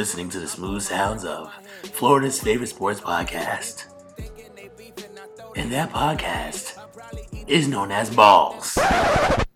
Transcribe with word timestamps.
listening 0.00 0.30
to 0.30 0.40
the 0.40 0.48
smooth 0.48 0.80
sounds 0.80 1.26
of 1.26 1.52
Florida's 1.92 2.40
favorite 2.40 2.68
sports 2.68 3.02
podcast. 3.02 3.84
And 5.54 5.70
that 5.72 5.90
podcast 5.90 6.72
is 7.46 7.68
known 7.68 7.92
as 7.92 8.08
Balls. 8.08 8.76
That 8.76 9.46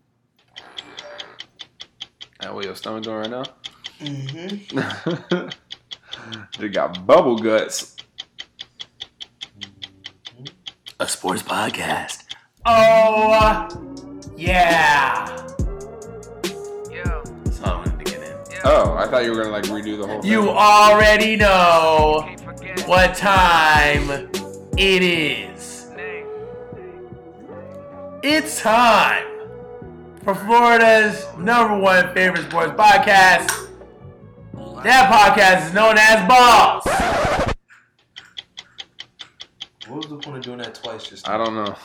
what 2.51 2.63
your 2.63 2.75
stomach 2.75 3.01
doing 3.05 3.17
right 3.17 3.29
now? 3.31 3.43
Mm-hmm. 3.99 5.47
they 6.59 6.69
got 6.69 7.07
bubble 7.07 7.39
guts. 7.39 7.95
A 10.99 11.07
sports 11.07 11.41
podcast. 11.41 12.23
Oh 12.67 13.67
yeah. 14.37 15.27
Yeah. 15.47 15.54
Oh, 18.67 18.95
I 18.97 19.05
thought 19.07 19.23
you 19.23 19.29
were 19.29 19.43
gonna 19.43 19.49
like 19.49 19.65
redo 19.65 19.95
the 19.95 20.07
whole 20.07 20.21
thing. 20.23 20.31
You 20.31 20.49
already 20.49 21.35
know 21.35 22.27
what 22.87 23.13
time 23.13 24.09
it 24.75 25.03
is. 25.03 25.87
It's 28.23 28.59
time 28.59 29.27
for 30.23 30.33
Florida's 30.33 31.27
number 31.37 31.77
one 31.77 32.11
favorite 32.15 32.49
sports 32.49 32.71
podcast. 32.71 33.69
That 34.83 35.11
podcast 35.13 35.67
is 35.67 35.73
known 35.75 35.97
as 35.99 36.27
Balls. 36.27 36.85
What 39.87 39.97
was 39.97 40.07
the 40.07 40.17
point 40.17 40.37
of 40.37 40.43
doing 40.43 40.57
that 40.57 40.73
twice 40.73 41.07
just 41.07 41.29
I 41.29 41.37
don't 41.37 41.53
know. 41.53 41.75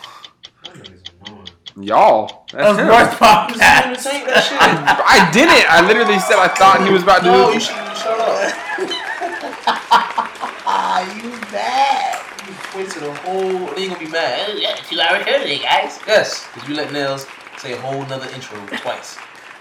That 1.81 1.81
nigga's 1.81 1.81
annoying. 1.81 1.83
Y'all. 1.83 2.47
That's 2.53 2.79
him. 2.79 2.87
sports 2.87 3.15
podcast. 3.15 3.89
You 3.89 3.97
that 4.27 4.45
shit. 4.45 4.59
I 4.61 5.31
didn't. 5.33 5.65
I 5.71 5.81
literally 5.87 6.19
said 6.19 6.39
I 6.39 6.49
thought 6.49 6.85
he 6.87 6.93
was 6.93 7.03
about 7.03 7.21
to 7.23 7.27
No, 7.27 7.51
you 7.51 7.61
should 7.61 7.75
shut 7.97 8.21
up. 8.21 8.55
you 11.17 11.31
bad. 11.51 12.21
You 12.47 12.55
wasted 12.79 13.03
a 13.03 13.15
whole. 13.17 13.67
Then 13.75 13.81
you 13.81 13.89
gonna 13.89 13.99
be 13.99 14.09
mad. 14.09 14.59
Yeah, 14.59 14.75
two 14.77 15.01
hour 15.01 15.23
show 15.25 15.39
today, 15.39 15.59
guys. 15.59 15.99
Yes, 16.07 16.47
because 16.53 16.69
you 16.69 16.75
let 16.75 16.93
Nails 16.93 17.27
say 17.59 17.73
a 17.73 17.81
whole 17.81 18.05
nother 18.07 18.29
intro 18.35 18.59
twice. 18.67 19.17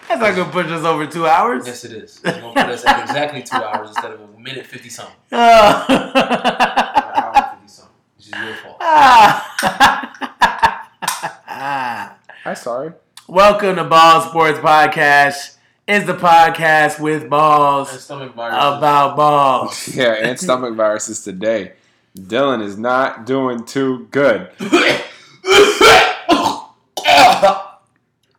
That's 0.07 0.21
not 0.21 0.35
gonna 0.35 0.51
push 0.51 0.67
us 0.67 0.83
over 0.83 1.05
two 1.05 1.27
hours. 1.27 1.67
Yes, 1.67 1.83
it 1.85 1.91
is. 1.91 2.19
You're 2.23 2.33
gonna 2.41 2.53
put 2.53 2.69
us 2.73 2.85
at 2.85 3.01
exactly 3.01 3.43
two 3.43 3.57
hours 3.57 3.89
instead 3.89 4.11
of 4.11 4.21
a 4.21 4.27
minute 4.39 4.65
fifty 4.65 4.89
something. 4.89 5.15
Oh. 5.31 5.85
An 5.89 5.95
hour 7.23 7.33
fifty 7.51 7.67
something. 7.67 7.95
Which 8.17 8.27
is 8.27 8.33
your 8.33 8.55
fault. 8.55 8.81
I'm 12.49 12.55
sorry. 12.55 12.93
Welcome 13.27 13.75
to 13.75 13.83
Ball 13.83 14.21
Sports 14.27 14.57
Podcast. 14.57 15.57
It's 15.87 16.07
the 16.07 16.15
podcast 16.15 16.99
with 16.99 17.29
balls 17.29 18.09
about 18.09 19.15
balls. 19.15 19.87
Yeah, 19.95 20.13
and 20.13 20.39
stomach 20.39 20.73
viruses 20.73 21.23
today. 21.23 21.73
Dylan 22.17 22.63
is 22.63 22.75
not 22.75 23.27
doing 23.27 23.65
too 23.65 24.07
good. 24.09 24.49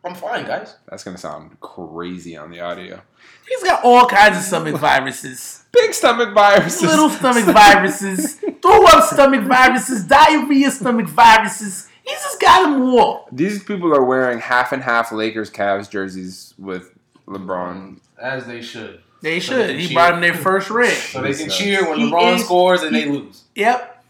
I'm 0.03 0.15
fine, 0.15 0.45
guys. 0.45 0.75
That's 0.89 1.05
gonna 1.05 1.17
sound 1.17 1.57
crazy 1.61 2.35
on 2.35 2.51
the 2.51 2.59
audio. 2.59 3.01
He's 3.47 3.63
got 3.63 3.85
all 3.85 4.07
kinds 4.07 4.35
of 4.39 4.43
stomach 4.43 4.75
viruses. 4.75 5.63
Big 5.71 5.93
stomach 5.93 6.33
viruses. 6.33 6.81
Little 6.81 7.09
stomach 7.09 7.45
viruses, 7.55 8.33
throw 8.61 8.85
up 8.87 9.05
stomach 9.05 9.45
viruses, 9.45 10.03
diarrhea 10.03 10.69
stomach 10.69 11.07
viruses. 11.07 11.87
He's 12.11 12.23
just 12.23 12.41
got 12.41 12.63
them 12.69 12.81
all. 12.81 13.27
These 13.31 13.63
people 13.63 13.95
are 13.95 14.03
wearing 14.03 14.39
half 14.39 14.71
and 14.71 14.83
half 14.83 15.11
Lakers 15.11 15.49
Cavs 15.49 15.89
jerseys 15.89 16.53
with 16.57 16.93
LeBron. 17.27 17.99
As 18.21 18.45
they 18.45 18.61
should. 18.61 19.01
They 19.21 19.39
So 19.39 19.55
they 19.55 19.61
should. 19.61 19.69
can 19.69 19.79
He 19.79 19.87
cheer. 19.87 19.95
brought 19.95 20.11
them 20.11 20.21
their 20.21 20.33
first 20.33 20.69
ring. 20.69 20.91
So 20.91 21.21
they 21.21 21.29
can 21.33 21.45
Jesus. 21.45 21.57
cheer 21.57 21.89
when 21.89 21.99
He 21.99 22.11
LeBron 22.11 22.35
is- 22.35 22.43
scores 22.45 22.81
and 22.83 22.95
he- 22.95 23.03
they 23.03 23.09
lose. 23.09 23.43
Yep. 23.55 24.03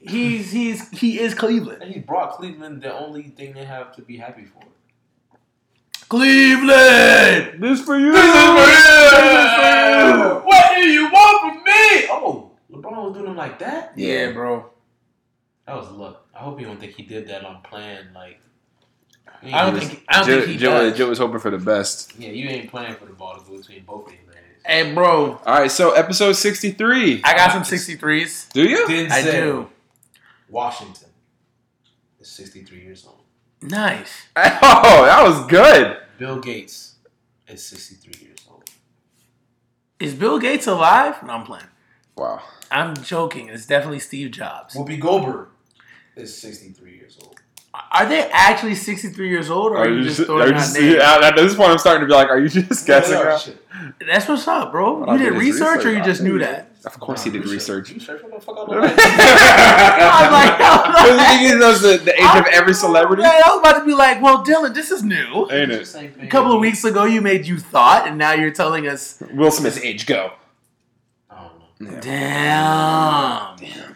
He's 0.00 0.52
he's 0.52 0.88
he 0.90 1.18
is 1.18 1.34
Cleveland. 1.34 1.82
And 1.82 1.92
he 1.92 1.98
brought 2.00 2.32
Cleveland 2.32 2.82
the 2.82 2.96
only 2.96 3.24
thing 3.24 3.52
they 3.54 3.64
have 3.64 3.94
to 3.96 4.02
be 4.02 4.16
happy 4.16 4.44
for. 4.44 4.62
Cleveland. 6.08 7.60
This 7.62 7.80
is 7.80 7.84
for 7.84 7.98
you. 7.98 8.12
What 8.12 8.22
do 10.76 10.88
you 10.88 11.10
want 11.10 11.54
from 11.54 11.64
me? 11.64 12.06
Oh, 12.10 12.50
LeBron 12.72 13.04
was 13.04 13.12
doing 13.14 13.26
them 13.26 13.36
like 13.36 13.58
that? 13.58 13.92
Yeah, 13.96 14.30
bro. 14.32 14.70
That 15.68 15.76
was 15.76 15.90
luck. 15.90 16.26
I 16.34 16.38
hope 16.38 16.58
you 16.58 16.66
don't 16.66 16.80
think 16.80 16.94
he 16.94 17.02
did 17.02 17.28
that 17.28 17.44
on 17.44 17.60
plan. 17.60 18.08
Like, 18.14 18.40
I 19.42 19.66
don't 19.66 19.74
ain't- 19.76 19.84
think 19.84 20.04
I 20.08 20.18
don't 20.20 20.26
Joe, 20.26 20.36
think 20.40 20.46
he 20.52 20.56
Joe, 20.56 20.70
does. 20.88 20.96
Joe 20.98 21.08
was 21.10 21.18
hoping 21.18 21.40
for 21.40 21.50
the 21.50 21.58
best. 21.58 22.14
Yeah, 22.18 22.30
you 22.30 22.48
ain't 22.48 22.70
playing 22.70 22.94
for 22.94 23.04
the 23.04 23.12
ball 23.12 23.36
to 23.38 23.44
go 23.48 23.58
between 23.58 23.84
both 23.84 24.06
of 24.06 24.12
their 24.12 24.34
legs. 24.34 24.62
Hey, 24.64 24.94
bro. 24.94 25.32
All 25.44 25.58
right, 25.60 25.70
so 25.70 25.92
episode 25.92 26.32
sixty-three. 26.32 27.20
I 27.22 27.34
got 27.36 27.52
some 27.52 27.62
63s. 27.64 28.50
Do 28.52 28.62
you? 28.64 28.86
Denzel 28.86 29.10
I 29.12 29.22
do. 29.22 29.68
Washington 30.48 31.08
is 32.18 32.28
63 32.30 32.80
years 32.80 33.04
old. 33.06 33.20
Nice. 33.60 34.26
Oh, 34.36 35.04
that 35.04 35.22
was 35.22 35.46
good. 35.48 35.98
Bill 36.16 36.40
Gates 36.40 36.94
is 37.46 37.62
63 37.66 38.24
years 38.26 38.38
old. 38.50 38.64
Is 40.00 40.14
Bill 40.14 40.38
Gates 40.38 40.66
alive? 40.66 41.22
No, 41.22 41.34
I'm 41.34 41.44
playing. 41.44 41.66
Wow. 42.16 42.40
I'm 42.70 42.94
joking. 42.96 43.48
It's 43.50 43.66
definitely 43.66 43.98
Steve 44.00 44.30
Jobs. 44.30 44.74
Whoopi 44.74 44.98
Goldberg 44.98 45.48
is 46.18 46.36
63 46.36 46.96
years 46.96 47.18
old. 47.22 47.36
Are 47.92 48.06
they 48.08 48.28
actually 48.32 48.74
63 48.74 49.28
years 49.28 49.50
old, 49.50 49.72
or 49.72 49.76
are, 49.78 49.88
you 49.88 50.02
just 50.02 50.24
throwing 50.24 50.42
are 50.42 50.48
you 50.48 50.54
out 50.54 50.72
names? 50.74 50.94
yeah, 50.96 51.20
at 51.22 51.36
this 51.36 51.54
point, 51.54 51.70
I'm 51.70 51.78
starting 51.78 52.00
to 52.00 52.06
be 52.06 52.12
like, 52.14 52.28
are 52.28 52.38
you 52.40 52.48
just 52.48 52.86
guessing? 52.86 53.12
Yeah, 53.14 53.22
around? 53.22 53.40
shit. 53.40 53.64
That's 54.06 54.26
what's 54.26 54.48
up, 54.48 54.72
bro. 54.72 55.00
What 55.00 55.08
you 55.08 55.14
I 55.14 55.18
did 55.18 55.24
did 55.24 55.34
is 55.34 55.40
research, 55.40 55.84
or 55.84 55.92
you 55.92 56.02
just 56.02 56.22
knew 56.22 56.38
that? 56.38 56.70
Of 56.86 56.98
course, 56.98 57.24
he 57.24 57.30
did 57.30 57.44
research. 57.46 57.90
Research? 57.92 58.22
What 58.22 58.32
the 58.34 58.40
fuck 58.40 58.56
I 58.58 58.64
know? 58.72 58.78
I 58.78 58.82
was 58.82 58.98
I 58.98 60.30
like, 60.32 60.60
I 60.60 61.08
was 61.08 61.16
like, 61.18 61.40
he 61.40 61.54
knows 61.54 61.80
the, 61.82 61.98
the 62.04 62.14
age 62.14 62.36
of 62.40 62.46
every 62.52 62.72
celebrity. 62.74 63.22
Yeah, 63.22 63.42
I 63.44 63.50
was 63.50 63.60
about 63.60 63.78
to 63.80 63.84
be 63.84 63.94
like, 63.94 64.22
well, 64.22 64.44
Dylan, 64.44 64.74
this 64.74 64.90
is 64.90 65.02
new. 65.02 65.48
Ain't 65.50 65.70
It's 65.70 65.90
it? 65.90 65.92
same. 65.92 66.14
A 66.20 66.26
couple 66.26 66.52
of 66.52 66.60
weeks 66.60 66.84
ago, 66.84 67.04
you 67.04 67.20
made 67.20 67.46
you 67.46 67.58
thought, 67.58 68.08
and 68.08 68.16
now 68.16 68.32
you're 68.32 68.50
telling 68.50 68.88
us, 68.88 69.22
Will 69.34 69.50
Smith's 69.50 69.78
age 69.78 70.06
go. 70.06 70.32
Oh, 71.30 71.50
don't 71.80 72.00
damn, 72.00 73.56
damn, 73.58 73.94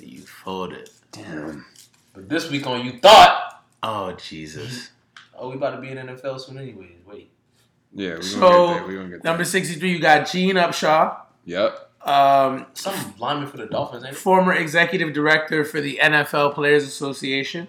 you 0.00 0.22
folded. 0.22 0.90
Damn. 1.14 1.64
But 2.12 2.28
this 2.28 2.50
week 2.50 2.66
on 2.66 2.84
You 2.84 2.98
Thought, 2.98 3.62
Oh 3.82 4.12
Jesus. 4.12 4.90
oh, 5.38 5.48
we 5.50 5.56
about 5.56 5.76
to 5.76 5.80
be 5.80 5.88
in 5.90 5.98
NFL 5.98 6.40
soon 6.40 6.58
anyways. 6.58 6.90
Wait. 7.06 7.30
Yeah, 7.92 8.08
we're 8.10 8.14
gonna 8.16 8.22
So, 8.24 8.66
get 8.68 8.74
there. 8.74 8.86
We're 8.86 8.96
gonna 8.96 9.08
get 9.10 9.22
there. 9.22 9.30
Number 9.32 9.44
63, 9.44 9.92
you 9.92 9.98
got 10.00 10.30
Gene 10.30 10.56
Upshaw, 10.56 11.16
Yep. 11.44 11.90
um, 12.06 12.66
Some 12.74 13.14
lineman 13.18 13.48
for 13.48 13.56
the 13.58 13.66
Dolphins, 13.66 14.04
ain't 14.04 14.14
it? 14.14 14.18
former 14.18 14.52
executive 14.52 15.12
director 15.12 15.64
for 15.64 15.80
the 15.80 15.98
NFL 16.02 16.54
Players 16.54 16.84
Association, 16.84 17.68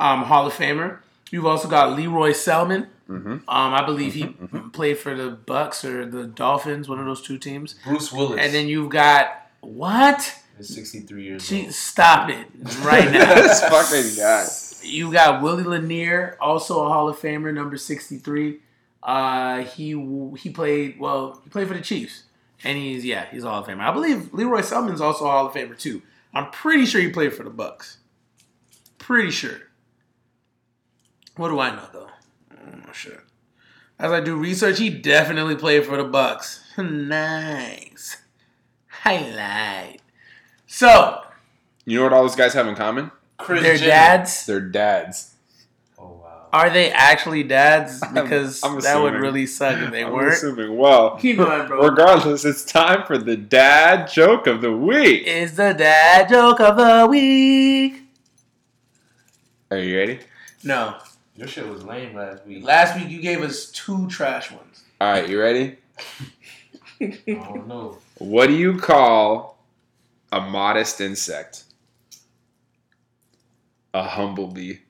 um, 0.00 0.24
Hall 0.24 0.46
of 0.46 0.54
Famer. 0.54 0.98
You've 1.30 1.46
also 1.46 1.68
got 1.68 1.96
Leroy 1.96 2.30
Selmon. 2.32 2.88
Mhm. 3.08 3.32
Um, 3.32 3.42
I 3.48 3.84
believe 3.84 4.14
he 4.14 4.34
played 4.72 4.96
for 4.98 5.14
the 5.14 5.30
Bucks 5.30 5.84
or 5.84 6.06
the 6.06 6.24
Dolphins, 6.24 6.88
one 6.88 6.98
of 6.98 7.04
those 7.06 7.20
two 7.22 7.36
teams. 7.38 7.74
Bruce 7.84 8.10
Willis 8.12 8.38
And 8.40 8.54
then 8.54 8.68
you've 8.68 8.90
got 8.90 9.48
what? 9.60 10.38
Is 10.62 10.74
63 10.74 11.24
years 11.24 11.48
Gee, 11.48 11.64
old. 11.64 11.72
stop 11.72 12.30
it 12.30 12.46
right 12.82 13.10
now. 13.10 13.34
this 13.42 13.60
fucking 13.64 14.16
guy. 14.16 14.46
You 14.88 15.12
got 15.12 15.42
Willie 15.42 15.64
Lanier, 15.64 16.36
also 16.40 16.84
a 16.84 16.88
Hall 16.88 17.08
of 17.08 17.18
Famer, 17.18 17.52
number 17.52 17.76
sixty-three. 17.76 18.60
Uh, 19.02 19.62
he 19.62 19.90
he 20.38 20.50
played 20.50 21.00
well. 21.00 21.40
He 21.42 21.50
played 21.50 21.66
for 21.66 21.74
the 21.74 21.80
Chiefs, 21.80 22.24
and 22.62 22.78
he's 22.78 23.04
yeah, 23.04 23.26
he's 23.30 23.42
a 23.42 23.50
Hall 23.50 23.60
of 23.62 23.66
Famer. 23.66 23.80
I 23.80 23.92
believe 23.92 24.32
Leroy 24.32 24.60
Selmon's 24.60 25.00
also 25.00 25.24
a 25.26 25.30
Hall 25.30 25.46
of 25.46 25.52
Famer 25.52 25.76
too. 25.76 26.00
I'm 26.32 26.50
pretty 26.50 26.86
sure 26.86 27.00
he 27.00 27.08
played 27.08 27.32
for 27.34 27.42
the 27.42 27.50
Bucks. 27.50 27.98
Pretty 28.98 29.32
sure. 29.32 29.62
What 31.36 31.48
do 31.48 31.58
I 31.58 31.74
know 31.74 31.88
though? 31.92 32.10
I'm 32.50 32.80
not 32.86 32.94
sure. 32.94 33.24
As 33.98 34.12
I 34.12 34.20
do 34.20 34.36
research, 34.36 34.78
he 34.78 34.90
definitely 34.90 35.56
played 35.56 35.84
for 35.86 35.96
the 35.96 36.04
Bucks. 36.04 36.64
nice 36.78 38.16
highlight. 39.02 40.01
So 40.74 41.20
You 41.84 41.98
know 41.98 42.04
what 42.04 42.14
all 42.14 42.22
those 42.22 42.34
guys 42.34 42.54
have 42.54 42.66
in 42.66 42.74
common? 42.74 43.10
Chris 43.36 43.62
their 43.62 43.76
Jenner. 43.76 43.90
dads. 43.90 44.46
They're 44.46 44.60
dads. 44.60 45.34
Oh, 45.98 46.04
wow. 46.22 46.46
Are 46.50 46.70
they 46.70 46.90
actually 46.90 47.42
dads? 47.42 48.00
Because 48.14 48.62
I'm 48.64 48.80
that 48.80 48.96
would 49.02 49.12
really 49.12 49.44
suck 49.46 49.76
if 49.78 49.90
they 49.90 50.02
I'm 50.04 50.12
weren't. 50.12 50.32
assuming. 50.32 50.78
Well, 50.78 51.16
Keep 51.20 51.36
going, 51.38 51.66
bro. 51.68 51.88
regardless, 51.90 52.46
it's 52.46 52.64
time 52.64 53.04
for 53.06 53.18
the 53.18 53.36
dad 53.36 54.08
joke 54.10 54.46
of 54.46 54.62
the 54.62 54.72
week. 54.74 55.24
Is 55.26 55.56
the 55.56 55.74
dad 55.74 56.30
joke 56.30 56.58
of 56.60 56.78
the 56.78 57.06
week? 57.06 58.04
Are 59.70 59.76
you 59.78 59.98
ready? 59.98 60.20
No. 60.64 60.96
Your 61.36 61.48
shit 61.48 61.68
was 61.68 61.82
lame 61.84 62.14
last 62.16 62.46
week. 62.46 62.64
Last 62.64 62.96
week 62.98 63.10
you 63.10 63.20
gave 63.20 63.42
us 63.42 63.66
two 63.66 64.08
trash 64.08 64.50
ones. 64.50 64.84
All 65.02 65.10
right, 65.12 65.28
you 65.28 65.38
ready? 65.38 65.76
I 67.00 67.12
don't 67.26 67.66
know. 67.68 67.98
What 68.18 68.46
do 68.46 68.54
you 68.54 68.78
call 68.78 69.51
a 70.32 70.40
modest 70.40 71.00
insect? 71.00 71.64
A 73.94 74.02
humblebee. 74.04 74.80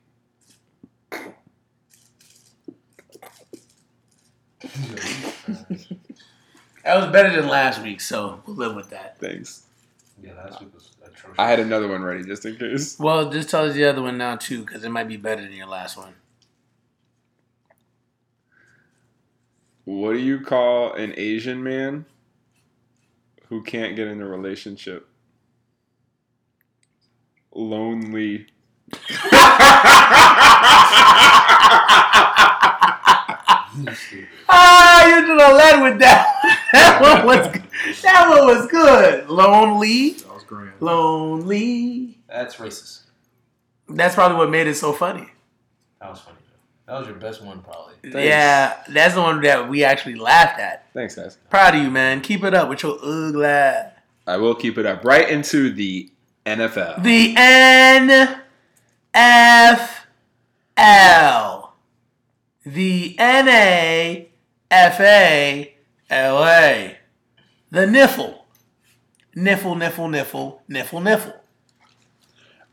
That 6.85 6.97
was 6.97 7.13
better 7.13 7.35
than 7.35 7.49
last 7.49 7.83
week, 7.83 8.01
so 8.01 8.43
we'll 8.47 8.57
live 8.57 8.75
with 8.75 8.91
that. 8.91 9.19
Thanks. 9.19 9.65
Yeah, 10.23 10.35
last 10.35 10.61
week 10.61 10.73
was 10.75 10.91
atrocious. 11.05 11.39
I 11.39 11.49
had 11.49 11.61
another 11.61 11.89
one 11.89 12.03
ready 12.03 12.25
just 12.25 12.45
in 12.45 12.57
case. 12.57 12.99
Well, 12.99 13.31
just 13.31 13.51
tell 13.51 13.65
us 13.65 13.75
the 13.75 13.85
other 13.85 14.03
one 14.03 14.19
now 14.19 14.37
too, 14.37 14.65
because 14.65 14.85
it 14.85 14.91
might 14.91 15.09
be 15.09 15.17
better 15.17 15.43
than 15.43 15.53
your 15.53 15.67
last 15.67 15.97
one. 15.97 16.15
What 19.85 20.13
do 20.13 20.19
you 20.19 20.41
call 20.41 20.93
an 20.93 21.13
Asian 21.17 21.63
man 21.63 22.05
who 23.49 23.63
can't 23.63 23.97
get 23.97 24.07
in 24.07 24.21
a 24.21 24.27
relationship? 24.27 25.09
Lonely. 27.55 28.47
Ah, 34.49 35.07
you 35.07 35.27
should 35.27 35.41
have 35.41 35.57
led 35.57 35.83
with 35.91 35.99
that. 36.01 36.27
that 36.73 37.01
one 37.01 37.27
was 37.27 38.03
that 38.03 38.29
one 38.29 38.47
was 38.47 38.67
good. 38.69 39.29
Lonely, 39.29 40.11
That 40.13 40.35
was 40.35 40.45
grand. 40.45 40.73
lonely. 40.81 42.19
That's 42.29 42.57
racist. 42.57 43.01
That's 43.89 44.15
probably 44.15 44.39
what 44.39 44.51
made 44.51 44.67
it 44.67 44.75
so 44.75 44.93
funny. 44.93 45.29
That 46.01 46.11
was 46.11 46.21
funny. 46.21 46.37
That 46.87 46.99
was 46.99 47.07
your 47.09 47.17
best 47.17 47.43
one, 47.43 47.61
probably. 47.63 47.95
Yeah, 48.05 48.83
that's 48.89 49.15
the 49.15 49.21
one 49.23 49.41
that 49.43 49.69
we 49.69 49.85
actually 49.85 50.17
laughed 50.17 50.59
at. 50.59 50.87
Thanks, 50.93 51.15
guys. 51.15 51.39
Proud 51.49 51.75
of 51.77 51.83
you, 51.83 51.91
man. 51.91 52.21
Keep 52.21 52.45
it 52.45 52.55
up 52.55 52.69
with 52.69 52.83
your 52.83 52.99
ugly. 53.03 53.91
I 54.27 54.37
will 54.37 54.55
keep 54.55 54.79
it 54.79 54.87
up. 54.87 55.05
Right 55.05 55.29
into 55.29 55.71
the 55.73 56.11
NFL. 56.47 57.03
The 57.03 57.35
NFL. 59.15 59.89
The 62.65 63.17
N-A-F-A-L-A. 63.19 64.29
The 67.71 67.81
Niffle. 67.87 68.39
Niffle, 69.37 69.77
niffle, 69.77 70.09
niffle, 70.11 70.59
niffle, 70.69 71.01
niffle. 71.03 71.35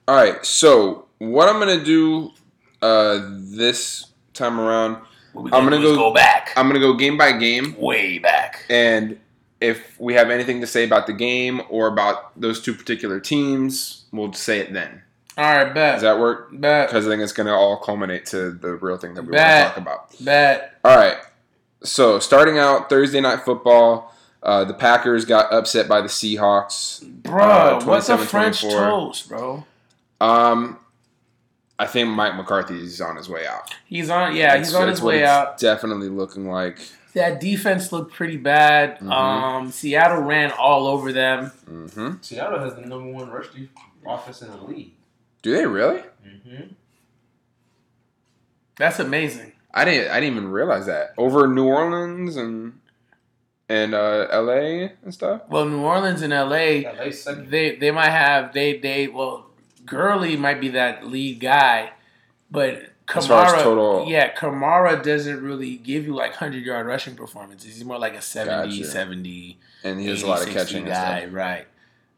All 0.07 0.15
right. 0.15 0.44
So 0.45 1.06
what 1.19 1.48
I'm 1.48 1.60
gonna 1.60 1.83
do 1.83 2.31
uh, 2.81 3.19
this 3.39 4.07
time 4.33 4.60
around, 4.60 4.98
I'm 5.36 5.69
do 5.69 5.75
is 5.92 5.98
go- 5.98 6.10
go 6.10 6.13
back. 6.13 6.51
I'm 6.57 6.68
gonna 6.68 6.80
go 6.80 6.94
game 6.95 7.18
by 7.18 7.31
game, 7.33 7.75
way 7.77 8.18
back. 8.19 8.65
and 8.69 9.19
if 9.61 10.00
we 10.00 10.13
have 10.13 10.29
anything 10.29 10.61
to 10.61 10.67
say 10.67 10.83
about 10.85 11.06
the 11.07 11.13
game 11.13 11.61
or 11.69 11.88
about 11.88 12.39
those 12.39 12.61
two 12.61 12.73
particular 12.73 13.19
teams, 13.19 14.06
we'll 14.11 14.31
say 14.33 14.59
it 14.59 14.71
then. 14.73 15.01
All 15.38 15.45
right, 15.45 15.73
bet. 15.73 15.95
Does 15.95 16.01
that 16.03 16.19
work? 16.19 16.50
bet. 16.51 16.89
Because 16.89 17.07
I 17.07 17.09
think 17.09 17.21
it's 17.21 17.31
gonna 17.31 17.53
all 17.53 17.77
culminate 17.77 18.25
to 18.27 18.51
the 18.51 18.75
real 18.75 18.97
thing 18.97 19.13
that 19.13 19.21
we 19.23 19.29
want 19.31 19.38
to 19.39 19.63
talk 19.65 19.77
about. 19.77 20.15
Bet. 20.23 20.77
All 20.83 20.95
right. 20.97 21.17
So 21.83 22.19
starting 22.19 22.57
out 22.57 22.89
Thursday 22.89 23.21
night 23.21 23.41
football, 23.45 24.13
uh, 24.44 24.65
the 24.65 24.73
Packers 24.73 25.23
got 25.25 25.51
upset 25.53 25.88
by 25.88 26.01
the 26.01 26.07
Seahawks. 26.09 27.01
Bro, 27.23 27.44
Uh, 27.45 27.81
what's 27.85 28.09
a 28.09 28.17
French 28.17 28.62
27-24. 28.63 28.71
toast, 28.89 29.29
bro? 29.29 29.65
Um, 30.19 30.77
I 31.77 31.85
think 31.88 32.09
Mike 32.09 32.35
McCarthy's 32.35 33.00
on 33.00 33.15
his 33.15 33.29
way 33.29 33.47
out. 33.47 33.73
He's 33.85 34.09
on, 34.09 34.35
yeah, 34.35 34.47
That's- 34.50 34.67
he's 34.67 34.75
on 34.75 34.89
his 34.89 35.01
way 35.01 35.19
it's 35.21 35.29
out. 35.29 35.57
Definitely 35.57 36.09
looking 36.09 36.50
like. 36.50 36.79
That 37.13 37.39
defense 37.39 37.91
looked 37.91 38.13
pretty 38.13 38.38
bad. 38.38 39.00
Mhm. 39.00 39.11
Um, 39.11 39.71
Seattle 39.71 40.21
ran 40.21 40.51
all 40.51 40.85
over 40.88 41.11
them. 41.11 41.47
hmm 41.65 42.13
Seattle 42.21 42.59
has 42.59 42.75
the 42.75 42.81
number 42.81 43.11
one 43.11 43.29
rush 43.29 43.47
def- 43.50 43.69
offense 44.06 44.41
in 44.41 44.50
the 44.51 44.57
league. 44.57 44.94
Do 45.41 45.53
they 45.56 45.65
really? 45.65 46.03
Mm-hmm. 46.25 46.73
That's 48.77 49.00
amazing. 49.00 49.53
I 49.73 49.85
didn't. 49.85 50.11
I 50.11 50.19
didn't 50.19 50.38
even 50.38 50.50
realize 50.50 50.85
that 50.88 51.13
over 51.17 51.47
New 51.47 51.65
Orleans 51.65 52.35
and 52.38 52.79
and 53.67 53.94
uh, 53.94 54.27
L.A. 54.31 54.94
and 55.03 55.13
stuff. 55.13 55.41
Well, 55.50 55.65
New 55.65 55.81
Orleans 55.81 56.21
and 56.23 56.33
LA, 56.33 56.55
Yeah, 56.57 56.94
they 56.95 57.12
they 57.45 57.75
they 57.75 57.91
might 57.91 58.09
have 58.09 58.53
they 58.53 58.77
they 58.79 59.07
well, 59.07 59.47
Gurley 59.85 60.38
might 60.38 60.59
be 60.59 60.69
that 60.69 61.05
lead 61.05 61.39
guy, 61.39 61.91
but 62.50 62.69
As 62.73 62.79
far 62.79 62.81
as 62.81 62.99
Kamara, 63.09 63.63
total- 63.63 64.06
yeah, 64.07 64.33
Kamara 64.33 65.03
doesn't 65.03 65.41
really 65.41 65.77
give 65.77 66.06
you 66.06 66.13
like 66.15 66.35
hundred 66.35 66.63
yard 66.63 66.85
rushing 66.85 67.15
performances. 67.15 67.73
He's 67.75 67.83
more 67.85 67.97
like 67.97 68.13
a 68.15 68.21
70, 68.21 68.77
Gotcha. 68.79 68.89
70 68.91 69.59
And 69.83 70.00
he 70.00 70.07
has 70.07 70.19
80, 70.19 70.25
a 70.25 70.29
lot 70.29 70.47
of 70.47 70.53
catching 70.53 70.77
and 70.79 70.88
guy, 70.88 71.21
stuff. 71.21 71.33
right? 71.33 71.67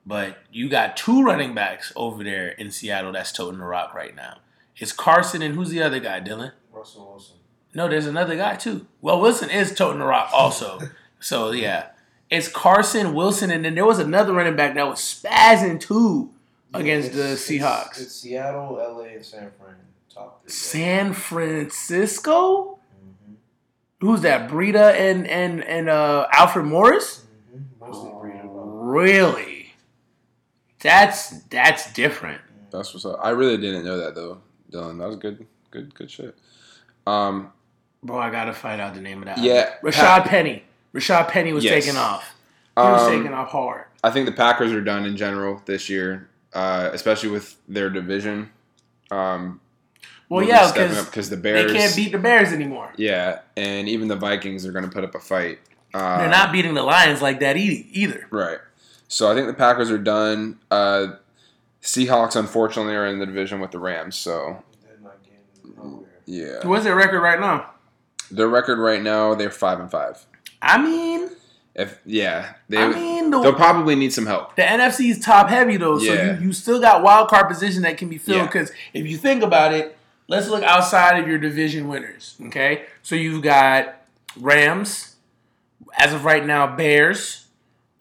But 0.06 0.38
you 0.52 0.68
got 0.68 0.98
two 0.98 1.24
running 1.24 1.54
backs 1.54 1.94
over 1.96 2.24
there 2.24 2.50
in 2.50 2.72
Seattle 2.72 3.12
that's 3.12 3.32
toting 3.32 3.60
the 3.60 3.66
rock 3.66 3.94
right 3.94 4.16
now. 4.16 4.40
It's 4.78 4.92
Carson 4.92 5.42
and 5.42 5.56
who's 5.56 5.70
the 5.70 5.82
other 5.82 6.00
guy, 6.00 6.20
Dylan? 6.22 6.52
Russell 6.74 7.08
Wilson. 7.12 7.36
No, 7.74 7.88
there's 7.88 8.08
another 8.08 8.36
guy 8.36 8.56
too. 8.56 8.88
Well, 9.00 9.22
Wilson 9.22 9.50
is 9.50 9.74
toting 9.74 10.00
the 10.00 10.06
rock 10.06 10.30
also. 10.34 10.80
so 11.20 11.52
yeah, 11.52 11.88
it's 12.30 12.48
Carson, 12.48 13.14
Wilson, 13.14 13.52
and 13.52 13.64
then 13.64 13.76
there 13.76 13.86
was 13.86 14.00
another 14.00 14.34
running 14.34 14.56
back 14.56 14.74
that 14.76 14.88
was 14.88 15.00
spazzing 15.00 15.80
too 15.80 16.32
against 16.74 17.14
the 17.14 17.36
Seahawks. 17.36 17.92
It's, 17.92 18.02
it's 18.02 18.16
Seattle, 18.16 18.74
LA, 18.74 19.04
and 19.04 19.24
San 19.26 19.52
Fran. 19.58 19.76
Top 20.14 20.42
three. 20.44 20.52
San 20.52 21.14
Francisco. 21.14 22.80
Mm-hmm. 22.96 23.34
Who's 24.02 24.22
that? 24.22 24.50
Breida 24.50 24.94
and 24.94 25.28
and 25.28 25.64
and 25.64 25.90
uh, 25.90 26.28
Alfred 26.34 26.66
Morris. 26.66 27.26
Mm-hmm. 27.54 27.86
Mostly 27.86 28.10
Breida. 28.12 28.50
Really? 28.52 29.74
That's 30.82 31.42
that's 31.44 31.92
different. 31.94 32.42
That's 32.72 32.94
what's 32.94 33.06
up. 33.06 33.20
I 33.22 33.30
really 33.32 33.58
didn't 33.58 33.86
know 33.86 33.98
that 33.98 34.16
though, 34.16 34.42
Dylan. 34.72 34.98
That 35.00 35.08
was 35.08 35.18
good. 35.18 35.46
Good. 35.70 35.94
Good 35.96 36.10
shit. 36.12 36.36
Um. 37.08 37.52
Bro, 38.04 38.18
I 38.18 38.32
gotta 38.32 38.54
find 38.54 38.82
out 38.82 38.96
the 38.96 39.02
name 39.02 39.20
of 39.20 39.26
that. 39.26 39.38
Yeah, 39.38 39.76
Rashaad 39.84 40.24
Pat- 40.24 40.26
Penny. 40.26 40.64
Rashaad 40.94 41.28
Penny 41.28 41.54
was 41.54 41.64
Yes. 41.64 41.86
taking 41.86 41.98
off. 42.00 42.34
He 42.76 42.82
was 42.82 43.02
um, 43.04 43.12
taking 43.12 43.34
off 43.34 43.50
hard. 43.50 43.86
I 44.04 44.10
think 44.10 44.26
the 44.26 44.32
Packers 44.32 44.72
are 44.74 44.82
done 44.82 45.06
in 45.06 45.16
general 45.16 45.62
this 45.66 45.88
year, 45.88 46.28
uh, 46.54 46.90
especially 46.94 47.30
with 47.30 47.58
their 47.68 47.92
division. 47.92 48.50
Um, 49.12 49.62
Well, 50.32 50.46
yeah, 50.48 50.72
because 50.72 51.06
because 51.06 51.30
the 51.30 51.36
they 51.36 51.66
can't 51.66 51.94
beat 51.96 52.14
the 52.14 52.18
Bears 52.18 52.54
anymore. 52.54 52.94
Yeah, 52.96 53.40
and 53.58 53.90
even 53.90 54.08
the 54.08 54.16
Vikings 54.16 54.66
are 54.66 54.72
going 54.72 54.86
to 54.86 54.90
put 54.92 55.04
up 55.04 55.14
a 55.14 55.20
fight. 55.20 55.60
Uh, 55.94 56.20
They're 56.20 56.30
not 56.30 56.54
beating 56.54 56.74
the 56.74 56.84
Lions 56.84 57.22
like 57.22 57.42
that 57.42 57.58
either. 57.58 58.28
right. 58.32 58.60
So 59.10 59.30
I 59.30 59.36
think 59.36 59.48
the 59.48 59.54
Packers 59.54 59.92
are 59.92 59.98
done. 59.98 60.58
Uh, 60.72 61.16
Seahawks, 61.82 62.38
unfortunately, 62.38 62.94
are 62.96 63.06
in 63.08 63.20
the 63.20 63.26
division 63.26 63.60
with 63.60 63.72
the 63.72 63.80
Rams. 63.80 64.16
So 64.16 64.64
They're 64.86 64.98
not 65.04 65.18
getting 65.24 65.76
nowhere. 65.76 66.08
yeah, 66.26 66.66
What's 66.66 66.86
their 66.86 66.96
record 66.96 67.20
right 67.22 67.40
now? 67.40 67.72
their 68.32 68.48
record 68.48 68.80
right 68.80 69.02
now 69.02 69.36
they're 69.36 69.50
five 69.52 69.82
and 69.82 69.92
five. 69.92 70.26
I 70.62 70.82
mean, 70.82 71.30
If 71.76 72.00
yeah, 72.06 72.54
they 72.70 72.78
I 72.78 72.88
mean 72.88 73.32
the 73.32 73.42
they'll 73.42 73.54
probably 73.54 73.96
need 73.96 74.14
some 74.14 74.26
help. 74.26 74.56
the 74.56 74.62
NFC 74.62 75.10
is 75.12 75.20
top 75.20 75.50
heavy 75.50 75.76
though, 75.76 76.00
so 76.00 76.14
you, 76.14 76.38
you 76.46 76.54
still 76.54 76.80
got 76.80 77.04
wild 77.04 77.28
card 77.28 77.50
position 77.50 77.82
that 77.82 77.98
can 77.98 78.08
be 78.08 78.18
filled. 78.18 78.38
Yeah. 78.38 78.46
Because 78.46 78.72
if 78.94 79.06
you 79.06 79.18
think 79.18 79.44
about 79.44 79.74
it, 79.74 79.98
let's 80.32 80.48
look 80.48 80.64
outside 80.64 81.20
of 81.22 81.28
your 81.28 81.38
division 81.38 81.88
winners. 81.88 82.36
Okay, 82.48 82.86
so 83.04 83.16
you've 83.16 83.44
got 83.44 84.02
Rams, 84.40 85.16
as 85.98 86.14
of 86.14 86.24
right 86.26 86.46
now, 86.46 86.76
Bears, 86.76 87.48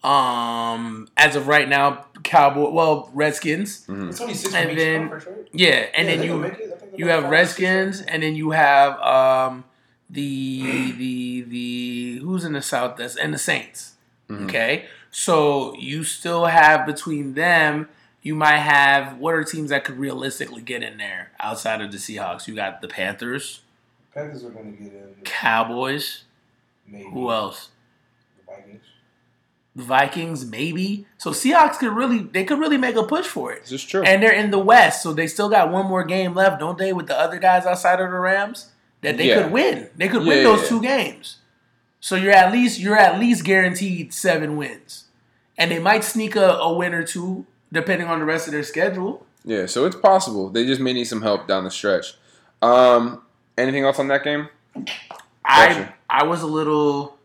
um, 0.03 1.07
as 1.17 1.35
of 1.35 1.47
right 1.47 1.67
now, 1.69 2.05
Cowboy, 2.23 2.69
well, 2.69 3.09
Redskins, 3.13 3.85
It's 3.89 4.21
only 4.21 4.33
six 4.33 4.53
And 4.53 4.69
weeks 4.69 4.81
then- 4.81 4.99
conference, 5.09 5.25
right? 5.27 5.47
yeah, 5.51 5.85
and 5.95 6.07
Yeah, 6.07 6.15
then 6.15 6.23
you 6.23 6.29
gonna 6.29 6.41
make 6.41 6.53
it. 6.53 6.55
I 6.55 6.77
think 6.77 6.79
they're 6.91 6.99
you 6.99 7.07
have 7.07 7.23
five 7.23 7.31
or 7.33 7.45
six 7.45 7.59
Redskins, 7.59 7.97
weeks. 7.99 8.09
and 8.11 8.23
then 8.23 8.35
you 8.35 8.51
have 8.51 8.99
um 9.01 9.63
the 10.09 10.91
the 10.97 11.41
the 11.47 12.19
who's 12.23 12.43
in 12.45 12.53
the 12.53 12.61
South 12.61 12.97
that's 12.97 13.15
and 13.15 13.33
the 13.33 13.37
Saints. 13.37 13.93
Mhm. 14.29 14.45
Okay, 14.45 14.85
so 15.09 15.75
you 15.77 16.03
still 16.03 16.45
have 16.45 16.85
between 16.85 17.33
them. 17.33 17.87
You 18.21 18.35
might 18.35 18.57
have 18.59 19.17
what 19.17 19.33
are 19.33 19.43
teams 19.43 19.69
that 19.71 19.83
could 19.83 19.97
realistically 19.97 20.61
get 20.61 20.83
in 20.83 20.97
there 20.97 21.31
outside 21.39 21.81
of 21.81 21.91
the 21.91 21.97
Seahawks? 21.97 22.47
You 22.47 22.55
got 22.55 22.81
the 22.81 22.87
Panthers, 22.87 23.61
Panthers 24.13 24.43
are 24.43 24.49
going 24.49 24.75
to 24.77 24.83
get 24.83 24.93
in. 24.93 25.15
Cowboys. 25.23 26.23
Maybe. 26.87 27.05
Who 27.09 27.31
else? 27.31 27.69
The 28.37 28.51
Vikings. 28.53 28.83
The 29.75 29.83
Vikings, 29.83 30.45
maybe. 30.45 31.05
So 31.17 31.31
Seahawks 31.31 31.77
could 31.79 31.93
really 31.93 32.19
they 32.19 32.43
could 32.43 32.59
really 32.59 32.77
make 32.77 32.95
a 32.95 33.03
push 33.03 33.25
for 33.25 33.51
it. 33.53 33.61
This 33.63 33.71
is 33.71 33.83
true. 33.85 34.03
And 34.03 34.21
they're 34.21 34.33
in 34.33 34.51
the 34.51 34.59
West, 34.59 35.01
so 35.01 35.13
they 35.13 35.27
still 35.27 35.49
got 35.49 35.71
one 35.71 35.85
more 35.87 36.03
game 36.03 36.33
left, 36.35 36.59
don't 36.59 36.77
they, 36.77 36.93
with 36.93 37.07
the 37.07 37.17
other 37.19 37.39
guys 37.39 37.65
outside 37.65 37.99
of 38.01 38.11
the 38.11 38.17
Rams? 38.19 38.67
That 39.01 39.17
they 39.17 39.29
Yeah. 39.29 39.43
could 39.43 39.51
win. 39.51 39.89
They 39.95 40.07
could 40.09 40.21
Yeah, 40.23 40.27
win 40.27 40.43
those 40.43 40.61
yeah. 40.63 40.67
two 40.69 40.81
games. 40.81 41.37
So 42.01 42.15
you're 42.15 42.33
at 42.33 42.51
least 42.51 42.79
you're 42.79 42.97
at 42.97 43.19
least 43.19 43.43
guaranteed 43.45 44.13
seven 44.13 44.57
wins. 44.57 45.05
And 45.57 45.71
they 45.71 45.79
might 45.79 46.03
sneak 46.03 46.35
a, 46.35 46.49
a 46.57 46.73
win 46.73 46.93
or 46.93 47.03
two, 47.03 47.45
depending 47.71 48.07
on 48.07 48.19
the 48.19 48.25
rest 48.25 48.47
of 48.47 48.53
their 48.53 48.63
schedule. 48.63 49.25
yeah, 49.45 49.65
so 49.65 49.85
it's 49.85 49.95
possible. 49.95 50.49
They 50.49 50.65
just 50.65 50.81
may 50.81 50.93
need 50.93 51.05
some 51.05 51.21
help 51.21 51.47
down 51.47 51.63
the 51.63 51.71
stretch. 51.71 52.15
Um, 52.61 53.21
anything 53.57 53.83
else 53.83 53.99
on 53.99 54.07
that 54.09 54.23
game? 54.23 54.49
I 55.43 55.67
Gotcha. 55.69 55.93
I 56.09 56.23
was 56.23 56.41
a 56.41 56.47
little 56.47 57.17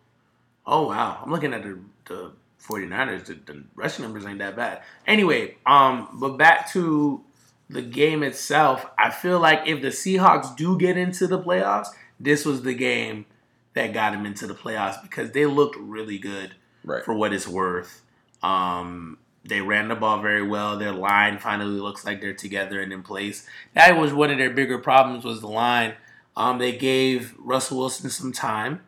oh 0.66 0.88
wow. 0.88 1.20
I'm 1.24 1.30
looking 1.30 1.52
at 1.54 1.62
the, 1.62 1.78
the 2.06 2.32
49ers, 2.66 3.26
the, 3.26 3.34
the 3.34 3.62
rushing 3.74 4.04
numbers 4.04 4.24
ain't 4.26 4.38
that 4.38 4.56
bad. 4.56 4.82
Anyway, 5.06 5.56
um, 5.66 6.08
but 6.14 6.36
back 6.36 6.70
to 6.72 7.22
the 7.68 7.82
game 7.82 8.22
itself, 8.22 8.86
I 8.98 9.10
feel 9.10 9.38
like 9.40 9.66
if 9.66 9.82
the 9.82 9.88
Seahawks 9.88 10.56
do 10.56 10.78
get 10.78 10.96
into 10.96 11.26
the 11.26 11.40
playoffs, 11.40 11.88
this 12.18 12.44
was 12.44 12.62
the 12.62 12.74
game 12.74 13.26
that 13.74 13.92
got 13.92 14.12
them 14.12 14.24
into 14.24 14.46
the 14.46 14.54
playoffs 14.54 15.00
because 15.02 15.32
they 15.32 15.44
looked 15.46 15.76
really 15.76 16.18
good 16.18 16.54
Right. 16.84 17.04
for 17.04 17.12
what 17.14 17.32
it's 17.32 17.46
worth. 17.48 18.02
Um, 18.42 19.18
they 19.48 19.60
ran 19.60 19.88
the 19.88 19.94
ball 19.94 20.20
very 20.20 20.42
well. 20.46 20.78
Their 20.78 20.92
line 20.92 21.38
finally 21.38 21.78
looks 21.80 22.04
like 22.04 22.20
they're 22.20 22.34
together 22.34 22.80
and 22.80 22.92
in 22.92 23.02
place. 23.02 23.46
That 23.74 23.98
was 23.98 24.12
one 24.12 24.30
of 24.30 24.38
their 24.38 24.50
bigger 24.50 24.78
problems 24.78 25.24
was 25.24 25.40
the 25.40 25.48
line. 25.48 25.94
Um, 26.36 26.58
they 26.58 26.76
gave 26.76 27.34
Russell 27.38 27.78
Wilson 27.78 28.10
some 28.10 28.32
time, 28.32 28.80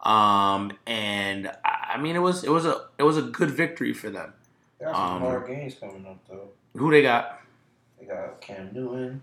um, 0.00 0.72
and 0.86 1.50
I 1.64 1.98
mean 1.98 2.16
it 2.16 2.20
was 2.20 2.42
it 2.44 2.50
was 2.50 2.66
a 2.66 2.86
it 2.98 3.04
was 3.04 3.16
a 3.16 3.22
good 3.22 3.50
victory 3.50 3.92
for 3.92 4.10
them. 4.10 4.32
They 4.78 4.86
got 4.86 4.94
some 4.96 5.04
Um, 5.04 5.20
hard 5.20 5.46
games 5.46 5.74
coming 5.78 6.06
up 6.06 6.18
though. 6.28 6.48
Who 6.76 6.90
they 6.90 7.02
got? 7.02 7.40
They 7.98 8.06
got 8.06 8.40
Cam 8.40 8.70
Newton 8.72 9.22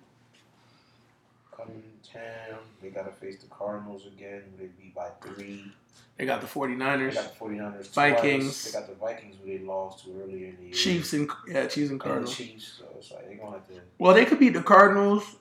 coming 1.55 1.83
to 2.03 2.11
town. 2.13 2.59
They 2.81 2.89
got 2.89 3.05
to 3.05 3.11
face 3.11 3.41
the 3.41 3.47
Cardinals 3.47 4.05
again. 4.05 4.43
They 4.57 4.67
beat 4.79 4.93
by 4.95 5.09
three. 5.21 5.71
They 6.17 6.25
got 6.25 6.41
the 6.41 6.47
They 6.47 6.51
49ers, 6.53 7.09
They 7.09 7.15
got 7.15 7.33
the 7.39 7.45
49ers 7.45 7.87
Vikings. 7.93 8.43
twice. 8.43 8.63
They 8.71 8.79
got 8.79 8.87
the 8.89 8.95
Vikings 8.95 9.35
who 9.43 9.47
they 9.51 9.59
lost 9.63 10.03
to 10.05 10.19
earlier 10.21 10.47
in 10.47 10.57
the 10.57 10.63
year. 10.63 10.73
Chiefs, 10.73 11.13
and 11.13 11.29
yeah, 11.47 11.67
Chiefs 11.67 11.77
and 11.77 11.91
and 11.91 11.99
the 11.99 12.03
Cardinals. 12.03 12.35
Chiefs. 12.35 12.73
So 12.79 12.85
it's 12.97 13.11
like 13.11 13.27
they're 13.27 13.37
going 13.37 13.51
to 13.53 13.57
have 13.59 13.67
to. 13.67 13.73
Well, 13.99 14.13
they 14.15 14.25
could 14.25 14.39
beat 14.39 14.53
the 14.53 14.63
Cardinals. 14.63 15.35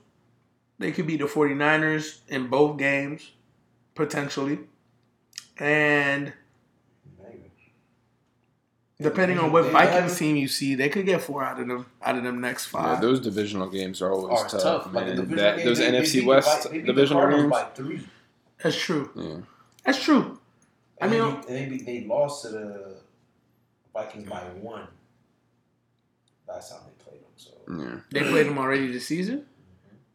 They 0.79 0.93
could 0.93 1.07
beat 1.07 1.21
the 1.21 1.25
49ers 1.27 2.19
in 2.29 2.49
both 2.49 2.77
games, 2.79 3.31
potentially. 3.95 4.59
And 5.59 6.35
Maybe. 7.23 7.51
depending 9.01 9.39
on 9.39 9.53
what 9.53 9.63
they 9.63 9.71
Vikings 9.71 9.95
haven't- 9.95 10.17
team 10.19 10.37
you 10.37 10.49
see, 10.49 10.75
they 10.75 10.91
could 10.91 11.07
get 11.07 11.23
four 11.23 11.43
out 11.43 11.59
of 11.59 11.67
them 11.69 11.87
out 12.03 12.17
of 12.19 12.23
them 12.25 12.43
next 12.43 12.67
five. 12.67 12.83
Yeah, 12.85 12.93
five. 12.95 13.01
those 13.01 13.21
divisional 13.21 13.69
games 13.71 14.03
are 14.03 14.13
always 14.13 14.43
it's 14.43 14.53
tough, 14.53 14.63
tough. 14.63 14.93
Like 14.95 15.07
the 15.07 15.15
man. 15.15 15.17
division 15.17 15.37
That, 15.39 15.57
game, 15.57 15.65
those 15.67 15.79
they- 15.79 15.91
they 15.91 15.99
NFC 15.99 16.13
beat 16.21 16.27
West 16.27 16.49
Vi- 16.65 16.69
they 16.69 16.77
beat 16.79 16.87
the 16.87 16.93
divisional 16.93 17.23
Cardinals 17.23 17.43
games. 17.51 17.63
by 17.63 17.71
three. 17.75 18.09
That's 18.63 18.77
true. 18.79 19.11
Yeah. 19.17 19.37
That's 19.87 20.03
true. 20.03 20.39
I 21.01 21.07
I 21.07 21.09
mean, 21.09 21.23
mean, 21.23 21.41
they, 21.49 21.65
they, 21.67 21.77
they 22.01 22.07
lost 22.07 22.43
to 22.43 22.49
the 22.51 22.97
Vikings 23.93 24.29
by 24.29 24.39
one 24.61 24.87
last 26.49 26.71
time 26.71 26.81
they 26.87 27.05
played 27.05 27.21
them. 27.23 27.31
So 27.37 27.51
Yeah. 27.69 28.01
They 28.11 28.29
played 28.29 28.47
them 28.47 28.59
already 28.59 28.91
this 28.93 29.07
season. 29.07 29.47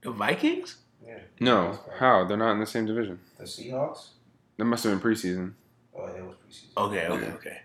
The 0.01 0.11
Vikings. 0.11 0.77
yeah. 1.05 1.19
No, 1.39 1.77
how? 1.99 2.25
They're 2.25 2.37
not 2.37 2.53
in 2.53 2.59
the 2.59 2.65
same 2.65 2.85
division. 2.85 3.19
The 3.37 3.43
Seahawks. 3.45 4.09
That 4.57 4.65
must 4.65 4.83
have 4.83 4.99
been 4.99 5.11
preseason. 5.11 5.53
Oh, 5.95 6.05
it 6.07 6.23
was 6.23 6.35
preseason. 6.47 6.77
Okay, 6.77 7.07
okay, 7.07 7.25
Yeah. 7.27 7.33
okay. 7.33 7.57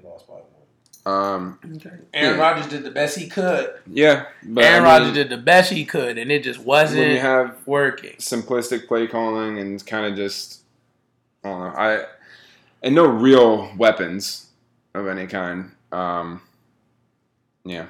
They 0.00 0.08
lost 0.08 0.26
by 0.26 0.34
one. 0.34 0.40
Um, 1.06 1.58
Aaron 1.62 2.06
Yeah. 2.14 2.40
Rodgers 2.40 2.66
did 2.68 2.82
the 2.82 2.90
best 2.90 3.18
he 3.18 3.28
could. 3.28 3.74
yeah, 3.86 4.26
but 4.42 4.64
Aaron 4.64 4.84
I 4.84 4.86
mean, 4.98 5.02
Rodgers 5.02 5.14
did 5.14 5.28
the 5.28 5.36
best 5.36 5.70
he 5.70 5.84
could, 5.84 6.16
and 6.16 6.30
it 6.32 6.42
just 6.42 6.60
wasn't 6.60 7.00
when 7.00 7.08
you 7.10 7.16
wasn't 7.16 7.48
have 7.50 7.66
working. 7.66 8.16
simplistic 8.16 8.86
play 8.88 9.06
calling 9.06 9.58
and 9.58 9.84
kind 9.84 10.06
of 10.06 10.16
just 10.16 10.62
I 11.44 11.48
don't 11.50 11.60
know. 11.60 11.78
I 11.78 12.04
and 12.84 12.94
no 12.94 13.06
real 13.06 13.74
weapons 13.76 14.50
of 14.94 15.08
any 15.08 15.26
kind. 15.26 15.72
Um, 15.90 16.40
yeah, 17.64 17.86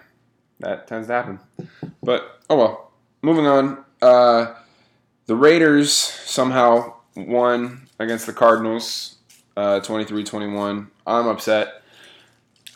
that 0.60 0.86
tends 0.86 1.08
to 1.08 1.12
happen. 1.12 1.40
But 2.02 2.40
oh 2.48 2.56
well. 2.56 2.92
Moving 3.22 3.46
on. 3.46 3.84
Uh, 4.02 4.54
the 5.24 5.34
Raiders 5.34 5.90
somehow 5.94 6.92
won 7.16 7.88
against 7.98 8.26
the 8.26 8.34
Cardinals, 8.34 9.16
uh, 9.56 9.80
23-21. 9.80 10.88
I'm 11.06 11.26
upset 11.26 11.82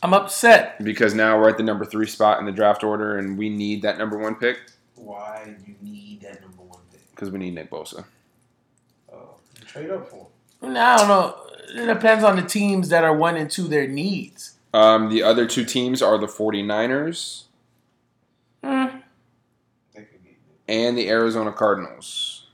I'm 0.03 0.15
upset. 0.15 0.83
because 0.83 1.13
now 1.13 1.39
we're 1.39 1.51
at 1.51 1.59
the 1.59 1.63
number 1.63 1.85
three 1.85 2.07
spot 2.07 2.41
in 2.41 2.47
the 2.47 2.53
draft 2.53 2.83
order, 2.83 3.19
and 3.19 3.37
we 3.37 3.51
need 3.51 3.83
that 3.83 3.99
number 3.99 4.17
one 4.17 4.37
pick 4.37 4.59
Why 4.95 5.43
do 5.45 5.71
you 5.71 5.77
need 5.83 6.23
that 6.23 6.41
number 6.41 6.63
one 6.63 6.81
pick? 6.91 7.03
because 7.11 7.31
we 7.31 7.39
need 7.39 7.55
Nick 7.55 7.71
Bosa. 7.71 8.05
Oh, 9.13 9.35
trade 9.67 9.91
up 9.91 10.09
for 10.09 10.29
him. 10.63 10.77
I 10.77 10.97
don't 10.97 11.09
know. 11.09 11.37
It 11.75 11.87
depends 11.87 12.25
on 12.25 12.37
the 12.37 12.43
teams 12.43 12.89
that 12.91 13.05
are 13.05 13.15
one 13.15 13.37
and 13.37 13.51
two 13.51 13.69
their 13.69 13.87
needs. 13.87 14.55
Um, 14.75 15.09
the 15.11 15.23
other 15.23 15.47
two 15.47 15.65
teams 15.65 16.03
are 16.03 16.19
the 16.19 16.27
49ers 16.27 17.45
Mm, 18.63 19.03
They 19.95 20.03
could 20.03 20.25
get. 20.25 20.35
and 20.69 20.99
the 20.99 21.09
Arizona 21.09 21.53
Cardinals. 21.53 22.47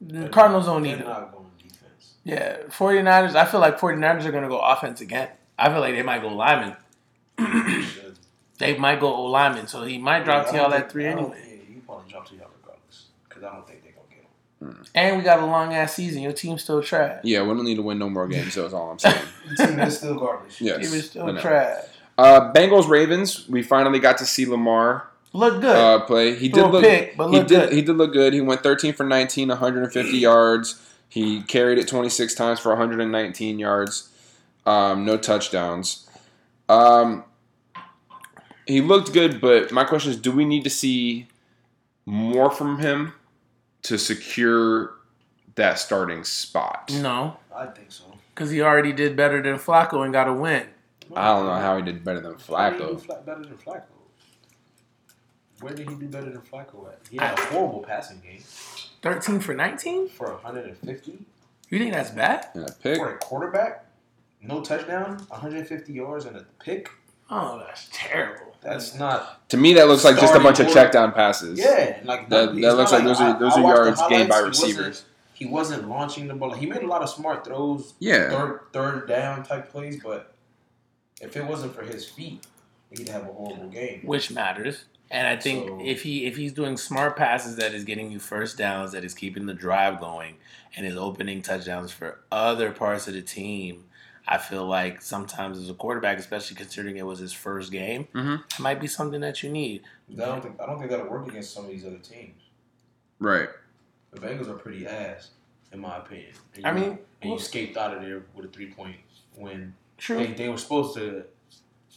the 0.00 0.28
Cardinals 0.28 0.66
don't 0.66 0.82
need 0.82 0.98
them. 0.98 1.06
not 1.06 1.32
going 1.32 1.46
defense. 1.62 2.14
Yeah, 2.24 2.56
49ers. 2.68 3.34
I 3.34 3.44
feel 3.44 3.60
like 3.60 3.78
49ers 3.78 4.24
are 4.24 4.30
going 4.32 4.42
to 4.44 4.48
go 4.48 4.58
offense 4.60 5.00
again. 5.00 5.28
I 5.58 5.68
feel 5.70 5.80
like 5.80 5.94
they 5.94 6.02
might 6.02 6.22
go 6.22 6.28
lineman. 6.28 6.76
They 8.58 8.76
might 8.76 9.00
go 9.00 9.14
O 9.14 9.24
lineman, 9.24 9.66
so 9.68 9.84
he 9.84 9.96
might 9.98 10.24
drop 10.24 10.46
I 10.48 10.50
to 10.50 10.56
y'all 10.58 10.70
think- 10.70 10.84
at 10.84 10.92
three 10.92 11.06
anyway. 11.06 11.42
Yeah, 11.46 11.74
you 11.74 11.82
probably 11.86 12.10
drop 12.10 12.28
to 12.28 12.34
y'all 12.36 12.50
regardless. 12.60 13.06
Because 13.28 13.42
I 13.44 13.52
don't 13.54 13.66
think 13.66 13.79
they're 14.60 14.70
going 14.70 14.84
to 14.84 14.90
get 14.92 15.02
him. 15.02 15.08
And 15.08 15.16
we 15.18 15.24
got 15.24 15.40
a 15.40 15.46
long 15.46 15.72
ass 15.74 15.94
season. 15.94 16.22
Your 16.22 16.32
team's 16.32 16.62
still 16.62 16.82
trash. 16.82 17.20
Yeah, 17.24 17.42
we 17.42 17.48
don't 17.48 17.64
need 17.64 17.76
to 17.76 17.82
win 17.82 17.98
no 17.98 18.08
more 18.10 18.28
games. 18.28 18.54
That's 18.54 18.72
all 18.74 18.90
I'm 18.90 18.98
saying. 19.00 19.16
The 19.56 19.66
team 19.66 19.78
is 19.80 19.98
still 19.98 20.14
garbage. 20.18 20.60
Yes, 20.60 20.76
Team 20.88 20.98
is 20.98 21.10
still 21.10 21.26
know. 21.32 21.40
trash. 21.40 21.84
Uh, 22.18 22.52
Bengals 22.52 22.88
Ravens. 22.88 23.48
We 23.48 23.62
finally 23.62 23.98
got 23.98 24.18
to 24.18 24.26
see 24.26 24.44
Lamar 24.46 25.08
Look 25.32 25.60
good. 25.60 25.74
uh, 25.76 26.00
play. 26.06 26.34
He 26.34 26.50
Threw 26.50 26.64
did 26.64 26.70
look. 26.72 26.82
pick, 26.84 27.16
but 27.16 27.28
he 27.30 27.38
did. 27.38 27.48
good. 27.48 27.72
He 27.72 27.82
did 27.82 27.96
look 27.96 28.12
good. 28.12 28.32
He 28.34 28.40
went 28.40 28.62
13 28.62 28.92
for 28.92 29.04
19, 29.04 29.48
150 29.48 30.18
yards. 30.18 30.86
He 31.08 31.42
carried 31.42 31.78
it 31.78 31.88
26 31.88 32.34
times 32.34 32.60
for 32.60 32.68
119 32.70 33.58
yards. 33.58 34.08
Um, 34.66 35.04
no 35.06 35.16
touchdowns. 35.16 36.06
Um, 36.68 37.24
he 38.66 38.80
looked 38.80 39.12
good, 39.12 39.40
but 39.40 39.72
my 39.72 39.84
question 39.84 40.10
is: 40.10 40.16
Do 40.18 40.30
we 40.32 40.44
need 40.44 40.62
to 40.64 40.70
see 40.70 41.26
more 42.06 42.50
from 42.50 42.78
him 42.80 43.14
to 43.82 43.98
secure 43.98 44.94
that 45.54 45.78
starting 45.78 46.24
spot? 46.24 46.90
no, 47.02 47.36
I 47.54 47.66
think 47.66 47.90
so. 47.92 48.04
because 48.34 48.50
he 48.50 48.60
already 48.62 48.92
did 48.92 49.16
better 49.16 49.42
than 49.42 49.56
Flacco 49.56 50.04
and 50.04 50.12
got 50.12 50.28
a 50.28 50.32
win. 50.34 50.66
I 51.16 51.28
don't 51.34 51.46
know 51.46 51.54
how 51.54 51.76
he 51.76 51.82
did 51.82 52.04
better 52.04 52.20
than 52.20 52.34
Why 52.46 52.70
did 52.70 52.80
he 52.80 52.86
do 52.86 52.94
Flacco. 52.94 53.26
Better 53.26 53.42
than 53.42 53.56
Flacco? 53.58 53.82
Where 55.60 55.74
did 55.74 55.88
he 55.88 55.94
do 55.96 56.06
better 56.08 56.30
than 56.30 56.40
Flacco 56.40 56.88
at? 56.88 57.00
He 57.10 57.18
had 57.18 57.38
a 57.38 57.42
horrible 57.46 57.80
passing 57.80 58.20
game 58.20 58.42
13 59.02 59.40
for 59.40 59.54
19? 59.54 60.08
for 60.08 60.32
150 60.34 61.18
You 61.68 61.78
think 61.78 61.92
that's 61.92 62.10
bad? 62.10 62.46
And 62.54 62.68
a 62.68 62.72
pick. 62.72 62.96
for 62.98 63.14
a 63.14 63.18
quarterback. 63.18 63.86
No 64.42 64.62
touchdown, 64.62 65.18
150 65.28 65.92
yards 65.92 66.24
and 66.24 66.36
a 66.36 66.46
pick. 66.64 66.88
Oh, 67.28 67.58
that's 67.58 67.88
terrible. 67.92 68.49
That's 68.62 68.94
not. 68.94 69.48
To 69.50 69.56
me, 69.56 69.72
that 69.74 69.88
looks 69.88 70.04
like 70.04 70.14
just 70.14 70.24
a 70.24 70.26
Starting 70.28 70.42
bunch 70.44 70.60
of 70.60 70.66
quarter- 70.66 70.80
check 70.82 70.92
down 70.92 71.12
passes. 71.12 71.58
Yeah, 71.58 71.98
like 72.04 72.28
That- 72.28 72.54
that 72.54 72.76
looks 72.76 72.92
not 72.92 72.98
like 72.98 73.04
those 73.04 73.20
are- 73.20 73.38
those 73.38 73.52
I 73.54 73.60
are 73.60 73.62
watched 73.62 73.76
yards 73.76 74.02
gained 74.08 74.28
by 74.28 74.34
highlights. 74.36 74.58
He 74.58 74.64
wasn't- 74.66 74.78
receivers. 74.78 75.04
He 75.34 75.46
wasn't 75.46 75.88
launching 75.88 76.28
the 76.28 76.34
ball. 76.34 76.52
He 76.52 76.66
made 76.66 76.82
a 76.82 76.86
lot 76.86 77.02
of 77.02 77.08
smart 77.08 77.44
throws, 77.46 77.94
Yeah. 77.98 78.28
third 78.30 78.60
third 78.74 79.08
down 79.08 79.42
type 79.44 79.70
plays, 79.72 79.98
but 80.02 80.34
if 81.22 81.34
it 81.36 81.46
wasn't 81.46 81.74
for 81.74 81.82
his 81.82 82.06
feet, 82.06 82.46
he'd 82.90 83.08
have 83.08 83.22
a 83.22 83.32
horrible 83.32 83.68
game. 83.68 84.02
Which 84.04 84.30
matters. 84.30 84.84
And 85.10 85.26
I 85.26 85.36
think 85.36 85.66
So- 85.68 85.80
if 85.82 86.02
he 86.02 86.26
if 86.26 86.36
he's 86.36 86.52
doing 86.52 86.76
smart 86.76 87.16
passes 87.16 87.56
that 87.56 87.72
is 87.72 87.84
getting 87.84 88.12
you 88.12 88.18
first 88.20 88.58
downs, 88.58 88.92
that 88.92 89.02
is 89.04 89.14
keeping 89.14 89.46
the 89.46 89.54
drive 89.54 89.98
going, 89.98 90.36
and 90.76 90.86
is 90.86 90.96
opening 90.96 91.40
touchdowns 91.40 91.90
for 91.90 92.18
other 92.30 92.70
parts 92.70 93.08
of 93.08 93.14
the 93.14 93.22
team, 93.22 93.84
I 94.32 94.38
feel 94.38 94.64
like 94.64 95.02
sometimes 95.02 95.58
as 95.58 95.68
a 95.68 95.74
quarterback, 95.74 96.16
especially 96.18 96.56
considering 96.56 96.96
it 96.96 97.04
was 97.04 97.18
his 97.18 97.32
first 97.32 97.72
game, 97.72 98.06
Mhm. 98.14 98.44
it 98.44 98.60
might 98.60 98.80
be 98.80 98.86
something 98.86 99.20
that 99.22 99.42
you 99.42 99.50
need. 99.50 99.82
I 100.12 100.14
don't 100.24 100.40
think 100.42 100.60
I 100.60 100.66
don't 100.66 100.78
think 100.78 100.90
that'll 100.90 101.08
work 101.08 101.26
against 101.28 101.52
some 101.52 101.64
of 101.64 101.70
these 101.70 101.84
other 101.84 101.98
teams. 101.98 102.40
Right. 103.18 103.48
The 104.12 104.20
Bengals 104.20 104.48
are 104.48 104.54
pretty 104.54 104.86
ass, 104.86 105.30
in 105.72 105.80
my 105.80 105.98
opinion. 105.98 106.32
And 106.54 106.66
I 106.66 106.72
you- 106.74 106.80
mean, 106.80 106.98
and 107.22 107.30
you 107.30 107.36
escaped 107.36 107.76
out 107.76 107.94
of 107.96 108.02
there 108.02 108.22
with 108.34 108.46
a 108.46 108.48
three 108.48 108.70
point 108.72 108.96
win. 109.36 109.74
True. 109.98 110.18
They, 110.18 110.32
they 110.32 110.48
were 110.48 110.56
supposed 110.58 110.94
to 110.96 111.24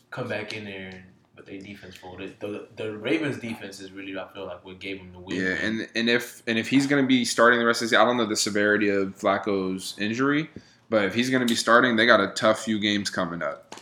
come 0.10 0.28
back 0.28 0.54
in 0.54 0.66
there, 0.66 1.06
but 1.36 1.46
they 1.46 1.58
defense 1.60 1.96
folded. 1.96 2.40
The, 2.40 2.68
the 2.76 2.98
Ravens 2.98 3.38
defense 3.38 3.80
is 3.80 3.92
really 3.92 4.18
I 4.18 4.28
feel 4.34 4.46
like 4.48 4.66
what 4.66 4.80
gave 4.80 4.98
them 4.98 5.12
the 5.14 5.20
win. 5.20 5.38
Yeah, 5.38 5.54
and 5.66 5.88
and 5.96 6.10
if 6.10 6.42
and 6.48 6.58
if 6.58 6.68
he's 6.68 6.88
going 6.88 7.04
to 7.04 7.08
be 7.08 7.26
starting 7.26 7.60
the 7.60 7.66
rest 7.66 7.82
of 7.82 7.86
the 7.86 7.90
season, 7.90 8.02
I 8.02 8.06
don't 8.06 8.18
know 8.18 8.26
the 8.26 8.36
severity 8.36 8.90
of 8.90 9.16
Flacco's 9.18 9.96
injury, 10.00 10.50
but 10.94 11.06
if 11.06 11.16
he's 11.16 11.32
going 11.32 11.42
to 11.42 11.52
be 11.52 11.56
starting, 11.56 11.96
they 11.96 12.06
got 12.06 12.20
a 12.22 12.28
tough 12.28 12.60
few 12.64 12.78
games 12.80 13.10
coming 13.10 13.42
up. 13.42 13.76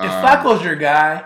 If 0.00 0.10
Um, 0.10 0.24
Flacco's 0.24 0.64
your 0.64 0.74
guy, 0.74 1.24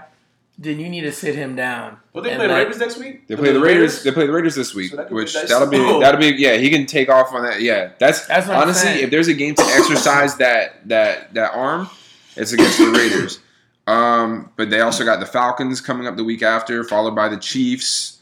then 0.58 0.78
you 0.78 0.90
need 0.90 1.00
to 1.02 1.12
sit 1.12 1.34
him 1.34 1.56
down. 1.56 1.96
but 2.12 2.22
they 2.24 2.30
And 2.32 2.38
play 2.38 2.46
the 2.48 2.52
let- 2.52 2.58
Ravens 2.64 2.78
next 2.80 2.98
week. 2.98 3.26
They 3.26 3.34
play 3.34 3.50
the 3.52 3.60
Raiders. 3.60 4.02
They 4.02 4.10
play 4.10 4.26
the 4.26 4.32
Raiders 4.34 4.54
this 4.54 4.74
week, 4.74 4.90
So 4.90 4.96
that 4.98 5.04
could 5.04 5.14
be 5.14 5.14
which 5.14 5.32
that'll 5.32 5.68
be 5.68 5.78
Oh. 5.78 6.00
that'll 6.00 6.20
be 6.20 6.34
yeah. 6.36 6.56
He 6.56 6.68
can 6.68 6.84
take 6.84 7.08
off 7.08 7.32
on 7.32 7.42
that. 7.44 7.62
Yeah, 7.62 7.92
that's, 7.98 8.26
That's 8.26 8.46
what 8.46 8.56
I'm 8.58 8.64
honestly 8.64 8.90
if 9.02 9.10
there's 9.10 9.28
a 9.28 9.34
game 9.34 9.54
to 9.54 9.62
exercise 9.62 10.36
that 10.36 10.86
that 10.88 11.32
that 11.32 11.52
arm, 11.54 11.88
it's 12.36 12.52
against 12.52 12.76
the 12.78 12.90
Raiders. 12.90 13.38
Um, 13.86 14.50
but 14.56 14.68
they 14.68 14.80
also 14.80 15.02
got 15.04 15.20
the 15.20 15.26
Falcons 15.26 15.80
coming 15.80 16.06
up 16.06 16.16
the 16.16 16.24
week 16.24 16.42
after, 16.42 16.84
followed 16.84 17.14
by 17.14 17.28
the 17.30 17.36
Chiefs, 17.38 18.18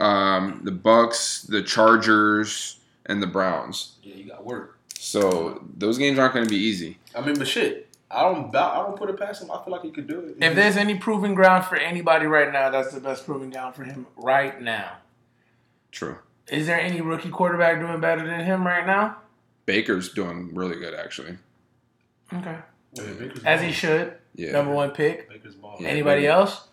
um, 0.00 0.60
the 0.64 0.72
Bucks, 0.72 1.42
the 1.42 1.62
Chargers, 1.62 2.76
and 3.06 3.22
the 3.22 3.26
Browns. 3.28 3.92
Yeah, 4.02 4.16
you 4.16 4.24
got 4.28 4.44
work. 4.44 4.73
So 5.04 5.62
those 5.76 5.98
games 5.98 6.18
aren't 6.18 6.32
going 6.32 6.46
to 6.46 6.50
be 6.50 6.56
easy. 6.56 6.96
I 7.14 7.20
mean, 7.20 7.36
but 7.36 7.46
shit, 7.46 7.94
I 8.10 8.22
don't. 8.22 8.56
I 8.56 8.76
don't 8.76 8.96
put 8.96 9.10
it 9.10 9.18
past 9.18 9.42
him. 9.42 9.50
I 9.50 9.62
feel 9.62 9.70
like 9.70 9.82
he 9.82 9.90
could 9.90 10.06
do 10.08 10.18
it. 10.20 10.42
If 10.42 10.54
there's 10.54 10.78
any 10.78 10.94
proving 10.96 11.34
ground 11.34 11.66
for 11.66 11.76
anybody 11.76 12.24
right 12.24 12.50
now, 12.50 12.70
that's 12.70 12.94
the 12.94 13.00
best 13.00 13.26
proving 13.26 13.50
ground 13.50 13.74
for 13.74 13.84
him 13.84 14.06
right 14.16 14.58
now. 14.62 14.92
True. 15.92 16.16
Is 16.48 16.66
there 16.66 16.80
any 16.80 17.02
rookie 17.02 17.28
quarterback 17.28 17.80
doing 17.80 18.00
better 18.00 18.26
than 18.26 18.46
him 18.46 18.66
right 18.66 18.86
now? 18.86 19.18
Baker's 19.66 20.10
doing 20.10 20.54
really 20.54 20.76
good 20.76 20.94
actually. 20.94 21.36
Okay. 22.32 22.56
Yeah, 22.94 23.04
As 23.44 23.60
he 23.60 23.72
should. 23.72 24.14
Yeah. 24.34 24.52
Number 24.52 24.72
one 24.72 24.90
pick. 24.92 25.28
Baker's 25.28 25.54
balling. 25.54 25.82
Yeah. 25.82 25.90
Anybody 25.90 26.26
else? 26.26 26.68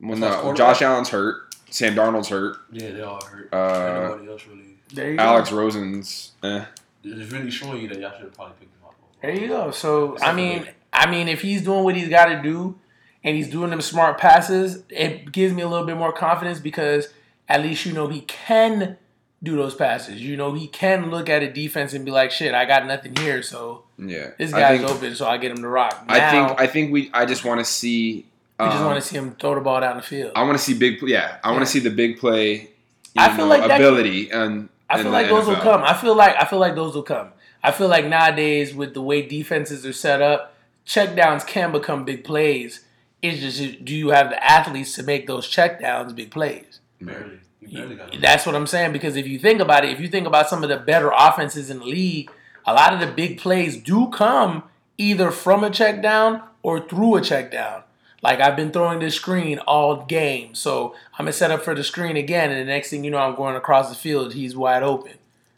Well, 0.00 0.18
no. 0.18 0.52
Josh 0.54 0.82
Allen's 0.82 1.10
hurt. 1.10 1.54
Sam 1.70 1.94
Darnold's 1.94 2.28
hurt. 2.28 2.56
Yeah, 2.72 2.90
they 2.90 3.02
all 3.02 3.24
hurt. 3.24 3.48
Uh, 3.52 3.56
Ain't 3.56 4.10
nobody 4.10 4.30
else 4.30 4.46
really. 4.48 4.78
There 4.92 5.12
you 5.12 5.18
Alex 5.18 5.50
go. 5.50 5.56
Rosen's. 5.56 6.32
Eh. 6.42 6.64
It's 7.06 7.32
really 7.32 7.50
showing 7.50 7.82
you 7.82 7.88
that 7.88 7.98
y'all 7.98 8.12
should 8.12 8.22
have 8.22 8.34
probably 8.34 8.54
picked 8.60 8.72
him 8.74 8.84
up. 8.86 8.94
There 9.22 9.30
you 9.34 9.48
go. 9.48 9.70
So 9.70 10.14
Except 10.14 10.30
I 10.30 10.34
mean, 10.34 10.66
I 10.92 11.10
mean, 11.10 11.28
if 11.28 11.40
he's 11.42 11.62
doing 11.62 11.84
what 11.84 11.94
he's 11.96 12.08
got 12.08 12.26
to 12.26 12.42
do, 12.42 12.78
and 13.24 13.36
he's 13.36 13.48
doing 13.48 13.70
them 13.70 13.80
smart 13.80 14.18
passes, 14.18 14.82
it 14.88 15.32
gives 15.32 15.52
me 15.52 15.62
a 15.62 15.68
little 15.68 15.86
bit 15.86 15.96
more 15.96 16.12
confidence 16.12 16.60
because 16.60 17.08
at 17.48 17.60
least 17.62 17.84
you 17.84 17.92
know 17.92 18.06
he 18.08 18.20
can 18.22 18.96
do 19.42 19.56
those 19.56 19.74
passes. 19.74 20.22
You 20.22 20.36
know 20.36 20.52
he 20.54 20.66
can 20.68 21.10
look 21.10 21.28
at 21.28 21.42
a 21.42 21.52
defense 21.52 21.92
and 21.92 22.04
be 22.04 22.10
like, 22.10 22.30
"Shit, 22.30 22.54
I 22.54 22.64
got 22.64 22.86
nothing 22.86 23.14
here." 23.16 23.42
So 23.42 23.84
Yeah. 23.98 24.30
this 24.38 24.52
guy's 24.52 24.78
think, 24.80 24.90
open, 24.90 25.14
so 25.16 25.26
I 25.26 25.38
get 25.38 25.50
him 25.50 25.58
to 25.58 25.68
rock. 25.68 26.04
Now, 26.08 26.14
I 26.14 26.30
think. 26.30 26.60
I 26.60 26.66
think 26.66 26.92
we. 26.92 27.10
I 27.12 27.26
just 27.26 27.44
want 27.44 27.58
to 27.60 27.64
see. 27.64 28.12
you 28.14 28.24
just 28.66 28.76
um, 28.78 28.86
want 28.86 29.02
to 29.02 29.06
see 29.06 29.16
him 29.16 29.34
throw 29.40 29.54
the 29.54 29.60
ball 29.60 29.80
down 29.80 29.96
the 29.96 30.02
field. 30.02 30.32
I 30.36 30.42
want 30.44 30.56
to 30.56 30.62
see 30.62 30.74
big. 30.78 31.02
Yeah. 31.02 31.38
I 31.42 31.50
want 31.50 31.62
to 31.62 31.70
see 31.70 31.80
the 31.80 31.90
big 31.90 32.18
play. 32.18 32.52
You 32.52 32.68
I 33.16 33.28
feel 33.34 33.46
know, 33.46 33.48
like 33.48 33.66
that- 33.66 33.80
ability 33.80 34.30
and. 34.30 34.68
I 34.88 35.02
feel 35.02 35.12
like 35.12 35.28
those 35.28 35.46
will 35.46 35.56
come. 35.56 35.82
I 35.82 35.94
feel 35.94 36.14
like 36.14 36.36
I 36.36 36.44
feel 36.44 36.58
like 36.58 36.74
those 36.74 36.94
will 36.94 37.02
come. 37.02 37.32
I 37.62 37.72
feel 37.72 37.88
like 37.88 38.06
nowadays 38.06 38.74
with 38.74 38.94
the 38.94 39.02
way 39.02 39.22
defenses 39.22 39.84
are 39.84 39.92
set 39.92 40.22
up, 40.22 40.54
checkdowns 40.86 41.46
can 41.46 41.72
become 41.72 42.04
big 42.04 42.24
plays. 42.24 42.84
It's 43.22 43.40
just 43.40 43.84
do 43.84 43.94
you 43.94 44.10
have 44.10 44.30
the 44.30 44.42
athletes 44.44 44.94
to 44.94 45.02
make 45.02 45.26
those 45.26 45.48
checkdowns 45.48 46.14
big 46.14 46.30
plays? 46.30 46.80
Barely. 47.00 47.40
You 47.60 47.68
barely 47.68 47.96
got. 47.96 48.20
That's 48.20 48.46
what 48.46 48.54
I'm 48.54 48.66
saying. 48.66 48.92
Because 48.92 49.16
if 49.16 49.26
you 49.26 49.38
think 49.38 49.60
about 49.60 49.84
it, 49.84 49.90
if 49.90 50.00
you 50.00 50.08
think 50.08 50.26
about 50.26 50.48
some 50.48 50.62
of 50.62 50.68
the 50.68 50.76
better 50.76 51.10
offenses 51.14 51.70
in 51.70 51.80
the 51.80 51.86
league, 51.86 52.30
a 52.64 52.72
lot 52.72 52.92
of 52.92 53.00
the 53.00 53.06
big 53.06 53.38
plays 53.38 53.76
do 53.76 54.08
come 54.10 54.64
either 54.98 55.30
from 55.30 55.64
a 55.64 55.70
check 55.70 56.02
down 56.02 56.42
or 56.62 56.80
through 56.80 57.16
a 57.16 57.20
check 57.20 57.50
down. 57.50 57.82
Like 58.26 58.40
I've 58.40 58.56
been 58.56 58.72
throwing 58.72 58.98
this 58.98 59.14
screen 59.14 59.60
all 59.60 60.04
game, 60.04 60.56
so 60.56 60.96
I'm 61.12 61.26
gonna 61.26 61.32
set 61.32 61.52
up 61.52 61.62
for 61.62 61.76
the 61.76 61.84
screen 61.84 62.16
again, 62.16 62.50
and 62.50 62.60
the 62.60 62.64
next 62.64 62.90
thing 62.90 63.04
you 63.04 63.10
know, 63.12 63.18
I'm 63.18 63.36
going 63.36 63.54
across 63.54 63.88
the 63.88 63.94
field. 63.94 64.34
He's 64.34 64.56
wide 64.56 64.82
open. 64.82 65.12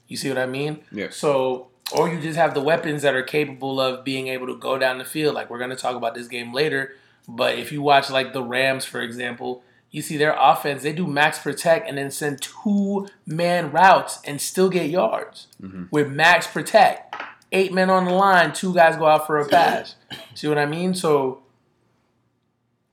You 0.06 0.18
see 0.18 0.28
what 0.28 0.36
I 0.36 0.44
mean? 0.44 0.80
Yeah. 0.92 1.08
So, 1.08 1.68
or 1.92 2.10
you 2.10 2.20
just 2.20 2.36
have 2.36 2.52
the 2.52 2.60
weapons 2.60 3.00
that 3.00 3.14
are 3.14 3.22
capable 3.22 3.80
of 3.80 4.04
being 4.04 4.28
able 4.28 4.46
to 4.48 4.54
go 4.54 4.76
down 4.76 4.98
the 4.98 5.06
field. 5.06 5.34
Like 5.34 5.48
we're 5.48 5.58
gonna 5.58 5.76
talk 5.76 5.96
about 5.96 6.14
this 6.14 6.28
game 6.28 6.52
later, 6.52 6.94
but 7.26 7.58
if 7.58 7.72
you 7.72 7.80
watch 7.80 8.10
like 8.10 8.34
the 8.34 8.42
Rams, 8.42 8.84
for 8.84 9.00
example, 9.00 9.62
you 9.90 10.02
see 10.02 10.18
their 10.18 10.36
offense, 10.38 10.82
they 10.82 10.92
do 10.92 11.06
max 11.06 11.38
protect 11.38 11.88
and 11.88 11.96
then 11.96 12.10
send 12.10 12.42
two 12.42 13.08
man 13.24 13.72
routes 13.72 14.20
and 14.26 14.42
still 14.42 14.68
get 14.68 14.90
yards 14.90 15.46
mm-hmm. 15.58 15.84
with 15.90 16.10
max 16.10 16.46
protect. 16.46 17.16
Eight 17.50 17.72
men 17.72 17.88
on 17.88 18.04
the 18.04 18.12
line, 18.12 18.52
two 18.52 18.74
guys 18.74 18.98
go 18.98 19.06
out 19.06 19.26
for 19.26 19.38
a 19.38 19.48
pass. 19.48 19.94
see 20.34 20.48
what 20.48 20.58
I 20.58 20.66
mean? 20.66 20.92
So 20.92 21.40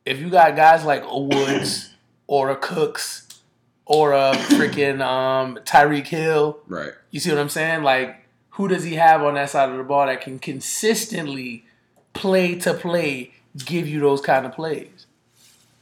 if 0.05 0.19
you 0.19 0.29
got 0.29 0.55
guys 0.55 0.85
like 0.85 1.03
a 1.03 1.19
Woods 1.19 1.91
or 2.27 2.49
a 2.49 2.55
Cooks 2.55 3.27
or 3.85 4.13
a 4.13 4.31
freaking 4.33 5.01
um, 5.01 5.57
Tyreek 5.65 6.07
Hill, 6.07 6.59
Right. 6.67 6.91
you 7.11 7.19
see 7.19 7.29
what 7.29 7.39
I'm 7.39 7.49
saying? 7.49 7.83
Like, 7.83 8.25
who 8.51 8.67
does 8.67 8.83
he 8.83 8.95
have 8.95 9.21
on 9.23 9.35
that 9.35 9.49
side 9.49 9.69
of 9.69 9.77
the 9.77 9.83
ball 9.83 10.05
that 10.07 10.21
can 10.21 10.39
consistently 10.39 11.65
play 12.13 12.55
to 12.59 12.73
play 12.73 13.31
give 13.65 13.87
you 13.87 13.99
those 13.99 14.21
kind 14.21 14.45
of 14.45 14.53
plays? 14.53 15.05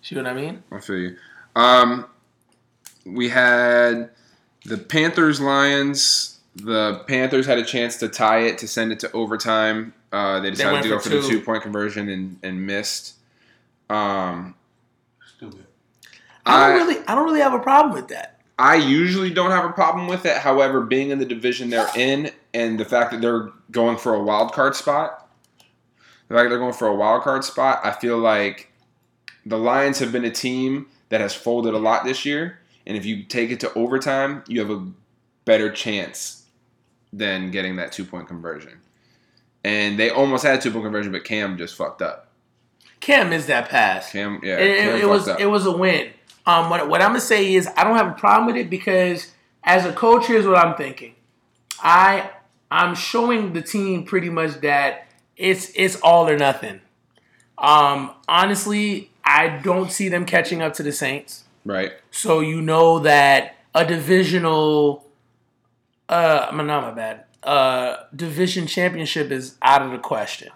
See 0.01 0.15
what 0.15 0.25
I 0.27 0.33
mean? 0.33 0.63
I 0.71 0.79
feel 0.79 0.97
you. 0.97 1.15
Um, 1.55 2.05
we 3.05 3.29
had 3.29 4.09
the 4.65 4.77
Panthers 4.77 5.39
Lions. 5.39 6.39
The 6.55 7.03
Panthers 7.07 7.45
had 7.45 7.57
a 7.57 7.63
chance 7.65 7.97
to 7.97 8.09
tie 8.09 8.39
it 8.39 8.57
to 8.59 8.67
send 8.67 8.91
it 8.91 8.99
to 9.01 9.12
overtime. 9.13 9.93
Uh, 10.12 10.39
they 10.39 10.51
decided 10.51 10.71
went 10.73 10.83
to 10.83 10.89
go 10.89 10.97
for 10.99 11.03
for 11.03 11.09
the 11.09 11.21
two. 11.21 11.27
two 11.29 11.41
point 11.41 11.63
conversion 11.63 12.09
and, 12.09 12.38
and 12.43 12.65
missed. 12.65 13.13
Um, 13.93 14.56
Stupid. 15.38 15.65
I 16.45 16.69
don't 16.69 16.82
I- 16.82 16.84
really, 16.84 17.08
I 17.08 17.15
don't 17.15 17.25
really 17.25 17.41
have 17.41 17.53
a 17.53 17.60
problem 17.60 17.93
with 17.93 18.10
that. 18.10 18.41
I 18.60 18.75
usually 18.75 19.32
don't 19.32 19.51
have 19.51 19.65
a 19.65 19.73
problem 19.73 20.08
with 20.08 20.25
it. 20.25 20.38
However, 20.38 20.82
being 20.82 21.10
in 21.10 21.17
the 21.17 21.25
division 21.25 21.69
they're 21.71 21.89
in 21.95 22.32
and 22.53 22.79
the 22.79 22.86
fact 22.86 23.12
that 23.12 23.19
they're 23.19 23.49
going 23.71 23.97
for 23.97 24.13
a 24.13 24.23
wild 24.23 24.53
card 24.53 24.75
spot, 24.75 25.27
the 26.27 26.36
fact 26.36 26.45
that 26.45 26.49
they're 26.49 26.60
going 26.60 26.73
for 26.73 26.88
a 26.88 26.95
wild 26.95 27.23
card 27.23 27.43
spot, 27.43 27.82
I 27.84 27.91
feel 27.91 28.19
like 28.19 28.71
the 29.45 29.58
Lions 29.58 29.99
have 29.99 30.12
been 30.12 30.23
a 30.23 30.32
team 30.32 30.88
that 31.10 31.19
has 31.19 31.34
folded 31.34 31.73
a 31.73 31.79
lot 31.79 32.03
this 32.06 32.25
year. 32.25 32.60
And 32.86 32.95
if 32.95 33.06
you 33.06 33.23
take 33.23 33.49
it 33.49 33.60
to 33.62 33.73
overtime, 33.73 34.43
you 34.47 34.60
have 34.60 34.69
a 34.69 34.88
better 35.45 35.71
chance 35.71 36.45
than 37.12 37.49
getting 37.51 37.75
that 37.77 37.91
two 37.91 38.06
point 38.06 38.27
conversion. 38.27 38.79
And 39.63 39.97
they 39.97 40.10
almost 40.10 40.43
had 40.43 40.60
a 40.60 40.62
two 40.62 40.71
point 40.71 40.84
conversion, 40.84 41.12
but 41.12 41.23
Cam 41.23 41.58
just 41.58 41.75
fucked 41.75 42.01
up. 42.01 42.33
Cam 43.03 43.31
missed 43.31 43.47
that 43.47 43.67
pass. 43.67 44.13
Cam, 44.13 44.39
yeah, 44.41 44.57
it, 44.57 44.77
Cam 44.77 45.01
it 45.01 45.09
was 45.09 45.27
up. 45.27 45.37
it 45.37 45.45
was 45.45 45.65
a 45.65 45.75
win. 45.75 46.11
Um, 46.45 46.69
what, 46.69 46.87
what 46.87 47.01
I'm 47.01 47.09
gonna 47.09 47.19
say 47.19 47.53
is 47.53 47.67
I 47.75 47.83
don't 47.83 47.97
have 47.97 48.07
a 48.07 48.13
problem 48.13 48.47
with 48.47 48.55
it 48.55 48.69
because 48.69 49.29
as 49.61 49.85
a 49.85 49.91
coach, 49.91 50.27
here's 50.27 50.47
what 50.47 50.57
I'm 50.57 50.75
thinking. 50.75 51.15
I 51.81 52.29
I'm 52.71 52.95
showing 52.95 53.51
the 53.51 53.61
team 53.61 54.05
pretty 54.05 54.29
much 54.29 54.61
that 54.61 55.07
it's 55.35 55.69
it's 55.75 55.99
all 55.99 56.29
or 56.29 56.37
nothing. 56.37 56.79
Um, 57.57 58.11
honestly, 58.29 59.11
I 59.25 59.49
don't 59.49 59.91
see 59.91 60.07
them 60.07 60.25
catching 60.25 60.61
up 60.61 60.73
to 60.75 60.83
the 60.83 60.93
Saints. 60.93 61.43
right. 61.65 61.91
So 62.09 62.39
you 62.39 62.61
know 62.61 62.99
that 62.99 63.57
a 63.75 63.85
divisional, 63.85 65.05
uh, 66.07 66.51
no, 66.53 66.63
not 66.63 66.83
my 66.83 66.91
bad, 66.91 67.25
uh, 67.43 67.97
division 68.15 68.65
championship 68.65 69.29
is 69.29 69.57
out 69.61 69.81
of 69.81 69.91
the 69.91 69.97
question. 69.97 70.51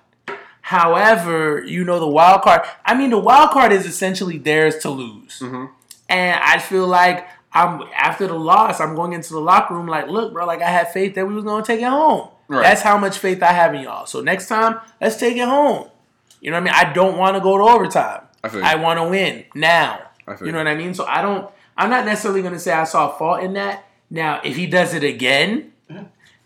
However, 0.68 1.64
you 1.66 1.86
know 1.86 1.98
the 1.98 2.08
wild 2.08 2.42
card. 2.42 2.62
I 2.86 2.94
mean, 2.94 3.10
the 3.12 3.18
wild 3.18 3.52
card 3.52 3.72
is 3.72 3.86
essentially 3.86 4.38
theirs 4.38 4.78
to 4.80 4.90
lose, 4.90 5.40
Mhm. 5.40 5.70
and 6.10 6.38
I 6.44 6.60
feel 6.60 6.86
like 6.86 7.26
I'm 7.54 7.84
after 7.96 8.28
the 8.28 8.34
loss. 8.38 8.82
I'm 8.82 8.94
going 8.94 9.14
into 9.14 9.32
the 9.32 9.40
locker 9.40 9.74
room 9.74 9.88
like, 9.88 10.08
look, 10.10 10.34
bro, 10.34 10.46
like 10.46 10.62
I 10.62 10.70
had 10.70 10.92
faith 10.92 11.16
that 11.16 11.26
we 11.26 11.34
was 11.34 11.46
gonna 11.46 11.64
take 11.64 11.80
it 11.80 11.88
home. 11.88 12.28
Right. 12.50 12.64
That's 12.64 12.82
how 12.82 12.98
much 12.98 13.18
faith 13.18 13.42
I 13.42 13.54
have 13.54 13.74
in 13.76 13.82
y'all. 13.84 14.06
So 14.08 14.20
next 14.20 14.50
time, 14.50 14.80
let's 15.00 15.16
take 15.16 15.38
it 15.38 15.48
home. 15.48 15.88
You 16.42 16.52
know 16.52 16.58
what 16.58 16.70
I 16.70 16.82
mean? 16.82 16.90
I 16.90 16.94
don't 16.94 17.18
want 17.18 17.36
to 17.38 17.42
go 17.42 17.58
to 17.58 17.64
overtime. 17.64 18.22
I. 18.44 18.74
I 18.74 18.76
want 18.76 19.00
to 19.00 19.06
win 19.06 19.46
now. 19.56 20.00
I 20.28 20.36
You 20.44 20.52
know 20.52 20.58
what 20.58 20.68
I 20.68 20.76
mean? 20.76 20.94
So 20.94 21.06
I 21.08 21.22
don't. 21.22 21.50
I'm 21.78 21.90
not 21.90 22.04
necessarily 22.06 22.42
going 22.42 22.54
to 22.54 22.60
say 22.60 22.74
I 22.74 22.84
saw 22.84 23.10
a 23.10 23.18
fault 23.18 23.42
in 23.42 23.54
that. 23.54 23.86
Now, 24.10 24.42
if 24.44 24.56
he 24.58 24.68
does 24.68 24.94
it 24.94 25.04
again, 25.06 25.72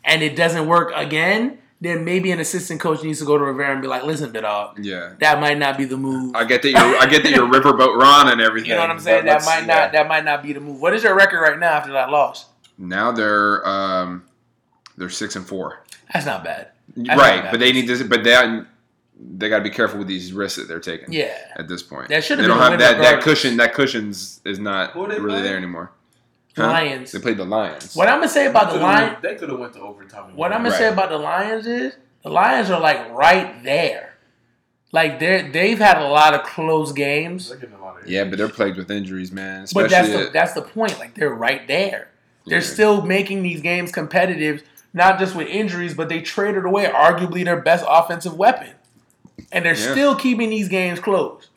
and 0.03 0.21
it 0.21 0.36
doesn't 0.36 0.67
work 0.67 0.91
again, 0.95 1.57
then 1.82 2.06
maybe 2.06 2.32
an 2.32 2.39
assistant 2.39 2.80
coach 2.80 3.04
needs 3.04 3.20
to 3.20 3.26
go 3.26 3.38
to 3.38 3.44
Rivera 3.44 3.74
and 3.74 3.82
be 3.82 3.88
like, 3.88 4.04
"Listen, 4.04 4.32
bit 4.32 4.41
dog, 4.41 4.78
Yeah. 4.80 5.13
that 5.20 5.39
might 5.41 5.58
not 5.58 5.78
be 5.78 5.86
the 5.86 5.98
move." 5.98 6.36
I 6.36 6.46
get 6.46 6.62
that 6.62 6.70
you're 6.72 6.80
I 6.98 7.06
get 7.08 7.24
that 7.24 7.32
you're 7.32 7.48
riverboat 7.52 8.00
Ron 8.00 8.30
and 8.30 8.39
everything. 8.39 8.70
you 8.70 8.76
know 8.76 8.82
what 8.82 8.91
I'm 8.91 9.00
saying? 9.00 9.22
but 9.22 9.26
That 9.26 9.34
let's- 9.34 9.46
might 9.48 9.60
yeah. 9.67 9.80
not. 9.82 9.91
That 9.94 10.08
might 10.08 10.24
not 10.24 10.44
be 10.44 10.54
the 10.54 10.60
move. 10.62 10.80
What 10.80 10.94
is 10.94 11.04
your 11.04 11.15
record 11.15 11.41
right 11.41 11.58
now 11.60 11.72
after 11.74 11.91
that 11.94 12.10
loss? 12.12 12.46
Now 12.78 13.12
they're 13.12 13.67
um 13.67 14.24
they're 14.98 15.10
six 15.10 15.36
and 15.36 15.46
four. 15.46 15.84
That's 16.13 16.26
not 16.26 16.44
bad. 16.44 16.70
That's 16.96 17.08
not 17.10 17.17
right, 17.17 17.41
bad. 17.44 17.52
but 17.52 17.60
they 17.60 17.72
need 17.72 17.88
to 17.88 18.04
but 18.06 18.24
they 18.24 18.62
they 19.38 19.50
got 19.50 19.58
to 19.60 19.63
be 19.63 19.70
careful 19.70 20.00
with 20.00 20.08
these 20.08 20.34
risks 20.34 20.58
that 20.58 20.67
they're 20.67 20.80
taking. 20.80 21.13
Yeah. 21.13 21.34
At 21.56 21.67
this 21.67 21.84
point, 21.84 22.10
That 22.10 22.24
should've 22.24 22.41
they 22.44 22.48
don't 22.48 22.58
a 22.58 22.62
have 22.62 22.72
win 22.72 22.80
that 22.80 22.98
that 23.00 23.22
cushion. 23.22 23.58
That 23.58 23.74
cushions 23.74 24.41
is 24.46 24.58
not 24.60 24.91
Who 24.91 25.06
are 25.06 25.10
they 25.10 25.15
really 25.20 25.30
playing? 25.30 25.44
there 25.44 25.58
anymore. 25.58 25.91
Huh? 26.55 26.67
Lions. 26.67 27.11
They 27.11 27.19
played 27.19 27.37
the 27.37 27.45
Lions. 27.45 27.95
What 27.95 28.07
I'm 28.09 28.17
gonna 28.19 28.27
say 28.29 28.47
about 28.47 28.63
the 28.65 28.71
Could've 28.73 28.81
Lions. 28.81 29.11
went- 29.11 29.21
They 29.21 29.35
could 29.35 29.49
have 29.49 29.59
went 29.59 29.73
to 29.73 29.79
overtime. 29.81 30.35
What 30.35 30.51
I'm 30.51 30.63
gonna 30.63 30.75
say 30.75 30.89
about 30.89 31.09
the 31.09 31.17
Lions 31.17 31.65
is 31.65 31.93
the 32.23 32.29
Lions 32.29 32.69
are 32.69 32.79
like 32.79 33.09
right 33.11 33.63
there. 33.63 34.15
Like 34.91 35.19
they're 35.19 35.49
they've 35.49 35.79
had 35.79 35.97
a 35.97 36.07
lot 36.07 36.33
of 36.33 36.43
close 36.43 36.91
games. 36.91 37.47
They're 37.49 37.57
getting 37.57 37.75
a 37.75 37.81
lot 37.81 38.01
of 38.01 38.07
Yeah, 38.09 38.25
but 38.25 38.37
they're 38.37 38.49
plagued 38.49 38.77
with 38.77 38.91
injuries, 38.91 39.31
man. 39.31 39.65
But 39.73 39.89
that's 39.89 40.09
the 40.09 40.27
at- 40.27 40.33
that's 40.33 40.53
the 40.53 40.61
point. 40.61 40.99
Like 40.99 41.13
they're 41.15 41.33
right 41.33 41.65
there. 41.67 42.09
They're 42.45 42.57
Yeah. 42.59 42.65
still 42.65 43.01
making 43.03 43.43
these 43.43 43.61
games 43.61 43.91
competitive, 43.91 44.63
not 44.93 45.19
just 45.19 45.35
with 45.35 45.47
injuries, 45.47 45.93
but 45.93 46.09
they 46.09 46.19
traded 46.21 46.65
away 46.65 46.85
arguably 46.87 47.45
their 47.45 47.61
best 47.61 47.85
offensive 47.87 48.35
weapon, 48.35 48.71
and 49.53 49.63
they're 49.63 49.75
Yeah. 49.75 49.91
still 49.91 50.15
keeping 50.15 50.49
these 50.49 50.67
games 50.67 50.99
close. 50.99 51.47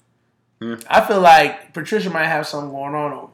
Yeah. 0.61 0.77
I 0.89 1.01
feel 1.01 1.21
like 1.21 1.73
Patricia 1.75 2.11
might 2.11 2.27
have 2.27 2.47
something 2.47 2.71
going 2.71 2.95
on 2.95 3.13
over 3.13 3.27
there. 3.33 3.34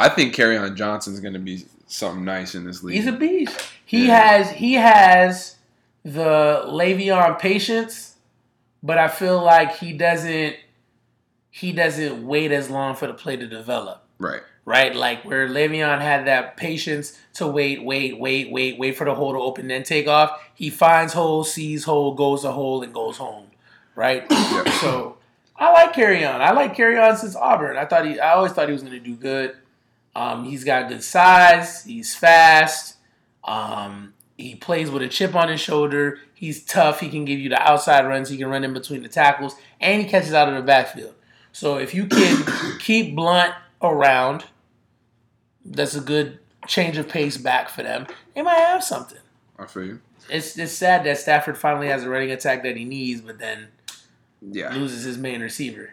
I 0.00 0.08
think 0.08 0.38
on 0.38 0.76
Johnson's 0.76 1.20
going 1.20 1.34
to 1.34 1.38
be 1.40 1.66
something 1.86 2.24
nice 2.24 2.54
in 2.54 2.64
this 2.64 2.82
league. 2.82 2.96
He's 2.96 3.06
a 3.06 3.12
beast. 3.12 3.60
He 3.84 4.06
Yeah. 4.06 4.16
has 4.28 4.50
he 4.52 4.74
has 4.74 5.56
the 6.04 6.64
Le'Veon 6.66 7.38
patience, 7.38 8.16
but 8.82 8.98
I 8.98 9.08
feel 9.08 9.42
like 9.42 9.76
he 9.76 9.92
doesn't 9.92 10.56
he 11.50 11.72
doesn't 11.72 12.26
wait 12.26 12.52
as 12.52 12.70
long 12.70 12.94
for 12.94 13.06
the 13.06 13.12
play 13.14 13.36
to 13.36 13.46
develop. 13.46 14.04
right. 14.18 14.42
right? 14.64 14.94
Like 14.94 15.24
where 15.24 15.48
Le'Veon 15.48 16.00
had 16.00 16.26
that 16.26 16.56
patience 16.56 17.18
to 17.34 17.46
wait, 17.46 17.84
wait, 17.84 18.18
wait, 18.20 18.50
wait, 18.52 18.78
wait 18.78 18.96
for 18.96 19.04
the 19.04 19.14
hole 19.14 19.32
to 19.32 19.38
open, 19.38 19.66
then 19.68 19.82
take 19.82 20.06
off. 20.06 20.40
He 20.54 20.70
finds 20.70 21.12
hole, 21.12 21.42
sees 21.44 21.84
hole, 21.84 22.14
goes 22.14 22.42
to 22.42 22.52
hole, 22.52 22.82
and 22.82 22.94
goes 22.94 23.16
home. 23.16 23.46
right? 23.96 24.24
Yeah. 24.30 24.70
So 24.80 25.16
I 25.56 25.72
like 25.72 25.92
Kerryon. 25.92 26.40
I 26.40 26.52
like 26.52 26.76
Kerryon 26.76 27.16
since 27.16 27.34
Auburn. 27.36 27.76
I 27.76 27.84
thought 27.84 28.06
he. 28.06 28.18
I 28.20 28.32
always 28.34 28.52
thought 28.52 28.68
he 28.68 28.72
was 28.72 28.82
going 28.82 28.94
to 28.94 29.00
do 29.00 29.14
good. 29.16 29.56
Um, 30.14 30.44
he's 30.44 30.64
got 30.64 30.88
good 30.88 31.02
size. 31.02 31.84
He's 31.84 32.14
fast. 32.14 32.96
Um, 33.44 34.14
he 34.36 34.54
plays 34.54 34.90
with 34.90 35.02
a 35.02 35.08
chip 35.08 35.34
on 35.34 35.48
his 35.48 35.60
shoulder. 35.60 36.18
He's 36.34 36.64
tough. 36.64 37.00
He 37.00 37.08
can 37.08 37.24
give 37.24 37.38
you 37.38 37.48
the 37.50 37.60
outside 37.60 38.06
runs. 38.06 38.28
He 38.28 38.36
can 38.38 38.48
run 38.48 38.64
in 38.64 38.72
between 38.72 39.02
the 39.02 39.08
tackles, 39.08 39.54
and 39.80 40.02
he 40.02 40.08
catches 40.08 40.32
out 40.34 40.48
of 40.48 40.54
the 40.54 40.62
backfield. 40.62 41.14
So 41.52 41.78
if 41.78 41.94
you 41.94 42.06
can 42.06 42.44
keep 42.80 43.14
Blount 43.14 43.54
around, 43.82 44.44
that's 45.64 45.94
a 45.94 46.00
good 46.00 46.38
change 46.66 46.96
of 46.96 47.08
pace 47.08 47.36
back 47.36 47.68
for 47.68 47.82
them. 47.82 48.06
They 48.34 48.42
might 48.42 48.54
have 48.58 48.82
something. 48.82 49.18
I 49.58 49.66
feel 49.66 49.84
you. 49.84 50.00
It's 50.28 50.56
it's 50.58 50.72
sad 50.72 51.04
that 51.04 51.18
Stafford 51.18 51.58
finally 51.58 51.88
has 51.88 52.04
a 52.04 52.08
running 52.08 52.30
attack 52.30 52.62
that 52.62 52.76
he 52.76 52.84
needs, 52.84 53.20
but 53.20 53.38
then 53.38 53.68
Yeah, 54.40 54.72
loses 54.74 55.04
his 55.04 55.18
main 55.18 55.40
receiver. 55.40 55.90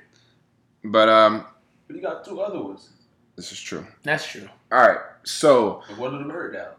but 0.83 1.09
um, 1.09 1.45
But 1.87 1.95
he 1.95 2.01
got 2.01 2.23
two 2.23 2.39
other 2.41 2.61
ones. 2.61 2.89
This 3.37 3.51
is 3.53 3.61
true. 3.61 3.87
That's 4.03 4.27
true. 4.27 4.49
All 4.71 4.85
right, 4.85 4.99
so 5.23 5.83
And 5.87 5.97
one 5.97 6.13
of 6.13 6.19
them 6.19 6.29
hurt 6.29 6.53
now. 6.53 6.71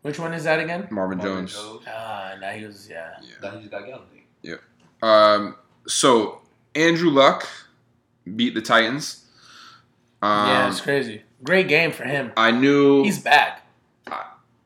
Which 0.00 0.18
one 0.18 0.32
is 0.32 0.44
that 0.44 0.60
again? 0.60 0.86
Marvin 0.90 1.18
Marvin 1.18 1.46
Jones. 1.46 1.80
Ah, 1.86 2.34
now 2.40 2.50
he 2.52 2.64
was 2.64 2.88
yeah. 2.88 3.16
Now 3.42 3.50
he 3.50 3.58
just 3.58 3.70
got 3.70 3.82
Golladay. 3.82 4.58
Um, 5.02 5.56
so 5.86 6.40
Andrew 6.74 7.10
Luck 7.10 7.46
beat 8.36 8.54
the 8.54 8.62
Titans. 8.62 9.26
Um, 10.22 10.48
yeah, 10.48 10.68
it's 10.70 10.80
crazy. 10.80 11.22
Great 11.42 11.68
game 11.68 11.92
for 11.92 12.04
him. 12.04 12.32
I 12.36 12.50
knew. 12.52 13.02
He's 13.02 13.18
back. 13.18 13.66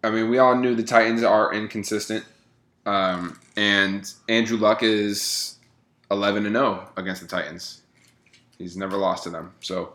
I 0.05 0.11
mean, 0.11 0.31
we 0.31 0.39
all 0.39 0.55
knew 0.55 0.77
the 0.77 0.85
Titans 0.85 1.25
are 1.25 1.53
inconsistent, 1.53 2.25
um, 2.87 3.41
and 3.57 4.13
Andrew 4.29 4.57
Luck 4.57 4.85
is 4.85 5.57
eleven 6.11 6.47
and 6.47 6.55
zero 6.55 6.89
against 6.97 7.21
the 7.21 7.27
Titans. 7.27 7.83
He's 8.59 8.77
never 8.77 8.97
lost 8.97 9.25
to 9.25 9.31
them. 9.31 9.55
So 9.61 9.95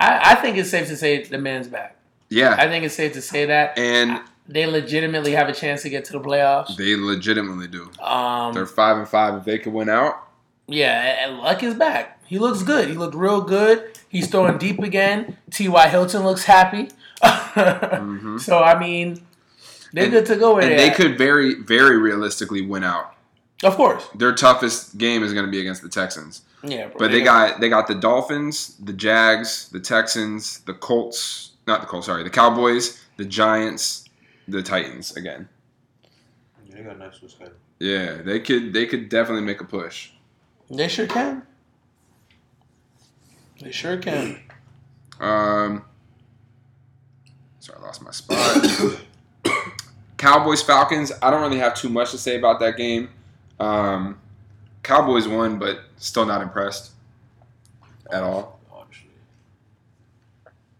I, 0.00 0.32
I 0.32 0.34
think 0.36 0.56
it's 0.56 0.70
safe 0.70 0.88
to 0.88 0.96
say 0.96 1.22
the 1.24 1.38
man's 1.38 1.68
back. 1.68 1.96
yeah, 2.30 2.56
I 2.58 2.66
think 2.68 2.84
it's 2.84 2.94
safe 2.94 3.12
to 3.12 3.22
say 3.22 3.46
that 3.46 3.78
and 3.78 4.20
they 4.48 4.66
legitimately 4.66 5.32
have 5.32 5.48
a 5.48 5.52
chance 5.52 5.82
to 5.82 5.90
get 5.90 6.04
to 6.06 6.12
the 6.12 6.20
playoffs. 6.20 6.76
they 6.76 6.96
legitimately 6.96 7.68
do. 7.68 7.90
They're 7.98 8.06
Um, 8.08 8.66
five 8.66 8.96
and 8.96 9.08
five. 9.08 9.34
If 9.34 9.44
they 9.44 9.58
could 9.58 9.72
win 9.72 9.88
out, 9.88 10.26
yeah, 10.66 11.24
and 11.26 11.38
Luck 11.38 11.62
is 11.62 11.74
back. 11.74 12.18
He 12.26 12.38
looks 12.38 12.62
good. 12.62 12.88
He 12.88 12.94
looked 12.94 13.14
real 13.14 13.40
good. 13.42 13.98
He's 14.08 14.28
throwing 14.28 14.56
deep 14.58 14.78
again. 14.80 15.36
T.Y. 15.50 15.88
Hilton 15.88 16.22
looks 16.24 16.44
happy. 16.44 16.88
So 18.38 18.58
I 18.62 18.78
mean, 18.78 19.20
they're 19.92 20.04
And- 20.04 20.12
good 20.12 20.26
to 20.26 20.36
go 20.36 20.54
with 20.56 20.64
and 20.64 20.74
it. 20.74 20.76
they 20.78 20.90
could 20.90 21.18
very, 21.18 21.54
very 21.54 21.96
realistically 21.98 22.62
win 22.62 22.84
out. 22.84 23.14
of 23.64 23.74
course, 23.76 24.04
Their 24.14 24.32
toughest 24.34 24.96
game 24.98 25.22
is 25.22 25.32
going 25.32 25.44
to 25.44 25.50
be 25.50 25.60
against 25.60 25.82
the 25.82 25.88
Texans. 25.88 26.42
Yeah. 26.62 26.86
bro, 26.86 26.96
But 26.98 27.08
they 27.10 27.18
they're- 27.18 27.24
got 27.24 27.60
they 27.60 27.68
got 27.68 27.86
the 27.86 27.94
Dolphins, 27.94 28.76
the 28.78 28.92
Jags, 28.92 29.68
the 29.70 29.80
Texans, 29.80 30.60
the 30.60 30.74
Colts, 30.74 31.52
not 31.66 31.80
the 31.80 31.86
Colts, 31.86 32.06
sorry, 32.06 32.22
the 32.22 32.30
Cowboys, 32.30 33.02
the 33.16 33.24
Giants, 33.24 34.04
the 34.48 34.62
Titans 34.62 35.16
again. 35.16 35.48
Yeah, 36.66 36.76
they 36.76 36.82
got 36.82 36.96
a 36.96 36.98
nice 36.98 37.14
schedule. 37.26 37.54
Yeah, 37.78 38.22
they 38.22 38.40
could 38.40 38.72
they 38.72 38.86
could 38.86 39.08
definitely 39.08 39.42
make 39.44 39.60
a 39.60 39.64
push. 39.64 40.10
They 40.70 40.88
sure 40.88 41.06
can. 41.06 41.42
They 43.62 43.72
sure 43.72 43.96
can. 43.98 44.40
Um 45.20 45.84
Sorry, 47.58 47.78
I 47.78 47.82
lost 47.82 48.02
my 48.02 48.10
spot. 48.10 49.00
Cowboys 50.16 50.62
Falcons, 50.62 51.12
I 51.22 51.30
don't 51.30 51.40
really 51.42 51.58
have 51.58 51.74
too 51.74 51.88
much 51.88 52.10
to 52.12 52.18
say 52.18 52.36
about 52.38 52.60
that 52.60 52.76
game. 52.76 53.10
Um 53.58 54.18
Cowboys 54.82 55.28
won, 55.28 55.58
but 55.58 55.80
still 55.96 56.24
not 56.26 56.42
impressed 56.42 56.92
at 58.10 58.22
all. 58.22 58.58
Honestly. 58.72 59.08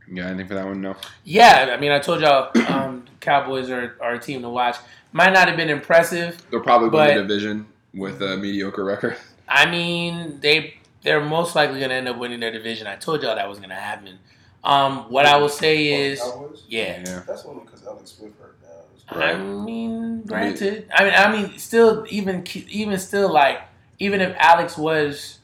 You 0.09 0.17
got 0.17 0.27
anything 0.29 0.49
for 0.49 0.55
that 0.55 0.67
one? 0.67 0.81
No. 0.81 0.97
Yeah, 1.25 1.71
I 1.73 1.77
mean, 1.81 1.93
I 1.93 1.99
told 1.99 2.21
y'all, 2.21 2.51
um, 2.69 3.05
Cowboys 3.21 3.71
are, 3.71 3.97
are 4.01 4.15
a 4.15 4.19
team 4.19 4.43
to 4.43 4.49
watch. 4.49 4.77
Might 5.13 5.33
not 5.33 5.49
have 5.49 5.57
been 5.57 5.69
impressive. 5.71 6.43
They'll 6.51 6.61
probably 6.61 6.89
win 6.89 6.93
But- 7.09 7.15
the 7.15 7.23
division 7.23 7.67
with 7.95 8.23
a 8.23 8.37
mediocre 8.37 8.85
record. 8.85 9.17
I 9.49 9.69
mean, 9.69 10.39
they 10.41 10.75
they're 11.03 11.25
most 11.25 11.57
likely 11.57 11.81
gonna 11.81 11.95
end 11.95 12.09
up 12.09 12.17
winning 12.19 12.39
their 12.41 12.53
division. 12.53 12.87
I 12.87 12.95
told 12.95 13.23
y'all 13.23 13.35
that 13.35 13.49
was 13.49 13.59
gonna 13.59 13.75
happen. 13.75 14.19
Um, 14.63 15.11
what 15.11 15.27
I 15.27 15.37
will 15.39 15.49
say 15.49 15.89
is, 16.11 16.21
yeah. 16.69 17.03
Yeah. 17.05 17.23
That's 17.27 17.45
only 17.45 17.65
because 17.65 17.85
Alex 17.85 18.13
Smith 18.13 18.33
hurt 18.41 18.57
now. 18.63 19.21
I 19.21 19.37
mean, 19.37 20.23
granted, 20.23 20.89
I 20.95 21.03
mean, 21.05 21.15
I 21.17 21.33
mean, 21.33 21.59
still, 21.59 22.07
even 22.11 22.47
even 22.69 22.97
still, 22.99 23.33
like, 23.33 23.61
even 24.01 24.21
if 24.21 24.35
Alex 24.39 24.77
was 24.77 25.39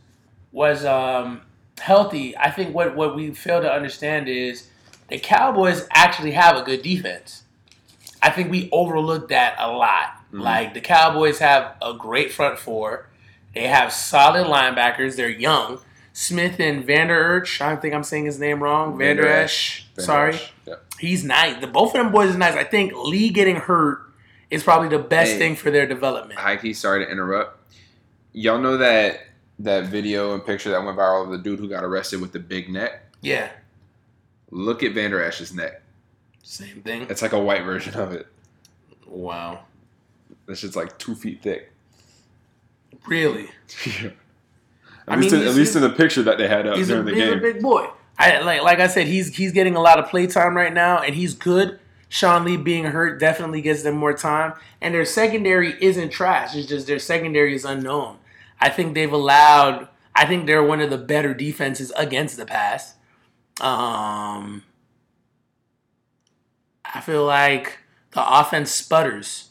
was 0.50 0.84
um, 0.84 1.42
healthy, 1.78 2.36
I 2.36 2.50
think 2.50 2.74
what 2.74 2.96
what 2.96 3.14
we 3.14 3.30
fail 3.32 3.60
to 3.60 3.70
understand 3.72 4.28
is 4.28 4.68
the 5.08 5.18
Cowboys 5.18 5.86
actually 5.92 6.32
have 6.32 6.56
a 6.56 6.62
good 6.62 6.82
defense. 6.82 7.44
I 8.20 8.30
think 8.30 8.50
we 8.50 8.68
overlook 8.72 9.28
that 9.28 9.54
a 9.58 9.70
lot. 9.70 10.14
Mhm. 10.32 10.40
Like 10.40 10.74
the 10.74 10.80
Cowboys 10.80 11.38
have 11.38 11.76
a 11.80 11.92
great 11.94 12.32
front 12.32 12.58
four. 12.58 13.06
They 13.54 13.68
have 13.68 13.92
solid 13.92 14.46
linebackers. 14.46 15.16
They're 15.16 15.28
young. 15.28 15.78
Smith 16.12 16.58
and 16.58 16.84
Vander 16.84 17.40
Erch. 17.42 17.60
I 17.60 17.68
don't 17.68 17.80
think 17.82 17.94
I'm 17.94 18.02
saying 18.02 18.24
his 18.24 18.38
name 18.40 18.62
wrong. 18.62 18.96
Vander 18.98 19.22
Vander 19.22 19.36
Esch. 19.44 19.86
Esch. 19.98 20.04
Sorry. 20.04 20.40
He's 20.98 21.22
nice. 21.24 21.60
The 21.60 21.66
both 21.66 21.88
of 21.94 22.02
them 22.02 22.10
boys 22.10 22.30
is 22.30 22.36
nice. 22.36 22.54
I 22.54 22.64
think 22.64 22.94
Lee 22.96 23.28
getting 23.28 23.56
hurt 23.56 24.00
is 24.50 24.62
probably 24.62 24.88
the 24.88 24.98
best 24.98 25.32
Hey. 25.32 25.38
thing 25.38 25.56
for 25.56 25.70
their 25.70 25.86
development. 25.86 26.40
Key, 26.62 26.72
sorry 26.72 27.04
to 27.04 27.10
interrupt. 27.10 27.55
Y'all 28.38 28.58
know 28.60 28.76
that 28.76 29.20
that 29.60 29.86
video 29.86 30.34
and 30.34 30.44
picture 30.44 30.68
that 30.70 30.84
went 30.84 30.98
viral 30.98 31.24
of 31.24 31.30
the 31.30 31.38
dude 31.38 31.58
who 31.58 31.70
got 31.70 31.82
arrested 31.82 32.20
with 32.20 32.32
the 32.32 32.38
big 32.38 32.68
neck? 32.68 33.02
Yeah, 33.22 33.48
Look 34.50 34.82
at 34.82 34.92
Vander 34.92 35.22
Esch's 35.22 35.54
neck. 35.54 35.80
same 36.42 36.82
thing. 36.82 37.06
It's 37.08 37.22
like 37.22 37.32
a 37.32 37.40
white 37.40 37.64
version 37.64 37.94
of 37.94 38.12
it. 38.12 38.26
Wow, 39.06 39.60
This 40.46 40.58
shit's 40.58 40.76
like 40.76 40.98
two 40.98 41.14
feet 41.14 41.40
thick. 41.42 41.72
really? 43.06 43.48
at 43.86 44.12
I 45.08 45.16
least, 45.16 45.32
mean, 45.32 45.42
in, 45.42 45.48
at 45.48 45.54
least 45.54 45.74
in 45.76 45.82
the 45.82 45.90
picture 45.90 46.22
that 46.24 46.36
they 46.38 46.46
had 46.48 46.66
up 46.66 46.76
He's 46.76 46.90
a, 46.90 46.92
during 46.92 47.06
the 47.06 47.14
he's 47.14 47.22
a 47.22 47.32
game. 47.32 47.40
big 47.42 47.62
boy. 47.62 47.88
I 48.18 48.40
like 48.40 48.62
like 48.62 48.80
I 48.80 48.86
said, 48.88 49.06
he's 49.06 49.34
he's 49.34 49.52
getting 49.52 49.76
a 49.76 49.80
lot 49.80 49.98
of 49.98 50.08
play 50.10 50.26
time 50.26 50.54
right 50.56 50.72
now, 50.72 50.98
and 51.00 51.14
he's 51.14 51.34
good. 51.34 51.78
Sean 52.08 52.44
Lee 52.44 52.56
being 52.56 52.84
hurt 52.84 53.18
definitely 53.18 53.60
gives 53.62 53.82
them 53.82 53.96
more 53.96 54.12
time, 54.14 54.52
and 54.80 54.94
their 54.94 55.04
secondary 55.04 55.74
isn't 55.82 56.10
trash. 56.10 56.54
It's 56.54 56.68
just 56.68 56.86
their 56.86 56.98
secondary 56.98 57.54
is 57.54 57.64
unknown. 57.64 58.18
I 58.60 58.68
think 58.68 58.94
they've 58.94 59.12
allowed. 59.12 59.88
I 60.14 60.26
think 60.26 60.46
they're 60.46 60.62
one 60.62 60.80
of 60.80 60.90
the 60.90 60.98
better 60.98 61.34
defenses 61.34 61.92
against 61.96 62.36
the 62.36 62.46
pass. 62.46 62.94
Um, 63.60 64.62
I 66.84 67.00
feel 67.00 67.24
like 67.24 67.78
the 68.12 68.40
offense 68.40 68.70
sputters. 68.70 69.50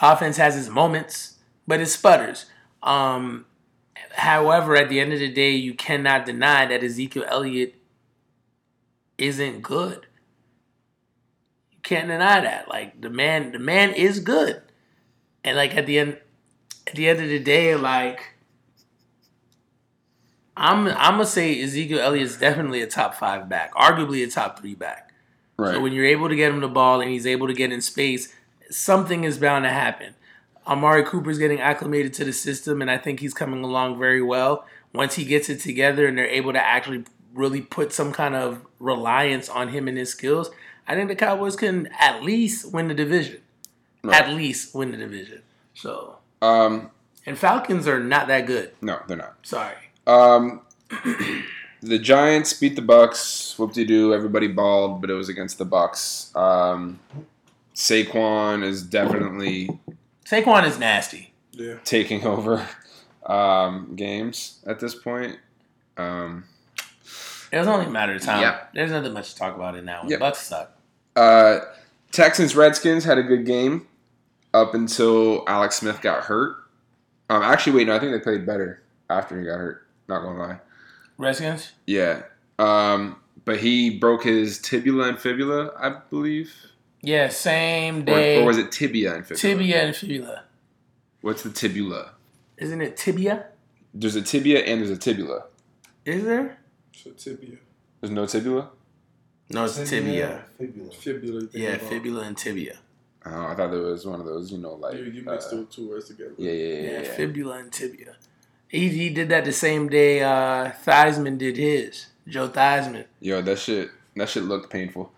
The 0.00 0.12
offense 0.12 0.36
has 0.36 0.56
its 0.56 0.68
moments, 0.68 1.38
but 1.66 1.80
it 1.80 1.86
sputters. 1.86 2.46
Um, 2.82 3.46
however, 4.16 4.76
at 4.76 4.88
the 4.88 5.00
end 5.00 5.12
of 5.12 5.20
the 5.20 5.32
day, 5.32 5.50
you 5.50 5.74
cannot 5.74 6.26
deny 6.26 6.66
that 6.66 6.82
Ezekiel 6.82 7.24
Elliott 7.28 7.76
isn't 9.18 9.62
good. 9.62 10.06
You 11.70 11.78
can't 11.82 12.08
deny 12.08 12.40
that. 12.40 12.68
Like 12.68 13.00
the 13.00 13.10
man, 13.10 13.52
the 13.52 13.58
man 13.58 13.92
is 13.94 14.18
good, 14.20 14.62
and 15.44 15.56
like 15.56 15.76
at 15.76 15.86
the 15.86 15.98
end, 15.98 16.18
at 16.86 16.94
the 16.94 17.08
end 17.08 17.20
of 17.20 17.28
the 17.28 17.38
day, 17.38 17.76
like 17.76 18.31
I'm, 20.56 20.88
I'm 20.88 21.14
gonna 21.14 21.26
say 21.26 21.60
Ezekiel 21.62 22.00
Elliott 22.00 22.26
is 22.26 22.36
definitely 22.36 22.82
a 22.82 22.86
top 22.86 23.14
five 23.14 23.48
back, 23.48 23.72
arguably 23.74 24.26
a 24.26 24.30
top 24.30 24.58
three 24.58 24.74
back. 24.74 25.12
Right. 25.56 25.74
So 25.74 25.80
when 25.80 25.92
you're 25.92 26.06
able 26.06 26.28
to 26.28 26.36
get 26.36 26.50
him 26.52 26.60
the 26.60 26.68
ball 26.68 27.00
and 27.00 27.10
he's 27.10 27.26
able 27.26 27.46
to 27.46 27.54
get 27.54 27.72
in 27.72 27.80
space, 27.80 28.34
something 28.70 29.24
is 29.24 29.38
bound 29.38 29.64
to 29.64 29.70
happen. 29.70 30.14
Amari 30.66 31.04
Cooper's 31.04 31.38
getting 31.38 31.60
acclimated 31.60 32.12
to 32.14 32.24
the 32.24 32.32
system, 32.32 32.80
and 32.80 32.90
I 32.90 32.98
think 32.98 33.20
he's 33.20 33.34
coming 33.34 33.64
along 33.64 33.98
very 33.98 34.22
well. 34.22 34.66
Once 34.92 35.14
he 35.14 35.24
gets 35.24 35.48
it 35.48 35.60
together 35.60 36.06
and 36.06 36.16
they're 36.16 36.26
able 36.26 36.52
to 36.52 36.62
actually 36.62 37.04
really 37.34 37.62
put 37.62 37.92
some 37.92 38.12
kind 38.12 38.34
of 38.34 38.64
reliance 38.78 39.48
on 39.48 39.68
him 39.68 39.88
and 39.88 39.96
his 39.96 40.10
skills, 40.10 40.50
I 40.86 40.94
think 40.94 41.08
the 41.08 41.16
Cowboys 41.16 41.56
can 41.56 41.88
at 41.98 42.22
least 42.22 42.72
win 42.72 42.88
the 42.88 42.94
division. 42.94 43.40
Right. 44.04 44.20
At 44.22 44.34
least 44.34 44.74
win 44.74 44.90
the 44.90 44.98
division. 44.98 45.42
So, 45.74 46.18
um, 46.42 46.90
and 47.24 47.38
Falcons 47.38 47.86
are 47.88 48.00
not 48.00 48.26
that 48.28 48.46
good. 48.46 48.72
no, 48.82 49.00
they're 49.06 49.16
not. 49.16 49.36
Sorry. 49.42 49.76
Um, 50.06 50.62
the 51.82 51.98
Giants 51.98 52.52
beat 52.54 52.76
the 52.76 52.82
Bucks. 52.82 53.58
Whoop 53.58 53.72
de 53.72 53.84
doo. 53.84 54.14
Everybody 54.14 54.48
balled, 54.48 55.00
but 55.00 55.10
it 55.10 55.14
was 55.14 55.28
against 55.28 55.58
the 55.58 55.64
Bucks. 55.64 56.30
Um, 56.36 57.00
Saquon 57.74 58.62
is 58.64 58.82
definitely 58.82 59.68
Saquon 60.26 60.66
is 60.66 60.78
nasty. 60.78 61.32
Yeah. 61.52 61.76
taking 61.84 62.24
over 62.26 62.66
um, 63.26 63.94
games 63.96 64.60
at 64.66 64.80
this 64.80 64.94
point. 64.94 65.38
Um, 65.96 66.44
It 67.52 67.58
was 67.58 67.66
only 67.68 67.86
a 67.86 67.90
matter 67.90 68.14
of 68.14 68.22
time. 68.22 68.40
Yeah. 68.40 68.60
There's 68.74 68.90
nothing 68.90 69.12
much 69.12 69.32
to 69.34 69.38
talk 69.38 69.54
about 69.54 69.76
in 69.76 69.84
that 69.86 70.02
one. 70.02 70.10
Yep. 70.10 70.20
Bucks 70.20 70.38
suck. 70.46 70.76
uh, 71.16 71.60
Texans 72.10 72.54
Redskins 72.56 73.04
had 73.04 73.16
a 73.18 73.22
good 73.22 73.46
game 73.46 73.86
up 74.54 74.74
until 74.74 75.44
Alex 75.46 75.76
Smith 75.76 76.00
got 76.02 76.24
hurt. 76.24 76.56
Um, 77.30 77.42
actually, 77.42 77.76
wait, 77.76 77.86
no, 77.86 77.96
I 77.96 77.98
think 77.98 78.12
they 78.12 78.18
played 78.20 78.44
better 78.44 78.82
after 79.08 79.38
he 79.38 79.46
got 79.46 79.56
hurt. 79.58 79.81
Not 80.08 80.22
gonna 80.22 80.38
lie. 80.38 80.60
Redskins. 81.18 81.72
Yeah. 81.86 82.22
Um, 82.58 83.16
but 83.44 83.60
he 83.60 83.98
broke 83.98 84.24
his 84.24 84.58
tibula 84.58 85.08
and 85.08 85.18
fibula, 85.18 85.72
I 85.78 85.90
believe. 86.10 86.52
Yeah, 87.00 87.28
same 87.28 88.02
Or, 88.02 88.04
day. 88.04 88.40
or 88.42 88.46
was 88.46 88.58
it 88.58 88.70
tibia 88.70 89.14
and 89.16 89.26
fibula? 89.26 89.40
tibia 89.40 89.82
and 89.86 89.96
fibula? 89.96 90.44
What's 91.20 91.42
the 91.42 91.50
tibula? 91.50 92.10
Isn't 92.58 92.80
it 92.80 92.96
tibia? 92.96 93.46
There's 93.94 94.14
a 94.16 94.22
tibia 94.22 94.60
and 94.64 94.80
there's 94.80 94.90
a 94.90 94.96
tibula. 94.96 95.44
Is 96.04 96.24
there? 96.24 96.58
So 96.92 97.10
tibia. 97.10 97.56
There's 98.00 98.10
no 98.12 98.24
tibula? 98.26 98.68
No, 99.50 99.64
it's 99.64 99.76
tibia. 99.88 100.44
Fibula. 100.58 100.92
Fibula. 100.92 101.48
Yeah, 101.52 101.70
about. 101.70 101.88
fibula 101.88 102.20
and 102.22 102.36
tibia. 102.36 102.76
Oh, 103.24 103.46
I 103.46 103.54
thought 103.54 103.70
there 103.70 103.80
was 103.82 104.04
one 104.06 104.18
of 104.20 104.26
those, 104.26 104.50
you 104.50 104.58
know, 104.58 104.74
like. 104.74 104.94
You, 104.94 105.04
you 105.04 105.22
mixed 105.22 105.52
uh, 105.52 105.56
those 105.56 105.68
two 105.74 105.88
words 105.90 106.08
together. 106.08 106.32
yeah, 106.38 106.50
yeah, 106.52 106.66
yeah, 106.66 106.74
Yeah, 106.74 106.90
yeah. 106.90 107.02
yeah. 107.02 107.12
fibula 107.14 107.58
and 107.58 107.72
tibia. 107.72 108.16
He, 108.72 108.88
he 108.88 109.10
did 109.10 109.28
that 109.28 109.44
the 109.44 109.52
same 109.52 109.90
day 109.90 110.22
uh, 110.22 110.72
Theismann 110.86 111.36
did 111.36 111.58
his. 111.58 112.06
Joe 112.26 112.48
Theismann. 112.48 113.04
Yo, 113.20 113.42
that 113.42 113.58
shit, 113.58 113.90
that 114.16 114.30
shit 114.30 114.44
looked 114.44 114.70
painful. 114.70 115.12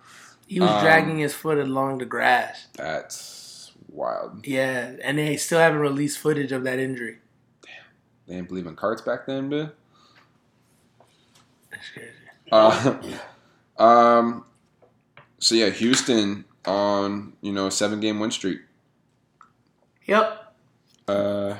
He 0.48 0.58
was 0.58 0.70
Um, 0.70 0.80
dragging 0.82 1.18
his 1.18 1.32
foot 1.34 1.58
along 1.58 1.98
the 1.98 2.04
grass. 2.04 2.66
That's 2.74 3.70
wild. 3.88 4.44
Yeah, 4.44 4.94
and 5.02 5.18
they 5.18 5.36
still 5.36 5.60
haven't 5.60 5.78
released 5.78 6.18
footage 6.18 6.50
of 6.50 6.64
that 6.64 6.80
injury. 6.80 7.18
Damn, 7.62 7.72
they 8.26 8.34
didn't 8.34 8.48
believe 8.48 8.66
in 8.66 8.74
carts 8.74 9.02
back 9.02 9.24
then, 9.26 9.48
bitch. 9.48 9.70
That's 11.70 11.88
crazy. 11.94 12.10
Uh, 12.50 12.98
um, 13.82 14.44
so 15.38 15.54
yeah, 15.54 15.70
Houston 15.70 16.44
on 16.66 17.34
you 17.40 17.52
know 17.52 17.68
seven 17.70 18.00
game 18.00 18.18
win 18.18 18.32
streak. 18.32 18.60
Yep. 20.06 20.54
Uh, 21.06 21.54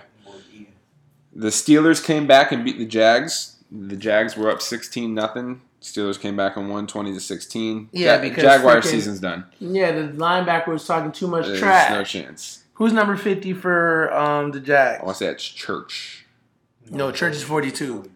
the 1.34 1.48
Steelers 1.48 2.04
came 2.04 2.26
back 2.26 2.52
and 2.52 2.64
beat 2.64 2.78
the 2.78 2.86
Jags. 2.86 3.56
The 3.70 3.96
Jags 3.96 4.36
were 4.36 4.50
up 4.50 4.62
sixteen 4.62 5.14
nothing. 5.14 5.60
Steelers 5.82 6.18
came 6.18 6.36
back 6.36 6.56
and 6.56 6.70
won 6.70 6.86
twenty 6.86 7.12
to 7.12 7.20
sixteen. 7.20 7.88
Yeah, 7.92 8.16
Ja- 8.16 8.20
because 8.22 8.42
Jaguar 8.42 8.76
freaking- 8.76 8.84
season's 8.84 9.20
done. 9.20 9.44
Yeah, 9.58 9.92
the 9.92 10.08
linebacker 10.12 10.68
was 10.68 10.86
talking 10.86 11.12
too 11.12 11.26
much 11.28 11.46
There's 11.46 11.58
trash. 11.58 11.90
no 11.90 12.04
chance. 12.04 12.60
Who's 12.74 12.92
number 12.92 13.14
50 13.16 13.52
for 13.52 14.12
um, 14.12 14.50
the 14.50 14.58
Jags? 14.58 14.70
I 14.70 14.92
Jags? 14.96 15.04
want 15.04 15.16
to 15.18 15.24
say 15.24 15.30
it's 15.30 15.44
Church. 15.44 16.26
No, 16.90 17.12
Church 17.12 17.34
is 17.36 17.42
42. 17.44 18.10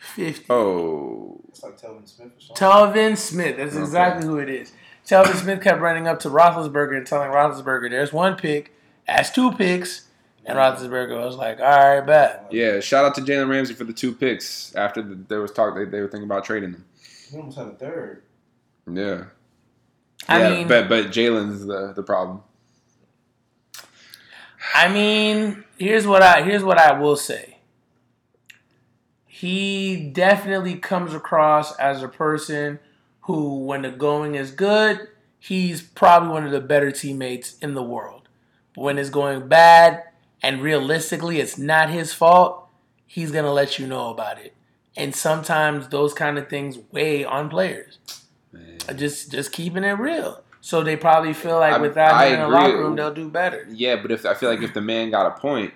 50. 0.00 0.46
Oh, 0.50 1.40
It's 1.48 1.62
like 1.62 1.80
Telvin 1.80 2.08
Smith 2.08 2.32
or 2.36 2.40
something. 2.40 2.56
Telvin 2.56 3.16
Smith. 3.16 3.56
That's 3.56 3.74
Okay. 3.74 3.82
exactly 3.82 4.26
who 4.26 4.38
it 4.38 4.48
is. 4.48 4.72
Telvin 5.06 5.34
Smith 5.36 5.62
kept 5.62 5.80
running 5.80 6.08
up 6.08 6.18
to 6.20 6.28
Roethlisberger 6.28 6.96
and 6.96 7.06
telling 7.06 7.30
Roethlisberger, 7.30 7.88
"There's 7.90 8.12
one 8.12 8.34
pick, 8.36 8.72
that's 9.06 9.30
two 9.30 9.52
picks," 9.52 10.07
and 10.48 10.58
Roethlisberger 10.58 11.24
was 11.24 11.36
like, 11.36 11.60
"All 11.60 11.66
right, 11.66 12.00
bet." 12.00 12.48
yeah. 12.50 12.80
Shout 12.80 13.04
out 13.04 13.14
to 13.16 13.20
Jalen 13.20 13.48
Ramsey 13.48 13.74
for 13.74 13.84
the 13.84 13.92
two 13.92 14.12
picks. 14.12 14.74
After 14.74 15.02
the, 15.02 15.14
there 15.14 15.40
was 15.40 15.52
talk, 15.52 15.74
they, 15.74 15.84
they 15.84 16.00
were 16.00 16.08
thinking 16.08 16.28
about 16.28 16.44
trading 16.44 16.72
them. 16.72 16.84
He 17.30 17.36
almost 17.36 17.58
had 17.58 17.68
a 17.68 17.72
third. 17.72 18.22
Yeah. 18.90 19.24
I 20.28 20.40
yeah, 20.40 20.50
mean, 20.50 20.68
but 20.68 20.88
but 20.88 21.06
Jalen's 21.06 21.66
the 21.66 21.92
the 21.94 22.02
problem. 22.02 22.42
I 24.74 24.88
mean, 24.88 25.64
here's 25.78 26.06
what 26.06 26.22
I 26.22 26.42
here's 26.42 26.64
what 26.64 26.78
I 26.78 26.98
will 26.98 27.16
say. 27.16 27.58
He 29.26 30.10
definitely 30.10 30.76
comes 30.76 31.14
across 31.14 31.76
as 31.76 32.02
a 32.02 32.08
person 32.08 32.80
who, 33.22 33.58
when 33.64 33.82
the 33.82 33.90
going 33.90 34.34
is 34.34 34.50
good, 34.50 35.06
he's 35.38 35.80
probably 35.80 36.30
one 36.30 36.44
of 36.44 36.50
the 36.50 36.60
better 36.60 36.90
teammates 36.90 37.56
in 37.58 37.74
the 37.74 37.82
world. 37.82 38.28
But 38.74 38.82
when 38.82 38.98
it's 38.98 39.10
going 39.10 39.46
bad, 39.46 40.02
and 40.42 40.60
realistically 40.62 41.40
it's 41.40 41.58
not 41.58 41.90
his 41.90 42.12
fault, 42.12 42.66
he's 43.06 43.30
gonna 43.32 43.52
let 43.52 43.78
you 43.78 43.86
know 43.86 44.10
about 44.10 44.38
it. 44.38 44.54
And 44.96 45.14
sometimes 45.14 45.88
those 45.88 46.12
kind 46.14 46.38
of 46.38 46.48
things 46.48 46.78
weigh 46.90 47.24
on 47.24 47.48
players. 47.48 47.98
Just 48.96 49.30
just 49.30 49.52
keeping 49.52 49.84
it 49.84 49.92
real. 49.92 50.42
So 50.60 50.82
they 50.82 50.96
probably 50.96 51.32
feel 51.34 51.58
like 51.58 51.74
I- 51.74 51.78
without 51.78 52.14
I 52.14 52.26
him 52.26 52.34
in 52.34 52.40
the 52.40 52.48
locker 52.48 52.78
room, 52.78 52.96
they'll 52.96 53.14
do 53.14 53.28
better. 53.28 53.66
Yeah, 53.70 53.96
but 53.96 54.10
if 54.10 54.24
I 54.26 54.34
feel 54.34 54.50
like 54.50 54.62
if 54.62 54.74
the 54.74 54.80
man 54.80 55.10
got 55.10 55.26
a 55.26 55.38
point, 55.40 55.72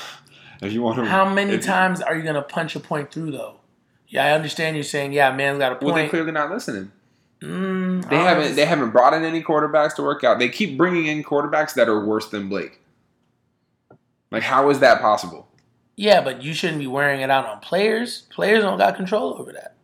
if 0.62 0.72
you 0.72 0.82
want 0.82 0.96
to, 0.98 1.04
How 1.04 1.28
many 1.28 1.58
times 1.58 2.00
are 2.00 2.14
you 2.16 2.22
gonna 2.22 2.42
punch 2.42 2.76
a 2.76 2.80
point 2.80 3.10
through 3.10 3.32
though? 3.32 3.56
Yeah, 4.08 4.26
I 4.26 4.32
understand 4.32 4.76
you're 4.76 4.84
saying, 4.84 5.12
yeah, 5.14 5.34
man's 5.34 5.58
got 5.58 5.72
a 5.72 5.74
point. 5.76 5.84
Well, 5.86 5.94
they're 5.94 6.08
clearly 6.10 6.32
not 6.32 6.50
listening. 6.50 6.92
Mm, 7.40 8.08
They 8.10 8.16
haven't. 8.16 8.54
They 8.56 8.66
haven't 8.66 8.90
brought 8.90 9.14
in 9.14 9.24
any 9.24 9.42
quarterbacks 9.42 9.94
to 9.96 10.02
work 10.02 10.22
out. 10.22 10.38
They 10.38 10.48
keep 10.50 10.76
bringing 10.76 11.06
in 11.06 11.24
quarterbacks 11.24 11.74
that 11.74 11.88
are 11.88 12.04
worse 12.04 12.28
than 12.28 12.48
Blake. 12.48 12.80
Like, 14.32 14.42
how 14.42 14.70
is 14.70 14.80
that 14.80 15.00
possible? 15.00 15.46
Yeah, 15.94 16.22
but 16.22 16.42
you 16.42 16.54
shouldn't 16.54 16.78
be 16.78 16.86
wearing 16.86 17.20
it 17.20 17.30
out 17.30 17.46
on 17.46 17.60
players. 17.60 18.22
Players 18.30 18.62
don't 18.62 18.78
got 18.78 18.96
control 18.96 19.34
over 19.38 19.52
that. 19.52 19.76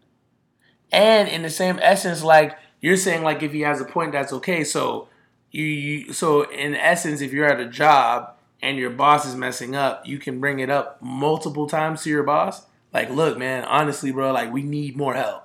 And 0.90 1.28
in 1.28 1.42
the 1.42 1.50
same 1.50 1.78
essence, 1.82 2.24
like 2.24 2.58
you're 2.80 2.96
saying, 2.96 3.22
like 3.22 3.42
if 3.42 3.52
he 3.52 3.60
has 3.60 3.80
a 3.80 3.84
point, 3.84 4.12
that's 4.12 4.32
okay. 4.32 4.64
So 4.64 5.08
you, 5.50 5.64
you 5.64 6.12
so 6.12 6.50
in 6.50 6.74
essence, 6.74 7.20
if 7.20 7.32
you're 7.32 7.46
at 7.46 7.60
a 7.60 7.68
job 7.68 8.34
and 8.62 8.78
your 8.78 8.90
boss 8.90 9.26
is 9.26 9.34
messing 9.34 9.76
up, 9.76 10.06
you 10.06 10.18
can 10.18 10.40
bring 10.40 10.60
it 10.60 10.70
up 10.70 11.00
multiple 11.02 11.68
times 11.68 12.02
to 12.04 12.10
your 12.10 12.22
boss. 12.22 12.64
Like, 12.92 13.10
look, 13.10 13.36
man, 13.36 13.64
honestly, 13.64 14.10
bro, 14.10 14.32
like 14.32 14.50
we 14.50 14.62
need 14.62 14.96
more 14.96 15.14
help. 15.14 15.44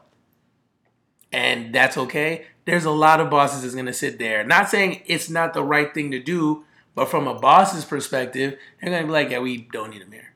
And 1.32 1.76
that's 1.76 1.98
okay. 1.98 2.46
There's 2.66 2.86
a 2.86 2.92
lot 2.92 3.20
of 3.20 3.30
bosses 3.30 3.64
that's 3.64 3.76
gonna 3.76 3.92
sit 3.92 4.18
there. 4.18 4.46
Not 4.46 4.70
saying 4.70 5.04
it's 5.08 5.30
not 5.30 5.54
the 5.54 5.64
right 5.64 5.94
thing 5.94 6.12
to 6.12 6.20
do, 6.20 6.64
but 6.96 7.10
from 7.10 7.28
a 7.28 7.34
boss's 7.34 7.86
perspective, 7.86 8.58
they're 8.82 8.92
gonna 8.92 9.06
be 9.06 9.12
like, 9.12 9.30
yeah, 9.30 9.40
we 9.40 9.68
don't 9.72 9.92
need 9.92 10.02
him 10.02 10.12
here 10.12 10.34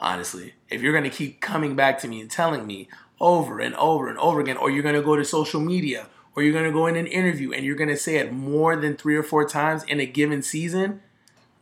honestly. 0.00 0.54
If 0.68 0.82
you're 0.82 0.92
to 1.04 1.10
keep 1.10 1.40
coming 1.40 1.76
back 1.76 1.98
to 2.00 2.08
me 2.08 2.20
and 2.20 2.30
telling 2.30 2.66
me 2.66 2.88
over 3.20 3.60
and 3.60 3.74
over 3.76 4.08
and 4.08 4.18
over 4.18 4.40
again, 4.40 4.56
or 4.56 4.70
you're 4.70 4.82
to 4.94 5.02
go 5.02 5.16
to 5.16 5.24
social 5.24 5.60
media, 5.60 6.08
or 6.34 6.42
you're 6.42 6.52
to 6.64 6.72
go 6.72 6.86
in 6.86 6.96
an 6.96 7.06
interview 7.06 7.52
and 7.52 7.64
you're 7.64 7.76
to 7.88 7.96
say 7.96 8.16
it 8.16 8.32
more 8.32 8.76
than 8.76 8.96
three 8.96 9.16
or 9.16 9.22
four 9.22 9.46
times 9.46 9.82
in 9.84 10.00
a 10.00 10.06
given 10.06 10.42
season, 10.42 11.02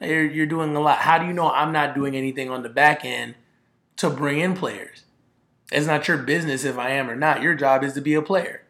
you're, 0.00 0.24
you're 0.24 0.46
doing 0.46 0.76
a 0.76 0.80
lot. 0.80 0.98
How 0.98 1.18
do 1.18 1.26
you 1.26 1.32
know 1.32 1.50
I'm 1.50 1.72
not 1.72 1.94
doing 1.94 2.14
anything 2.14 2.50
on 2.50 2.62
the 2.62 2.68
back 2.68 3.04
end 3.04 3.34
to 3.96 4.08
bring 4.08 4.38
in 4.38 4.54
players? 4.54 5.04
It's 5.72 5.86
not 5.86 6.06
your 6.06 6.18
business 6.18 6.64
if 6.64 6.78
I 6.78 6.90
am 6.90 7.10
or 7.10 7.16
not. 7.16 7.42
Your 7.42 7.54
job 7.54 7.82
is 7.82 7.94
to 7.94 8.00
be 8.00 8.14
a 8.14 8.22
player. 8.22 8.62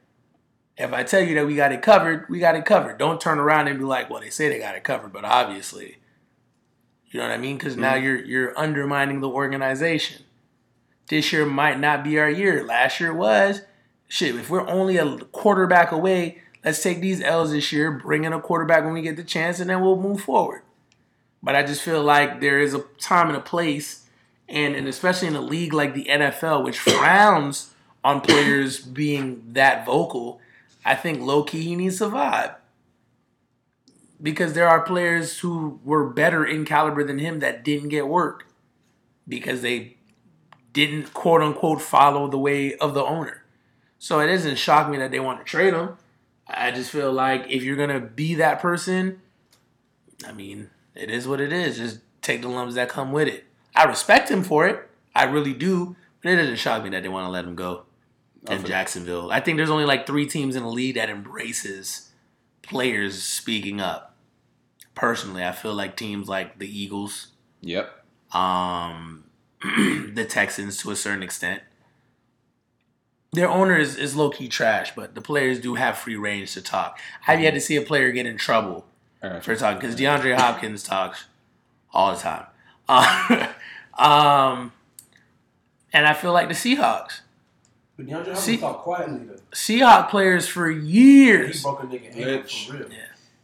If 0.78 0.92
I 0.92 1.02
tell 1.02 1.20
you 1.20 1.34
that 1.34 1.46
we 1.46 1.56
got 1.56 1.72
it 1.72 1.82
covered, 1.82 2.28
we 2.28 2.38
got 2.38 2.54
it 2.54 2.64
covered. 2.64 2.98
Don't 2.98 3.20
turn 3.20 3.38
around 3.40 3.66
and 3.66 3.78
be 3.78 3.84
like, 3.84 4.08
well, 4.08 4.20
they 4.20 4.30
say 4.30 4.48
they 4.48 4.60
got 4.60 4.76
it 4.76 4.84
covered, 4.84 5.12
but 5.12 5.24
obviously. 5.24 5.98
You 7.10 7.20
know 7.20 7.26
what 7.26 7.34
I 7.34 7.38
mean? 7.38 7.58
Because 7.58 7.76
now 7.76 7.94
mm-hmm. 7.94 8.04
you're 8.04 8.24
you're 8.24 8.58
undermining 8.58 9.20
the 9.20 9.28
organization. 9.28 10.24
This 11.08 11.32
year 11.32 11.46
might 11.46 11.80
not 11.80 12.04
be 12.04 12.18
our 12.18 12.30
year. 12.30 12.64
Last 12.64 13.00
year 13.00 13.12
was. 13.12 13.62
Shit, 14.08 14.36
if 14.36 14.48
we're 14.48 14.66
only 14.68 14.96
a 14.96 15.18
quarterback 15.18 15.90
away, 15.90 16.38
let's 16.64 16.82
take 16.82 17.00
these 17.00 17.22
L's 17.22 17.52
this 17.52 17.72
year, 17.72 17.90
bring 17.90 18.24
in 18.24 18.32
a 18.32 18.40
quarterback 18.40 18.84
when 18.84 18.94
we 18.94 19.02
get 19.02 19.16
the 19.16 19.24
chance, 19.24 19.60
and 19.60 19.68
then 19.68 19.82
we'll 19.82 20.00
move 20.00 20.20
forward. 20.20 20.62
But 21.42 21.54
I 21.54 21.62
just 21.62 21.82
feel 21.82 22.02
like 22.02 22.40
there 22.40 22.58
is 22.58 22.74
a 22.74 22.84
time 22.98 23.28
and 23.28 23.36
a 23.36 23.40
place, 23.40 24.06
and, 24.48 24.74
and 24.74 24.88
especially 24.88 25.28
in 25.28 25.36
a 25.36 25.40
league 25.40 25.72
like 25.72 25.94
the 25.94 26.06
NFL, 26.06 26.64
which 26.64 26.78
frowns 26.78 27.74
on 28.02 28.20
players 28.20 28.80
being 28.80 29.42
that 29.52 29.84
vocal, 29.84 30.40
I 30.88 30.94
think 30.94 31.20
low 31.20 31.42
key 31.42 31.60
he 31.60 31.76
needs 31.76 31.98
to 31.98 32.06
vibe 32.06 32.54
because 34.22 34.54
there 34.54 34.66
are 34.66 34.80
players 34.80 35.40
who 35.40 35.78
were 35.84 36.08
better 36.08 36.46
in 36.46 36.64
caliber 36.64 37.04
than 37.04 37.18
him 37.18 37.40
that 37.40 37.62
didn't 37.62 37.90
get 37.90 38.08
work 38.08 38.46
because 39.28 39.60
they 39.60 39.98
didn't 40.72 41.12
quote 41.12 41.42
unquote 41.42 41.82
follow 41.82 42.26
the 42.26 42.38
way 42.38 42.74
of 42.76 42.94
the 42.94 43.04
owner. 43.04 43.44
So 43.98 44.20
it 44.20 44.28
doesn't 44.28 44.56
shock 44.56 44.88
me 44.88 44.96
that 44.96 45.10
they 45.10 45.20
want 45.20 45.40
to 45.40 45.44
trade 45.44 45.74
him. 45.74 45.98
I 46.46 46.70
just 46.70 46.90
feel 46.90 47.12
like 47.12 47.44
if 47.50 47.62
you're 47.62 47.76
gonna 47.76 48.00
be 48.00 48.34
that 48.36 48.58
person, 48.58 49.20
I 50.26 50.32
mean, 50.32 50.70
it 50.94 51.10
is 51.10 51.28
what 51.28 51.38
it 51.38 51.52
is. 51.52 51.76
Just 51.76 51.98
take 52.22 52.40
the 52.40 52.48
lumps 52.48 52.76
that 52.76 52.88
come 52.88 53.12
with 53.12 53.28
it. 53.28 53.44
I 53.76 53.84
respect 53.84 54.30
him 54.30 54.42
for 54.42 54.66
it. 54.66 54.88
I 55.14 55.24
really 55.24 55.52
do. 55.52 55.96
But 56.22 56.32
it 56.32 56.36
doesn't 56.36 56.56
shock 56.56 56.82
me 56.82 56.88
that 56.90 57.02
they 57.02 57.10
want 57.10 57.26
to 57.26 57.30
let 57.30 57.44
him 57.44 57.56
go 57.56 57.84
in 58.46 58.64
Jacksonville. 58.64 59.30
I 59.30 59.40
think 59.40 59.56
there's 59.56 59.70
only 59.70 59.84
like 59.84 60.06
three 60.06 60.26
teams 60.26 60.56
in 60.56 60.62
the 60.62 60.68
league 60.68 60.94
that 60.94 61.10
embraces 61.10 62.10
players 62.62 63.22
speaking 63.22 63.80
up. 63.80 64.16
Personally, 64.94 65.44
I 65.44 65.52
feel 65.52 65.74
like 65.74 65.96
teams 65.96 66.28
like 66.28 66.58
the 66.58 66.66
Eagles, 66.66 67.28
Yep. 67.60 68.04
um, 68.32 69.24
the 69.62 70.26
Texans 70.28 70.76
to 70.78 70.90
a 70.90 70.96
certain 70.96 71.22
extent. 71.22 71.62
Their 73.32 73.48
owner 73.48 73.76
is, 73.76 73.96
is 73.96 74.16
low 74.16 74.30
key 74.30 74.48
trash, 74.48 74.94
but 74.94 75.14
the 75.14 75.20
players 75.20 75.60
do 75.60 75.74
have 75.74 75.98
free 75.98 76.16
range 76.16 76.54
to 76.54 76.62
talk. 76.62 76.98
I've 77.26 77.40
yet 77.40 77.52
to 77.52 77.60
see 77.60 77.76
a 77.76 77.82
player 77.82 78.10
get 78.10 78.26
in 78.26 78.38
trouble 78.38 78.86
right. 79.22 79.42
for 79.42 79.54
talking 79.54 79.78
because 79.78 79.94
DeAndre 79.94 80.36
Hopkins 80.36 80.82
talks 80.84 81.26
all 81.92 82.14
the 82.14 82.20
time. 82.20 82.46
Uh, 82.88 83.48
um, 83.98 84.72
and 85.92 86.06
I 86.06 86.14
feel 86.14 86.32
like 86.32 86.48
the 86.48 86.54
Seahawks. 86.54 87.20
But 87.98 88.06
DeAndre 88.06 88.14
Hopkins 88.16 88.38
See- 88.38 88.56
talk 88.56 88.82
quietly 88.82 89.20
though. 89.26 89.34
Seahawk 89.52 90.08
players 90.08 90.46
for 90.48 90.70
He 90.70 90.78
years. 90.86 91.62
broke 91.62 91.82
a 91.82 91.86
nigga 91.86 92.06
ankle 92.06 92.24
Lynch. 92.24 92.68
for 92.70 92.76
real. 92.76 92.86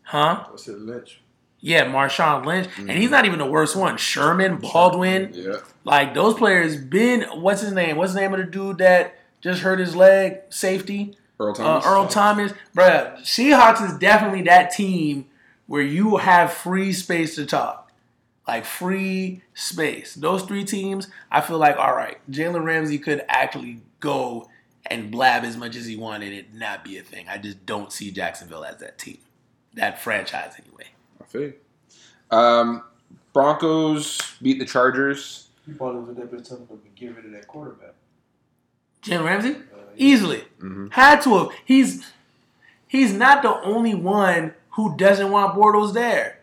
Huh? 0.04 0.44
I 0.52 0.56
said 0.56 0.76
Lynch. 0.80 1.20
Yeah, 1.60 1.86
Marshawn 1.86 2.44
Lynch, 2.46 2.68
and 2.78 2.88
Mm-hmm. 2.88 3.00
he's 3.00 3.10
not 3.10 3.24
even 3.24 3.38
the 3.38 3.46
worst 3.46 3.74
one. 3.74 3.96
Sherman, 3.96 4.56
Baldwin, 4.58 5.30
Yeah. 5.32 5.56
like 5.84 6.14
those 6.14 6.34
players. 6.34 6.76
Been 6.76 7.22
what's 7.40 7.62
his 7.62 7.72
name? 7.72 7.96
What's 7.96 8.12
the 8.14 8.20
name 8.20 8.32
of 8.34 8.38
the 8.40 8.46
dude 8.46 8.78
that 8.78 9.14
just 9.40 9.62
hurt 9.62 9.78
his 9.80 9.96
leg? 9.96 10.38
Safety. 10.50 11.16
Earl 11.40 11.50
Uh, 11.50 11.54
Thomas. 11.54 11.86
Earl 11.86 12.06
Thomas, 12.06 12.52
bruh. 12.76 13.18
Seahawks 13.22 13.84
is 13.84 13.94
definitely 13.98 14.42
that 14.42 14.70
team 14.70 15.24
where 15.66 15.82
you 15.82 16.18
have 16.18 16.52
free 16.52 16.92
space 16.92 17.34
to 17.36 17.44
talk, 17.46 17.83
like 18.46 18.64
free 18.64 19.42
space. 19.54 20.14
Those 20.14 20.42
three 20.42 20.64
teams, 20.64 21.08
I 21.30 21.40
feel 21.40 21.58
like 21.58 21.76
all 21.76 21.94
right. 21.94 22.18
Jalen 22.30 22.64
Ramsey 22.64 22.98
could 22.98 23.24
actually 23.28 23.80
go 24.00 24.48
and 24.86 25.10
blab 25.10 25.44
as 25.44 25.56
much 25.56 25.76
as 25.76 25.86
he 25.86 25.96
wanted, 25.96 26.32
it 26.32 26.52
not 26.52 26.84
be 26.84 26.98
a 26.98 27.02
thing. 27.02 27.26
I 27.28 27.38
just 27.38 27.64
don't 27.64 27.90
see 27.90 28.10
Jacksonville 28.10 28.64
as 28.64 28.76
that 28.78 28.98
team, 28.98 29.16
that 29.74 30.02
franchise 30.02 30.52
anyway. 30.62 30.88
I 31.20 31.24
feel 31.24 31.40
you. 31.42 31.54
Um, 32.30 32.82
Broncos 33.32 34.20
beat 34.42 34.58
the 34.58 34.66
Chargers. 34.66 35.48
You 35.66 35.74
thought 35.74 35.94
it 35.96 36.00
was 36.06 36.10
a 36.18 36.26
bit 36.26 36.44
tough 36.44 36.58
to 36.68 36.78
get 36.94 37.16
rid 37.16 37.24
of 37.24 37.32
that 37.32 37.46
quarterback. 37.48 37.94
Jalen 39.02 39.24
Ramsey, 39.24 39.50
Uh, 39.54 39.78
easily 39.96 40.44
Mhm. 40.60 40.92
had 40.92 41.20
to 41.22 41.38
have. 41.38 41.48
He's 41.64 42.04
he's 42.86 43.12
not 43.12 43.42
the 43.42 43.60
only 43.62 43.94
one 43.94 44.54
who 44.72 44.96
doesn't 44.96 45.30
want 45.30 45.56
Bortles 45.58 45.94
there. 45.94 46.40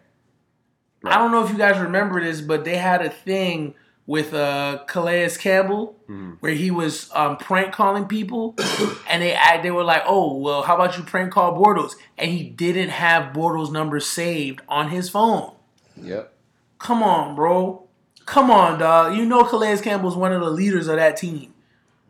I 1.04 1.16
don't 1.18 1.32
know 1.32 1.44
if 1.44 1.52
you 1.52 1.58
guys 1.58 1.80
remember 1.80 2.22
this, 2.22 2.42
but 2.42 2.64
they 2.66 2.78
had 2.78 3.02
a 3.02 3.10
thing 3.10 3.74
with 4.08 4.34
uh, 4.34 4.80
Calais 4.88 5.30
Campbell 5.40 5.96
Mhm. 6.10 6.38
where 6.42 6.54
he 6.54 6.70
was 6.72 7.10
um, 7.16 7.38
prank 7.38 7.72
calling 7.74 8.06
people, 8.06 8.56
and 9.10 9.22
they 9.22 9.38
they 9.64 9.72
were 9.72 9.84
like, 9.84 10.04
"Oh, 10.06 10.36
well, 10.38 10.64
how 10.64 10.76
about 10.76 10.98
you 10.98 11.04
prank 11.04 11.32
call 11.32 11.58
Bortles?" 11.58 11.94
And 12.18 12.32
he 12.32 12.44
didn't 12.44 12.90
have 12.90 13.32
Bortles' 13.34 13.72
number 13.72 14.00
saved 14.00 14.62
on 14.68 14.90
his 14.90 15.10
phone. 15.10 15.54
Yep. 15.96 16.34
Come 16.80 17.04
on, 17.04 17.36
bro. 17.36 17.88
Come 18.26 18.52
on, 18.52 18.80
dog. 18.80 19.16
You 19.16 19.26
know 19.26 19.44
Calais 19.44 19.78
Campbell's 19.82 20.16
one 20.18 20.32
of 20.34 20.42
the 20.42 20.50
leaders 20.50 20.88
of 20.88 20.98
that 20.98 21.18
team. 21.18 21.54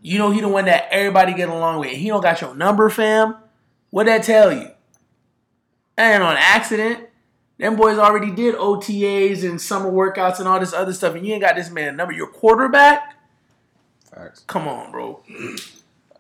You 0.02 0.18
know 0.18 0.32
he 0.32 0.42
the 0.42 0.48
one 0.48 0.66
that 0.66 0.88
everybody 0.92 1.34
get 1.34 1.50
along 1.50 1.80
with. 1.80 1.92
He 1.92 2.08
don't 2.08 2.22
got 2.22 2.42
your 2.42 2.56
number, 2.56 2.90
fam. 2.90 3.36
What 3.92 4.06
that 4.08 4.24
tell 4.24 4.52
you? 4.52 4.70
And 5.98 6.24
on 6.24 6.36
accident. 6.38 7.08
Them 7.62 7.76
boys 7.76 8.00
already 8.00 8.32
did 8.32 8.56
OTAs 8.56 9.48
and 9.48 9.62
summer 9.62 9.92
workouts 9.92 10.40
and 10.40 10.48
all 10.48 10.60
this 10.60 10.74
other 10.74 10.94
stuff, 10.94 11.14
and 11.14 11.24
you 11.24 11.34
ain't 11.34 11.44
got 11.44 11.56
this 11.56 11.70
man 11.70 11.96
number. 11.96 12.12
Your 12.12 12.26
quarterback? 12.26 13.18
Facts. 14.12 14.44
Come 14.48 14.68
on, 14.68 14.92
bro. 14.92 15.22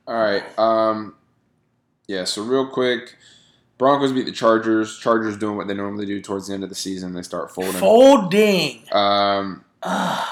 All 0.07 0.15
right. 0.15 0.43
Um, 0.59 1.15
yeah. 2.07 2.25
So 2.25 2.43
real 2.43 2.67
quick, 2.67 3.15
Broncos 3.79 4.13
beat 4.13 4.27
the 4.27 4.31
Chargers. 4.31 4.99
Chargers 4.99 5.35
doing 5.35 5.57
what 5.57 5.67
they 5.67 5.73
normally 5.73 6.05
do 6.05 6.21
towards 6.21 6.47
the 6.47 6.53
end 6.53 6.61
of 6.61 6.69
the 6.69 6.75
season. 6.75 7.13
They 7.13 7.23
start 7.23 7.49
folding. 7.49 7.73
Folding. 7.73 8.83
Um, 8.91 9.65
Ugh. 9.81 10.27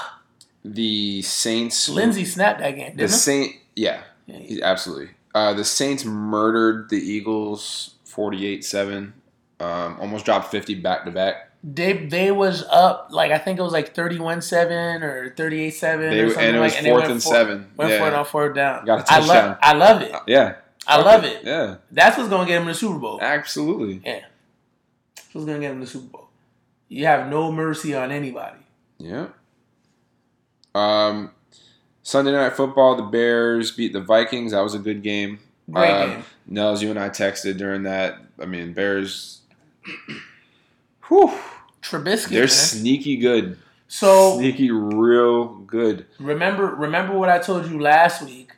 the 0.64 1.22
Saints. 1.22 1.88
Lindsey 1.88 2.24
snapped 2.24 2.60
that 2.60 2.70
game, 2.76 2.96
The? 2.96 3.08
Saint. 3.08 3.56
Yeah. 3.74 4.02
Yeah, 4.26 4.64
Absolutely. 4.64 5.10
Uh, 5.34 5.54
the 5.54 5.64
Saints 5.64 6.04
murdered 6.04 6.88
the 6.88 6.98
Eagles 6.98 7.96
48-7. 8.06 9.10
Um, 9.60 9.98
almost 10.00 10.24
dropped 10.24 10.50
50 10.50 10.76
back 10.76 11.04
to 11.04 11.10
back. 11.10 11.50
They 11.62 11.92
they 11.92 12.30
was 12.32 12.64
up 12.70 13.08
like 13.10 13.30
I 13.32 13.36
think 13.38 13.58
it 13.58 13.62
was 13.62 13.72
like 13.74 13.94
31-7 13.94 15.02
or 15.02 15.34
38-7 15.36 15.98
They- 16.10 16.20
or 16.20 16.30
something 16.30 16.46
and 16.48 16.56
it 16.56 16.60
was 16.60 16.72
like 16.74 16.84
fourth 16.84 17.00
went 17.02 17.12
and 17.12 17.22
for- 17.22 17.28
seven. 17.28 17.70
Went 17.76 17.90
Yeah. 17.90 17.98
for 17.98 18.06
it 18.08 18.14
on 18.14 18.24
fourth 18.24 18.54
down. 18.54 18.84
Got 18.86 19.00
a 19.00 19.12
I 19.12 19.18
touchdown. 19.20 19.26
love 19.48 19.58
I 19.60 19.72
love 19.74 20.02
it. 20.02 20.14
Yeah. 20.26 20.54
I 20.86 21.00
love 21.02 21.24
it. 21.24 21.42
Yeah. 21.44 21.76
That's 21.92 22.16
what's 22.16 22.30
gonna 22.30 22.46
get 22.46 22.62
him 22.62 22.66
the 22.66 22.72
Super 22.74 22.98
Bowl. 22.98 23.18
Absolutely. 23.20 24.00
Yeah. 24.04 24.20
That's 25.16 25.34
what's 25.34 25.46
gonna 25.46 25.58
get 25.58 25.72
him 25.72 25.80
the 25.80 25.86
Super 25.86 26.06
Bowl. 26.08 26.28
You 26.88 27.04
have 27.04 27.28
no 27.28 27.52
mercy 27.52 27.94
on 27.94 28.10
anybody. 28.10 28.60
Yeah. 28.98 29.26
Um, 30.74 31.32
Sunday 32.02 32.32
night 32.32 32.54
football, 32.54 32.96
the 32.96 33.02
Bears 33.02 33.70
beat 33.70 33.92
the 33.92 34.00
Vikings. 34.00 34.52
That 34.52 34.60
was 34.62 34.74
a 34.74 34.78
good 34.78 35.02
game. 35.02 35.40
Great 35.70 35.90
Um, 35.90 36.10
game. 36.10 36.24
Nels, 36.46 36.82
you 36.82 36.90
and 36.90 36.98
I 36.98 37.10
texted 37.10 37.58
during 37.58 37.82
that. 37.84 38.16
I 38.40 38.46
mean, 38.46 38.72
Bears. 38.72 39.39
Whew, 41.08 41.32
Trubisky. 41.82 42.28
they're 42.30 42.40
man. 42.42 42.48
sneaky 42.48 43.16
good. 43.16 43.58
So 43.88 44.38
Sneaky, 44.38 44.70
real 44.70 45.46
good. 45.46 46.06
remember 46.20 46.66
remember 46.66 47.16
what 47.18 47.28
I 47.28 47.38
told 47.40 47.68
you 47.68 47.80
last 47.80 48.22
week 48.22 48.52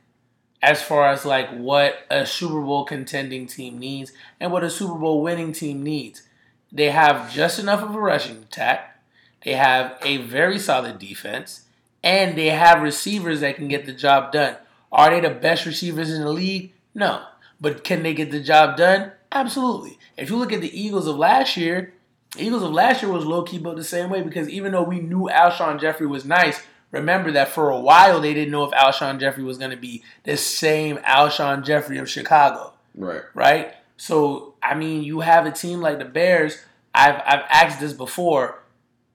as 0.61 0.83
far 0.83 1.09
as 1.09 1.25
like 1.25 1.49
what 1.51 2.07
a 2.11 2.27
Super 2.27 2.61
Bowl 2.61 2.85
contending 2.85 3.47
team 3.47 3.79
needs 3.79 4.13
and 4.39 4.53
what 4.53 4.63
a 4.63 4.69
Super 4.71 4.95
Bowl 4.99 5.23
winning 5.23 5.53
team 5.53 5.83
needs. 5.83 6.23
They 6.71 6.91
have 6.91 7.33
just 7.33 7.59
enough 7.59 7.83
of 7.83 7.95
a 7.95 7.99
rushing 8.01 8.39
attack. 8.39 9.03
They 9.45 9.53
have 9.55 9.99
a 10.03 10.19
very 10.19 10.59
solid 10.59 10.99
defense 10.99 11.63
and 12.05 12.37
they 12.37 12.49
have 12.51 12.83
receivers 12.83 13.41
that 13.41 13.57
can 13.57 13.69
get 13.69 13.87
the 13.87 13.93
job 13.93 14.33
done. 14.33 14.57
Are 14.91 15.11
they 15.11 15.21
the 15.21 15.31
best 15.35 15.65
receivers 15.65 16.11
in 16.13 16.21
the 16.23 16.33
league? 16.33 16.73
No. 16.95 17.23
But 17.61 17.85
can 17.85 18.03
they 18.03 18.13
get 18.13 18.31
the 18.31 18.41
job 18.43 18.77
done? 18.77 19.13
Absolutely. 19.33 19.99
If 20.17 20.31
you 20.31 20.37
look 20.37 20.53
at 20.53 20.61
the 20.61 20.79
Eagles 20.79 21.07
of 21.07 21.17
last 21.17 21.57
year, 21.57 21.95
the 22.37 22.45
Eagles 22.45 22.63
of 22.63 22.73
last 22.73 23.03
year 23.03 23.11
was 23.11 23.25
low 23.25 23.43
key 23.43 23.59
built 23.59 23.77
the 23.77 23.85
same 23.85 24.11
way 24.11 24.23
because 24.23 24.49
even 24.49 24.73
though 24.73 24.83
we 24.83 25.01
knew 25.01 25.29
Alshon 25.33 25.81
Jeffery 25.81 26.07
was 26.07 26.25
nice, 26.25 26.63
remember 26.91 27.31
that 27.33 27.49
for 27.49 27.71
a 27.71 27.81
while 27.81 28.21
they 28.21 28.35
didn't 28.35 28.53
know 28.53 28.65
if 28.65 28.71
Alshon 28.73 29.19
Jeffery 29.19 29.43
was 29.45 29.59
going 29.59 29.71
to 29.71 29.77
be 29.77 30.03
the 30.25 30.37
same 30.37 30.99
Alshon 30.99 31.65
Jeffery 31.65 31.99
of 31.99 32.09
Chicago, 32.11 32.75
Right. 32.95 33.23
right? 33.35 33.75
So 33.97 34.55
I 34.63 34.75
mean, 34.75 35.03
you 35.03 35.21
have 35.21 35.47
a 35.47 35.51
team 35.51 35.81
like 35.81 35.99
the 35.99 36.05
Bears. 36.05 36.59
I've 36.95 37.17
I've 37.27 37.45
asked 37.51 37.81
this 37.81 37.93
before. 37.95 38.63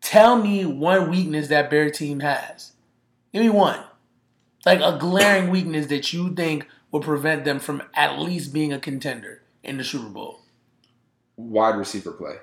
Tell 0.01 0.41
me 0.41 0.65
one 0.65 1.10
weakness 1.12 1.47
that 1.49 1.69
Bear 1.69 1.89
team 1.91 2.21
has. 2.21 2.73
Give 3.34 3.41
me 3.43 3.49
one, 3.49 3.84
like 4.65 4.80
a 4.80 4.97
glaring 4.99 5.49
weakness 5.49 5.88
that 5.88 6.13
you 6.13 6.34
think 6.34 6.65
will 6.91 7.01
prevent 7.01 7.45
them 7.45 7.60
from 7.60 7.84
at 7.93 8.17
least 8.19 8.53
being 8.53 8.71
a 8.71 8.80
contender 8.80 9.41
in 9.67 9.77
the 9.77 9.84
Super 9.84 10.10
Bowl. 10.10 10.41
Wide 11.36 11.75
receiver 11.77 12.12
play. 12.12 12.36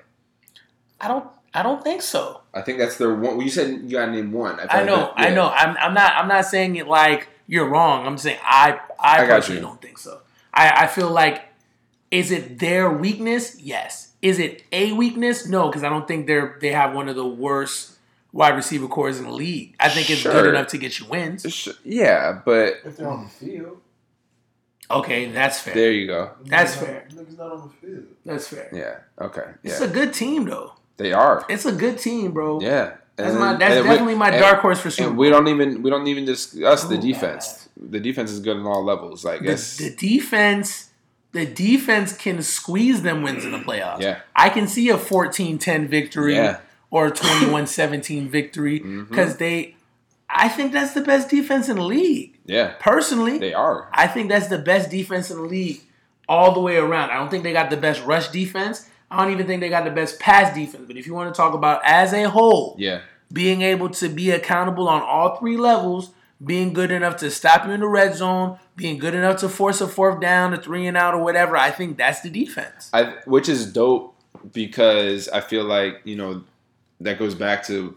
I 1.01 1.07
don't. 1.07 1.27
I 1.53 1.63
don't 1.63 1.81
think 1.83 2.01
so. 2.01 2.41
I 2.53 2.61
think 2.61 2.79
that's 2.79 2.97
their 2.97 3.13
one. 3.13 3.37
Well, 3.37 3.41
you 3.41 3.49
said 3.49 3.69
you 3.83 3.89
got 3.91 4.07
to 4.07 4.11
name 4.11 4.31
one. 4.31 4.57
feel 4.57 4.67
I 4.69 4.77
like 4.77 4.85
know, 4.85 4.95
that- 4.97 5.13
I 5.17 5.29
know. 5.29 5.49
I'm, 5.49 5.75
I'm 5.77 5.93
not. 5.93 6.13
I'm 6.15 6.27
not 6.27 6.45
saying 6.45 6.75
it 6.75 6.87
like 6.87 7.29
you're 7.47 7.69
wrong. 7.69 8.05
I'm 8.05 8.17
saying 8.17 8.39
I, 8.43 8.79
I, 8.99 9.23
I 9.23 9.27
personally 9.27 9.61
don't 9.61 9.81
think 9.81 9.97
so. 9.97 10.21
I, 10.53 10.83
I 10.83 10.87
feel 10.87 11.09
like, 11.09 11.43
is 12.11 12.31
it 12.31 12.59
their 12.59 12.89
weakness? 12.89 13.59
Yes. 13.59 14.13
Is 14.21 14.39
it 14.39 14.63
a 14.71 14.93
weakness? 14.93 15.47
No, 15.47 15.67
because 15.67 15.83
I 15.83 15.89
don't 15.89 16.07
think 16.07 16.27
they're 16.27 16.57
they 16.61 16.71
have 16.71 16.93
one 16.95 17.07
of 17.09 17.15
the 17.15 17.27
worst 17.27 17.97
wide 18.31 18.55
receiver 18.55 18.87
cores 18.87 19.17
in 19.19 19.25
the 19.25 19.31
league. 19.31 19.75
I 19.79 19.87
think 19.89 20.09
it's 20.09 20.23
good 20.23 20.47
enough 20.47 20.67
to 20.67 20.77
get 20.77 20.99
you 20.99 21.05
wins. 21.07 21.45
Sh- 21.53 21.69
Yeah, 21.83 22.41
but 22.43 22.75
If 22.83 22.97
they're 22.97 23.07
on 23.09 23.25
the 23.25 23.29
field, 23.29 23.79
Okay, 24.89 25.25
that's 25.31 25.59
fair. 25.59 25.73
there 25.73 25.91
you 25.91 26.07
go. 26.07 26.31
That's 26.45 26.75
not- 26.75 26.85
fair. 26.85 27.07
Niggas 27.11 27.37
not 27.37 27.51
on 27.51 27.71
the 27.81 27.87
field. 27.87 28.03
That's 28.25 28.47
fair. 28.47 28.69
Yeah. 28.71 29.25
Okay. 29.25 29.45
It's 29.63 29.81
a 29.81 29.87
good 29.87 30.13
team 30.13 30.45
though. 30.45 30.73
They 30.97 31.11
are. 31.11 31.45
It's 31.49 31.65
a 31.65 31.71
good 31.71 31.97
team, 31.97 32.31
bro. 32.31 32.61
Yeah. 32.61 32.93
That's 33.15 33.31
And 33.31 33.39
my. 33.39 33.55
That's 33.55 33.75
and 33.75 33.83
we- 33.83 33.89
definitely 33.89 34.15
my 34.15 34.29
and- 34.29 34.39
dark 34.39 34.59
horse 34.59 34.79
for 34.79 34.89
Super 34.89 35.07
And 35.09 35.15
Bowl. 35.17 35.21
we 35.21 35.29
don't 35.29 35.47
even 35.47 35.81
we 35.81 35.89
don't 35.89 36.07
even 36.07 36.25
discuss 36.25 36.83
the 36.83 36.97
Oh, 36.97 37.01
defense. 37.01 37.69
The 37.77 37.99
defense 37.99 38.31
is 38.31 38.39
good 38.39 38.57
on 38.57 38.65
all 38.65 38.83
levels. 38.83 39.25
I 39.25 39.37
the, 39.37 39.43
guess. 39.45 39.77
the 39.77 39.89
defense 39.95 40.89
the 41.31 41.45
defense 41.45 42.15
can 42.15 42.41
squeeze 42.41 43.01
them 43.01 43.21
wins 43.21 43.43
in 43.43 43.51
the 43.51 43.57
playoffs. 43.57 43.99
Yeah. 44.01 44.19
I 44.35 44.47
can 44.49 44.67
see 44.69 44.87
a 44.89 44.97
14-10 44.97 45.87
victory 45.89 46.35
Yeah. 46.35 46.59
or 46.91 47.07
a 47.07 47.11
21-17 47.11 48.29
victory 48.29 48.79
Mhm. 48.79 49.09
because 49.09 49.35
they 49.37 49.75
I 50.29 50.47
think 50.49 50.71
that's 50.71 50.93
the 50.93 51.01
best 51.01 51.29
defense 51.29 51.67
in 51.69 51.75
the 51.77 51.83
league. 51.83 52.34
Yeah. 52.45 52.73
Personally, 52.79 53.37
They 53.39 53.53
are. 53.53 53.87
I 53.93 54.07
think 54.07 54.29
that's 54.29 54.47
the 54.47 54.57
best 54.59 54.89
defense 54.89 55.29
in 55.31 55.37
the 55.37 55.43
league 55.43 55.81
all 56.27 56.53
the 56.53 56.59
way 56.59 56.77
around. 56.77 57.11
I 57.11 57.15
don't 57.17 57.29
think 57.29 57.43
they 57.43 57.53
got 57.53 57.69
the 57.69 57.77
best 57.77 58.03
rush 58.05 58.29
defense. 58.29 58.87
I 59.11 59.23
don't 59.23 59.31
even 59.33 59.45
think 59.47 59.61
they 59.61 59.69
got 59.69 59.85
the 59.85 59.91
best 59.91 60.19
pass 60.19 60.53
defense. 60.55 60.83
But 60.87 60.97
if 60.97 61.05
you 61.07 61.13
want 61.13 61.33
to 61.33 61.37
talk 61.37 61.53
about 61.53 61.81
as 61.85 62.13
a 62.13 62.23
whole, 62.29 62.75
Yeah. 62.79 63.01
being 63.31 63.61
able 63.61 63.89
to 63.89 64.09
be 64.09 64.31
accountable 64.31 64.87
on 64.87 65.01
all 65.01 65.35
three 65.37 65.57
levels, 65.57 66.11
being 66.43 66.73
good 66.73 66.91
enough 66.91 67.15
to 67.17 67.31
stop 67.31 67.65
you 67.65 67.71
in 67.71 67.79
the 67.79 67.87
red 67.87 68.15
zone, 68.15 68.57
being 68.75 68.97
good 68.97 69.13
enough 69.15 69.37
to 69.39 69.49
force 69.49 69.79
a 69.81 69.87
fourth 69.87 70.19
down, 70.19 70.53
a 70.53 70.57
three 70.61 70.85
and 70.87 70.97
out, 70.97 71.13
or 71.13 71.23
whatever. 71.23 71.55
I 71.55 71.71
think 71.71 71.97
that's 71.97 72.21
the 72.21 72.29
defense. 72.29 72.89
I 72.93 73.15
which 73.25 73.47
is 73.47 73.71
dope 73.71 74.15
because 74.53 75.29
I 75.29 75.41
feel 75.41 75.63
like 75.63 76.01
you 76.03 76.15
know 76.15 76.43
that 77.01 77.19
goes 77.19 77.35
back 77.35 77.65
to 77.67 77.95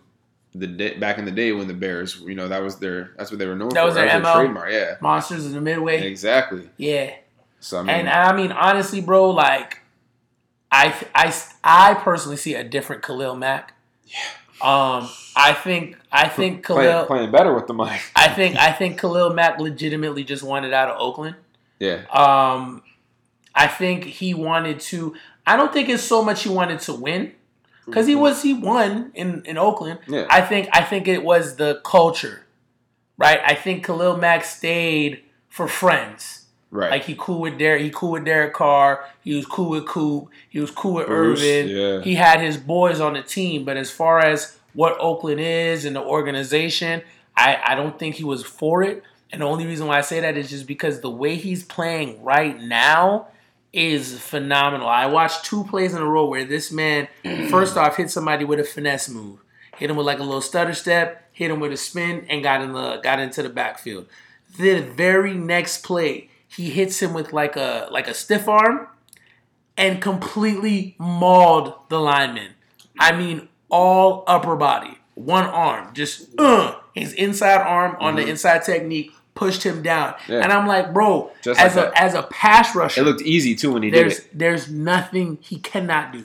the 0.54 0.66
day, 0.66 0.94
back 0.98 1.18
in 1.18 1.24
the 1.24 1.30
day 1.30 1.52
when 1.52 1.68
the 1.68 1.74
Bears, 1.74 2.20
you 2.20 2.34
know, 2.34 2.48
that 2.48 2.62
was 2.62 2.76
their 2.78 3.12
that's 3.16 3.30
what 3.30 3.38
they 3.38 3.46
were 3.46 3.54
known 3.56 3.68
That 3.70 3.80
for. 3.80 3.86
was 3.86 3.94
their 3.94 4.06
that 4.06 4.14
was 4.16 4.22
MO. 4.22 4.28
their 4.34 4.42
trademark. 4.44 4.72
Yeah. 4.72 4.94
Monsters 5.00 5.46
in 5.46 5.52
the 5.52 5.60
midway, 5.60 6.06
Exactly. 6.06 6.68
yeah. 6.76 7.14
So 7.60 7.78
I 7.78 7.82
mean, 7.82 7.90
And 7.90 8.08
I 8.08 8.34
mean, 8.36 8.52
honestly, 8.52 9.00
bro, 9.00 9.30
like, 9.30 9.80
I, 10.70 10.94
I, 11.14 11.34
I 11.64 11.94
personally 11.94 12.36
see 12.36 12.54
a 12.54 12.62
different 12.64 13.02
Khalil 13.02 13.34
Mack. 13.36 13.74
Yeah. 14.06 14.16
Um, 14.60 15.08
I 15.36 15.52
think, 15.54 15.96
I 16.12 16.28
think 16.28 16.64
Khalil, 16.64 16.82
playing, 16.82 17.06
playing 17.06 17.30
better 17.32 17.54
with 17.54 17.66
the 17.66 17.74
mic. 17.74 18.00
I 18.16 18.28
think, 18.28 18.56
I 18.56 18.72
think 18.72 18.98
Khalil 19.00 19.32
Mack 19.34 19.58
legitimately 19.60 20.24
just 20.24 20.42
wanted 20.42 20.72
out 20.72 20.88
of 20.88 21.00
Oakland. 21.00 21.36
Yeah. 21.80 22.02
Um, 22.12 22.82
I 23.54 23.66
think 23.66 24.04
he 24.04 24.34
wanted 24.34 24.78
to. 24.80 25.14
I 25.46 25.56
don't 25.56 25.72
think 25.72 25.88
it's 25.88 26.02
so 26.02 26.22
much 26.22 26.42
he 26.44 26.48
wanted 26.50 26.78
to 26.80 26.92
win. 26.94 27.32
Because 27.88 28.06
he 28.06 28.12
mm-hmm. 28.12 28.22
was 28.22 28.42
he 28.42 28.54
won 28.54 29.10
in 29.14 29.42
in 29.44 29.58
Oakland. 29.58 30.00
Yeah. 30.06 30.26
I 30.30 30.40
think 30.42 30.68
I 30.72 30.82
think 30.82 31.08
it 31.08 31.24
was 31.24 31.56
the 31.56 31.80
culture, 31.84 32.46
right? 33.16 33.40
I 33.44 33.54
think 33.54 33.84
Khalil 33.84 34.16
Mack 34.16 34.44
stayed 34.44 35.22
for 35.48 35.68
friends. 35.68 36.46
Right. 36.70 36.90
Like 36.90 37.04
he 37.04 37.16
cool 37.18 37.40
with 37.40 37.58
Derek, 37.58 37.82
he 37.82 37.90
cool 37.90 38.12
with 38.12 38.24
Derek 38.24 38.52
Carr. 38.52 39.04
He 39.24 39.34
was 39.34 39.46
cool 39.46 39.70
with 39.70 39.86
Coop. 39.86 40.28
He 40.50 40.60
was 40.60 40.70
cool 40.70 40.94
with 40.94 41.06
Bruce, 41.06 41.40
Irvin. 41.40 41.68
yeah. 41.68 42.02
He 42.02 42.14
had 42.14 42.40
his 42.40 42.58
boys 42.58 43.00
on 43.00 43.14
the 43.14 43.22
team. 43.22 43.64
But 43.64 43.78
as 43.78 43.90
far 43.90 44.18
as 44.18 44.58
what 44.74 44.96
Oakland 45.00 45.40
is 45.40 45.86
and 45.86 45.96
the 45.96 46.02
organization, 46.02 47.02
I, 47.36 47.58
I 47.64 47.74
don't 47.74 47.98
think 47.98 48.16
he 48.16 48.24
was 48.24 48.44
for 48.44 48.82
it. 48.82 49.02
And 49.32 49.40
the 49.40 49.46
only 49.46 49.66
reason 49.66 49.86
why 49.86 49.98
I 49.98 50.02
say 50.02 50.20
that 50.20 50.36
is 50.36 50.50
just 50.50 50.66
because 50.66 51.00
the 51.00 51.10
way 51.10 51.36
he's 51.36 51.62
playing 51.62 52.22
right 52.22 52.60
now 52.60 53.28
is 53.72 54.18
phenomenal. 54.18 54.88
I 54.88 55.06
watched 55.06 55.44
two 55.44 55.64
plays 55.64 55.94
in 55.94 56.00
a 56.00 56.06
row 56.06 56.26
where 56.26 56.44
this 56.44 56.72
man, 56.72 57.08
first 57.50 57.76
off, 57.76 57.96
hit 57.96 58.10
somebody 58.10 58.44
with 58.44 58.60
a 58.60 58.64
finesse 58.64 59.08
move, 59.08 59.40
hit 59.76 59.90
him 59.90 59.96
with 59.96 60.06
like 60.06 60.18
a 60.18 60.24
little 60.24 60.40
stutter 60.40 60.74
step, 60.74 61.28
hit 61.32 61.50
him 61.50 61.60
with 61.60 61.72
a 61.72 61.76
spin, 61.76 62.26
and 62.28 62.42
got 62.42 62.62
in 62.62 62.72
the 62.72 62.96
got 63.02 63.20
into 63.20 63.42
the 63.42 63.48
backfield. 63.48 64.06
The 64.58 64.80
very 64.80 65.34
next 65.34 65.84
play, 65.84 66.30
he 66.48 66.70
hits 66.70 67.00
him 67.00 67.12
with 67.12 67.32
like 67.32 67.56
a 67.56 67.88
like 67.90 68.08
a 68.08 68.14
stiff 68.14 68.48
arm, 68.48 68.88
and 69.76 70.00
completely 70.00 70.96
mauled 70.98 71.74
the 71.88 72.00
lineman. 72.00 72.54
I 72.98 73.12
mean, 73.12 73.48
all 73.70 74.24
upper 74.26 74.56
body, 74.56 74.98
one 75.14 75.44
arm, 75.44 75.94
just 75.94 76.28
uh, 76.38 76.76
his 76.94 77.12
inside 77.12 77.60
arm 77.60 77.96
on 78.00 78.16
the 78.16 78.26
inside 78.26 78.64
technique 78.64 79.12
pushed 79.38 79.62
him 79.62 79.82
down. 79.82 80.14
Yeah. 80.28 80.40
And 80.40 80.52
I'm 80.52 80.66
like, 80.66 80.92
bro, 80.92 81.30
Just 81.42 81.60
as 81.60 81.76
like 81.76 81.86
a 81.86 81.90
that. 81.90 82.02
as 82.02 82.14
a 82.14 82.22
pass 82.24 82.74
rusher, 82.74 83.00
it 83.00 83.04
looked 83.04 83.22
easy 83.22 83.54
too 83.54 83.72
when 83.72 83.84
he 83.84 83.90
did 83.90 84.00
there's 84.02 84.18
it. 84.18 84.38
there's 84.38 84.70
nothing 84.70 85.38
he 85.40 85.58
cannot 85.60 86.12
do 86.12 86.24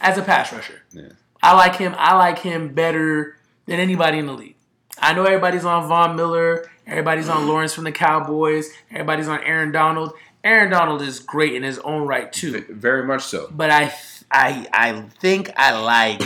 as 0.00 0.16
a 0.16 0.22
pass 0.22 0.50
rusher. 0.52 0.80
Yeah. 0.92 1.10
I 1.42 1.54
like 1.54 1.76
him. 1.76 1.94
I 1.98 2.14
like 2.16 2.38
him 2.38 2.72
better 2.74 3.36
than 3.66 3.78
anybody 3.80 4.18
in 4.18 4.26
the 4.26 4.32
league. 4.32 4.56
I 4.98 5.12
know 5.12 5.24
everybody's 5.24 5.64
on 5.66 5.86
Von 5.88 6.16
Miller. 6.16 6.68
Everybody's 6.86 7.28
on 7.28 7.46
Lawrence 7.46 7.74
from 7.74 7.84
the 7.84 7.92
Cowboys. 7.92 8.70
Everybody's 8.90 9.28
on 9.28 9.40
Aaron 9.44 9.70
Donald. 9.70 10.14
Aaron 10.42 10.70
Donald 10.70 11.02
is 11.02 11.20
great 11.20 11.54
in 11.54 11.62
his 11.62 11.78
own 11.80 12.06
right 12.06 12.32
too. 12.32 12.64
Very 12.70 13.04
much 13.04 13.24
so. 13.24 13.48
But 13.52 13.70
I 13.70 13.92
I 14.30 14.66
I 14.72 15.02
think 15.20 15.50
I 15.56 15.78
like 15.78 16.22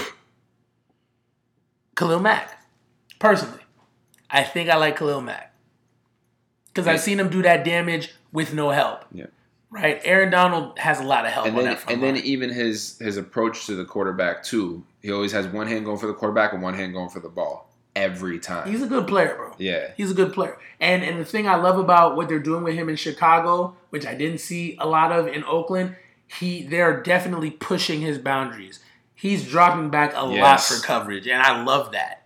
Khalil 1.96 2.20
Mack 2.20 2.58
personally. 3.18 3.58
I 4.30 4.44
think 4.44 4.70
I 4.70 4.76
like 4.76 4.96
Khalil 4.96 5.20
Mack 5.20 5.51
because 6.72 6.86
I've 6.86 7.00
seen 7.00 7.20
him 7.20 7.28
do 7.28 7.42
that 7.42 7.64
damage 7.64 8.12
with 8.32 8.54
no 8.54 8.70
help. 8.70 9.04
Yeah. 9.12 9.26
Right, 9.70 10.02
Aaron 10.04 10.30
Donald 10.30 10.78
has 10.78 11.00
a 11.00 11.02
lot 11.02 11.24
of 11.24 11.32
help 11.32 11.46
And 11.46 11.56
on 11.56 11.64
then 11.64 11.72
that 11.72 11.80
front 11.80 11.94
and 11.94 12.02
then 12.02 12.22
even 12.24 12.50
his 12.50 12.98
his 12.98 13.16
approach 13.16 13.64
to 13.66 13.74
the 13.74 13.86
quarterback 13.86 14.42
too. 14.42 14.84
He 15.00 15.10
always 15.10 15.32
has 15.32 15.46
one 15.46 15.66
hand 15.66 15.86
going 15.86 15.98
for 15.98 16.06
the 16.06 16.12
quarterback 16.12 16.52
and 16.52 16.62
one 16.62 16.74
hand 16.74 16.92
going 16.92 17.08
for 17.08 17.20
the 17.20 17.30
ball 17.30 17.70
every 17.96 18.38
time. 18.38 18.70
He's 18.70 18.82
a 18.82 18.86
good 18.86 19.06
player, 19.06 19.34
bro. 19.34 19.54
yeah. 19.58 19.92
He's 19.96 20.10
a 20.10 20.14
good 20.14 20.34
player. 20.34 20.58
And 20.78 21.02
and 21.02 21.18
the 21.18 21.24
thing 21.24 21.48
I 21.48 21.54
love 21.56 21.78
about 21.78 22.16
what 22.16 22.28
they're 22.28 22.38
doing 22.38 22.64
with 22.64 22.74
him 22.74 22.90
in 22.90 22.96
Chicago, 22.96 23.74
which 23.88 24.04
I 24.06 24.14
didn't 24.14 24.38
see 24.40 24.76
a 24.78 24.86
lot 24.86 25.10
of 25.10 25.26
in 25.26 25.42
Oakland, 25.44 25.96
he 26.26 26.64
they're 26.64 27.02
definitely 27.02 27.50
pushing 27.50 28.02
his 28.02 28.18
boundaries. 28.18 28.80
He's 29.14 29.48
dropping 29.48 29.88
back 29.88 30.12
a 30.14 30.26
lot 30.26 30.60
for 30.60 30.82
coverage, 30.82 31.26
and 31.28 31.40
I 31.40 31.62
love 31.62 31.92
that. 31.92 32.21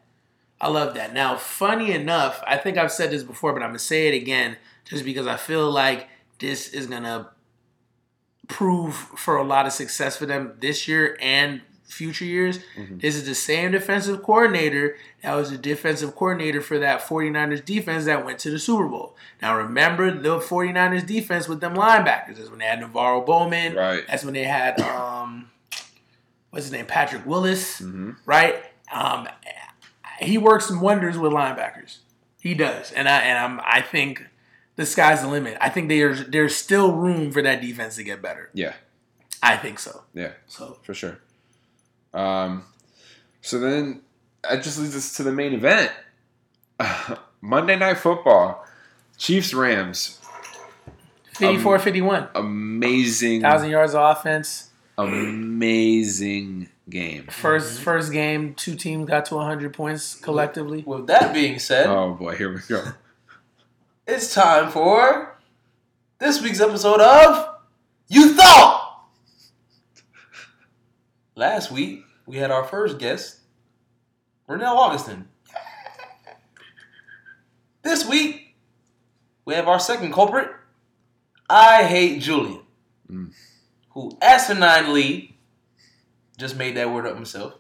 I 0.61 0.69
love 0.69 0.95
that. 0.95 1.13
Now, 1.13 1.37
funny 1.37 1.93
enough, 1.93 2.43
I 2.47 2.57
think 2.57 2.79
I've 2.79 2.93
said 2.93 3.11
this 3.11 3.23
before, 3.23 3.53
but 3.53 3.63
I'm 3.63 3.71
gonna 3.71 3.79
say 3.79 4.09
it 4.09 4.15
again 4.15 4.57
just 4.85 5.05
because 5.05 5.27
I 5.27 5.37
feel 5.37 5.71
like 5.71 6.09
this 6.39 6.69
is 6.69 6.87
gonna 6.87 7.31
prove 8.49 8.95
for 8.95 9.37
a 9.37 9.43
lot 9.43 9.67
of 9.67 9.73
success 9.73 10.17
for 10.17 10.27
them 10.27 10.55
this 10.61 10.87
year 10.89 11.19
and 11.21 11.61
future 11.85 12.25
years. 12.25 12.59
This 12.91 13.15
is 13.15 13.27
the 13.27 13.35
same 13.35 13.73
defensive 13.73 14.23
coordinator 14.23 14.97
that 15.23 15.35
was 15.35 15.51
the 15.51 15.59
defensive 15.59 16.15
coordinator 16.15 16.61
for 16.61 16.79
that 16.79 17.01
49ers 17.01 17.65
defense 17.65 18.07
that 18.07 18.25
went 18.25 18.39
to 18.41 18.51
the 18.51 18.59
Super 18.59 18.87
Bowl. 18.89 19.17
Now 19.41 19.57
remember 19.57 20.11
the 20.11 20.39
49ers 20.39 21.07
defense 21.07 21.49
with 21.49 21.61
them 21.61 21.75
linebackers. 21.75 22.37
That's 22.37 22.51
when 22.51 22.59
they 22.59 22.65
had 22.65 22.81
Navarro 22.81 23.21
Bowman. 23.21 23.75
Right. 23.75 24.05
That's 24.09 24.25
when 24.25 24.35
they 24.35 24.45
had 24.45 24.81
um 24.81 25.51
what's 26.51 26.67
his 26.67 26.73
name? 26.73 26.87
Patrick 26.87 27.25
Willis. 27.27 27.81
Mm-hmm. 27.81 28.13
Right? 28.25 28.63
Um 28.93 29.29
he 30.21 30.39
works 30.39 30.67
some 30.67 30.81
wonders 30.81 31.19
with 31.19 31.33
linebackers. 31.33 31.99
He 32.41 32.55
does. 32.55 32.93
And 32.93 33.09
I 33.09 33.21
and 33.21 33.39
I'm 33.39 33.61
I 33.65 33.81
think 33.83 34.25
the 34.77 34.87
sky's 34.87 35.23
the 35.23 35.29
limit. 35.29 35.57
I 35.61 35.69
think 35.69 35.89
there's 35.89 36.27
there's 36.27 36.55
still 36.55 36.93
room 36.93 37.33
for 37.33 37.43
that 37.43 37.61
defense 37.61 37.97
to 37.97 38.05
get 38.05 38.23
better. 38.23 38.51
Yeah. 38.55 38.75
I 39.43 39.57
think 39.57 39.79
so. 39.79 40.03
Yeah. 40.15 40.33
So 40.47 40.79
for 40.83 40.95
sure. 40.95 41.19
Um, 42.15 42.65
so 43.43 43.59
then 43.59 44.01
that 44.43 44.63
just 44.63 44.79
leads 44.79 44.97
us 44.97 45.17
to 45.17 45.23
the 45.23 45.33
main 45.33 45.53
event 45.53 45.93
Monday 47.41 47.77
Night 47.77 47.99
Football, 47.99 48.65
Chiefs 49.19 49.53
Rams. 49.55 50.21
54 51.35 51.79
51. 51.81 52.29
Amazing, 52.35 53.43
Thousand 53.43 53.71
yards 53.71 53.95
of 53.95 54.17
offense. 54.17 54.71
amazing 54.97 56.69
game. 56.89 57.27
First 57.29 57.81
first 57.81 58.13
game, 58.13 58.55
two 58.55 58.75
teams 58.75 59.09
got 59.09 59.25
to 59.27 59.37
100 59.37 59.73
points 59.75 60.15
collectively. 60.15 60.83
With 60.87 61.07
that 61.09 61.33
being 61.35 61.59
said, 61.59 61.87
Oh 61.87 62.15
boy, 62.15 62.37
here 62.37 62.53
we 62.53 62.61
go. 62.69 62.85
it's 64.07 64.33
time 64.35 64.71
for 64.71 65.37
this 66.19 66.41
week's 66.43 66.61
episode 66.61 67.01
of 67.01 67.57
You 68.09 68.35
Thought. 68.35 68.83
Last 71.35 71.71
week, 71.71 72.03
we 72.27 72.37
had 72.39 72.51
our 72.51 72.65
first 72.65 72.99
guest, 72.99 73.41
Renell 74.49 74.77
Augustin. 74.77 75.29
This 77.83 78.09
week, 78.09 78.55
we 79.45 79.55
have 79.55 79.69
our 79.69 79.79
second 79.79 80.13
culprit, 80.13 80.51
I 81.49 81.85
Hate 81.85 82.21
Julian, 82.21 82.63
Mm. 83.11 83.33
who 83.91 84.11
asininely 84.21 85.35
just 86.37 86.57
made 86.57 86.77
that 86.77 86.93
word 86.93 87.07
up 87.07 87.15
himself, 87.15 87.55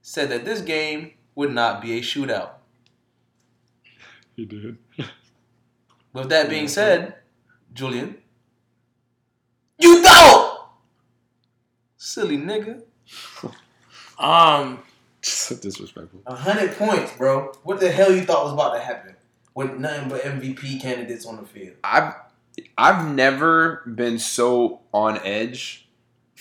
said 0.00 0.28
that 0.30 0.44
this 0.44 0.60
game 0.60 1.12
would 1.34 1.52
not 1.52 1.80
be 1.82 1.98
a 1.98 2.00
shootout. 2.00 2.50
He 4.36 4.44
did. 4.44 4.78
With 6.12 6.28
that 6.28 6.48
being 6.50 6.68
said, 6.68 7.14
Julian, 7.72 8.16
you 9.78 10.02
thought, 10.02 10.72
silly 11.96 12.36
nigga, 12.36 12.82
Um, 14.18 14.78
so 15.22 15.56
disrespectful. 15.56 16.20
a 16.26 16.34
hundred 16.36 16.76
points, 16.76 17.12
bro. 17.16 17.52
What 17.64 17.80
the 17.80 17.90
hell 17.90 18.12
you 18.14 18.22
thought 18.22 18.44
was 18.44 18.52
about 18.52 18.74
to 18.74 18.80
happen 18.80 19.16
with 19.54 19.76
nothing 19.78 20.08
but 20.08 20.22
MVP 20.22 20.80
candidates 20.80 21.26
on 21.26 21.36
the 21.36 21.42
field? 21.42 21.74
I've 21.82 22.14
I've 22.78 23.12
never 23.12 23.82
been 23.96 24.18
so 24.20 24.80
on 24.92 25.18
edge 25.24 25.81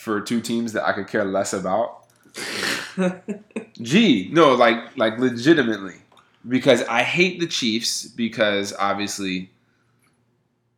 for 0.02 0.20
two 0.20 0.42
teams 0.42 0.74
that 0.74 0.84
I 0.84 0.94
could 0.94 1.08
care 1.08 1.24
less 1.24 1.54
about. 1.54 2.06
Gee, 3.82 4.30
no, 4.32 4.56
like 4.56 4.98
like 4.98 5.20
legitimately, 5.20 5.98
because 6.48 6.84
I 6.84 7.04
hate 7.04 7.40
the 7.40 7.46
Chiefs 7.46 8.08
because 8.08 8.74
obviously 8.74 9.52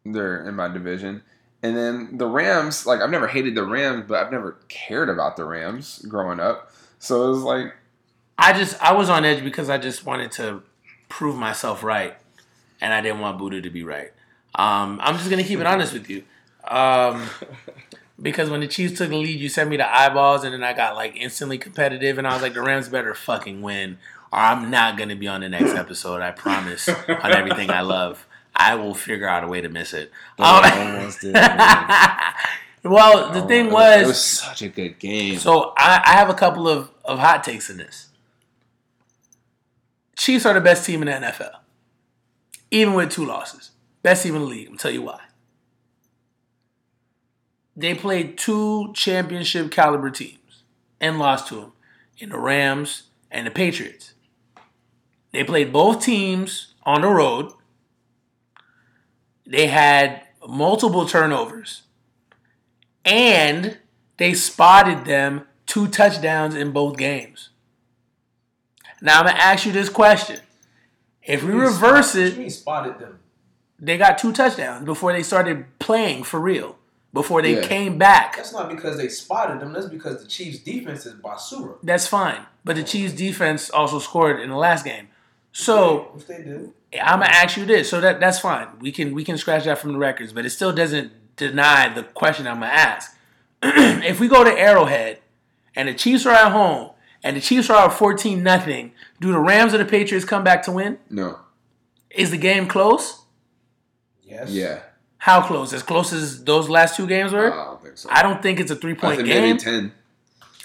they're 0.06 0.46
in 0.46 0.56
my 0.56 0.68
division, 0.68 1.24
and 1.62 1.78
then 1.78 2.18
the 2.18 2.28
Rams. 2.28 2.86
Like 2.86 3.00
I've 3.00 3.10
never 3.10 3.28
hated 3.28 3.56
the 3.56 3.64
Rams, 3.64 4.06
but 4.08 4.24
I've 4.24 4.32
never 4.32 4.58
cared 4.68 5.10
about 5.10 5.38
the 5.38 5.46
Rams 5.46 6.00
growing 6.08 6.42
up. 6.42 6.72
So 7.00 7.26
it 7.26 7.30
was 7.30 7.44
like, 7.44 7.74
I 8.38 8.52
just 8.52 8.82
I 8.82 8.92
was 8.92 9.10
on 9.10 9.24
edge 9.24 9.44
because 9.44 9.70
I 9.70 9.78
just 9.78 10.06
wanted 10.06 10.32
to 10.34 10.64
prove 11.08 11.38
myself 11.38 11.82
right, 11.82 12.18
and 12.82 12.94
I 12.94 13.00
didn't 13.00 13.22
want 13.22 13.38
Buddha 13.38 13.62
to 13.62 13.70
be 13.70 13.84
right. 13.84 14.12
Um, 14.56 15.00
I'm 15.02 15.18
just 15.18 15.30
gonna 15.30 15.44
keep 15.44 15.60
it 15.60 15.66
honest 15.66 15.94
with 15.94 16.10
you, 16.10 16.24
um, 16.68 17.28
because 18.24 18.50
when 18.50 18.62
the 18.62 18.68
Chiefs 18.68 18.98
took 18.98 19.10
the 19.10 19.18
lead, 19.18 19.40
you 19.40 19.50
sent 19.50 19.70
me 19.70 19.78
the 19.78 19.96
eyeballs, 19.96 20.44
and 20.44 20.54
then 20.54 20.64
I 20.64 20.74
got 20.74 20.96
like 20.96 21.16
instantly 21.16 21.58
competitive, 21.58 22.18
and 22.18 22.26
I 22.26 22.34
was 22.34 22.42
like, 22.42 22.54
the 22.54 22.62
Rams 22.62 22.88
better 22.88 23.14
fucking 23.14 23.62
win, 23.62 23.98
or 24.32 24.40
I'm 24.40 24.72
not 24.72 24.98
gonna 24.98 25.18
be 25.18 25.28
on 25.28 25.42
the 25.42 25.50
next 25.50 25.76
episode. 25.76 26.22
I 26.22 26.32
promise 26.32 26.88
on 26.90 27.32
everything 27.32 27.70
I 27.70 27.82
love. 27.82 28.26
I 28.56 28.76
will 28.76 28.94
figure 28.94 29.28
out 29.28 29.44
a 29.44 29.48
way 29.48 29.62
to 29.62 29.70
miss 29.70 29.94
it. 29.94 30.12
Um, 30.40 30.64
almost 30.64 31.22
did. 31.22 31.34
well, 32.84 33.32
the 33.34 33.42
thing 33.48 33.72
was, 33.72 34.02
it 34.02 34.08
was, 34.08 34.24
such 34.24 34.62
a 34.62 34.70
good 34.70 35.00
game. 35.00 35.38
so 35.38 35.74
I, 35.76 36.02
I 36.06 36.12
have 36.14 36.30
a 36.30 36.36
couple 36.36 36.68
of, 36.68 36.92
of 37.04 37.20
hot 37.20 37.44
takes 37.44 37.70
in 37.70 37.78
this. 37.78 38.10
Chiefs 40.16 40.46
are 40.46 40.54
the 40.54 40.62
best 40.62 40.86
team 40.86 41.02
in 41.02 41.08
the 41.08 41.28
NFL, 41.28 41.56
even 42.72 42.94
with 42.94 43.12
two 43.12 43.26
losses. 43.26 43.72
Best 44.04 44.24
team 44.24 44.36
in 44.36 44.44
the 44.44 44.48
league. 44.48 44.70
I'll 44.72 44.78
tell 44.78 44.92
you 44.92 45.02
why. 45.02 45.20
They 47.76 47.96
played 47.96 48.38
two 48.38 48.92
championship 48.94 49.72
caliber 49.72 50.10
teams 50.10 50.64
and 51.00 51.18
lost 51.20 51.48
to 51.48 51.56
them 51.56 51.72
in 52.18 52.30
the 52.30 52.38
Rams 52.38 53.04
and 53.32 53.48
the 53.48 53.52
Patriots. 53.52 54.14
They 55.32 55.44
played 55.44 55.74
both 55.74 56.04
teams 56.04 56.74
on 56.84 57.02
the 57.02 57.08
road. 57.08 57.52
They 59.46 59.68
had 59.68 60.22
multiple 60.48 61.06
turnovers 61.08 61.84
and 63.04 63.78
they 64.18 64.34
spotted 64.34 65.06
them 65.06 65.48
two 65.66 65.88
touchdowns 65.88 66.56
in 66.56 66.72
both 66.72 66.98
games. 66.98 67.50
Now 69.02 69.20
I'm 69.20 69.26
gonna 69.26 69.38
ask 69.38 69.66
you 69.66 69.72
this 69.72 69.90
question: 69.90 70.40
If 71.24 71.44
we 71.44 71.48
What 71.48 71.52
do 71.52 71.58
you 71.58 71.64
mean 71.64 71.74
reverse 71.74 72.16
it, 72.16 72.50
spotted 72.52 73.00
them? 73.00 73.20
they 73.80 73.98
got 73.98 74.18
two 74.18 74.32
touchdowns 74.32 74.86
before 74.86 75.12
they 75.12 75.24
started 75.24 75.66
playing 75.80 76.24
for 76.24 76.40
real. 76.40 76.78
Before 77.14 77.44
they 77.44 77.56
Yeah. 77.58 77.68
came 77.68 77.98
back, 78.00 78.36
That's 78.36 78.52
not 78.54 78.70
because 78.70 78.98
they 78.98 79.08
spotted 79.08 79.60
them. 79.60 79.72
That's 79.72 79.86
because 79.86 80.22
the 80.22 80.28
Chiefs' 80.28 80.58
defense 80.60 81.06
is 81.06 81.14
basura. 81.14 81.76
that's 81.84 82.08
fine. 82.08 82.46
But 82.66 82.76
the 82.76 82.84
Chiefs 82.84 83.14
defense 83.14 83.70
also 83.70 84.00
scored 84.00 84.40
in 84.40 84.50
the 84.50 84.56
last 84.58 84.84
game. 84.84 85.10
So 85.52 86.10
which 86.14 86.26
they 86.26 86.38
did. 86.42 86.72
I'm 87.02 87.20
gonna 87.20 87.26
ask 87.32 87.56
you 87.58 87.66
this. 87.66 87.88
So 87.90 88.02
that 88.02 88.20
that's 88.20 88.40
fine. 88.40 88.68
We 88.80 88.92
can 88.92 89.14
we 89.14 89.24
can 89.24 89.38
scratch 89.38 89.66
that 89.66 89.78
from 89.78 89.94
the 89.94 90.00
records, 90.00 90.34
but 90.34 90.46
it 90.46 90.50
still 90.50 90.74
doesn't 90.74 91.12
deny 91.36 91.94
the 91.94 92.02
question 92.04 92.48
I'm 92.48 92.56
gonna 92.62 92.72
ask. 92.72 93.16
if 93.64 94.20
we 94.20 94.28
go 94.28 94.44
to 94.44 94.52
Arrowhead 94.52 95.20
and 95.76 95.88
the 95.88 95.94
Chiefs 95.94 96.26
are 96.26 96.34
at 96.34 96.52
home 96.52 96.92
and 97.24 97.38
the 97.38 97.42
Chiefs 97.42 97.70
are 97.70 97.86
up 97.86 97.94
14 97.94 98.42
nothing, 98.42 98.92
do 99.22 99.32
the 99.32 99.40
Rams 99.40 99.74
or 99.76 99.78
the 99.78 99.86
Patriots 99.86 100.26
come 100.26 100.44
back 100.44 100.64
to 100.64 100.72
win? 100.72 100.98
No. 101.12 101.40
Is 102.10 102.32
the 102.32 102.38
game 102.38 102.68
close? 102.68 103.22
Yes. 104.24 104.50
Yeah. 104.50 104.80
How 105.24 105.42
close? 105.42 105.72
As 105.72 105.84
close 105.84 106.12
as 106.12 106.44
those 106.44 106.68
last 106.68 106.98
two 106.98 107.08
games 107.08 107.34
I 107.34 107.38
were? 107.38 107.50
don't 107.50 107.82
think 107.82 107.98
so. 107.98 108.10
I 108.12 108.22
don't 108.24 108.44
think 108.44 108.60
it's 108.60 108.72
a 108.72 108.76
three 108.76 108.94
point 108.94 109.24
game. 109.24 109.42
maybe 109.42 109.58
ten. 109.58 109.94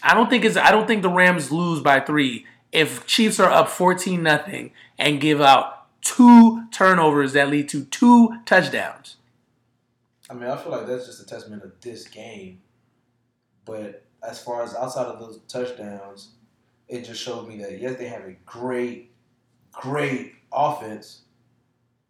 I 0.03 0.15
don't 0.15 0.29
think 0.29 0.45
it's. 0.45 0.57
I 0.57 0.73
don't 0.73 0.89
think 0.89 1.03
the 1.03 1.11
Rams 1.11 1.53
lose 1.53 1.81
by 1.81 2.01
three 2.01 2.45
if 2.73 3.07
Chiefs 3.07 3.39
are 3.39 3.49
up 3.49 3.69
fourteen 3.69 4.25
nothing 4.25 4.73
and 4.99 5.21
give 5.21 5.41
out 5.41 5.87
two 6.03 6.67
turnovers 6.73 7.35
that 7.35 7.51
lead 7.51 7.69
to 7.69 7.85
two 7.85 8.35
touchdowns. 8.47 9.15
I 10.29 10.35
mean, 10.35 10.51
I 10.51 10.57
feel 10.57 10.73
like 10.73 10.89
that's 10.89 11.07
just 11.07 11.23
a 11.23 11.27
testament 11.27 11.63
of 11.63 11.81
this 11.81 12.09
game. 12.09 12.61
But 13.65 14.03
as 14.29 14.43
far 14.43 14.65
as 14.65 14.75
outside 14.75 15.07
of 15.07 15.21
those 15.21 15.39
touchdowns, 15.47 16.31
it 16.89 17.05
just 17.05 17.23
showed 17.23 17.47
me 17.47 17.59
that 17.59 17.79
yes, 17.81 17.97
they 17.97 18.09
have 18.09 18.23
a 18.25 18.33
great, 18.45 19.13
great 19.71 20.35
offense, 20.53 21.21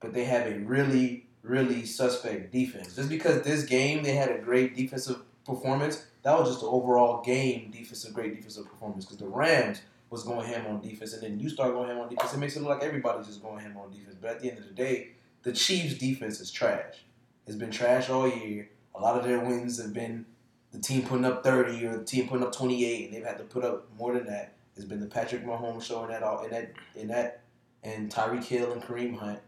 but 0.00 0.14
they 0.14 0.24
have 0.24 0.46
a 0.46 0.60
really, 0.60 1.26
really 1.48 1.84
suspect 1.84 2.52
defense. 2.52 2.94
Just 2.94 3.08
because 3.08 3.42
this 3.42 3.64
game 3.64 4.02
they 4.02 4.12
had 4.12 4.30
a 4.30 4.38
great 4.38 4.76
defensive 4.76 5.18
performance, 5.44 6.06
that 6.22 6.38
was 6.38 6.48
just 6.48 6.60
the 6.60 6.66
overall 6.66 7.22
game 7.22 7.70
defensive, 7.70 8.14
great 8.14 8.34
defensive 8.34 8.68
performance. 8.68 9.04
Because 9.04 9.18
the 9.18 9.28
Rams 9.28 9.82
was 10.10 10.22
going 10.22 10.46
ham 10.46 10.66
on 10.66 10.80
defense, 10.80 11.12
and 11.12 11.22
then 11.22 11.38
you 11.38 11.48
start 11.48 11.72
going 11.72 11.88
ham 11.88 11.98
on 11.98 12.08
defense, 12.08 12.32
it 12.32 12.38
makes 12.38 12.56
it 12.56 12.60
look 12.60 12.70
like 12.70 12.82
everybody's 12.82 13.26
just 13.26 13.42
going 13.42 13.58
ham 13.58 13.76
on 13.76 13.90
defense. 13.90 14.16
But 14.20 14.30
at 14.30 14.40
the 14.40 14.50
end 14.50 14.58
of 14.58 14.66
the 14.66 14.74
day, 14.74 15.12
the 15.42 15.52
Chiefs' 15.52 15.94
defense 15.94 16.40
is 16.40 16.50
trash. 16.50 17.04
It's 17.46 17.56
been 17.56 17.70
trash 17.70 18.10
all 18.10 18.28
year. 18.28 18.68
A 18.94 19.00
lot 19.00 19.18
of 19.18 19.24
their 19.24 19.40
wins 19.40 19.80
have 19.80 19.92
been 19.92 20.26
the 20.72 20.78
team 20.78 21.02
putting 21.02 21.24
up 21.24 21.44
30 21.44 21.86
or 21.86 21.98
the 21.98 22.04
team 22.04 22.28
putting 22.28 22.44
up 22.44 22.54
28, 22.54 23.06
and 23.06 23.14
they've 23.14 23.24
had 23.24 23.38
to 23.38 23.44
put 23.44 23.64
up 23.64 23.88
more 23.98 24.14
than 24.14 24.26
that. 24.26 24.54
It's 24.76 24.84
been 24.84 25.00
the 25.00 25.06
Patrick 25.06 25.44
Mahomes 25.44 25.82
show 25.82 26.04
in 26.04 26.10
that 26.10 26.22
all 26.22 26.44
in 26.44 26.50
that 26.50 26.70
in 26.94 27.08
that 27.08 27.40
and 27.82 28.12
Tyreek 28.12 28.44
Hill 28.44 28.72
and 28.72 28.82
Kareem 28.82 29.18
Hunt 29.18 29.40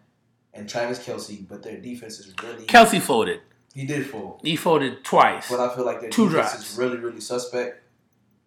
and 0.54 0.68
Travis 0.68 0.98
Kelce, 1.04 1.46
but 1.48 1.62
their 1.62 1.76
defense 1.78 2.18
is 2.18 2.34
really 2.42 2.64
Kelsey 2.66 3.00
folded. 3.00 3.40
he 3.74 3.86
did 3.86 4.06
fold. 4.06 4.40
He 4.42 4.56
folded 4.56 5.04
twice. 5.04 5.48
But 5.50 5.60
I 5.60 5.74
feel 5.74 5.84
like 5.86 6.00
their 6.00 6.10
Two 6.10 6.28
defense 6.28 6.50
drives. 6.52 6.72
is 6.72 6.78
really, 6.78 6.96
really 6.98 7.20
suspect. 7.20 7.82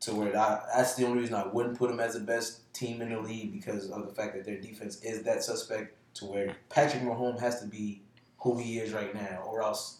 To 0.01 0.14
where 0.16 0.38
I, 0.38 0.60
that's 0.76 0.95
the 0.95 1.06
only 1.06 1.20
reason 1.22 1.36
I 1.36 1.47
wouldn't 1.47 1.78
put 1.78 1.89
them 1.89 2.01
as 2.01 2.16
the 2.16 2.20
best 2.20 2.74
team 2.74 3.01
in 3.01 3.08
the 3.10 3.22
league 3.22 3.54
because 3.54 3.89
of 3.89 4.06
the 4.06 4.14
fact 4.14 4.34
that 4.36 4.43
their 4.43 4.60
defense 4.60 5.01
is 5.01 5.24
that 5.24 5.43
suspect. 5.43 5.95
To 6.16 6.26
where 6.26 6.56
Patrick 6.70 7.01
Mahomes 7.04 7.39
has 7.39 7.62
to 7.62 7.68
be 7.68 8.01
who 8.39 8.58
he 8.60 8.80
is 8.80 8.91
right 8.91 9.16
now, 9.16 9.43
or 9.47 9.64
else 9.64 9.99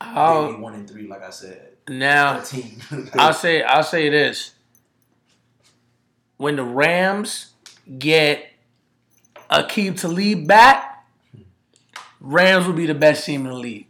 they'd 0.00 0.06
be 0.08 0.12
I'll, 0.16 0.56
one 0.58 0.74
and 0.74 0.88
three, 0.88 1.06
like 1.06 1.22
I 1.22 1.28
said. 1.30 1.72
now 1.88 2.40
team. 2.40 2.78
I'll 3.14 3.34
say 3.34 3.62
I'll 3.62 3.82
say 3.84 4.08
this. 4.08 4.52
When 6.38 6.56
the 6.56 6.64
Rams 6.64 7.52
get 7.98 8.46
Aqib 9.50 10.00
Talib 10.00 10.46
back, 10.48 10.93
Rams 12.26 12.66
will 12.66 12.72
be 12.72 12.86
the 12.86 12.94
best 12.94 13.26
team 13.26 13.44
in 13.44 13.52
the 13.52 13.58
league. 13.58 13.86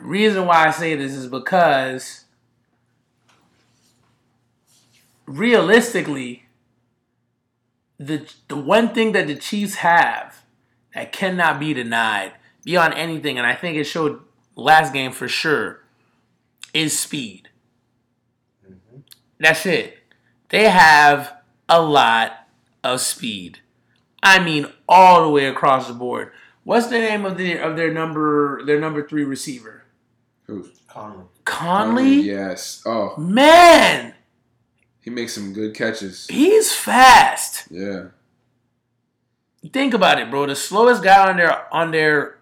Reason 0.00 0.44
why 0.46 0.66
I 0.66 0.70
say 0.72 0.96
this 0.96 1.12
is 1.12 1.28
because 1.28 2.24
realistically, 5.26 6.46
the 7.98 8.28
the 8.48 8.56
one 8.56 8.92
thing 8.92 9.12
that 9.12 9.28
the 9.28 9.36
Chiefs 9.36 9.76
have 9.76 10.42
that 10.92 11.12
cannot 11.12 11.60
be 11.60 11.72
denied 11.72 12.32
beyond 12.64 12.94
anything, 12.94 13.38
and 13.38 13.46
I 13.46 13.54
think 13.54 13.76
it 13.76 13.84
showed 13.84 14.20
last 14.56 14.92
game 14.92 15.12
for 15.12 15.28
sure, 15.28 15.84
is 16.74 16.98
speed. 16.98 17.48
That's 19.38 19.64
it. 19.66 19.98
They 20.48 20.68
have 20.68 21.32
a 21.68 21.80
lot 21.80 22.48
of 22.82 23.00
speed. 23.00 23.60
I 24.20 24.42
mean, 24.42 24.66
all 24.88 25.22
the 25.22 25.30
way 25.30 25.46
across 25.46 25.86
the 25.86 25.94
board. 25.94 26.32
What's 26.64 26.86
the 26.88 26.98
name 26.98 27.24
of 27.24 27.38
their 27.38 27.62
of 27.62 27.76
their 27.76 27.92
number 27.92 28.64
their 28.64 28.78
number 28.80 29.06
three 29.06 29.24
receiver? 29.24 29.84
Who? 30.44 30.68
Conley. 30.88 31.24
Conley. 31.44 32.14
Yes. 32.22 32.82
Oh, 32.84 33.16
Man, 33.16 34.14
he 35.00 35.10
makes 35.10 35.32
some 35.34 35.52
good 35.52 35.74
catches. 35.74 36.26
he's 36.26 36.72
fast. 36.74 37.68
Yeah. 37.70 38.06
Think 39.72 39.94
about 39.94 40.18
it, 40.18 40.30
bro. 40.30 40.46
The 40.46 40.56
slowest 40.56 41.02
guy 41.02 41.28
on 41.28 41.36
their 41.36 41.72
on 41.74 41.90
their 41.92 42.38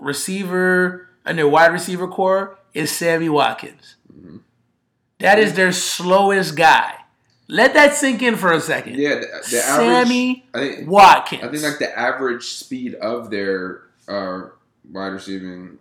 receiver 0.00 1.08
and 1.24 1.38
their 1.38 1.48
wide 1.48 1.72
receiver 1.72 2.08
core 2.08 2.58
is 2.74 2.90
Sammy 2.90 3.28
Watkins. 3.28 3.96
Mm-hmm. 4.12 4.38
That 5.20 5.38
is 5.38 5.54
their 5.54 5.72
slowest 5.72 6.56
guy. 6.56 6.94
Let 7.48 7.74
that 7.74 7.94
sink 7.94 8.22
in 8.22 8.36
for 8.36 8.52
a 8.52 8.60
second. 8.60 8.96
Yeah. 8.96 9.16
The, 9.16 9.26
the 9.40 9.42
Sammy 9.42 10.44
average. 10.54 10.72
I 10.72 10.76
think. 10.76 10.90
Watkins. 10.90 11.42
I 11.42 11.48
think 11.48 11.62
like 11.62 11.78
the 11.78 11.98
average 11.98 12.44
speed 12.44 12.94
of 12.96 13.30
their 13.30 13.84
uh, 14.06 14.48
wide 14.90 15.08
receiving. 15.08 15.78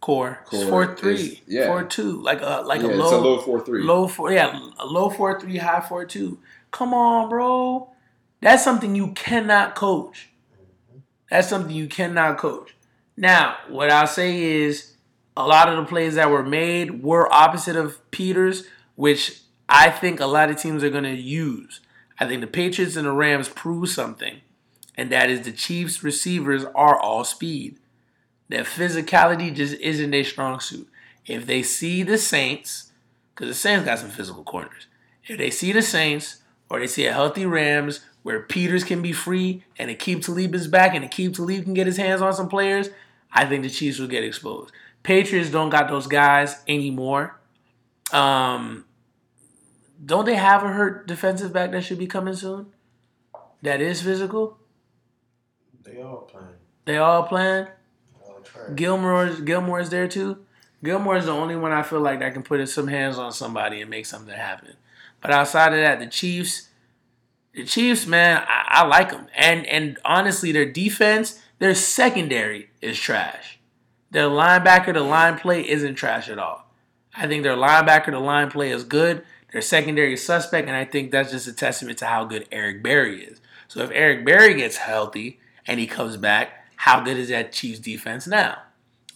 core, 0.00 0.40
core 0.44 0.66
four 0.66 0.96
three, 0.96 1.14
is- 1.14 1.40
yeah. 1.46 1.66
four 1.68 1.84
two, 1.84 2.20
like 2.22 2.40
a 2.42 2.62
like 2.66 2.80
yeah, 2.82 2.88
a 2.88 2.90
it's 2.90 2.98
low, 2.98 3.20
a 3.20 3.22
low 3.22 3.38
four 3.38 3.64
three. 3.64 3.82
low 3.84 4.08
four, 4.08 4.32
yeah, 4.32 4.58
a 4.80 4.84
low 4.86 5.08
four 5.08 5.40
three, 5.40 5.58
high 5.58 5.80
four 5.80 6.04
two. 6.04 6.38
Come 6.72 6.92
on, 6.92 7.28
bro. 7.28 7.88
That's 8.40 8.64
something 8.64 8.96
you 8.96 9.12
cannot 9.12 9.76
coach. 9.76 10.30
That's 11.30 11.48
something 11.48 11.74
you 11.74 11.86
cannot 11.86 12.38
coach. 12.38 12.74
Now, 13.16 13.56
what 13.68 13.90
I'll 13.90 14.08
say 14.08 14.42
is 14.42 14.94
a 15.36 15.46
lot 15.46 15.68
of 15.68 15.76
the 15.76 15.84
plays 15.84 16.16
that 16.16 16.28
were 16.30 16.42
made 16.42 17.04
were 17.04 17.32
opposite 17.32 17.76
of 17.76 18.10
Peters, 18.10 18.64
which 18.96 19.41
I 19.74 19.88
think 19.88 20.20
a 20.20 20.26
lot 20.26 20.50
of 20.50 20.58
teams 20.58 20.84
are 20.84 20.90
going 20.90 21.04
to 21.04 21.16
use. 21.16 21.80
I 22.20 22.28
think 22.28 22.42
the 22.42 22.46
Patriots 22.46 22.94
and 22.94 23.06
the 23.06 23.12
Rams 23.12 23.48
prove 23.48 23.88
something, 23.88 24.42
and 24.98 25.10
that 25.10 25.30
is 25.30 25.40
the 25.40 25.50
Chiefs 25.50 26.04
receivers 26.04 26.66
are 26.74 27.00
all 27.00 27.24
speed. 27.24 27.78
Their 28.50 28.64
physicality 28.64 29.52
just 29.52 29.74
isn't 29.80 30.10
their 30.10 30.24
strong 30.24 30.60
suit. 30.60 30.88
If 31.24 31.46
they 31.46 31.62
see 31.62 32.02
the 32.02 32.18
Saints, 32.18 32.92
because 33.34 33.48
the 33.48 33.54
Saints 33.54 33.86
got 33.86 33.98
some 33.98 34.10
physical 34.10 34.44
corners, 34.44 34.88
if 35.24 35.38
they 35.38 35.48
see 35.48 35.72
the 35.72 35.80
Saints 35.80 36.42
or 36.68 36.78
they 36.78 36.86
see 36.86 37.06
a 37.06 37.12
healthy 37.14 37.46
Rams 37.46 38.00
where 38.24 38.40
Peters 38.40 38.84
can 38.84 39.00
be 39.00 39.12
free 39.12 39.64
and 39.78 39.90
Aqib 39.90 40.22
Talib 40.22 40.54
is 40.54 40.68
back 40.68 40.94
and 40.94 41.02
Aqib 41.02 41.34
Talib 41.34 41.64
can 41.64 41.72
get 41.72 41.86
his 41.86 41.96
hands 41.96 42.20
on 42.20 42.34
some 42.34 42.50
players, 42.50 42.90
I 43.32 43.46
think 43.46 43.62
the 43.62 43.70
Chiefs 43.70 43.98
will 43.98 44.06
get 44.06 44.22
exposed. 44.22 44.70
Patriots 45.02 45.48
don't 45.48 45.70
got 45.70 45.88
those 45.88 46.06
guys 46.06 46.62
anymore. 46.68 47.40
Um, 48.12 48.84
don't 50.04 50.24
they 50.24 50.34
have 50.34 50.62
a 50.62 50.68
hurt 50.68 51.06
defensive 51.06 51.52
back 51.52 51.72
that 51.72 51.84
should 51.84 51.98
be 51.98 52.06
coming 52.06 52.34
soon? 52.34 52.66
That 53.62 53.80
is 53.80 54.02
physical. 54.02 54.58
They 55.84 56.00
all 56.00 56.22
playing. 56.22 56.46
They 56.84 56.96
all 56.98 57.22
playing. 57.24 57.66
They 57.66 58.32
all 58.32 58.40
trash. 58.40 58.70
Gilmore 58.74 59.28
Gilmore 59.28 59.80
is 59.80 59.90
there 59.90 60.08
too. 60.08 60.44
Gilmore 60.82 61.16
is 61.16 61.26
the 61.26 61.32
only 61.32 61.54
one 61.54 61.70
I 61.70 61.82
feel 61.82 62.00
like 62.00 62.18
that 62.18 62.32
can 62.32 62.42
put 62.42 62.66
some 62.68 62.88
hands 62.88 63.18
on 63.18 63.32
somebody 63.32 63.80
and 63.80 63.88
make 63.88 64.06
something 64.06 64.34
happen. 64.34 64.74
But 65.20 65.30
outside 65.30 65.72
of 65.72 65.78
that, 65.78 66.00
the 66.00 66.08
Chiefs, 66.08 66.68
the 67.54 67.64
Chiefs, 67.64 68.06
man, 68.06 68.42
I, 68.48 68.80
I 68.82 68.86
like 68.86 69.12
them. 69.12 69.28
And 69.36 69.64
and 69.66 69.98
honestly, 70.04 70.50
their 70.50 70.70
defense, 70.70 71.40
their 71.60 71.74
secondary 71.74 72.70
is 72.80 72.98
trash. 72.98 73.60
Their 74.10 74.28
linebacker, 74.28 74.92
the 74.92 75.00
line 75.00 75.38
play 75.38 75.66
isn't 75.66 75.94
trash 75.94 76.28
at 76.28 76.38
all. 76.38 76.66
I 77.14 77.28
think 77.28 77.44
their 77.44 77.56
linebacker, 77.56 78.10
the 78.10 78.20
line 78.20 78.50
play 78.50 78.70
is 78.70 78.84
good. 78.84 79.24
Their 79.52 79.62
secondary 79.62 80.16
suspect, 80.16 80.66
and 80.66 80.76
I 80.76 80.84
think 80.84 81.10
that's 81.10 81.30
just 81.30 81.46
a 81.46 81.52
testament 81.52 81.98
to 81.98 82.06
how 82.06 82.24
good 82.24 82.48
Eric 82.50 82.82
Berry 82.82 83.22
is. 83.24 83.40
So 83.68 83.80
if 83.82 83.90
Eric 83.92 84.24
Berry 84.24 84.54
gets 84.54 84.78
healthy 84.78 85.40
and 85.66 85.78
he 85.78 85.86
comes 85.86 86.16
back, 86.16 86.66
how 86.76 87.00
good 87.00 87.16
is 87.16 87.28
that 87.28 87.52
Chiefs 87.52 87.78
defense 87.78 88.26
now? 88.26 88.58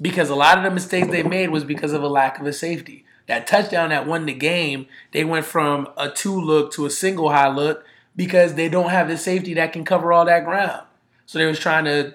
Because 0.01 0.29
a 0.29 0.35
lot 0.35 0.59
of 0.59 0.65
the 0.65 0.71
mistakes 0.71 1.09
they 1.09 1.23
made 1.23 1.51
was 1.51 1.65
because 1.65 1.93
of 1.93 2.03
a 2.03 2.09
lack 2.09 2.39
of 2.39 2.47
a 2.47 2.53
safety. 2.53 3.05
That 3.27 3.47
touchdown 3.47 3.91
that 3.91 4.07
won 4.07 4.27
the 4.27 4.35
game, 4.35 4.87
they 5.13 5.25
went 5.25 5.47
from 5.47 5.89
a 5.97 6.11
two 6.11 6.39
look 6.39 6.73
to 6.75 6.87
a 6.87 6.91
single 6.91 7.31
high 7.31 7.49
look 7.49 7.85
because 8.15 8.55
they 8.55 8.69
don't 8.69 8.91
have 8.91 9.09
the 9.09 9.19
safety 9.19 9.55
that 9.55 9.73
can 9.73 9.85
cover 9.85 10.13
all 10.13 10.27
that 10.27 10.45
ground. 10.45 10.87
So 11.25 11.39
they 11.39 11.47
was 11.47 11.59
trying 11.59 11.87
to, 11.87 12.15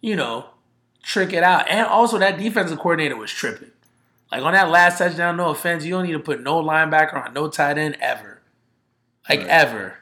you 0.00 0.16
know, 0.16 0.46
trick 1.02 1.32
it 1.32 1.42
out. 1.42 1.68
And 1.68 1.86
also 1.86 2.18
that 2.18 2.38
defensive 2.38 2.78
coordinator 2.78 3.16
was 3.16 3.30
tripping. 3.30 3.70
Like 4.30 4.42
on 4.42 4.52
that 4.54 4.70
last 4.70 4.98
touchdown, 4.98 5.36
no 5.36 5.50
offense, 5.50 5.84
you 5.84 5.90
don't 5.92 6.04
need 6.06 6.12
to 6.12 6.18
put 6.18 6.42
no 6.42 6.62
linebacker 6.62 7.26
on 7.26 7.32
no 7.34 7.48
tight 7.48 7.78
end 7.78 7.96
ever. 8.00 8.42
Like 9.28 9.40
Right. 9.40 9.48
ever. 9.48 9.98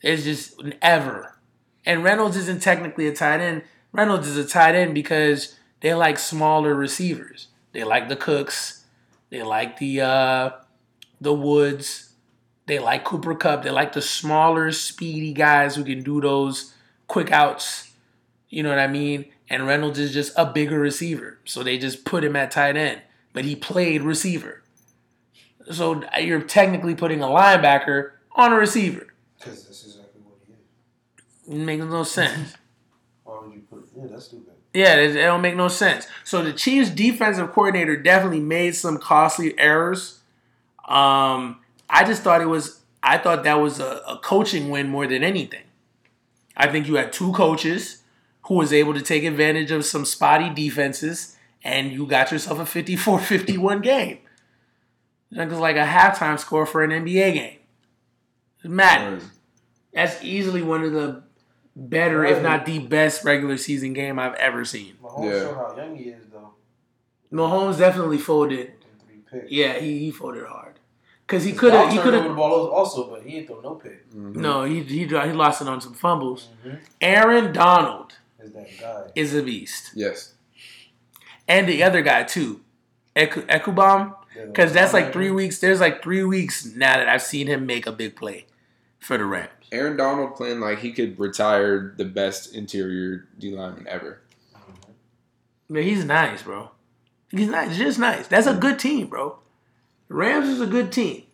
It's 0.00 0.24
just 0.24 0.60
ever. 0.80 1.38
And 1.84 2.04
Reynolds 2.04 2.36
isn't 2.36 2.62
technically 2.62 3.06
a 3.06 3.14
tight 3.14 3.40
end. 3.40 3.62
Reynolds 3.92 4.26
is 4.28 4.36
a 4.36 4.48
tight 4.48 4.74
end 4.74 4.94
because 4.94 5.56
they 5.80 5.94
like 5.94 6.18
smaller 6.18 6.74
receivers. 6.74 7.48
They 7.72 7.84
like 7.84 8.08
the 8.08 8.16
Cooks. 8.16 8.84
They 9.30 9.42
like 9.42 9.78
the 9.78 10.00
uh 10.00 10.50
the 11.20 11.32
Woods. 11.32 12.10
They 12.66 12.78
like 12.78 13.04
Cooper 13.04 13.34
Kupp. 13.34 13.62
They 13.62 13.70
like 13.70 13.92
the 13.92 14.02
smaller, 14.02 14.70
speedy 14.72 15.32
guys 15.32 15.76
who 15.76 15.84
can 15.84 16.02
do 16.02 16.20
those 16.20 16.74
quick 17.06 17.30
outs. 17.30 17.92
You 18.48 18.62
know 18.62 18.68
what 18.70 18.78
I 18.78 18.86
mean? 18.86 19.26
And 19.48 19.66
Reynolds 19.66 19.98
is 19.98 20.12
just 20.12 20.32
a 20.36 20.46
bigger 20.46 20.78
receiver. 20.78 21.38
So 21.44 21.62
they 21.62 21.78
just 21.78 22.04
put 22.04 22.24
him 22.24 22.36
at 22.36 22.50
tight 22.50 22.76
end. 22.76 23.02
But 23.32 23.44
he 23.44 23.56
played 23.56 24.02
receiver. 24.02 24.62
So 25.70 26.02
you're 26.20 26.42
technically 26.42 26.94
putting 26.94 27.22
a 27.22 27.26
linebacker 27.26 28.12
on 28.32 28.52
a 28.52 28.56
receiver. 28.56 29.14
Because 29.38 29.64
that's 29.64 29.84
exactly 29.84 30.20
what 30.22 30.38
he 30.46 30.52
is. 30.52 31.60
It 31.60 31.64
makes 31.64 31.84
no 31.84 32.02
sense. 32.04 32.54
Why 33.24 33.40
would 33.42 33.54
you 33.54 33.62
put? 33.70 33.88
Yeah, 33.96 34.06
that's 34.10 34.26
stupid. 34.26 34.52
Yeah, 34.74 34.96
it, 34.96 35.16
it 35.16 35.22
don't 35.22 35.42
make 35.42 35.56
no 35.56 35.68
sense. 35.68 36.06
So 36.24 36.42
the 36.42 36.52
Chiefs 36.52 36.90
defensive 36.90 37.52
coordinator 37.52 37.96
definitely 37.96 38.40
made 38.40 38.74
some 38.74 38.98
costly 38.98 39.58
errors. 39.58 40.20
Um, 40.88 41.60
I 41.88 42.04
just 42.04 42.22
thought 42.22 42.40
it 42.40 42.46
was 42.46 42.80
I 43.02 43.18
thought 43.18 43.44
that 43.44 43.54
was 43.54 43.80
a, 43.80 44.02
a 44.08 44.18
coaching 44.22 44.70
win 44.70 44.88
more 44.88 45.06
than 45.06 45.22
anything. 45.22 45.64
I 46.56 46.68
think 46.68 46.86
you 46.86 46.96
had 46.96 47.12
two 47.12 47.32
coaches 47.32 48.02
who 48.42 48.54
was 48.54 48.72
able 48.72 48.94
to 48.94 49.02
take 49.02 49.24
advantage 49.24 49.70
of 49.70 49.84
some 49.84 50.04
spotty 50.04 50.50
defenses 50.50 51.36
and 51.64 51.92
you 51.92 52.06
got 52.06 52.32
yourself 52.32 52.58
a 52.58 52.62
54-51 52.64 53.82
game. 53.82 54.18
That 55.30 55.48
was 55.48 55.58
like 55.58 55.76
a 55.76 55.86
halftime 55.86 56.38
score 56.38 56.66
for 56.66 56.82
an 56.84 56.90
NBA 56.90 57.34
game. 57.34 57.58
It's 58.58 58.68
madness. 58.68 59.24
That's 59.94 60.22
easily 60.22 60.62
one 60.62 60.84
of 60.84 60.92
the 60.92 61.22
better, 61.74 62.24
if 62.24 62.42
not 62.42 62.66
the 62.66 62.78
best, 62.80 63.24
regular 63.24 63.56
season 63.56 63.92
game 63.94 64.18
I've 64.18 64.34
ever 64.34 64.64
seen. 64.64 64.94
Mahomes 65.02 65.24
Yeah. 65.24 65.40
showed 65.40 65.54
how 65.54 65.74
young 65.76 65.96
he 65.96 66.04
is, 66.10 66.24
though. 66.30 66.52
Mahomes 67.32 67.78
definitely 67.78 68.18
folded. 68.18 68.58
With 68.58 68.80
them 68.80 68.90
three 69.30 69.40
picks. 69.40 69.50
Yeah, 69.52 69.78
he, 69.78 69.98
he 70.00 70.10
folded 70.10 70.44
hard 70.46 70.74
because 71.26 71.44
he 71.44 71.52
could 71.52 71.72
have. 71.72 71.88
He 71.90 71.96
He 71.96 72.02
could 72.02 72.14
over 72.14 72.28
the 72.28 72.34
ball 72.34 72.68
also, 72.70 73.08
but 73.08 73.22
he 73.22 73.38
ain't 73.38 73.46
throw 73.46 73.60
no 73.60 73.74
pick. 73.76 74.12
No, 74.14 74.64
he 74.64 74.82
he 74.82 75.06
he 75.06 75.06
lost 75.06 75.62
it 75.62 75.68
on 75.68 75.80
some 75.80 75.94
fumbles. 75.94 76.48
Mhm. 76.66 76.78
Aaron 77.00 77.52
Donald 77.54 78.12
Is 78.38 78.52
that 78.52 78.68
guy? 78.78 79.10
is 79.14 79.34
a 79.34 79.42
beast, 79.42 79.92
Yes. 79.94 80.34
And 81.48 81.68
the 81.68 81.82
other 81.82 82.02
guy 82.02 82.24
too, 82.24 82.60
Eku, 83.16 83.46
Ekubam, 83.46 84.14
because 84.46 84.72
that's 84.72 84.92
like 84.92 85.12
three 85.12 85.30
weeks. 85.30 85.58
There's 85.58 85.80
like 85.80 86.02
three 86.02 86.24
weeks 86.24 86.64
now 86.64 86.96
that 86.96 87.08
I've 87.08 87.22
seen 87.22 87.46
him 87.46 87.66
make 87.66 87.86
a 87.86 87.92
big 87.92 88.16
play 88.16 88.46
for 88.98 89.18
the 89.18 89.24
Rams. 89.24 89.50
Aaron 89.70 89.96
Donald 89.96 90.36
playing 90.36 90.60
like 90.60 90.80
he 90.80 90.92
could 90.92 91.18
retire 91.18 91.94
the 91.96 92.04
best 92.04 92.54
interior 92.54 93.28
D 93.38 93.54
lineman 93.54 93.86
ever. 93.88 94.20
Man, 95.68 95.82
he's 95.82 96.04
nice, 96.04 96.42
bro. 96.42 96.70
He's 97.30 97.48
nice, 97.48 97.76
just 97.78 97.98
nice. 97.98 98.26
That's 98.26 98.46
a 98.46 98.54
good 98.54 98.78
team, 98.78 99.06
bro. 99.06 99.38
The 100.08 100.14
Rams 100.14 100.48
is 100.48 100.60
a 100.60 100.66
good 100.66 100.92
team. 100.92 101.24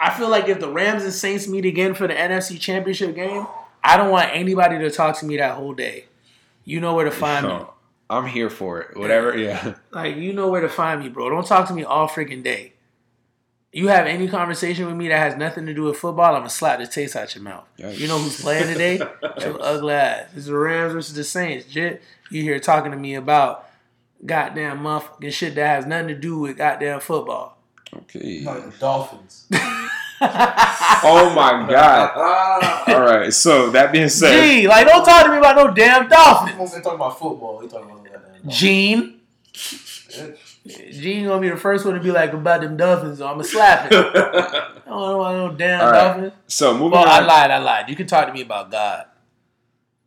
I 0.00 0.10
feel 0.10 0.28
like 0.28 0.48
if 0.48 0.58
the 0.58 0.68
Rams 0.70 1.04
and 1.04 1.12
Saints 1.12 1.46
meet 1.46 1.64
again 1.64 1.94
for 1.94 2.08
the 2.08 2.14
NFC 2.14 2.58
Championship 2.58 3.14
game, 3.14 3.46
I 3.84 3.96
don't 3.96 4.10
want 4.10 4.30
anybody 4.32 4.78
to 4.78 4.90
talk 4.90 5.18
to 5.20 5.26
me 5.26 5.36
that 5.36 5.54
whole 5.54 5.74
day. 5.74 6.06
You 6.64 6.80
know 6.80 6.94
where 6.94 7.04
to 7.04 7.10
find 7.10 7.46
me. 7.46 7.64
I'm 8.10 8.26
here 8.26 8.50
for 8.50 8.80
it. 8.80 8.96
Whatever. 8.96 9.38
Yeah. 9.38 9.74
Like 9.92 10.16
you 10.16 10.32
know 10.32 10.48
where 10.48 10.60
to 10.60 10.68
find 10.68 11.00
me, 11.00 11.08
bro. 11.08 11.30
Don't 11.30 11.46
talk 11.46 11.66
to 11.68 11.74
me 11.74 11.84
all 11.84 12.08
freaking 12.08 12.42
day. 12.42 12.74
You 13.72 13.86
have 13.88 14.06
any 14.06 14.26
conversation 14.28 14.86
with 14.86 14.96
me 14.96 15.08
that 15.08 15.18
has 15.18 15.36
nothing 15.36 15.64
to 15.66 15.74
do 15.74 15.84
with 15.84 15.96
football, 15.96 16.34
I'm 16.34 16.40
gonna 16.40 16.50
slap 16.50 16.80
the 16.80 16.86
taste 16.88 17.14
out 17.14 17.32
your 17.34 17.44
mouth. 17.44 17.64
Yikes. 17.78 17.98
You 17.98 18.08
know 18.08 18.18
who's 18.18 18.40
playing 18.40 18.66
today? 18.72 18.96
Your 19.40 19.62
ugly 19.62 19.94
ass. 19.94 20.28
It's 20.34 20.46
the 20.46 20.56
Rams 20.56 20.92
versus 20.92 21.14
the 21.14 21.22
Saints. 21.22 21.66
Jit, 21.66 22.02
you 22.30 22.42
here 22.42 22.58
talking 22.58 22.90
to 22.90 22.96
me 22.96 23.14
about 23.14 23.68
goddamn 24.26 24.80
motherfucking 24.80 25.32
shit 25.32 25.54
that 25.54 25.66
has 25.76 25.86
nothing 25.86 26.08
to 26.08 26.14
do 26.16 26.38
with 26.38 26.56
goddamn 26.58 26.98
football. 27.00 27.58
Okay. 27.94 28.40
No, 28.44 28.60
the 28.60 28.76
Dolphins. 28.78 29.46
Oh 30.22 31.32
my 31.34 31.66
God. 31.70 32.88
All 32.88 33.00
right. 33.00 33.32
So 33.32 33.70
that 33.70 33.90
being 33.90 34.08
said, 34.10 34.38
Gee, 34.42 34.68
like 34.68 34.86
don't 34.86 35.04
talk 35.04 35.24
to 35.24 35.30
me 35.32 35.38
about 35.38 35.56
no 35.56 35.72
damn 35.72 36.08
Dolphins. 36.08 36.58
wasn't 36.58 36.84
talking 36.84 36.96
about 36.96 37.18
football. 37.18 37.60
He 37.60 37.68
talking 37.68 37.86
about 37.90 37.99
that. 37.99 37.99
Gene. 38.46 39.20
Gene 40.90 41.26
gonna 41.26 41.40
be 41.40 41.48
the 41.48 41.56
first 41.56 41.84
one 41.84 41.94
to 41.94 42.00
be 42.00 42.10
like 42.10 42.32
about 42.32 42.60
them 42.60 42.76
Dolphins, 42.76 43.18
so 43.18 43.26
I'ma 43.26 43.42
slap 43.42 43.90
it. 43.90 43.94
I 43.94 44.72
don't 44.86 45.18
want 45.18 45.36
about 45.36 45.52
no 45.52 45.56
damn 45.56 45.80
All 45.80 45.90
right. 45.92 46.02
Dolphins. 46.02 46.32
so 46.48 46.72
moving 46.72 46.92
Well, 46.92 47.08
I 47.08 47.20
lied. 47.20 47.50
I 47.50 47.58
lied. 47.58 47.88
You 47.88 47.96
can 47.96 48.06
talk 48.06 48.26
to 48.26 48.32
me 48.32 48.42
about 48.42 48.70
God. 48.70 49.06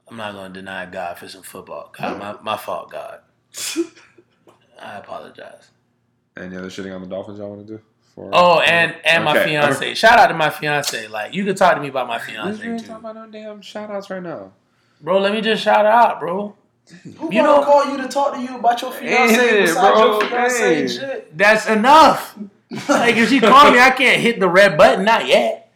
I'm 0.09 0.17
not 0.17 0.33
going 0.33 0.53
to 0.53 0.59
deny 0.59 0.85
God 0.85 1.17
for 1.17 1.27
some 1.27 1.41
football. 1.41 1.91
God, 1.97 2.19
my, 2.19 2.35
my 2.53 2.57
fault, 2.57 2.91
God. 2.91 3.21
I 4.81 4.97
apologize. 4.97 5.69
Any 6.37 6.55
other 6.57 6.67
shitting 6.67 6.93
on 6.93 7.01
the 7.01 7.07
Dolphins 7.07 7.39
y'all 7.39 7.49
want 7.49 7.65
to 7.67 7.77
do? 7.77 7.83
For 8.13 8.29
Oh, 8.31 8.59
and 8.59 8.95
and 9.05 9.23
my 9.23 9.33
fiance. 9.33 9.93
Shout 9.95 10.19
out 10.19 10.27
to 10.27 10.33
my 10.35 10.49
fiance. 10.49 11.07
Like 11.07 11.33
you 11.33 11.45
can 11.45 11.55
talk 11.55 11.75
to 11.75 11.81
me 11.81 11.87
about 11.87 12.07
my 12.07 12.17
We 12.17 12.23
fiance 12.33 12.63
ain't 12.63 12.79
too, 12.81 12.87
talking 12.87 13.09
about 13.09 13.15
no 13.15 13.27
damn 13.27 13.61
shout 13.61 13.89
outs 13.89 14.09
right 14.09 14.21
now. 14.21 14.51
bro. 15.01 15.19
Let 15.19 15.33
me 15.33 15.41
just 15.41 15.63
shout 15.63 15.85
out, 15.87 16.19
bro. 16.19 16.55
Who 17.03 17.09
You 17.09 17.29
you 17.31 17.41
know- 17.43 17.59
know, 17.61 17.65
call 17.65 17.85
you 17.91 17.97
to 17.97 18.07
talk 18.07 18.33
to 18.35 18.41
you 18.41 18.55
about 18.57 18.81
your 18.81 18.91
fiance 18.91 19.33
Hey, 19.35 19.61
besides 19.61 19.95
bro, 19.97 20.19
your 20.19 20.29
fiance 20.29 20.75
hey. 20.75 20.87
shit? 20.87 21.37
That's 21.37 21.67
enough. 21.67 22.35
like 22.89 23.15
if 23.15 23.29
she 23.29 23.39
called 23.39 23.73
me, 23.73 23.79
I 23.79 23.91
can't 23.91 24.19
hit 24.21 24.39
the 24.39 24.49
red 24.49 24.77
button. 24.77 25.05
Not 25.05 25.27
yet. 25.27 25.71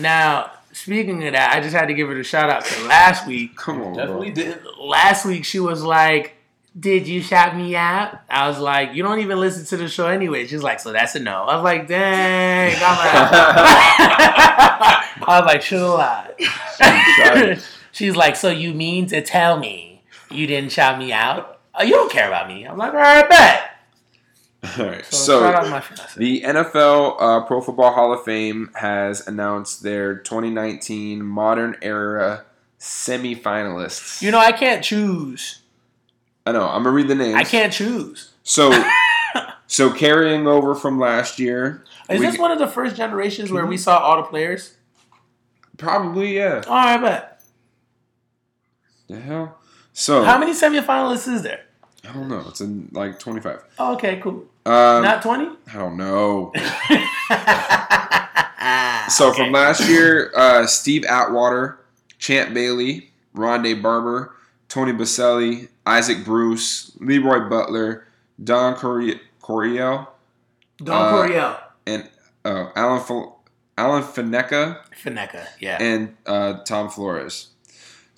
Now, 0.00 0.50
speaking 0.72 1.24
of 1.26 1.32
that, 1.32 1.54
I 1.54 1.60
just 1.60 1.74
had 1.74 1.86
to 1.88 1.94
give 1.94 2.08
her 2.08 2.18
a 2.18 2.24
shout 2.24 2.50
out 2.50 2.64
to 2.64 2.84
last 2.86 3.26
week. 3.26 3.56
Come 3.56 3.82
on, 3.82 3.94
Definitely 3.94 4.30
bro. 4.32 4.44
didn't. 4.44 4.62
last 4.80 5.24
week 5.24 5.44
she 5.44 5.60
was 5.60 5.82
like, 5.82 6.34
"Did 6.78 7.08
you 7.08 7.22
shout 7.22 7.56
me 7.56 7.74
out?" 7.74 8.18
I 8.28 8.48
was 8.48 8.58
like, 8.58 8.92
"You 8.94 9.02
don't 9.02 9.20
even 9.20 9.38
listen 9.40 9.64
to 9.66 9.76
the 9.78 9.88
show 9.88 10.06
anyway." 10.08 10.46
She's 10.46 10.62
like, 10.62 10.80
"So 10.80 10.92
that's 10.92 11.14
a 11.14 11.20
no." 11.20 11.44
I 11.44 11.54
was 11.56 11.64
like, 11.64 11.88
"Dang!" 11.88 12.74
I'm 12.76 12.98
like, 12.98 13.14
I 15.28 15.40
was 15.40 15.46
like, 15.46 15.62
"Should 15.62 15.80
have 15.80 15.94
lied." 17.48 17.62
She's 17.98 18.14
like, 18.16 18.36
"So 18.36 18.48
you 18.50 18.72
mean 18.72 19.06
to 19.08 19.20
tell 19.20 19.58
me 19.58 20.02
you 20.30 20.46
didn't 20.46 20.70
shout 20.72 20.98
me 20.98 21.12
out? 21.12 21.60
Oh, 21.74 21.82
you 21.82 21.92
don't 21.92 22.10
care 22.12 22.28
about 22.28 22.46
me?" 22.48 22.64
I'm 22.64 22.78
like, 22.78 22.92
"All 22.94 23.00
right, 23.00 23.28
bet." 23.28 23.70
All 24.78 24.86
right. 24.86 25.04
So, 25.06 25.16
So, 25.16 25.40
shout 25.40 25.54
out 25.56 25.64
to 25.64 25.70
my 25.70 25.80
fiance. 25.80 26.14
the 26.16 26.42
NFL 26.42 27.16
uh, 27.20 27.40
Pro 27.44 27.60
Football 27.60 27.92
Hall 27.92 28.12
of 28.12 28.24
Fame 28.24 28.70
has 28.74 29.26
announced 29.26 29.82
their 29.82 30.16
2019 30.16 31.24
Modern 31.24 31.76
Era 31.82 32.44
semifinalists. 32.80 34.22
You 34.22 34.30
know, 34.30 34.38
I 34.38 34.52
can't 34.52 34.82
choose. 34.84 35.62
I 36.46 36.52
know. 36.52 36.66
I'm 36.68 36.82
gonna 36.82 36.90
read 36.94 37.08
the 37.08 37.14
names. 37.14 37.34
I 37.34 37.44
can't 37.44 37.72
choose. 37.72 38.30
So, 38.42 38.72
so 39.66 39.92
carrying 39.92 40.46
over 40.46 40.74
from 40.74 40.98
last 40.98 41.38
year, 41.38 41.84
Is 42.08 42.20
we- 42.20 42.26
this 42.26 42.38
one 42.38 42.50
of 42.50 42.58
the 42.58 42.68
first 42.68 42.96
generations 42.96 43.50
where 43.50 43.66
we 43.66 43.76
saw 43.76 43.98
all 43.98 44.16
the 44.16 44.22
players? 44.28 44.74
probably 45.76 46.36
yeah. 46.36 46.62
All 46.66 46.74
right, 46.74 47.00
bet. 47.00 47.37
The 49.08 49.18
hell. 49.20 49.58
So 49.92 50.22
How 50.22 50.38
many 50.38 50.52
semifinalists 50.52 51.28
is 51.32 51.42
there? 51.42 51.64
I 52.08 52.12
don't 52.12 52.28
know. 52.28 52.44
It's 52.48 52.60
in 52.60 52.88
like 52.92 53.18
25. 53.18 53.62
Oh, 53.78 53.94
okay, 53.94 54.20
cool. 54.22 54.44
Um, 54.64 55.02
Not 55.02 55.22
20? 55.22 55.48
I 55.68 55.72
don't 55.74 55.96
know. 55.96 56.52
So 59.10 59.32
from 59.32 59.52
last 59.52 59.88
year, 59.88 60.30
uh, 60.36 60.66
Steve 60.66 61.04
Atwater, 61.06 61.78
Champ 62.18 62.52
Bailey, 62.52 63.10
Rondé 63.34 63.80
Barber, 63.80 64.34
Tony 64.68 64.92
Boselli, 64.92 65.68
Isaac 65.86 66.24
Bruce, 66.26 66.92
Leroy 67.00 67.48
Butler, 67.48 68.06
Don 68.42 68.74
Coryell, 68.74 70.06
Don 70.76 70.94
Uh, 71.06 71.10
Coryell. 71.10 71.56
and 71.86 72.08
uh, 72.44 72.66
Alan 72.76 72.98
F- 73.00 73.32
Alan 73.78 74.02
Faneca, 74.02 74.80
Fineka, 75.02 75.46
yeah. 75.58 75.78
and 75.82 76.14
uh, 76.26 76.54
Tom 76.64 76.90
Flores. 76.90 77.48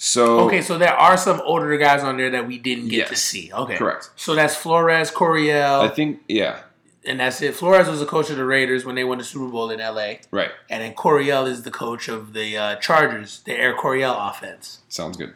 So 0.02 0.40
okay, 0.46 0.62
so 0.62 0.78
there 0.78 0.94
are 0.94 1.18
some 1.18 1.42
older 1.44 1.76
guys 1.76 2.02
on 2.02 2.16
there 2.16 2.30
that 2.30 2.46
we 2.46 2.56
didn't 2.56 2.88
get 2.88 3.08
to 3.08 3.16
see. 3.16 3.52
Okay. 3.52 3.76
correct. 3.76 4.08
So 4.16 4.34
that's 4.34 4.56
Flores, 4.56 5.10
Coryell. 5.10 5.82
I 5.82 5.88
think 5.88 6.20
yeah, 6.26 6.60
and 7.04 7.20
that's 7.20 7.42
it. 7.42 7.54
Flores 7.54 7.86
was 7.86 8.00
the 8.00 8.06
coach 8.06 8.30
of 8.30 8.38
the 8.38 8.46
Raiders 8.46 8.86
when 8.86 8.94
they 8.94 9.04
won 9.04 9.18
the 9.18 9.24
Super 9.24 9.48
Bowl 9.48 9.68
in 9.68 9.78
LA. 9.78 10.14
right. 10.30 10.52
And 10.70 10.82
then 10.82 10.94
Coryell 10.94 11.44
is 11.44 11.64
the 11.64 11.70
coach 11.70 12.08
of 12.08 12.32
the 12.32 12.56
uh, 12.56 12.76
Chargers, 12.76 13.40
the 13.40 13.52
Air 13.52 13.74
Coryell 13.74 14.16
offense, 14.18 14.78
Sounds 14.88 15.18
good. 15.18 15.34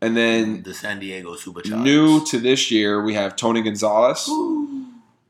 And 0.00 0.16
then 0.16 0.62
the 0.62 0.72
San 0.72 0.98
Diego 0.98 1.34
Superchargers. 1.34 1.82
new 1.82 2.24
to 2.24 2.38
this 2.38 2.70
year, 2.70 3.02
we 3.02 3.12
have 3.12 3.36
Tony 3.36 3.60
Gonzalez, 3.60 4.26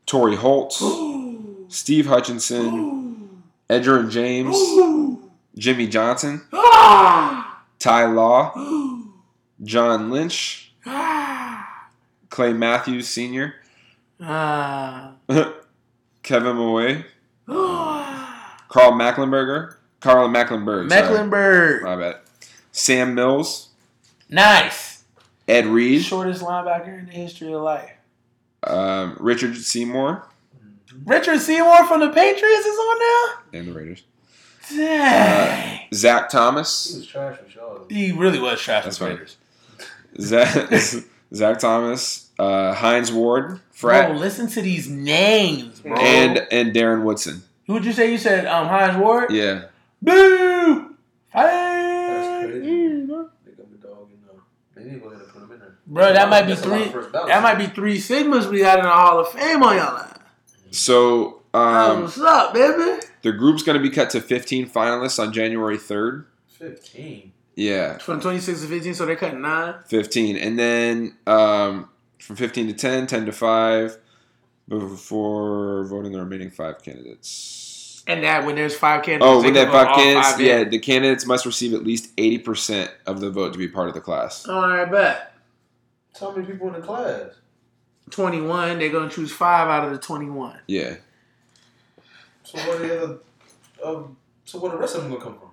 Torry 0.05 0.37
Holt, 0.37 0.71
Steve 1.67 2.05
Hutchinson, 2.05 3.43
Edgerrin 3.69 4.09
James, 4.09 4.55
Jimmy 5.57 5.87
Johnson, 5.87 6.43
Ty 7.79 8.05
Law, 8.07 8.53
John 9.63 10.09
Lynch, 10.11 10.73
Clay 12.29 12.53
Matthews 12.53 13.07
Sr., 13.07 13.55
Ah. 14.21 15.11
Kevin 16.23 16.55
Moe, 16.55 17.03
Carl 18.67 18.91
Mecklenberger, 18.93 19.75
Carl 19.99 20.27
Mecklenburg. 20.27 20.89
Mecklenburg. 20.89 21.83
My 21.83 21.95
bad. 21.95 22.15
Sam 22.71 23.13
Mills, 23.15 23.69
Nice. 24.29 25.03
Ed 25.47 25.65
Reed, 25.67 26.03
Shortest 26.03 26.41
linebacker 26.43 26.99
in 26.99 27.05
the 27.05 27.11
history 27.13 27.53
of 27.53 27.61
life. 27.61 27.91
um, 28.63 29.15
Richard 29.19 29.55
Seymour, 29.55 30.27
Richard 31.05 31.39
Seymour 31.39 31.85
from 31.85 32.01
the 32.01 32.09
Patriots 32.09 32.65
is 32.65 32.77
on 32.77 32.99
now? 32.99 33.59
and 33.59 33.67
the 33.67 33.71
Raiders. 33.73 34.03
Dang. 34.75 35.79
Zach 35.93 36.29
Thomas. 36.29 36.91
He 36.91 36.97
was 36.99 37.07
trash 37.07 37.37
with 37.41 37.55
y'all. 37.55 37.85
he 37.89 38.11
really 38.11 38.39
was 38.39 38.59
trash 38.61 38.83
That's 38.85 38.99
with. 38.99 39.09
Raiders. 39.09 39.37
Zach, 40.19 40.71
Zach 41.33 41.59
Thomas, 41.59 42.29
uh, 42.39 42.73
Hines 42.73 43.11
Ward, 43.11 43.47
Bro, 43.49 43.59
Fred, 43.71 44.17
listen 44.17 44.47
to 44.47 44.61
these 44.61 44.89
names, 44.89 45.79
bro. 45.81 45.95
and 45.95 46.39
and 46.51 46.73
Darren 46.73 47.03
Woodson. 47.03 47.43
Who 47.67 47.73
would 47.73 47.85
you 47.85 47.93
say 47.93 48.11
you 48.11 48.17
said 48.17 48.45
um 48.47 48.67
Hines 48.67 48.97
Ward? 48.97 49.31
Yeah, 49.31 49.65
Boo! 50.01 50.95
That's 51.33 51.47
Hey! 51.47 52.41
crazy. 52.45 52.61
They 52.65 53.05
got 53.05 53.29
the 53.71 53.87
dog, 53.87 54.07
you 54.09 54.17
know. 54.25 54.41
They 54.75 54.83
need 54.85 54.93
to 54.95 54.99
go 54.99 55.07
ahead 55.09 55.21
and 55.21 55.31
put 55.31 55.43
him 55.43 55.51
in 55.51 55.59
there. 55.59 55.75
Bro, 55.85 56.13
that 56.13 56.29
might 56.29 56.43
be 56.43 56.53
That's 56.53 56.65
a 56.65 56.69
lot 56.69 56.81
of 56.81 56.91
three. 56.91 57.03
That 57.27 57.43
might 57.43 57.55
be 57.57 57.67
three 57.67 57.97
sigmas 57.99 58.49
we 58.49 58.59
got 58.59 58.79
in 58.79 58.85
the 58.85 58.91
Hall 58.91 59.19
of 59.19 59.27
Fame 59.29 59.61
on 59.61 59.75
y'all 59.77 59.93
line. 59.93 60.13
So 60.71 61.36
um, 61.53 62.03
What's 62.03 62.19
up, 62.19 62.53
baby? 62.53 62.99
the 63.21 63.31
group's 63.31 63.63
going 63.63 63.77
to 63.77 63.81
be 63.83 63.89
cut 63.89 64.09
to 64.11 64.21
15 64.21 64.69
finalists 64.69 65.19
on 65.19 65.33
January 65.33 65.77
3rd. 65.77 66.25
15. 66.47 67.31
Yeah, 67.55 67.97
From 67.97 68.21
26 68.21 68.61
to 68.61 68.67
15, 68.67 68.93
so 68.93 69.05
they're 69.07 69.15
cutting 69.15 69.41
nine. 69.41 69.75
15, 69.87 70.37
and 70.37 70.59
then 70.59 71.17
um, 71.25 71.89
from 72.19 72.35
15 72.35 72.67
to 72.67 72.73
10, 72.73 73.07
10 73.07 73.25
to 73.25 73.31
5, 73.31 73.97
before 74.67 75.85
voting 75.85 76.11
the 76.11 76.19
remaining 76.19 76.51
five 76.51 76.83
candidates. 76.83 78.03
And 78.05 78.23
that 78.23 78.45
when 78.45 78.55
there's 78.55 78.75
five 78.75 79.03
candidates. 79.03 79.25
Oh, 79.27 79.37
when 79.37 79.53
can 79.53 79.53
that 79.55 79.71
five 79.71 79.95
candidates, 79.95 80.31
five 80.33 80.41
yeah, 80.41 80.59
in. 80.59 80.69
the 80.69 80.79
candidates 80.79 81.25
must 81.25 81.45
receive 81.45 81.73
at 81.73 81.83
least 81.83 82.15
80% 82.15 82.89
of 83.05 83.19
the 83.21 83.29
vote 83.31 83.53
to 83.53 83.59
be 83.59 83.67
part 83.67 83.87
of 83.89 83.95
the 83.95 84.01
class. 84.01 84.47
All 84.47 84.67
right, 84.69 84.89
bet. 84.89 85.33
How 86.19 86.31
many 86.31 86.45
people 86.45 86.67
in 86.67 86.73
the 86.73 86.79
class? 86.85 87.31
21. 88.11 88.79
They're 88.79 88.89
gonna 88.89 89.09
choose 89.09 89.31
five 89.31 89.67
out 89.67 89.83
of 89.85 89.91
the 89.91 89.97
21. 89.97 90.59
Yeah. 90.67 90.97
So 92.47 92.57
what 92.59 92.79
are 92.79 92.87
the 92.87 93.03
other? 93.03 93.17
Um, 93.83 94.15
so 94.45 94.59
where 94.59 94.71
the 94.71 94.77
rest 94.77 94.95
of 94.95 95.01
them 95.01 95.11
gonna 95.11 95.23
come 95.23 95.37
from? 95.37 95.49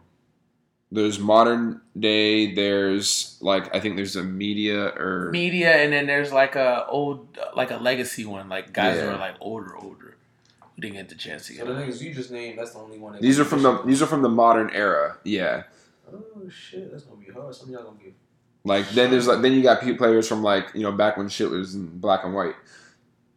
There's 0.93 1.19
modern 1.19 1.81
day, 1.99 2.55
there's 2.55 3.37
like, 3.41 3.75
I 3.75 3.81
think 3.81 3.97
there's 3.97 4.15
a 4.15 4.23
media 4.23 4.93
or. 4.97 5.29
Media, 5.33 5.75
and 5.75 5.93
then 5.93 6.07
there's 6.07 6.33
like 6.33 6.55
a 6.55 6.87
old, 6.87 7.37
like 7.57 7.73
a 7.73 7.79
legacy 7.79 8.25
one, 8.25 8.49
like 8.49 8.73
guys 8.73 9.01
who 9.01 9.09
are 9.09 9.19
like 9.19 9.35
older, 9.41 9.77
older, 9.77 10.17
who 10.61 10.83
didn't 10.83 10.95
get 10.95 11.09
the 11.09 11.17
chance 11.17 11.49
to 11.49 11.57
So 11.57 11.65
the 11.65 11.73
niggas 11.73 12.01
you 12.01 12.15
just 12.15 12.31
named, 12.31 12.61
that's 12.61 12.75
the 12.75 12.79
only 12.79 12.99
one. 12.99 13.21
These 13.21 13.41
are 13.41 13.45
from 13.45 13.63
the 13.63 13.83
these 13.83 14.01
are 14.01 14.07
from 14.07 14.23
the 14.23 14.29
modern 14.29 14.71
era. 14.71 15.19
Yeah. 15.25 15.65
Oh 16.13 16.49
shit, 16.49 16.93
that's 16.93 17.03
gonna 17.03 17.21
be 17.21 17.33
hard. 17.33 17.53
Some 17.57 17.71
of 17.71 17.73
y'all 17.75 17.83
gonna 17.83 17.99
get. 17.99 18.15
Like 18.63 18.89
then 18.91 19.11
there's 19.11 19.27
like 19.27 19.43
then 19.43 19.53
you 19.53 19.65
got 19.65 19.81
pe- 19.81 19.95
players 19.95 20.29
from 20.29 20.45
like 20.45 20.69
you 20.75 20.83
know 20.83 20.93
back 20.93 21.17
when 21.17 21.29
shit 21.29 21.51
was 21.51 21.75
in 21.75 21.99
black 21.99 22.23
and 22.23 22.35
white, 22.35 22.55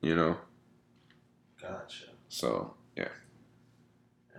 you 0.02 0.16
know. 0.16 0.38
Gotcha. 1.60 2.06
So 2.30 2.76
yeah. 2.76 2.77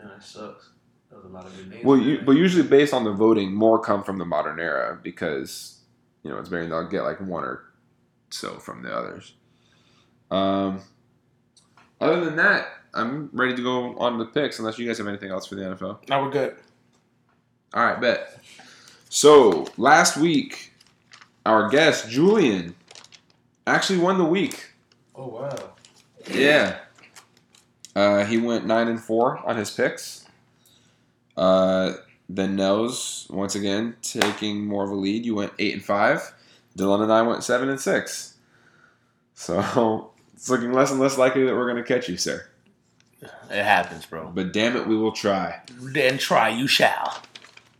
And 0.01 0.11
that 0.11 0.22
sucks. 0.22 0.70
That 1.11 1.16
was 1.16 1.24
a 1.24 1.28
lot 1.28 1.46
of 1.46 1.57
good 1.57 1.70
names. 1.70 1.84
Well, 1.84 1.99
you, 1.99 2.20
but 2.24 2.32
usually 2.32 2.66
based 2.66 2.92
on 2.92 3.05
the 3.05 3.12
voting, 3.12 3.55
more 3.55 3.78
come 3.78 4.05
from 4.05 4.18
the 4.18 4.24
modern 4.24 4.61
era 4.61 4.99
because 5.03 5.80
you 6.22 6.30
know 6.30 6.38
it's 6.38 6.49
very 6.49 6.66
they'll 6.66 6.88
get 6.88 7.03
like 7.03 7.20
one 7.20 7.44
or 7.44 7.64
so 8.30 8.59
from 8.59 8.82
the 8.82 8.94
others. 8.94 9.34
Um. 10.30 10.82
Other 12.01 12.24
than 12.24 12.36
that, 12.36 12.68
I'm 12.94 13.28
ready 13.32 13.57
to 13.57 13.62
go 13.62 13.96
on 13.99 14.18
to 14.18 14.24
the 14.24 14.30
picks. 14.30 14.59
Unless 14.59 14.78
you 14.78 14.86
guys 14.86 14.99
have 14.99 15.09
anything 15.09 15.30
else 15.30 15.46
for 15.46 15.57
the 15.57 15.62
NFL. 15.62 16.09
Now 16.09 16.22
we're 16.22 16.30
good. 16.30 16.57
All 17.74 17.84
right, 17.84 18.01
bet. 18.01 18.40
So 19.09 19.66
last 19.76 20.16
week, 20.16 20.72
our 21.44 21.68
guest 21.68 22.09
Julian 22.09 22.74
actually 23.66 23.99
won 23.99 24.18
the 24.18 24.24
week. 24.24 24.72
Oh 25.14 25.28
wow. 25.28 25.57
Yeah. 26.30 26.78
Uh, 27.95 28.24
he 28.24 28.39
went 28.39 28.66
nine 28.66 28.89
and 28.89 29.01
four 29.01 29.39
on 29.47 29.57
his 29.57 29.70
picks. 29.70 30.26
Uh, 31.36 31.95
then 32.28 32.57
Nels 32.57 33.26
once 33.30 33.55
again 33.55 33.97
taking 34.03 34.66
more 34.66 34.84
of 34.84 34.91
a 34.91 34.95
lead. 34.95 35.24
You 35.24 35.34
went 35.34 35.53
eight 35.59 35.74
and 35.74 35.84
five. 35.84 36.34
Dylan 36.76 37.03
and 37.03 37.12
I 37.12 37.22
went 37.22 37.43
seven 37.43 37.68
and 37.68 37.80
six. 37.80 38.34
So 39.34 40.12
it's 40.34 40.49
looking 40.51 40.72
less 40.72 40.91
and 40.91 41.01
less 41.01 41.16
likely 41.18 41.45
that 41.45 41.55
we're 41.55 41.70
going 41.70 41.82
to 41.82 41.89
catch 41.95 42.09
you, 42.09 42.16
sir. 42.16 42.47
It 43.22 43.64
happens, 43.64 44.07
bro. 44.07 44.30
But 44.32 44.53
damn 44.53 44.76
it, 44.76 44.86
we 44.86 44.97
will 44.97 45.12
try. 45.12 45.61
Then 45.80 46.18
try, 46.18 46.51
you 46.51 46.66
shall. 46.66 47.20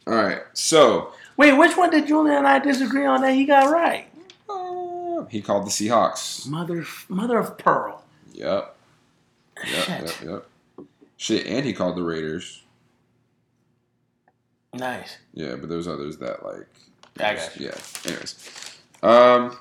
All 0.07 0.15
right. 0.15 0.41
So 0.55 1.13
Wait, 1.37 1.53
which 1.53 1.77
one 1.77 1.91
did 1.91 2.09
Julian 2.09 2.39
and 2.39 2.49
I 2.49 2.59
disagree 2.59 3.07
on 3.07 3.21
that 3.21 3.35
he 3.35 3.45
got 3.45 3.71
right? 3.71 4.09
uh, 4.49 5.25
he 5.27 5.41
called 5.41 5.67
the 5.67 5.71
Seahawks. 5.71 6.47
Mother, 6.49 6.85
mother 7.09 7.39
of 7.39 7.57
pearl. 7.59 8.03
Yep. 8.33 8.75
Yep. 9.65 9.85
Shit. 9.85 10.03
Yep. 10.03 10.15
Yep. 10.25 10.87
Shit, 11.17 11.47
and 11.47 11.65
he 11.67 11.73
called 11.73 11.97
the 11.97 12.03
Raiders. 12.03 12.63
Nice. 14.73 15.19
Yeah, 15.35 15.57
but 15.57 15.69
there's 15.69 15.89
others 15.89 16.19
that 16.19 16.45
like. 16.45 16.69
I 17.19 17.35
got 17.35 17.57
you. 17.57 17.67
Yeah. 17.67 17.79
Anyways, 18.05 18.79
um, 19.03 19.59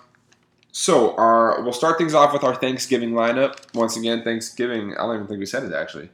so 0.72 1.16
our 1.16 1.62
we'll 1.64 1.74
start 1.74 1.98
things 1.98 2.14
off 2.14 2.34
with 2.34 2.44
our 2.44 2.54
Thanksgiving 2.54 3.12
lineup. 3.12 3.58
Once 3.74 3.98
again, 3.98 4.24
Thanksgiving. 4.24 4.94
I 4.94 5.02
don't 5.02 5.16
even 5.16 5.28
think 5.28 5.40
we 5.40 5.46
said 5.46 5.64
it 5.64 5.74
actually. 5.74 6.10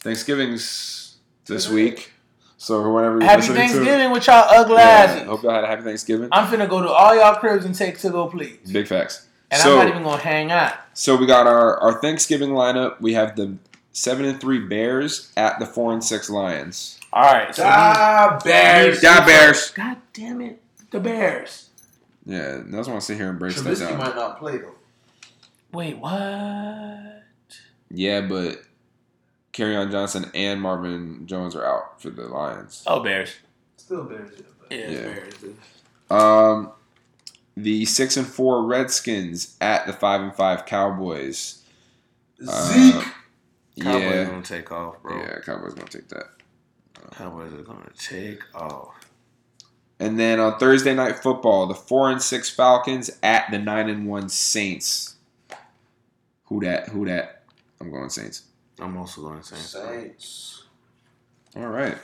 Thanksgiving's 0.00 1.16
this 1.46 1.68
week. 1.68 2.12
So 2.56 2.92
whenever 2.92 3.18
you're 3.18 3.24
Happy 3.24 3.42
Thanksgiving 3.42 4.10
with 4.10 4.26
y'all 4.26 4.46
ugly 4.48 4.76
to, 4.76 4.82
yeah, 4.82 4.88
asses. 4.88 5.26
hope 5.26 5.42
y'all 5.42 5.52
had 5.52 5.64
a 5.64 5.66
happy 5.66 5.82
Thanksgiving. 5.82 6.28
I'm 6.30 6.46
finna 6.46 6.68
go 6.68 6.82
to 6.82 6.88
all 6.88 7.14
y'all 7.14 7.34
cribs 7.34 7.64
and 7.64 7.74
take 7.74 7.98
to 7.98 8.10
go, 8.10 8.28
please. 8.28 8.70
Big 8.70 8.86
facts. 8.86 9.26
And 9.54 9.62
so, 9.62 9.72
I'm 9.78 9.86
not 9.86 9.88
even 9.88 10.02
gonna 10.02 10.22
hang 10.22 10.50
out. 10.50 10.74
so 10.94 11.16
we 11.16 11.26
got 11.26 11.46
our 11.46 11.78
our 11.80 12.00
Thanksgiving 12.00 12.50
lineup. 12.50 13.00
We 13.00 13.14
have 13.14 13.36
the 13.36 13.56
seven 13.92 14.24
and 14.26 14.40
three 14.40 14.58
Bears 14.58 15.32
at 15.36 15.58
the 15.58 15.66
four 15.66 15.92
and 15.92 16.02
six 16.02 16.28
Lions. 16.28 16.98
All 17.12 17.22
right. 17.32 17.54
So 17.54 17.62
Ah, 17.66 18.40
Bears. 18.44 19.02
Yeah, 19.02 19.24
Bears. 19.24 19.70
God 19.70 19.98
damn 20.12 20.40
it, 20.40 20.60
the 20.90 21.00
Bears. 21.00 21.68
Yeah, 22.26 22.62
that's 22.66 22.88
why 22.88 22.96
I 22.96 22.98
sit 23.00 23.16
here 23.18 23.28
and 23.30 23.38
break 23.38 23.52
stuff 23.52 23.66
Trubisky 23.66 23.88
down. 23.90 23.98
might 23.98 24.16
not 24.16 24.38
play 24.38 24.58
though. 24.58 24.74
Wait, 25.72 25.98
what? 25.98 27.22
Yeah, 27.90 28.20
but 28.22 28.62
on 29.60 29.90
Johnson 29.90 30.30
and 30.34 30.60
Marvin 30.60 31.26
Jones 31.26 31.54
are 31.54 31.64
out 31.64 32.00
for 32.02 32.10
the 32.10 32.22
Lions. 32.26 32.82
Oh, 32.86 33.00
Bears. 33.00 33.30
Still 33.76 34.04
Bears. 34.04 34.30
Yeah, 34.36 34.42
but 34.58 34.72
Yeah, 34.76 34.90
Yeah. 34.90 35.00
Bears. 35.02 35.34
dude. 35.38 35.56
Um, 36.10 36.72
the 37.56 37.84
six 37.84 38.16
and 38.16 38.26
four 38.26 38.64
Redskins 38.64 39.56
at 39.60 39.86
the 39.86 39.92
five 39.92 40.20
and 40.20 40.34
five 40.34 40.66
Cowboys. 40.66 41.62
Uh, 42.46 42.72
Zeke. 42.72 43.04
Cowboys 43.80 44.02
yeah, 44.02 44.24
gonna 44.24 44.42
take 44.42 44.70
off, 44.70 45.02
bro. 45.02 45.18
yeah, 45.18 45.40
Cowboys 45.40 45.74
gonna 45.74 45.88
take 45.88 46.08
that. 46.08 46.26
Cowboys 47.12 47.52
are 47.52 47.62
gonna 47.62 47.90
take 47.98 48.40
off. 48.54 48.94
And 50.00 50.18
then 50.18 50.40
on 50.40 50.58
Thursday 50.58 50.94
night 50.94 51.18
football, 51.18 51.66
the 51.66 51.74
four 51.74 52.10
and 52.10 52.20
six 52.20 52.50
Falcons 52.50 53.10
at 53.22 53.50
the 53.50 53.58
nine 53.58 53.88
and 53.88 54.06
one 54.06 54.28
Saints. 54.28 55.16
Who 56.46 56.60
that? 56.60 56.88
Who 56.88 57.06
that? 57.06 57.44
I'm 57.80 57.90
going 57.90 58.10
Saints. 58.10 58.44
I'm 58.80 58.96
also 58.96 59.22
going 59.22 59.40
to 59.40 59.44
say. 59.44 59.56
Saints. 59.56 60.64
All 61.56 61.68
right. 61.68 61.96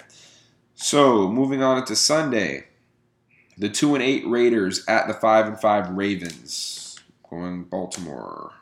So 0.74 1.28
moving 1.28 1.62
on 1.62 1.84
to 1.84 1.96
Sunday, 1.96 2.68
the 3.60 3.68
two 3.68 3.94
and 3.94 4.02
eight 4.02 4.26
Raiders 4.26 4.84
at 4.88 5.06
the 5.06 5.12
five 5.12 5.46
and 5.46 5.60
five 5.60 5.90
Ravens. 5.90 6.98
Going 7.28 7.64
Baltimore. 7.64 8.54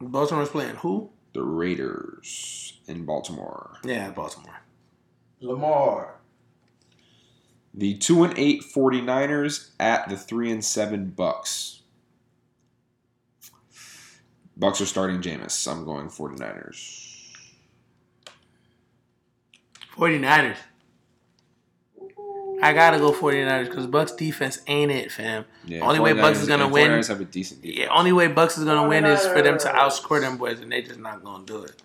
Baltimore's 0.00 0.48
playing 0.48 0.76
who? 0.76 1.10
The 1.34 1.42
Raiders 1.42 2.80
in 2.86 3.04
Baltimore. 3.04 3.78
Yeah, 3.84 4.10
Baltimore. 4.10 4.60
Lamar. 5.40 6.14
The 7.74 7.94
two 7.98 8.22
and 8.24 8.38
eight 8.38 8.62
49ers 8.62 9.70
at 9.78 10.08
the 10.08 10.16
three 10.16 10.50
and 10.50 10.64
seven 10.64 11.10
Bucks. 11.10 11.82
Bucks 14.56 14.80
are 14.80 14.86
starting 14.86 15.20
Jameis. 15.20 15.70
I'm 15.70 15.84
going 15.84 16.08
49ers. 16.08 17.32
49ers. 19.96 20.56
I 22.62 22.72
gotta 22.72 22.98
go 22.98 23.12
49ers 23.12 23.66
because 23.68 23.86
Bucks 23.86 24.12
defense 24.12 24.60
ain't 24.66 24.90
it, 24.90 25.10
fam. 25.10 25.44
Yeah, 25.64 25.80
Only 25.80 26.00
way 26.00 26.12
Bucks 26.12 26.40
is 26.40 26.48
gonna 26.48 26.68
win- 26.68 26.90
49ers 26.90 27.08
have 27.08 27.20
a 27.20 27.24
decent 27.24 27.62
defense. 27.62 27.78
Yeah, 27.80 27.88
only 27.96 28.12
way 28.12 28.28
Bucks 28.28 28.58
is 28.58 28.64
gonna 28.64 28.88
win 28.88 29.04
is 29.04 29.26
for 29.26 29.42
them 29.42 29.58
to 29.58 29.68
outscore 29.68 30.20
them 30.20 30.36
boys, 30.36 30.60
and 30.60 30.70
they 30.70 30.82
just 30.82 31.00
not 31.00 31.24
gonna 31.24 31.44
do 31.44 31.62
it. 31.62 31.80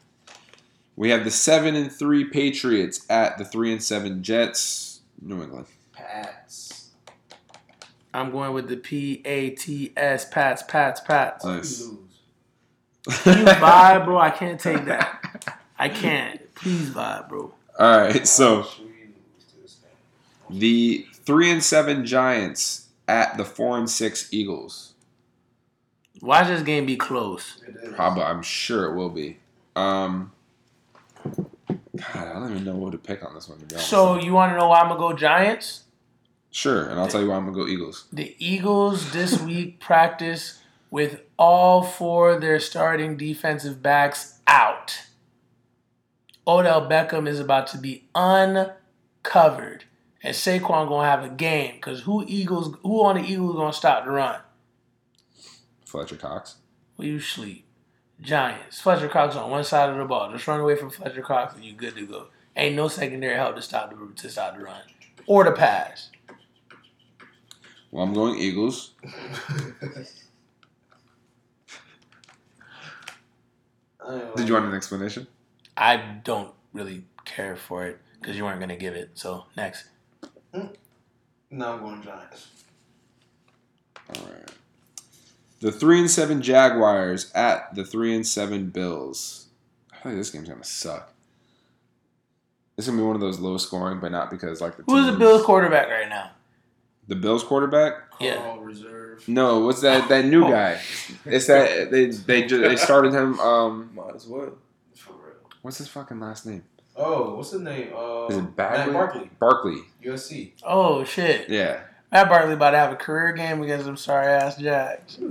We 0.95 1.09
have 1.09 1.23
the 1.23 1.31
seven 1.31 1.75
and 1.75 1.91
three 1.91 2.25
Patriots 2.25 3.05
at 3.09 3.37
the 3.37 3.45
three 3.45 3.71
and 3.71 3.83
seven 3.83 4.23
Jets. 4.23 5.01
New 5.21 5.41
England. 5.41 5.65
Pats. 5.93 6.89
I'm 8.13 8.31
going 8.31 8.53
with 8.53 8.69
the 8.69 8.77
P 8.77 9.21
A 9.25 9.49
T 9.51 9.91
S 9.97 10.25
Pats 10.29 10.63
Pats 10.67 11.01
Pats. 11.01 11.43
Nice. 11.43 11.79
You 11.81 11.87
lose. 11.87 13.25
You 13.25 13.43
vibe, 13.45 14.05
bro? 14.05 14.17
I 14.17 14.29
can't 14.29 14.59
take 14.59 14.85
that. 14.85 15.59
I 15.77 15.89
can't. 15.89 16.53
Please 16.55 16.89
vibe, 16.89 17.27
bro. 17.29 17.53
All 17.79 17.99
right, 17.99 18.25
so 18.25 18.59
oh, 18.59 18.63
Should 18.63 18.85
we 18.85 18.91
lose 18.91 19.45
to 19.53 19.61
this 19.61 19.73
game? 19.75 19.91
The 20.49 21.05
three 21.13 21.51
and 21.51 21.63
seven 21.63 22.05
Giants 22.05 22.87
at 23.07 23.37
the 23.37 23.45
four 23.45 23.77
and 23.77 23.89
six 23.89 24.31
Eagles. 24.33 24.93
Watch 26.21 26.47
this 26.47 26.61
game 26.61 26.85
be 26.85 26.95
close. 26.95 27.61
Probably, 27.95 28.23
I'm 28.23 28.41
sure 28.41 28.85
it 28.85 28.95
will 28.95 29.09
be. 29.09 29.37
Um, 29.75 30.31
God, 31.95 32.27
I 32.27 32.33
don't 32.33 32.51
even 32.51 32.65
know 32.65 32.75
what 32.75 32.91
to 32.91 32.97
pick 32.97 33.23
on 33.23 33.33
this 33.33 33.47
one. 33.47 33.59
To 33.59 33.65
be 33.65 33.75
honest. 33.75 33.89
So 33.89 34.19
you 34.19 34.33
want 34.33 34.51
to 34.53 34.57
know 34.57 34.67
why 34.69 34.79
I'm 34.79 34.87
gonna 34.87 34.99
go 34.99 35.13
Giants? 35.13 35.81
sure, 36.51 36.87
and 36.87 36.97
I'll 36.97 37.07
tell 37.09 37.21
you 37.21 37.29
why 37.29 37.35
I'm 37.35 37.45
gonna 37.45 37.57
go 37.57 37.67
Eagles. 37.67 38.05
The 38.13 38.33
Eagles 38.39 39.11
this 39.11 39.39
week 39.41 39.79
practice 39.79 40.61
with 40.89 41.21
all 41.37 41.83
four 41.83 42.31
of 42.31 42.41
their 42.41 42.59
starting 42.59 43.17
defensive 43.17 43.81
backs 43.83 44.39
out. 44.47 45.01
Odell 46.47 46.87
Beckham 46.89 47.27
is 47.27 47.39
about 47.39 47.67
to 47.67 47.77
be 47.77 48.05
uncovered, 48.15 49.83
and 50.23 50.35
Saquon 50.35 50.87
gonna 50.87 51.07
have 51.07 51.23
a 51.23 51.29
game. 51.29 51.79
Cause 51.79 52.01
who 52.01 52.23
Eagles? 52.27 52.75
Who 52.81 53.03
on 53.03 53.15
the 53.15 53.23
Eagles 53.23 53.55
gonna 53.55 53.73
stop 53.73 54.05
the 54.05 54.11
run? 54.11 54.39
Fletcher 55.85 56.15
Cox. 56.15 56.55
Will 56.97 57.05
you 57.05 57.19
sleep? 57.19 57.65
Giants. 58.21 58.81
Fletcher 58.81 59.07
Cox 59.09 59.35
on 59.35 59.51
one 59.51 59.63
side 59.63 59.89
of 59.89 59.97
the 59.97 60.05
ball. 60.05 60.31
Just 60.31 60.47
run 60.47 60.59
away 60.59 60.75
from 60.75 60.89
Fletcher 60.89 61.21
Cox 61.21 61.55
and 61.55 61.63
you 61.63 61.73
good 61.73 61.95
to 61.95 62.05
go. 62.05 62.27
Ain't 62.55 62.75
no 62.75 62.87
secondary 62.87 63.35
help 63.35 63.55
to 63.55 63.61
stop 63.61 63.89
the 63.89 64.21
to 64.21 64.29
stop 64.29 64.57
the 64.57 64.63
run 64.63 64.81
or 65.27 65.43
the 65.43 65.51
pass. 65.51 66.09
Well, 67.91 68.03
I'm 68.03 68.13
going 68.13 68.37
Eagles. 68.39 68.93
Did 74.35 74.47
you 74.47 74.53
want 74.53 74.65
an 74.65 74.73
explanation? 74.73 75.27
I 75.75 75.97
don't 76.23 76.53
really 76.73 77.05
care 77.25 77.55
for 77.55 77.85
it 77.85 77.99
because 78.19 78.37
you 78.37 78.43
weren't 78.43 78.59
gonna 78.59 78.75
give 78.75 78.93
it. 78.95 79.11
So 79.15 79.45
next, 79.57 79.85
No, 81.51 81.73
I'm 81.73 81.79
going 81.81 82.01
to 82.01 82.07
Giants. 82.07 82.47
All 84.09 84.23
right. 84.25 84.51
The 85.61 85.71
three 85.71 85.99
and 85.99 86.09
seven 86.11 86.41
Jaguars 86.41 87.31
at 87.33 87.73
the 87.75 87.83
three 87.85 88.13
and 88.15 88.25
seven 88.27 88.69
Bills. 88.69 89.47
I 89.91 89.97
feel 89.97 90.11
like 90.11 90.19
this 90.19 90.29
game's 90.29 90.49
gonna 90.49 90.63
suck. 90.63 91.11
This 92.75 92.85
is 92.85 92.91
gonna 92.91 93.01
be 93.01 93.07
one 93.07 93.15
of 93.15 93.21
those 93.21 93.39
low 93.39 93.57
scoring, 93.57 93.99
but 93.99 94.11
not 94.11 94.29
because 94.29 94.61
like 94.61 94.77
the 94.77 94.83
who's 94.83 95.05
the 95.11 95.17
Bills 95.17 95.43
quarterback 95.43 95.89
right 95.89 96.09
now? 96.09 96.31
The 97.07 97.15
Bills 97.15 97.43
quarterback? 97.43 97.93
Yeah. 98.19 98.35
Call 98.37 98.59
reserve. 98.59 99.27
No, 99.27 99.59
what's 99.61 99.81
that? 99.81 100.07
That 100.09 100.25
new 100.25 100.45
Oh. 100.45 100.49
guy. 100.51 100.79
It's 101.25 101.47
that 101.47 101.89
they 101.89 102.07
they 102.07 102.45
just, 102.45 102.61
they 102.61 102.75
started 102.75 103.13
him. 103.13 103.39
Um, 103.39 103.91
Might 103.95 104.15
as 104.15 104.27
well. 104.27 104.57
For 104.95 105.13
real. 105.13 105.33
what's 105.61 105.77
his 105.79 105.87
fucking 105.87 106.19
last 106.19 106.45
name? 106.45 106.63
Oh, 106.97 107.35
what's 107.35 107.51
his 107.51 107.61
name? 107.61 107.91
Uh, 107.95 108.27
Is 108.27 108.37
it 108.37 108.41
Matt 108.41 108.55
Bagley? 108.55 108.93
Barkley, 108.93 109.29
Barkley. 109.39 109.77
USC. 110.03 110.51
Oh 110.63 111.03
shit! 111.03 111.49
Yeah. 111.49 111.81
Matt 112.11 112.29
Barkley 112.29 112.53
about 112.53 112.71
to 112.71 112.77
have 112.77 112.91
a 112.93 112.95
career 112.95 113.33
game 113.33 113.61
against 113.63 113.85
them 113.85 113.97
sorry 113.97 114.27
ass 114.27 114.55
Jags. 114.57 115.17
Whoa. 115.17 115.27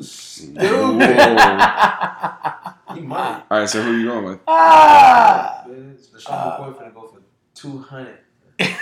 He 2.94 3.00
might. 3.00 3.42
All 3.50 3.58
right. 3.60 3.68
So 3.68 3.82
who 3.82 3.92
are 3.92 3.98
you 3.98 4.06
going 4.06 4.24
with? 4.24 4.40
ah! 4.46 5.64
Biz, 5.66 6.08
LeSean 6.14 6.58
McCoy 6.58 6.74
finna 6.76 6.94
go 6.94 7.08
for 7.08 7.20
two 7.54 7.78
hundred. 7.78 8.18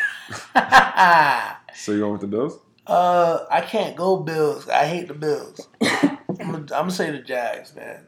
So 1.74 1.92
you 1.92 2.00
going 2.00 2.12
with 2.12 2.20
the 2.20 2.26
Bills? 2.26 2.58
uh, 2.86 3.46
I 3.50 3.60
can't 3.62 3.96
go 3.96 4.18
Bills. 4.18 4.68
I 4.68 4.86
hate 4.86 5.08
the 5.08 5.14
Bills. 5.14 5.68
I'm 5.80 6.18
gonna, 6.38 6.58
I'm 6.58 6.66
gonna 6.66 6.90
say 6.90 7.10
the 7.10 7.18
Jags, 7.18 7.74
man. 7.74 8.06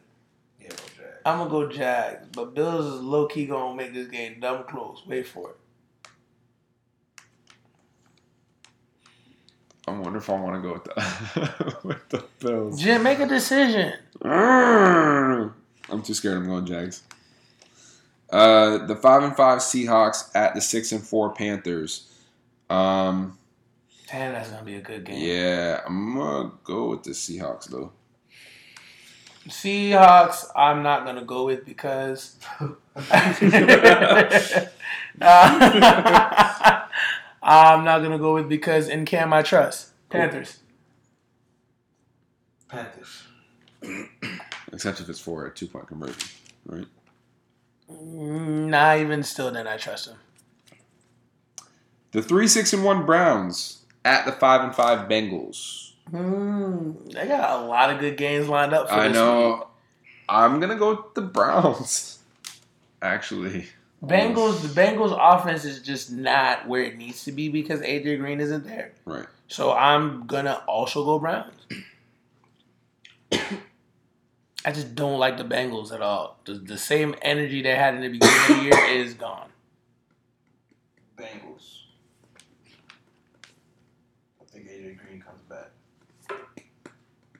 Yeah, 1.24 1.36
no 1.36 1.42
drag. 1.42 1.48
I'm 1.48 1.48
gonna 1.48 1.50
go 1.50 1.68
Jags, 1.68 2.28
but 2.32 2.54
Bills 2.54 2.86
is 2.86 3.00
low 3.00 3.26
key 3.26 3.46
gonna 3.46 3.74
make 3.74 3.94
this 3.94 4.08
game 4.08 4.40
dumb 4.40 4.64
close. 4.64 5.02
Wait 5.06 5.26
for 5.26 5.50
it. 5.50 5.56
I 9.86 9.90
wonder 9.90 10.18
if 10.18 10.30
I 10.30 10.40
want 10.40 10.54
to 10.54 10.62
go 10.62 10.72
with 10.72 10.84
the 10.84 11.76
with 11.84 12.08
the 12.08 12.24
Bills. 12.40 12.80
Jim, 12.80 13.02
make 13.02 13.20
a 13.20 13.26
decision. 13.26 13.92
I'm 14.22 15.52
too 16.02 16.14
scared. 16.14 16.38
I'm 16.38 16.46
going 16.46 16.64
Jags. 16.66 17.02
Uh, 18.30 18.86
the 18.86 18.96
five 18.96 19.22
and 19.22 19.36
five 19.36 19.58
Seahawks 19.58 20.34
at 20.34 20.54
the 20.54 20.60
six 20.60 20.92
and 20.92 21.06
four 21.06 21.34
Panthers. 21.34 22.10
Um, 22.70 23.38
Damn, 24.10 24.32
that's 24.32 24.50
gonna 24.50 24.64
be 24.64 24.76
a 24.76 24.80
good 24.80 25.04
game. 25.04 25.22
yeah, 25.22 25.82
I'm 25.86 26.16
gonna 26.16 26.52
go 26.64 26.88
with 26.90 27.02
the 27.02 27.10
Seahawks 27.10 27.66
though. 27.68 27.92
Seahawks, 29.48 30.46
I'm 30.56 30.82
not 30.82 31.04
gonna 31.04 31.24
go 31.24 31.44
with 31.46 31.64
because 31.64 32.36
Uh, 35.20 36.86
I'm 37.42 37.84
not 37.84 38.02
gonna 38.02 38.18
go 38.18 38.34
with 38.34 38.48
because 38.48 38.88
in 38.88 39.04
Cam 39.04 39.32
I 39.32 39.42
trust 39.42 39.90
Panthers. 40.08 40.60
Panthers. 42.68 43.22
Except 44.72 45.00
if 45.00 45.08
it's 45.08 45.20
for 45.20 45.46
a 45.46 45.50
two 45.52 45.66
point 45.66 45.86
conversion, 45.88 46.28
right? 46.66 46.86
Mm, 47.90 48.68
Not 48.68 48.98
even 48.98 49.22
still, 49.22 49.50
then 49.50 49.66
I 49.68 49.76
trust 49.76 50.06
them. 50.06 50.16
The 52.12 52.22
three 52.22 52.46
six 52.48 52.72
and 52.72 52.82
one 52.84 53.04
Browns 53.04 53.84
at 54.04 54.24
the 54.24 54.32
five 54.32 54.62
and 54.62 54.74
five 54.74 55.08
Bengals. 55.08 55.83
Mm, 56.12 57.12
they 57.12 57.26
got 57.26 57.62
a 57.62 57.66
lot 57.66 57.90
of 57.90 57.98
good 57.98 58.16
games 58.16 58.48
lined 58.48 58.72
up. 58.74 58.88
For 58.88 58.94
I 58.94 59.08
this 59.08 59.16
know. 59.16 59.68
I'm 60.28 60.60
gonna 60.60 60.76
go 60.76 60.90
with 60.90 61.14
the 61.14 61.22
Browns. 61.22 62.18
Actually, 63.02 63.50
week. 64.00 64.10
Bengals. 64.10 64.62
The 64.62 64.68
Bengals 64.80 65.16
offense 65.18 65.64
is 65.64 65.80
just 65.80 66.10
not 66.12 66.68
where 66.68 66.82
it 66.82 66.96
needs 66.96 67.24
to 67.24 67.32
be 67.32 67.48
because 67.48 67.80
AJ 67.80 68.18
Green 68.18 68.40
isn't 68.40 68.64
there. 68.64 68.92
right. 69.04 69.26
So 69.48 69.72
I'm 69.72 70.26
gonna 70.26 70.62
also 70.66 71.04
go 71.04 71.18
Browns. 71.18 71.54
I 74.66 74.72
just 74.72 74.94
don't 74.94 75.18
like 75.18 75.36
the 75.36 75.44
Bengals 75.44 75.92
at 75.92 76.00
all. 76.00 76.38
The, 76.46 76.54
the 76.54 76.78
same 76.78 77.14
energy 77.20 77.60
they 77.60 77.74
had 77.74 77.94
in 77.94 78.00
the 78.00 78.08
beginning 78.08 78.40
of 78.40 78.46
the 78.56 78.62
year 78.62 78.84
is 79.02 79.12
gone. 79.14 79.48
Bengals. 81.18 81.80
I 84.40 84.44
think 84.50 84.66
AJ 84.68 84.98
Green 84.98 85.20
comes 85.20 85.42
back. 85.42 85.70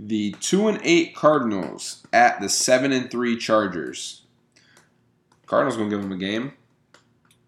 The 0.06 0.32
two 0.40 0.68
and 0.68 0.80
eight 0.82 1.14
Cardinals 1.14 2.06
at 2.12 2.40
the 2.40 2.48
seven 2.48 2.92
and 2.92 3.10
three 3.10 3.38
Chargers. 3.38 4.22
Cardinals 5.46 5.76
gonna 5.76 5.88
give 5.88 6.02
them 6.02 6.12
a 6.12 6.16
game, 6.16 6.52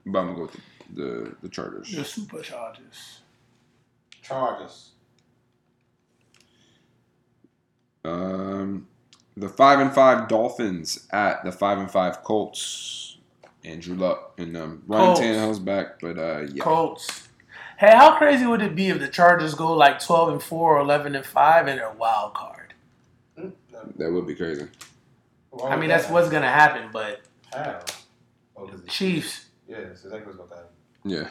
but 0.07 0.21
I'm 0.21 0.27
gonna 0.27 0.37
go 0.37 0.43
with 0.43 0.53
the 0.53 0.61
the, 0.91 1.37
the 1.43 1.49
Chargers. 1.49 1.91
The 1.93 2.05
Super 2.05 2.41
Chargers. 2.41 3.21
Chargers. 4.23 4.91
Um, 8.05 8.87
the 9.37 9.49
five 9.49 9.81
and 9.81 9.93
five 9.93 10.29
Dolphins 10.29 11.07
at 11.13 11.45
the 11.45 11.53
five 11.53 11.79
and 11.79 11.91
five 11.91 12.23
Colts. 12.23 13.19
Andrew 13.65 13.97
Luck 13.97 14.35
and 14.39 14.57
um, 14.57 14.83
Ryan 14.87 15.07
Colts. 15.07 15.21
Tannehill's 15.21 15.59
back, 15.59 16.01
but 16.01 16.19
uh, 16.19 16.47
yeah, 16.53 16.63
Colts. 16.63 17.26
Hey, 17.79 17.95
how 17.95 18.17
crazy 18.17 18.47
would 18.47 18.63
it 18.63 18.75
be 18.75 18.89
if 18.89 18.99
the 18.99 19.09
Chargers 19.09 19.55
go 19.55 19.73
like 19.75 20.01
12 20.01 20.29
and 20.31 20.43
4 20.43 20.77
or 20.79 20.81
11 20.81 21.15
and 21.15 21.25
5 21.27 21.67
and 21.67 21.79
they're 21.79 21.89
a 21.89 21.95
wild 21.95 22.35
card? 22.35 22.73
Hmm? 23.39 23.51
That 23.97 24.11
would 24.11 24.27
be 24.27 24.35
crazy. 24.35 24.67
Why 25.51 25.71
I 25.71 25.77
mean, 25.77 25.89
that's 25.89 26.07
that 26.07 26.13
what's 26.13 26.31
going 26.31 26.43
to 26.43 26.49
happen, 26.49 26.89
but 26.93 27.21
How? 27.53 27.81
Oh, 28.57 28.67
'cause 28.67 28.81
the 28.81 28.89
Chiefs. 28.89 29.47
Yeah, 29.69 29.81
that's 29.81 30.05
exactly 30.05 30.33
what's 30.33 30.37
about 30.37 30.51
to 30.51 30.57
happen. 30.57 30.71
Yeah. 31.05 31.29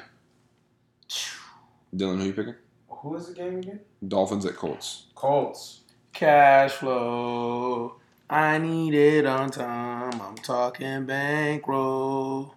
Dylan, 1.96 2.20
who 2.20 2.26
you 2.26 2.34
picking? 2.34 2.56
Who 2.90 3.16
is 3.16 3.28
the 3.28 3.34
game 3.34 3.58
again? 3.58 3.80
Dolphins 4.08 4.46
at 4.46 4.56
Colts. 4.56 5.06
Colts. 5.16 5.82
Cash 6.14 6.74
flow. 6.74 7.96
I 8.30 8.58
need 8.58 8.94
it 8.94 9.26
on 9.26 9.50
time. 9.52 10.20
I'm 10.22 10.36
talking 10.36 11.06
bankroll. 11.06 12.56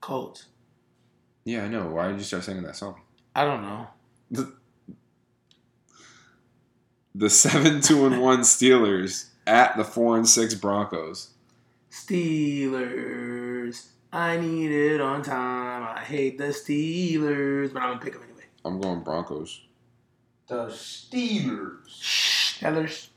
Colts. 0.00 0.46
Yeah, 1.44 1.64
I 1.64 1.68
know. 1.68 1.86
Why 1.86 2.08
did 2.08 2.18
you 2.18 2.24
start 2.24 2.44
singing 2.44 2.62
that 2.64 2.76
song? 2.76 3.00
I 3.34 3.44
don't 3.44 3.62
know. 3.62 3.88
The 7.14 7.30
seven 7.30 7.80
two 7.80 8.06
and 8.06 8.20
one 8.20 8.40
Steelers 8.40 9.30
at 9.46 9.76
the 9.76 9.84
four 9.84 10.16
and 10.16 10.28
six 10.28 10.54
Broncos. 10.54 11.30
Steelers. 11.90 13.88
I 14.12 14.36
need 14.38 14.70
it 14.70 15.00
on 15.00 15.22
time. 15.22 15.82
I 15.82 16.00
hate 16.00 16.38
the 16.38 16.48
Steelers, 16.48 17.72
but 17.72 17.82
I'm 17.82 17.90
gonna 17.90 18.00
pick 18.00 18.12
them 18.12 18.22
anyway. 18.22 18.44
I'm 18.64 18.80
going 18.80 19.00
Broncos. 19.00 19.62
The 20.46 20.66
Steelers. 20.66 21.88
Steelers. 21.88 23.08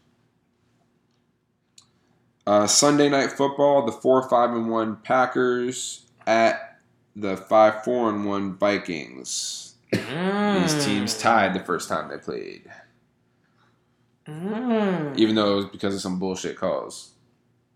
Uh, 2.46 2.68
Sunday 2.68 3.10
night 3.10 3.32
football, 3.32 3.86
the 3.86 3.92
four 3.92 4.28
five 4.28 4.52
and 4.52 4.70
one 4.70 4.98
Packers 4.98 6.06
at 6.28 6.73
the 7.16 7.38
five 7.38 7.84
four 7.84 8.10
and 8.10 8.26
one 8.26 8.56
Vikings. 8.58 9.76
These 9.92 10.02
Mm. 10.02 10.86
teams 10.86 11.18
tied 11.18 11.54
the 11.54 11.60
first 11.60 11.88
time 11.90 12.10
they 12.10 12.18
played. 12.18 12.72
Mm. 14.26 15.18
even 15.18 15.36
though 15.36 15.52
it 15.52 15.56
was 15.56 15.66
because 15.66 15.94
of 15.94 16.00
some 16.02 16.18
bullshit 16.18 16.56
calls. 16.58 17.12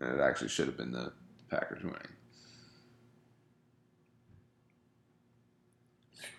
And 0.00 0.18
it 0.18 0.20
actually 0.22 0.48
should 0.48 0.66
have 0.66 0.78
been 0.78 0.92
the 0.92 1.12
Packers 1.50 1.82
winning. 1.82 1.98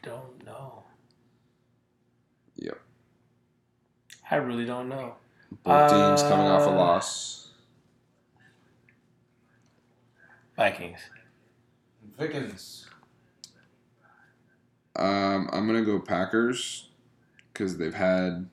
Don't 0.02 0.43
know. 0.45 0.84
Yep. 2.56 2.80
I 4.32 4.36
really 4.38 4.66
don't 4.66 4.89
know. 4.89 5.16
Both 5.64 5.91
teams 5.91 6.22
coming 6.24 6.47
off 6.47 6.64
a 6.68 6.72
Uh, 6.72 6.76
loss. 6.76 7.52
Vikings. 10.56 11.00
Vikings. 12.18 12.89
Um, 14.96 15.50
I'm 15.52 15.68
gonna 15.68 15.84
go 15.84 16.00
Packers 16.00 16.90
because 17.54 17.78
they've 17.78 17.94
had 17.94 18.50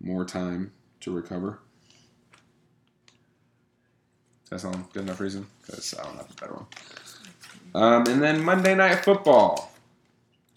more 0.00 0.24
time 0.24 0.72
to 1.00 1.12
recover. 1.12 1.60
That's 4.50 4.64
all 4.64 4.74
good 4.92 5.04
enough 5.04 5.20
reason 5.20 5.46
because 5.60 5.94
I 5.98 6.02
don't 6.02 6.16
have 6.16 6.30
a 6.30 6.40
better 6.40 6.54
one. 6.54 6.66
Um, 7.72 8.06
and 8.08 8.20
then 8.20 8.42
Monday 8.42 8.74
Night 8.74 9.04
Football, 9.04 9.72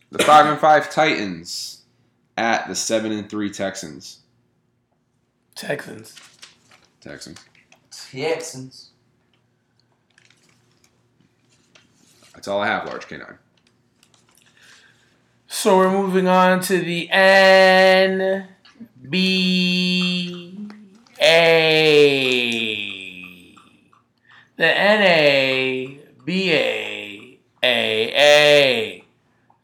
the 0.10 0.24
five 0.24 0.48
and 0.48 0.60
five 0.60 0.92
Titans 0.92 1.84
at 2.38 2.68
the 2.68 2.76
seven 2.76 3.12
and 3.12 3.30
three 3.30 3.52
Texans. 3.52 4.20
Texans. 5.56 6.16
Texans. 7.02 7.40
Texans. 8.12 8.90
That's 12.34 12.48
all 12.48 12.62
I 12.62 12.68
have. 12.68 12.88
Large 12.88 13.08
canine. 13.08 13.38
So 15.56 15.78
we're 15.78 15.92
moving 15.92 16.28
on 16.28 16.62
to 16.62 16.80
the 16.80 17.08
N 17.12 18.48
B 19.08 20.68
A. 21.22 21.54
The 24.58 24.78
N 24.78 25.02
A 25.04 26.00
B 26.26 26.52
A 26.52 27.38
A 27.64 28.14
A. 28.18 29.04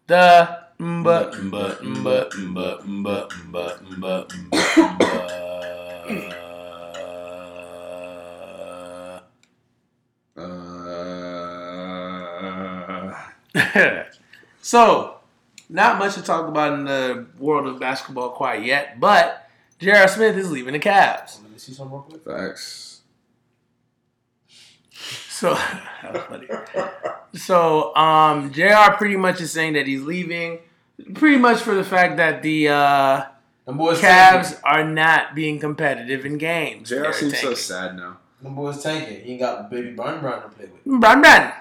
The 0.05 0.59
mba 0.79 1.31
mba 1.33 1.77
mba 1.81 2.29
mba 2.37 2.77
mba 2.85 3.27
mba 3.49 3.79
mba. 3.89 4.27
Uh, 10.37 10.45
so, 14.61 15.18
not 15.69 15.99
much 15.99 16.15
to 16.15 16.21
talk 16.23 16.47
about 16.47 16.73
in 16.73 16.85
the 16.85 17.27
world 17.37 17.67
of 17.67 17.79
basketball 17.79 18.31
quite 18.31 18.63
yet, 18.63 18.99
but 18.99 19.47
J.R. 19.79 20.07
Smith 20.07 20.35
is 20.35 20.51
leaving 20.51 20.73
the 20.73 20.79
Cavs. 20.79 21.41
Let 21.41 21.51
me 21.51 21.57
see 21.57 21.73
something 21.73 21.93
real 21.93 22.01
quick. 22.03 22.23
facts. 22.25 23.01
So, 24.91 25.55
funny. 26.27 26.47
So, 27.35 27.95
um, 27.95 28.51
J.R. 28.51 28.97
pretty 28.97 29.15
much 29.15 29.39
is 29.39 29.51
saying 29.51 29.73
that 29.73 29.87
he's 29.87 30.01
leaving, 30.01 30.59
pretty 31.13 31.37
much 31.37 31.61
for 31.61 31.75
the 31.75 31.83
fact 31.83 32.17
that 32.17 32.41
the 32.41 32.67
uh, 32.69 33.25
Them 33.65 33.77
boys 33.77 34.01
Cavs 34.01 34.49
tanking. 34.49 34.57
are 34.65 34.83
not 34.83 35.35
being 35.35 35.59
competitive 35.59 36.25
in 36.25 36.37
games. 36.37 36.89
JR 36.89 36.95
They're 36.95 37.13
seems 37.13 37.39
so 37.39 37.53
sad 37.53 37.95
now. 37.95 38.17
The 38.41 38.49
boys 38.49 38.81
tanking. 38.83 39.21
He 39.23 39.31
ain't 39.33 39.39
got 39.41 39.69
baby 39.69 39.91
Brown 39.91 40.19
Brown 40.19 40.41
to 40.41 40.49
play 40.49 40.65
with. 40.65 40.83
Brun 40.99 41.21
Brun. 41.21 41.53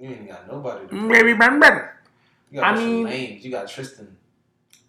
You 0.00 0.08
ain't 0.08 0.28
got 0.28 0.48
nobody 0.50 0.82
to 0.82 0.88
play 0.88 1.08
Baby 1.08 1.28
with. 1.34 1.38
Brun 1.38 1.60
Brun. 1.60 1.88
You 2.52 2.60
got 2.60 2.64
I 2.64 2.76
I 2.80 2.84
mean- 2.84 3.04
names. 3.04 3.44
You 3.44 3.50
got 3.50 3.68
Tristan. 3.68 4.16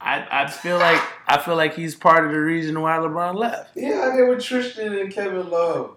I, 0.02 0.28
I 0.44 0.50
feel 0.50 0.78
like 0.80 1.02
I 1.28 1.38
feel 1.38 1.56
like 1.56 1.76
he's 1.76 1.96
part 1.96 2.26
of 2.26 2.32
the 2.34 2.40
reason 2.40 2.82
why 2.82 2.98
LeBron 2.98 3.36
left. 3.36 3.72
Yeah, 3.78 4.10
I 4.12 4.18
get 4.18 4.28
with 4.28 4.44
Tristan 4.44 4.94
and 4.94 5.10
Kevin 5.14 5.50
Love. 5.50 5.96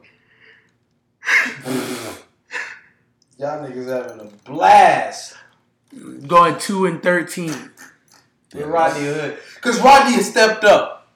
Y'all 3.38 3.68
niggas 3.68 3.88
having 3.88 4.20
a 4.20 4.30
blast 4.50 5.34
Going 6.26 6.56
two 6.58 6.86
and 6.86 7.02
thirteen. 7.02 7.70
with 8.54 8.64
Rodney 8.66 9.04
Hood. 9.06 9.38
Because 9.56 9.80
Rodney 9.80 10.12
has 10.14 10.28
stepped 10.30 10.64
up. 10.64 11.08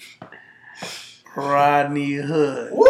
Rodney 1.36 2.14
Hood. 2.14 2.72
Woo! 2.72 2.86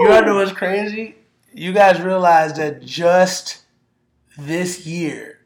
You 0.00 0.08
know 0.08 0.36
what's 0.36 0.52
crazy? 0.52 1.16
You 1.52 1.72
guys 1.72 2.00
realize 2.00 2.54
that 2.54 2.84
just 2.84 3.62
this 4.36 4.86
year, 4.86 5.40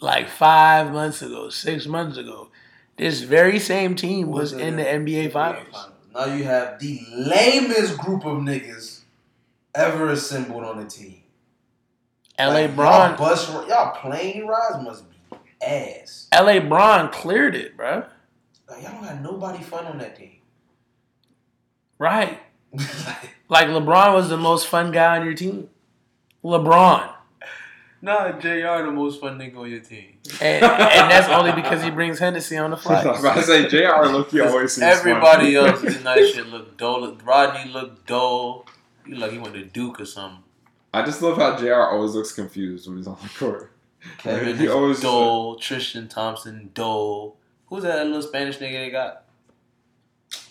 like 0.00 0.28
five 0.28 0.92
months 0.92 1.22
ago, 1.22 1.50
six 1.50 1.86
months 1.86 2.16
ago, 2.16 2.48
this 2.96 3.20
very 3.20 3.58
same 3.58 3.94
team 3.94 4.28
was 4.28 4.52
in 4.52 4.76
the 4.76 4.84
NBA 4.84 5.32
Finals. 5.32 5.88
Now 6.14 6.24
you 6.24 6.44
have 6.44 6.80
the 6.80 7.00
lamest 7.14 7.96
group 7.96 8.24
of 8.24 8.38
niggas 8.38 9.00
ever 9.74 10.10
assembled 10.10 10.64
on 10.64 10.78
the 10.78 10.84
team. 10.84 11.22
LA 12.38 12.46
Like, 12.46 12.66
Y'all, 12.68 12.76
Braun, 12.76 13.16
bus, 13.16 13.48
y'all 13.68 13.94
plane 13.96 14.46
rides 14.46 14.82
must 14.82 15.04
be 15.08 15.36
ass. 15.62 16.28
LeBron 16.32 17.12
cleared 17.12 17.54
it, 17.54 17.76
bro. 17.76 18.04
Like, 18.68 18.82
y'all 18.82 18.92
don't 18.92 19.02
got 19.02 19.20
nobody 19.20 19.62
fun 19.62 19.86
on 19.86 19.98
that 19.98 20.16
team. 20.16 20.39
Right. 22.00 22.40
Like, 22.72 23.30
Like 23.48 23.66
LeBron 23.68 24.14
was 24.14 24.28
the 24.28 24.36
most 24.36 24.66
fun 24.68 24.90
guy 24.92 25.18
on 25.18 25.24
your 25.24 25.34
team. 25.34 25.68
LeBron. 26.44 27.12
Nah, 28.02 28.32
JR 28.38 28.86
the 28.86 28.90
most 28.92 29.20
fun 29.20 29.38
nigga 29.38 29.58
on 29.58 29.70
your 29.70 29.80
team. 29.80 30.14
And, 30.40 30.64
and 30.64 31.10
that's 31.10 31.28
only 31.28 31.52
because 31.52 31.82
he 31.82 31.90
brings 31.90 32.18
Hennessy 32.18 32.56
on 32.56 32.70
the 32.70 32.76
I 32.86 33.04
was 33.04 33.04
flight. 33.04 33.20
about 33.20 33.34
to 33.36 33.42
say 33.42 33.68
Jr. 33.68 34.06
Look, 34.06 34.32
always 34.34 34.72
seems 34.72 34.84
Everybody 34.84 35.54
funny. 35.54 35.56
else 35.56 35.82
in 35.82 36.02
that 36.04 36.16
shit 36.34 36.46
look 36.46 36.78
dull. 36.78 37.14
Rodney 37.24 37.70
looked 37.70 38.06
dull. 38.06 38.64
He 39.04 39.14
like 39.14 39.32
he 39.32 39.38
went 39.38 39.54
to 39.54 39.64
Duke 39.64 40.00
or 40.00 40.06
something. 40.06 40.42
I 40.94 41.02
just 41.04 41.20
love 41.20 41.36
how 41.36 41.56
Jr. 41.58 41.74
always 41.74 42.14
looks 42.14 42.32
confused 42.32 42.88
when 42.88 42.96
he's 42.96 43.06
on 43.06 43.18
the 43.22 43.28
court. 43.38 43.72
Kevin 44.18 44.56
he 44.56 44.64
is 44.64 44.70
always 44.70 45.00
dull. 45.00 45.56
Tristan 45.56 46.08
Thompson 46.08 46.70
dull. 46.72 47.36
Who's 47.66 47.82
that 47.82 48.06
little 48.06 48.22
Spanish 48.22 48.58
nigga 48.58 48.72
they 48.84 48.90
got? 48.90 49.24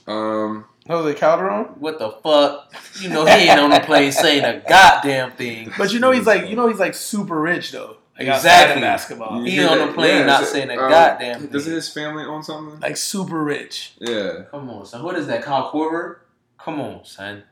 Um, 0.09 0.65
Jose 0.87 1.13
Calderon? 1.19 1.65
What 1.79 1.99
the 1.99 2.09
fuck? 2.11 2.73
You 2.99 3.09
know 3.09 3.25
he 3.25 3.31
ain't 3.49 3.59
on 3.59 3.69
the 3.69 3.79
plane 3.79 4.11
saying 4.11 4.43
a 4.43 4.59
goddamn 4.67 5.31
thing. 5.33 5.71
But 5.77 5.93
you 5.93 5.99
know 5.99 6.11
he's 6.11 6.25
like 6.25 6.49
you 6.49 6.55
know 6.55 6.67
he's 6.67 6.79
like 6.79 6.95
super 6.95 7.39
rich 7.39 7.71
though. 7.71 7.97
Like 8.17 8.27
Exactly. 8.27 8.81
basketball. 8.81 9.43
He 9.43 9.63
on 9.63 9.77
the 9.77 9.93
plane 9.93 10.25
not 10.25 10.41
is 10.43 10.49
it- 10.49 10.51
saying 10.51 10.69
a 10.71 10.73
um, 10.81 10.89
goddamn 10.89 11.39
thing. 11.41 11.49
Doesn't 11.51 11.73
his 11.73 11.87
family 11.93 12.23
own 12.25 12.43
something? 12.43 12.79
Like 12.79 12.97
super 12.97 13.41
rich. 13.43 13.93
Yeah. 13.99 14.43
Come 14.51 14.69
on, 14.69 14.85
son. 14.85 15.03
What 15.03 15.15
is 15.17 15.27
that? 15.27 15.43
Kyle 15.43 15.71
Korver? 15.71 16.17
Come 16.57 16.81
on, 16.81 17.05
son. 17.05 17.43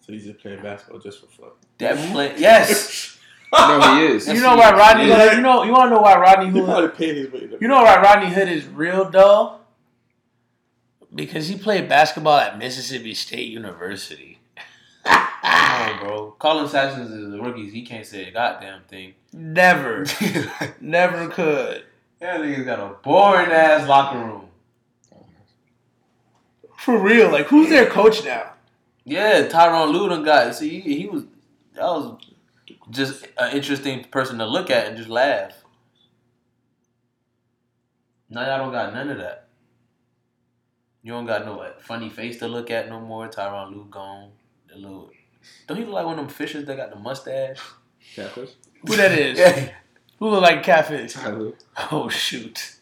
So 0.00 0.12
he's 0.12 0.24
just 0.24 0.38
playing 0.38 0.62
basketball 0.62 1.00
just 1.00 1.20
for 1.20 1.26
fun. 1.26 1.50
That 1.78 2.12
play. 2.12 2.34
Yes. 2.38 3.10
No, 3.56 3.96
he 3.98 4.06
is. 4.06 4.26
You 4.26 4.40
know 4.40 4.56
why 4.56 4.72
Rodney 4.72 5.06
Hood 5.06 5.34
you 5.36 5.40
know 5.40 5.62
you 5.62 5.70
wanna 5.70 5.90
know 5.94 6.00
why 6.00 6.16
Rodney 6.18 6.48
Hood 6.50 6.92
paid 6.96 7.14
his 7.16 7.30
way. 7.30 7.46
to- 7.46 7.58
you 7.60 7.68
know 7.68 7.84
why 7.84 8.00
Rodney 8.02 8.28
Hood 8.34 8.48
is 8.48 8.66
real 8.66 9.08
dull? 9.08 9.63
Because 11.14 11.48
he 11.48 11.56
played 11.56 11.88
basketball 11.88 12.38
at 12.38 12.58
Mississippi 12.58 13.14
State 13.14 13.48
University. 13.48 14.38
Come 15.04 15.18
on, 15.44 15.98
bro. 16.00 16.30
Collin 16.38 16.68
Sexton 16.68 17.02
is 17.02 17.30
the 17.30 17.40
rookies. 17.40 17.72
He 17.72 17.82
can't 17.84 18.06
say 18.06 18.28
a 18.28 18.30
goddamn 18.32 18.82
thing. 18.88 19.14
Never. 19.32 20.04
that 20.04 20.74
Never 20.80 21.28
could. 21.28 21.84
nigga's 22.20 22.64
got 22.64 22.80
a 22.80 22.94
boring 23.02 23.50
ass 23.50 23.88
locker 23.88 24.18
room. 24.18 24.48
For 26.78 26.98
real. 26.98 27.30
Like 27.30 27.46
who's 27.46 27.68
their 27.68 27.86
coach 27.86 28.24
now? 28.24 28.52
Yeah, 29.04 29.46
Tyronn 29.48 29.92
Lue 29.92 30.24
got. 30.24 30.54
See, 30.54 30.80
he, 30.80 31.00
he 31.02 31.06
was. 31.06 31.24
That 31.74 31.82
was 31.82 32.24
just 32.90 33.26
an 33.38 33.54
interesting 33.54 34.04
person 34.04 34.38
to 34.38 34.46
look 34.46 34.70
at 34.70 34.86
and 34.86 34.96
just 34.96 35.08
laugh. 35.10 35.52
Now 38.30 38.46
y'all 38.46 38.58
don't 38.58 38.72
got 38.72 38.94
none 38.94 39.10
of 39.10 39.18
that. 39.18 39.48
You 41.04 41.12
don't 41.12 41.26
got 41.26 41.44
no 41.44 41.58
like, 41.58 41.82
funny 41.82 42.08
face 42.08 42.38
to 42.38 42.48
look 42.48 42.70
at 42.70 42.88
no 42.88 42.98
more. 42.98 43.28
Tyronn 43.28 43.72
Lue 43.72 43.86
gone. 43.90 44.30
The 44.68 44.76
little. 44.76 45.10
Don't 45.66 45.76
he 45.76 45.84
look 45.84 45.92
like 45.92 46.06
one 46.06 46.18
of 46.18 46.24
them 46.24 46.34
fishes 46.34 46.64
that 46.64 46.78
got 46.78 46.88
the 46.88 46.96
mustache? 46.96 47.60
Catfish. 48.16 48.52
Who 48.86 48.96
that 48.96 49.12
is? 49.12 49.38
Yeah. 49.38 49.68
Who 50.18 50.30
look 50.30 50.40
like 50.40 50.62
catfish? 50.62 51.12
Tyler. 51.12 51.52
Oh 51.92 52.08
shoot. 52.08 52.76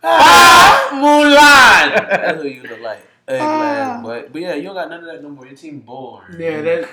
Ah, 0.00 0.90
Mulan. 0.92 2.08
That's 2.08 2.40
who 2.40 2.48
you 2.48 2.62
look 2.62 2.80
like. 2.80 3.04
Ugly 3.26 3.40
ass 3.40 4.02
boy. 4.04 4.28
But 4.32 4.40
yeah, 4.40 4.54
you 4.54 4.62
don't 4.62 4.74
got 4.74 4.88
none 4.88 5.00
of 5.00 5.06
that 5.06 5.20
no 5.24 5.30
more. 5.30 5.44
Your 5.44 5.56
team 5.56 5.80
boring. 5.80 6.40
Yeah, 6.40 6.62
that 6.62 6.88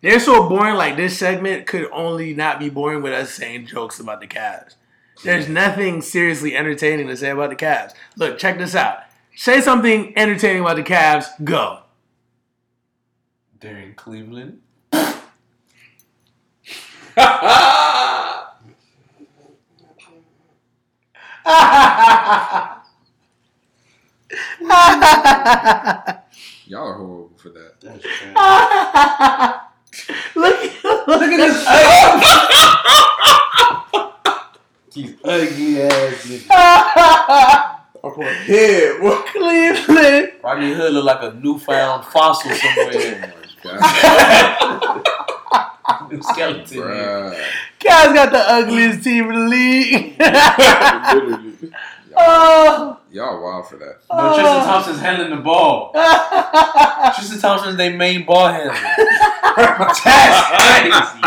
they're 0.00 0.18
so 0.18 0.48
boring. 0.48 0.76
Like 0.76 0.96
this 0.96 1.18
segment 1.18 1.66
could 1.66 1.90
only 1.92 2.32
not 2.32 2.58
be 2.58 2.70
boring 2.70 3.02
with 3.02 3.12
us 3.12 3.34
saying 3.34 3.66
jokes 3.66 4.00
about 4.00 4.22
the 4.22 4.26
Cavs. 4.26 4.76
There's 5.24 5.46
nothing 5.46 6.00
seriously 6.00 6.56
entertaining 6.56 7.08
to 7.08 7.16
say 7.18 7.30
about 7.30 7.50
the 7.50 7.56
Cavs. 7.56 7.92
Look, 8.16 8.38
check 8.38 8.56
this 8.56 8.74
out. 8.74 9.00
Say 9.38 9.60
something 9.60 10.16
entertaining 10.16 10.62
about 10.62 10.76
the 10.76 10.82
Cavs. 10.82 11.26
Go. 11.44 11.80
They're 13.60 13.76
in 13.76 13.92
Cleveland. 13.92 14.62
Y'all 14.92 15.12
are 26.72 26.94
horrible 26.94 27.32
for 27.36 27.50
that. 27.50 27.78
That's 27.82 28.02
look, 30.34 30.58
look 31.06 31.22
at 31.22 31.36
this. 31.36 31.62
These 34.94 35.14
ugly 35.24 35.82
ass 35.82 36.24
niggas. 36.24 37.75
I'm 38.06 38.14
going 38.14 38.34
head. 38.34 39.00
Cleveland. 39.32 40.32
Rodney 40.42 40.72
Hood 40.74 40.92
look 40.92 41.04
like 41.04 41.22
a 41.22 41.34
newfound 41.34 42.04
fossil 42.06 42.50
somewhere. 42.52 43.34
Oh 43.64 45.02
God, 45.02 46.10
New 46.10 46.22
skeleton. 46.22 46.78
man. 46.80 47.32
bruh. 47.32 47.44
Cavs 47.80 48.14
got 48.14 48.32
the 48.32 48.38
ugliest 48.38 49.02
team 49.04 49.30
in 49.30 49.34
the 49.40 49.46
league. 49.48 50.16
Literally. 50.18 51.72
oh. 52.16 52.98
Y'all 53.10 53.42
wild 53.42 53.66
for 53.68 53.76
that. 53.76 53.98
No, 54.12 54.34
Tristan 54.34 54.64
Thompson's 54.64 55.00
handling 55.00 55.30
the 55.30 55.42
ball. 55.42 55.92
Tristan 57.14 57.38
Thompson's 57.40 57.76
their 57.76 57.96
main 57.96 58.24
ball 58.26 58.48
handler. 58.48 58.74
That's 59.56 60.00
crazy. 60.00 61.22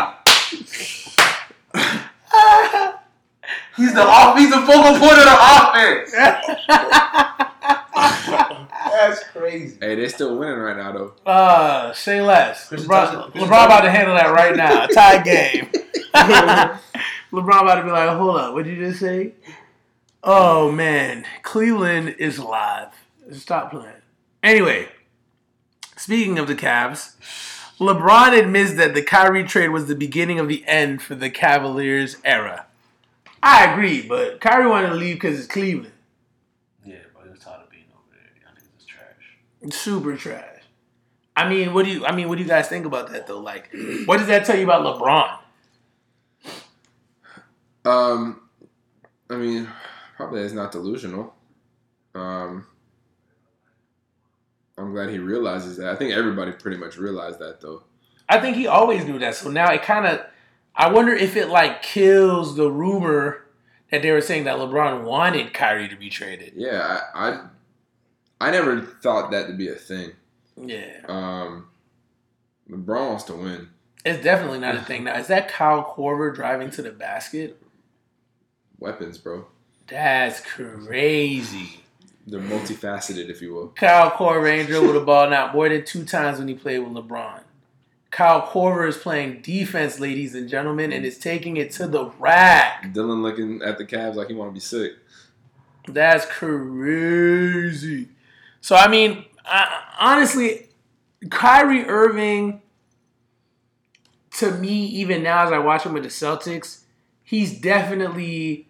He's 3.79 3.93
the 3.93 4.03
off. 4.03 4.37
He's 4.37 4.49
the 4.49 4.59
focal 4.59 4.99
point 4.99 5.17
of 5.17 5.25
the 5.25 5.37
offense. 5.39 6.11
That's 8.91 9.23
crazy. 9.29 9.77
Hey, 9.79 9.95
they're 9.95 10.09
still 10.09 10.37
winning 10.37 10.57
right 10.57 10.75
now 10.75 10.91
though. 10.91 11.13
Uh, 11.25 11.93
say 11.93 12.21
less. 12.21 12.69
LeBron, 12.69 13.31
LeBron 13.31 13.65
about 13.65 13.81
to 13.81 13.91
handle 13.91 14.15
that 14.15 14.33
right 14.33 14.55
now. 14.55 14.85
Tie 14.87 15.23
game. 15.23 15.69
LeBron 17.31 17.61
about 17.61 17.75
to 17.75 17.83
be 17.83 17.91
like, 17.91 18.09
hold 18.09 18.35
up, 18.35 18.53
what 18.53 18.65
did 18.65 18.77
you 18.77 18.87
just 18.87 18.99
say? 18.99 19.33
Oh 20.23 20.71
man, 20.71 21.25
Cleveland 21.43 22.15
is 22.19 22.37
alive. 22.37 22.89
Stop 23.31 23.71
playing. 23.71 23.93
Anyway, 24.43 24.89
speaking 25.95 26.37
of 26.37 26.47
the 26.47 26.55
Cavs, 26.55 27.15
LeBron 27.79 28.37
admits 28.37 28.73
that 28.73 28.93
the 28.93 29.01
Kyrie 29.01 29.45
trade 29.45 29.69
was 29.69 29.85
the 29.85 29.95
beginning 29.95 30.39
of 30.39 30.49
the 30.49 30.65
end 30.67 31.01
for 31.01 31.15
the 31.15 31.29
Cavaliers 31.29 32.17
era. 32.25 32.65
I 33.41 33.71
agree, 33.71 34.01
but 34.01 34.41
Kyrie 34.41 34.67
wanted 34.67 34.89
to 34.89 34.95
leave 34.95 35.15
because 35.15 35.39
it's 35.39 35.47
Cleveland. 35.47 35.93
Yeah, 36.85 36.97
but 37.13 37.23
he 37.23 37.29
was 37.29 37.39
tired 37.39 37.63
of 37.63 37.69
being 37.69 37.85
over 37.93 38.03
there. 38.11 38.21
Y'all 38.41 38.53
niggas 38.53 38.79
is 38.79 38.85
trash. 38.85 39.75
super 39.81 40.15
trash. 40.15 40.63
I 41.35 41.47
mean, 41.47 41.73
what 41.73 41.85
do 41.85 41.91
you? 41.91 42.05
I 42.05 42.13
mean, 42.13 42.27
what 42.27 42.37
do 42.37 42.43
you 42.43 42.49
guys 42.49 42.67
think 42.67 42.85
about 42.85 43.11
that 43.11 43.27
though? 43.27 43.39
Like, 43.39 43.69
what 44.05 44.17
does 44.17 44.27
that 44.27 44.45
tell 44.45 44.57
you 44.57 44.65
about 44.65 44.99
LeBron? 44.99 45.39
Um, 47.85 48.41
I 49.29 49.35
mean, 49.35 49.69
probably 50.17 50.41
it's 50.41 50.53
not 50.53 50.71
delusional. 50.71 51.33
Um, 52.13 52.65
I'm 54.77 54.91
glad 54.91 55.09
he 55.09 55.19
realizes 55.19 55.77
that. 55.77 55.87
I 55.89 55.95
think 55.95 56.13
everybody 56.13 56.51
pretty 56.51 56.77
much 56.77 56.97
realized 56.97 57.39
that 57.39 57.61
though. 57.61 57.83
I 58.27 58.39
think 58.39 58.55
he 58.55 58.67
always 58.67 59.05
knew 59.05 59.17
that. 59.19 59.35
So 59.35 59.49
now 59.49 59.71
it 59.71 59.81
kind 59.81 60.05
of, 60.05 60.21
I 60.75 60.91
wonder 60.91 61.13
if 61.13 61.35
it 61.35 61.49
like 61.49 61.81
kills 61.81 62.55
the 62.55 62.69
rumor 62.71 63.45
that 63.91 64.01
they 64.01 64.11
were 64.11 64.21
saying 64.21 64.43
that 64.45 64.57
LeBron 64.57 65.03
wanted 65.03 65.53
Kyrie 65.53 65.89
to 65.89 65.95
be 65.95 66.09
traded. 66.09 66.53
Yeah, 66.55 67.01
I, 67.13 67.29
I, 67.29 68.47
I 68.47 68.51
never 68.51 68.79
thought 68.81 69.31
that 69.31 69.47
to 69.47 69.53
be 69.53 69.67
a 69.69 69.75
thing. 69.75 70.11
Yeah, 70.61 71.01
Um, 71.07 71.67
LeBron 72.69 73.09
wants 73.09 73.23
to 73.25 73.33
win. 73.33 73.69
it's 74.05 74.23
definitely 74.23 74.59
not 74.59 74.75
a 74.75 74.81
thing 74.83 75.03
now. 75.05 75.17
Is 75.17 75.27
that 75.27 75.49
Kyle 75.49 75.83
Korver 75.95 76.33
driving 76.33 76.69
to 76.71 76.81
the 76.81 76.91
basket? 76.91 77.61
Weapons, 78.77 79.17
bro. 79.17 79.45
That's 79.87 80.41
crazy. 80.41 81.81
They're 82.27 82.39
multifaceted, 82.39 83.29
if 83.29 83.41
you 83.41 83.53
will. 83.55 83.69
Kyle 83.69 84.11
Korver 84.11 84.49
ain't 84.49 84.67
dribbled 84.67 84.95
the 84.95 84.99
ball 85.01 85.29
not 85.29 85.53
more 85.53 85.67
than 85.67 85.83
two 85.83 86.05
times 86.05 86.37
when 86.39 86.47
he 86.47 86.53
played 86.53 86.79
with 86.79 86.93
LeBron. 86.93 87.41
Kyle 88.11 88.41
Korver 88.41 88.87
is 88.87 88.97
playing 88.97 89.41
defense, 89.41 89.99
ladies 89.99 90.33
and 90.33 90.49
gentlemen, 90.49 90.91
and 90.91 91.05
is 91.05 91.17
taking 91.17 91.57
it 91.57 91.71
to 91.71 91.87
the 91.87 92.05
rack. 92.19 92.91
Dylan 92.93 93.21
looking 93.21 93.61
at 93.61 93.77
the 93.77 93.85
Cavs 93.85 94.15
like 94.15 94.29
he 94.29 94.33
want 94.33 94.49
to 94.49 94.53
be 94.53 94.59
sick. 94.59 94.93
That's 95.87 96.25
crazy. 96.25 98.09
So 98.61 98.75
I 98.75 98.87
mean, 98.87 99.25
I, 99.45 99.83
honestly, 99.99 100.69
Kyrie 101.29 101.85
Irving, 101.85 102.61
to 104.37 104.51
me, 104.51 104.85
even 104.85 105.23
now 105.23 105.45
as 105.45 105.51
I 105.51 105.59
watch 105.59 105.83
him 105.83 105.93
with 105.93 106.03
the 106.03 106.09
Celtics, 106.09 106.81
he's 107.23 107.59
definitely. 107.59 108.67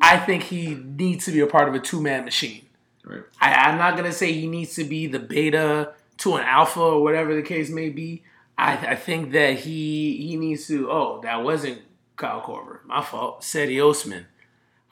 I 0.00 0.18
think 0.18 0.44
he 0.44 0.74
needs 0.74 1.24
to 1.26 1.30
be 1.32 1.40
a 1.40 1.46
part 1.46 1.68
of 1.68 1.74
a 1.74 1.78
two 1.78 2.02
man 2.02 2.24
machine. 2.24 2.66
Right. 3.04 3.22
I, 3.40 3.52
I'm 3.54 3.78
not 3.78 3.96
gonna 3.96 4.12
say 4.12 4.32
he 4.32 4.46
needs 4.46 4.74
to 4.74 4.84
be 4.84 5.06
the 5.06 5.18
beta 5.18 5.92
to 6.18 6.34
an 6.34 6.44
alpha 6.44 6.80
or 6.80 7.02
whatever 7.02 7.34
the 7.34 7.42
case 7.42 7.70
may 7.70 7.88
be. 7.88 8.22
I, 8.56 8.76
I 8.76 8.94
think 8.94 9.32
that 9.32 9.60
he 9.60 10.16
he 10.16 10.36
needs 10.36 10.66
to. 10.68 10.90
Oh, 10.90 11.20
that 11.22 11.42
wasn't 11.42 11.82
Kyle 12.16 12.40
Korver. 12.40 12.84
My 12.84 13.02
fault. 13.02 13.42
Cedi 13.42 13.84
Osman. 13.84 14.26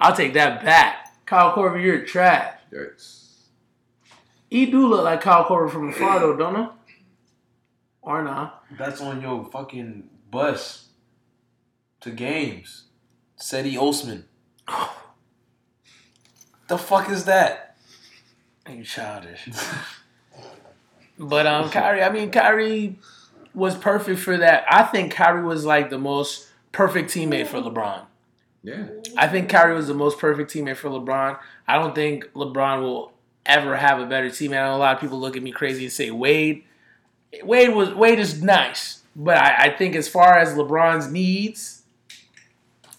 I'll 0.01 0.17
take 0.17 0.35
that 0.35 0.65
back. 0.65 1.25
Kyle 1.27 1.55
Korver, 1.55 1.83
you're 1.83 2.05
trash. 2.05 2.59
Yikes. 2.73 3.19
He 4.51 4.67
do 4.67 4.89
look 4.89 5.05
like 5.05 5.21
Kyle 5.21 5.45
Korver 5.45 5.71
from 5.71 5.91
afar 5.91 6.21
though, 6.21 6.37
don't 6.37 6.57
he? 6.57 6.69
Or 8.03 8.23
not? 8.23 8.65
That's 8.77 9.01
on 9.01 9.23
your 9.23 9.45
fucking 9.45 10.09
bus 10.31 10.89
to 12.01 12.11
games. 12.11 12.85
Cedi 13.39 13.81
Osman. 13.81 14.25
the 16.69 16.79
fuck 16.79 17.11
is 17.11 17.25
that? 17.25 17.77
Are 18.67 18.75
You 18.75 18.85
childish. 18.85 19.49
but 21.23 21.47
um, 21.47 21.71
Kyrie, 21.71 22.03
I 22.03 22.11
mean, 22.11 22.31
Kyrie 22.31 22.99
was 23.55 23.77
perfect 23.77 24.21
for 24.21 24.37
that. 24.39 24.65
I 24.69 24.83
think 24.85 25.13
Kyrie 25.13 25.43
was 25.45 25.65
like 25.65 25.91
the 25.91 25.99
most 25.99 26.49
perfect 26.73 27.11
teammate 27.11 27.47
for 27.47 27.59
LeBron. 27.61 28.07
Yeah. 28.65 28.87
I 29.17 29.29
think 29.29 29.49
Kyrie 29.49 29.75
was 29.75 29.89
the 29.89 29.95
most 29.95 30.19
perfect 30.19 30.53
teammate 30.53 30.77
for 30.77 30.89
LeBron. 30.89 31.39
I 31.67 31.79
don't 31.79 31.95
think 31.95 32.27
LeBron 32.35 32.81
will 32.83 33.13
ever 33.45 33.77
have 33.77 33.99
a 33.99 34.07
better 34.07 34.29
teammate. 34.29 34.63
I 34.63 34.69
know 34.69 34.77
a 34.77 34.79
lot 34.79 34.95
of 34.95 35.01
people 35.01 35.19
look 35.21 35.37
at 35.37 35.43
me 35.43 35.51
crazy 35.53 35.85
and 35.85 35.93
say 35.93 36.11
Wade. 36.11 36.65
Wade 37.43 37.75
was 37.75 37.91
Wade 37.95 38.19
is 38.19 38.43
nice, 38.43 39.03
but 39.17 39.37
I, 39.37 39.65
I 39.67 39.71
think 39.77 39.97
as 39.97 40.09
far 40.09 40.39
as 40.39 40.55
LeBron's 40.55 41.11
needs 41.11 41.83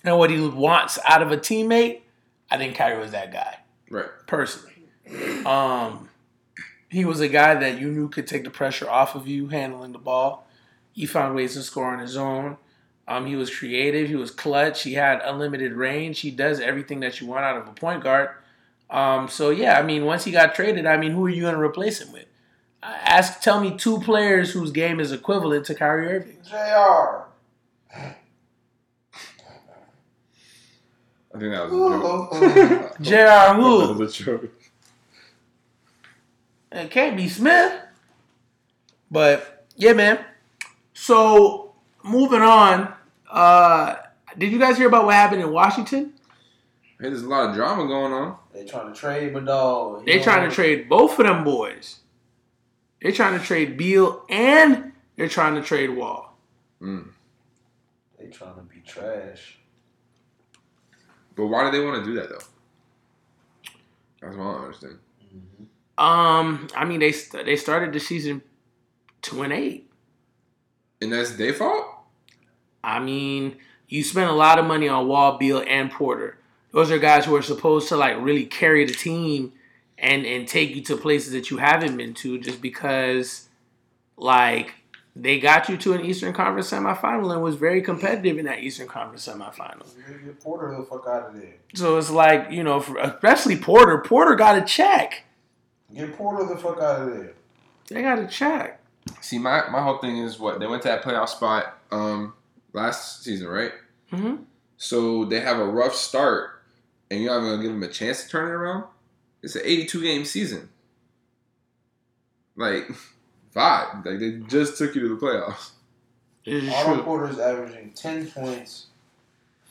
and 0.03 0.17
what 0.17 0.29
he 0.31 0.39
wants 0.47 0.99
out 1.07 1.21
of 1.21 1.31
a 1.31 1.37
teammate, 1.37 2.01
I 2.51 2.57
think 2.57 2.75
Kyrie 2.75 2.99
was 2.99 3.11
that 3.11 3.31
guy 3.31 3.59
Right. 3.89 4.09
personally. 4.27 4.73
Um, 5.45 6.09
he 6.93 7.05
was 7.05 7.19
a 7.19 7.27
guy 7.27 7.55
that 7.55 7.79
you 7.79 7.91
knew 7.91 8.07
could 8.07 8.27
take 8.27 8.43
the 8.43 8.49
pressure 8.51 8.89
off 8.89 9.15
of 9.15 9.27
you 9.27 9.47
handling 9.47 9.91
the 9.93 9.97
ball. 9.97 10.47
He 10.91 11.05
found 11.07 11.35
ways 11.35 11.55
to 11.55 11.63
score 11.63 11.87
on 11.91 11.99
his 11.99 12.15
own. 12.15 12.57
Um, 13.07 13.25
he 13.25 13.35
was 13.35 13.53
creative. 13.53 14.07
He 14.07 14.15
was 14.15 14.29
clutch. 14.31 14.83
He 14.83 14.93
had 14.93 15.19
unlimited 15.23 15.73
range. 15.73 16.19
He 16.19 16.31
does 16.31 16.59
everything 16.59 16.99
that 16.99 17.19
you 17.19 17.27
want 17.27 17.43
out 17.43 17.57
of 17.57 17.67
a 17.67 17.71
point 17.71 18.03
guard. 18.03 18.29
Um, 18.89 19.27
so 19.27 19.49
yeah, 19.49 19.79
I 19.79 19.81
mean, 19.83 20.05
once 20.05 20.23
he 20.23 20.31
got 20.31 20.53
traded, 20.53 20.85
I 20.85 20.97
mean, 20.97 21.11
who 21.11 21.25
are 21.25 21.29
you 21.29 21.41
going 21.41 21.55
to 21.55 21.59
replace 21.59 21.99
him 21.99 22.13
with? 22.13 22.27
Uh, 22.83 22.95
Ask, 23.01 23.41
tell 23.41 23.59
me 23.59 23.75
two 23.75 23.99
players 23.99 24.51
whose 24.51 24.71
game 24.71 24.99
is 24.99 25.11
equivalent 25.11 25.65
to 25.65 25.75
Kyrie 25.75 26.07
Irving. 26.07 26.37
JR. 26.47 27.23
I 31.35 31.39
think 31.39 31.51
that 31.51 31.69
was 31.69 31.73
a 31.73 32.69
joke. 32.69 32.97
J.R. 33.01 33.25
That 33.25 33.55
Who? 33.55 33.93
was 33.93 34.19
a 34.19 34.23
joke. 34.23 34.62
It 36.73 36.89
can't 36.89 37.15
be 37.15 37.29
Smith. 37.29 37.79
But 39.11 39.65
yeah, 39.75 39.93
man. 39.93 40.19
So 40.93 41.75
moving 42.03 42.41
on. 42.41 42.91
Uh, 43.29 43.95
did 44.37 44.51
you 44.51 44.59
guys 44.59 44.77
hear 44.77 44.87
about 44.87 45.05
what 45.05 45.13
happened 45.13 45.43
in 45.43 45.51
Washington? 45.51 46.13
Hey, 46.99 47.09
there's 47.09 47.21
a 47.21 47.27
lot 47.27 47.49
of 47.49 47.55
drama 47.55 47.87
going 47.87 48.11
on. 48.11 48.37
They 48.53 48.65
trying 48.65 48.91
to 48.91 48.99
trade 48.99 49.33
my 49.33 49.41
dog. 49.41 50.05
They 50.05 50.19
trying 50.19 50.49
to 50.49 50.55
trade 50.55 50.89
both 50.89 51.19
of 51.19 51.25
them 51.25 51.43
boys. 51.43 51.99
They're 53.01 53.11
trying 53.11 53.37
to 53.37 53.45
trade 53.45 53.77
Beal 53.77 54.25
and 54.29 54.93
they're 55.15 55.27
trying 55.27 55.55
to 55.55 55.61
trade 55.61 55.89
Wall. 55.89 56.37
Mm. 56.81 57.09
They 58.17 58.27
trying 58.27 58.55
to 58.55 58.61
be 58.61 58.79
trash. 58.85 59.57
But 61.35 61.47
why 61.47 61.69
do 61.69 61.77
they 61.77 61.83
want 61.83 62.03
to 62.03 62.09
do 62.09 62.15
that 62.19 62.29
though? 62.29 62.45
That's 64.21 64.37
what 64.37 64.43
I 64.43 64.53
don't 64.53 64.63
understand. 64.63 64.99
Um, 65.97 66.67
I 66.75 66.85
mean 66.85 66.99
they 66.99 67.11
st- 67.11 67.45
they 67.45 67.55
started 67.55 67.93
the 67.93 67.99
season 67.99 68.41
two 69.21 69.43
and 69.43 69.53
eight. 69.53 69.89
And 71.01 71.11
that's 71.13 71.35
their 71.35 71.53
fault? 71.53 71.85
I 72.83 72.99
mean, 72.99 73.57
you 73.87 74.03
spent 74.03 74.29
a 74.29 74.33
lot 74.33 74.57
of 74.59 74.65
money 74.65 74.87
on 74.87 75.07
Wall, 75.07 75.37
Beal, 75.37 75.63
and 75.67 75.91
Porter. 75.91 76.37
Those 76.71 76.91
are 76.91 76.97
guys 76.97 77.25
who 77.25 77.35
are 77.35 77.41
supposed 77.41 77.87
to 77.89 77.97
like 77.97 78.17
really 78.19 78.45
carry 78.45 78.85
the 78.85 78.93
team 78.93 79.53
and 79.97 80.25
and 80.25 80.47
take 80.47 80.75
you 80.75 80.81
to 80.83 80.97
places 80.97 81.31
that 81.33 81.51
you 81.51 81.57
haven't 81.57 81.95
been 81.97 82.13
to 82.15 82.39
just 82.39 82.61
because 82.61 83.47
like 84.17 84.73
They 85.15 85.39
got 85.39 85.69
you 85.69 85.77
to 85.77 85.93
an 85.93 86.03
Eastern 86.03 86.33
Conference 86.33 86.71
semifinal 86.71 87.31
and 87.31 87.43
was 87.43 87.55
very 87.55 87.81
competitive 87.83 88.39
in 88.39 88.45
that 88.45 88.59
Eastern 88.59 88.87
Conference 88.87 89.27
semifinal. 89.27 89.85
Porter 90.43 90.75
the 90.75 90.83
fuck 90.83 91.05
out 91.07 91.27
of 91.27 91.35
there. 91.35 91.55
So 91.75 91.97
it's 91.97 92.09
like 92.09 92.49
you 92.49 92.63
know, 92.63 92.79
for, 92.79 92.97
especially 92.97 93.57
Porter. 93.57 93.99
Porter 93.99 94.35
got 94.35 94.57
a 94.57 94.61
check. 94.65 95.23
Get 95.93 96.17
Porter 96.17 96.45
the 96.45 96.57
fuck 96.59 96.79
out 96.81 97.01
of 97.07 97.13
there. 97.13 97.33
They 97.89 98.01
got 98.01 98.15
to 98.15 98.27
check. 98.27 98.79
See, 99.21 99.37
my, 99.37 99.69
my 99.69 99.81
whole 99.81 99.97
thing 99.97 100.17
is 100.17 100.39
what 100.39 100.59
they 100.59 100.67
went 100.67 100.81
to 100.83 100.87
that 100.87 101.03
playoff 101.03 101.29
spot 101.29 101.77
um 101.91 102.33
last 102.73 103.23
season, 103.23 103.47
right? 103.47 103.71
hmm 104.09 104.35
So 104.77 105.25
they 105.25 105.39
have 105.41 105.59
a 105.59 105.65
rough 105.65 105.93
start, 105.93 106.61
and 107.11 107.21
you're 107.21 107.33
not 107.33 107.45
gonna 107.45 107.61
give 107.61 107.71
them 107.71 107.83
a 107.83 107.87
chance 107.89 108.23
to 108.23 108.29
turn 108.29 108.47
it 108.49 108.53
around. 108.53 108.85
It's 109.41 109.55
an 109.55 109.61
82 109.65 110.01
game 110.01 110.25
season. 110.25 110.69
Like, 112.55 112.87
vibe. 113.55 114.05
Like 114.05 114.19
they 114.19 114.31
just 114.47 114.77
took 114.77 114.95
you 114.95 115.01
to 115.01 115.09
the 115.09 115.15
playoffs. 115.23 115.71
This 116.45 116.63
is 116.63 116.73
Otto 116.73 116.95
true. 116.95 117.03
Porter 117.03 117.29
is 117.29 117.39
averaging 117.39 117.91
10 117.95 118.31
points, 118.31 118.87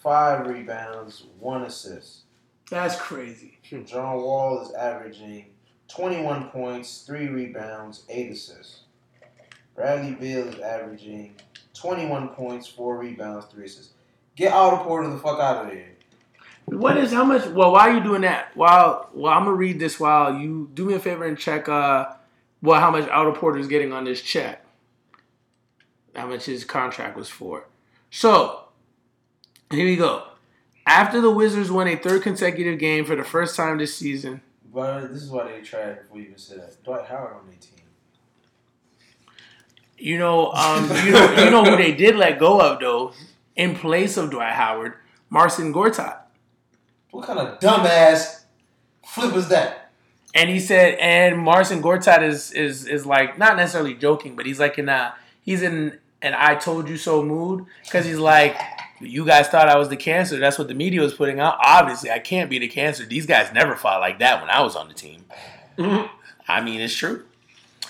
5 0.03 0.47
rebounds, 0.47 1.24
1 1.39 1.62
assist. 1.62 2.20
That's 2.70 2.97
crazy. 2.97 3.59
John 3.85 4.16
Wall 4.16 4.62
is 4.62 4.73
averaging 4.74 5.47
21 5.94 6.48
points, 6.48 7.02
3 7.06 7.28
rebounds, 7.28 8.05
8 8.09 8.32
assists. 8.32 8.81
Bradley 9.74 10.12
Beal 10.12 10.48
is 10.48 10.59
averaging 10.60 11.35
21 11.74 12.28
points, 12.28 12.66
4 12.66 12.98
rebounds, 12.98 13.47
3 13.47 13.64
assists. 13.64 13.93
Get 14.36 14.52
Otto 14.52 14.85
Porter 14.85 15.10
the 15.10 15.19
fuck 15.19 15.39
out 15.39 15.66
of 15.66 15.70
there. 15.70 15.89
What 16.64 16.97
is 16.97 17.12
how 17.12 17.24
much? 17.24 17.47
Well, 17.48 17.73
why 17.73 17.90
are 17.90 17.94
you 17.94 18.02
doing 18.02 18.23
that? 18.23 18.56
While 18.56 19.10
well, 19.12 19.32
I'm 19.32 19.44
gonna 19.44 19.56
read 19.56 19.78
this 19.78 19.98
while 19.98 20.35
you 20.35 20.70
do 20.73 20.86
me 20.86 20.94
a 20.94 20.98
favor 20.98 21.24
and 21.24 21.36
check. 21.36 21.69
Uh, 21.69 22.06
well, 22.62 22.81
how 22.81 22.90
much 22.90 23.09
Otto 23.09 23.32
Porter 23.32 23.59
is 23.59 23.66
getting 23.66 23.93
on 23.93 24.05
this 24.05 24.23
check? 24.23 24.64
How 26.14 26.28
much 26.28 26.44
his 26.44 26.64
contract 26.64 27.16
was 27.16 27.28
for? 27.28 27.66
So 28.10 28.69
here 29.70 29.85
we 29.85 29.97
go. 29.97 30.28
After 30.86 31.20
the 31.20 31.31
Wizards 31.31 31.70
won 31.70 31.89
a 31.89 31.97
third 31.97 32.23
consecutive 32.23 32.78
game 32.78 33.05
for 33.05 33.16
the 33.16 33.24
first 33.24 33.56
time 33.56 33.78
this 33.78 33.97
season, 33.97 34.40
But 34.73 35.12
this 35.12 35.23
is 35.23 35.31
why 35.31 35.51
they 35.53 35.61
tried 35.61 36.01
before 36.03 36.19
you 36.19 36.24
even 36.24 36.39
said 36.39 36.61
that. 36.61 36.82
Dwight 36.85 37.05
Howard 37.07 37.35
on 37.35 37.47
their 37.47 37.57
team. 37.57 37.78
you 39.99 40.19
know, 40.19 40.51
um, 40.53 40.85
you 41.05 41.12
know, 41.12 41.44
you 41.44 41.51
know 41.51 41.65
who 41.65 41.77
they 41.77 41.93
did 41.93 42.16
let 42.16 42.39
go 42.39 42.61
of 42.61 42.81
though, 42.81 43.12
in 43.55 43.74
place 43.74 44.16
of 44.16 44.31
Dwight 44.31 44.53
Howard, 44.55 44.94
Marcin 45.31 45.73
Gortat. 45.73 46.19
What 47.11 47.27
kind 47.27 47.39
of 47.39 47.61
dumbass 47.61 48.44
flip 49.07 49.35
is 49.36 49.49
that? 49.49 49.90
And 50.35 50.49
he 50.49 50.59
said, 50.61 50.94
and 50.99 51.39
Marcin 51.39 51.82
Gortat 51.82 52.23
is 52.23 52.51
is 52.53 52.86
is 52.86 53.05
like 53.07 53.39
not 53.39 53.57
necessarily 53.57 53.94
joking, 53.94 54.35
but 54.35 54.47
he's 54.47 54.59
like 54.59 54.78
in 54.78 54.89
a 54.89 55.15
he's 55.43 55.62
in 55.62 55.99
an 56.23 56.35
I 56.35 56.55
told 56.55 56.89
you 56.89 56.97
so 56.97 57.23
mood 57.23 57.66
because 57.85 58.07
he's 58.07 58.19
like, 58.19 58.57
you 59.03 59.24
guys 59.24 59.49
thought 59.49 59.69
I 59.69 59.77
was 59.77 59.89
the 59.89 59.97
cancer. 59.97 60.39
That's 60.39 60.59
what 60.59 60.69
the 60.69 60.74
media 60.74 61.01
was 61.01 61.15
putting 61.15 61.41
out. 61.41 61.59
Obviously, 61.62 62.11
I 62.11 62.19
can't 62.19 62.51
be 62.51 62.59
the 62.59 62.69
cancer. 62.69 63.05
These 63.05 63.27
guys 63.27 63.53
never 63.53 63.77
fought 63.77 64.01
like 64.01 64.19
that 64.20 64.41
when 64.41 64.51
I 64.51 64.62
was 64.62 64.77
on 64.77 64.89
the 64.89 64.95
team. 64.95 65.24
Mm-hmm. 65.79 66.07
I 66.49 66.61
mean, 66.61 66.81
it's 66.81 66.95
true. 66.95 67.24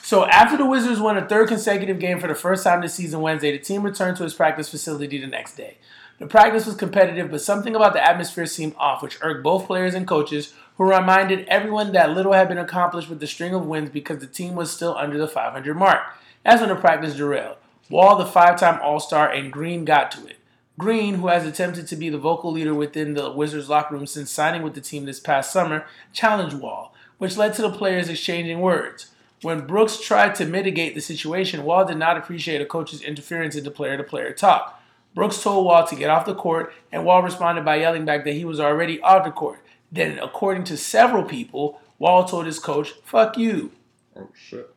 So 0.02 0.24
after 0.26 0.56
the 0.56 0.66
Wizards 0.66 1.00
won 1.00 1.16
a 1.16 1.26
third 1.26 1.48
consecutive 1.48 1.98
game 1.98 2.18
for 2.18 2.26
the 2.26 2.34
first 2.34 2.64
time 2.64 2.80
this 2.80 2.94
season 2.94 3.20
Wednesday, 3.20 3.52
the 3.52 3.58
team 3.58 3.82
returned 3.82 4.16
to 4.18 4.24
its 4.24 4.34
practice 4.34 4.68
facility 4.68 5.18
the 5.18 5.26
next 5.26 5.56
day. 5.56 5.78
The 6.18 6.26
practice 6.26 6.66
was 6.66 6.74
competitive, 6.74 7.30
but 7.30 7.40
something 7.40 7.74
about 7.74 7.94
the 7.94 8.06
atmosphere 8.06 8.46
seemed 8.46 8.74
off, 8.76 9.02
which 9.02 9.18
irked 9.22 9.42
both 9.42 9.66
players 9.66 9.94
and 9.94 10.06
coaches, 10.06 10.54
who 10.76 10.84
reminded 10.84 11.46
everyone 11.48 11.92
that 11.92 12.10
little 12.10 12.32
had 12.32 12.48
been 12.48 12.58
accomplished 12.58 13.08
with 13.08 13.20
the 13.20 13.26
string 13.26 13.54
of 13.54 13.66
wins 13.66 13.90
because 13.90 14.18
the 14.18 14.26
team 14.26 14.54
was 14.54 14.70
still 14.70 14.96
under 14.96 15.18
the 15.18 15.28
500 15.28 15.76
mark. 15.76 16.00
That's 16.44 16.60
when 16.60 16.68
the 16.68 16.76
practice 16.76 17.16
derailed. 17.16 17.56
Wall, 17.88 18.16
the 18.16 18.26
five 18.26 18.58
time 18.58 18.80
All 18.82 19.00
Star, 19.00 19.30
and 19.30 19.52
Green 19.52 19.84
got 19.84 20.10
to 20.12 20.26
it. 20.26 20.38
Green, 20.78 21.16
who 21.16 21.28
has 21.28 21.46
attempted 21.46 21.86
to 21.86 21.96
be 21.96 22.08
the 22.08 22.18
vocal 22.18 22.50
leader 22.50 22.74
within 22.74 23.14
the 23.14 23.30
Wizards 23.30 23.68
locker 23.68 23.94
room 23.94 24.06
since 24.06 24.30
signing 24.30 24.62
with 24.62 24.74
the 24.74 24.80
team 24.80 25.04
this 25.04 25.20
past 25.20 25.52
summer, 25.52 25.84
challenged 26.12 26.56
Wall, 26.56 26.94
which 27.18 27.36
led 27.36 27.54
to 27.54 27.62
the 27.62 27.70
players 27.70 28.08
exchanging 28.08 28.60
words. 28.60 29.08
When 29.42 29.66
Brooks 29.66 30.00
tried 30.00 30.34
to 30.36 30.46
mitigate 30.46 30.94
the 30.94 31.00
situation, 31.00 31.64
Wall 31.64 31.84
did 31.84 31.98
not 31.98 32.16
appreciate 32.16 32.60
a 32.60 32.66
coach's 32.66 33.02
interference 33.02 33.54
into 33.54 33.70
player 33.70 33.96
to 33.96 34.04
player 34.04 34.32
talk. 34.32 34.80
Brooks 35.14 35.42
told 35.42 35.66
Wall 35.66 35.86
to 35.86 35.96
get 35.96 36.10
off 36.10 36.24
the 36.24 36.34
court, 36.34 36.72
and 36.90 37.04
Wall 37.04 37.22
responded 37.22 37.64
by 37.64 37.76
yelling 37.76 38.04
back 38.04 38.24
that 38.24 38.32
he 38.32 38.44
was 38.44 38.60
already 38.60 39.00
off 39.02 39.24
the 39.24 39.30
court. 39.30 39.62
Then, 39.90 40.18
according 40.18 40.64
to 40.64 40.76
several 40.76 41.24
people, 41.24 41.80
Wall 41.98 42.24
told 42.24 42.46
his 42.46 42.58
coach, 42.58 42.92
fuck 43.04 43.36
you. 43.36 43.72
Oh 44.16 44.28
shit. 44.34 44.71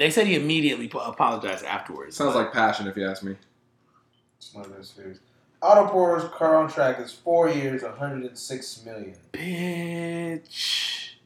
They 0.00 0.08
said 0.08 0.26
he 0.26 0.34
immediately 0.34 0.88
po- 0.88 1.00
apologized 1.00 1.62
afterwards. 1.62 2.16
Sounds 2.16 2.34
like 2.34 2.54
passion, 2.54 2.86
if 2.86 2.96
you 2.96 3.06
ask 3.06 3.22
me. 3.22 3.36
It's 4.38 4.56
not 4.56 4.74
that 4.74 4.82
serious. 4.82 5.18
Otto 5.60 5.88
Porter's 5.88 6.30
contract 6.30 7.02
is 7.02 7.12
four 7.12 7.50
years, 7.50 7.82
106 7.82 8.84
million. 8.86 9.14
Bitch. 9.34 11.16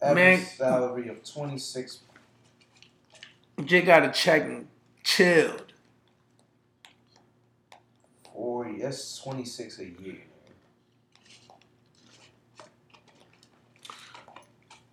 Average 0.00 0.14
Man. 0.14 0.46
salary 0.46 1.08
of 1.08 1.24
26. 1.24 1.98
Jay 3.64 3.82
got 3.82 4.04
a 4.04 4.12
check 4.12 4.42
and 4.44 4.68
chilled. 5.02 5.72
Four, 8.32 8.72
that's 8.80 9.18
26 9.18 9.80
a 9.80 9.84
year. 10.00 10.18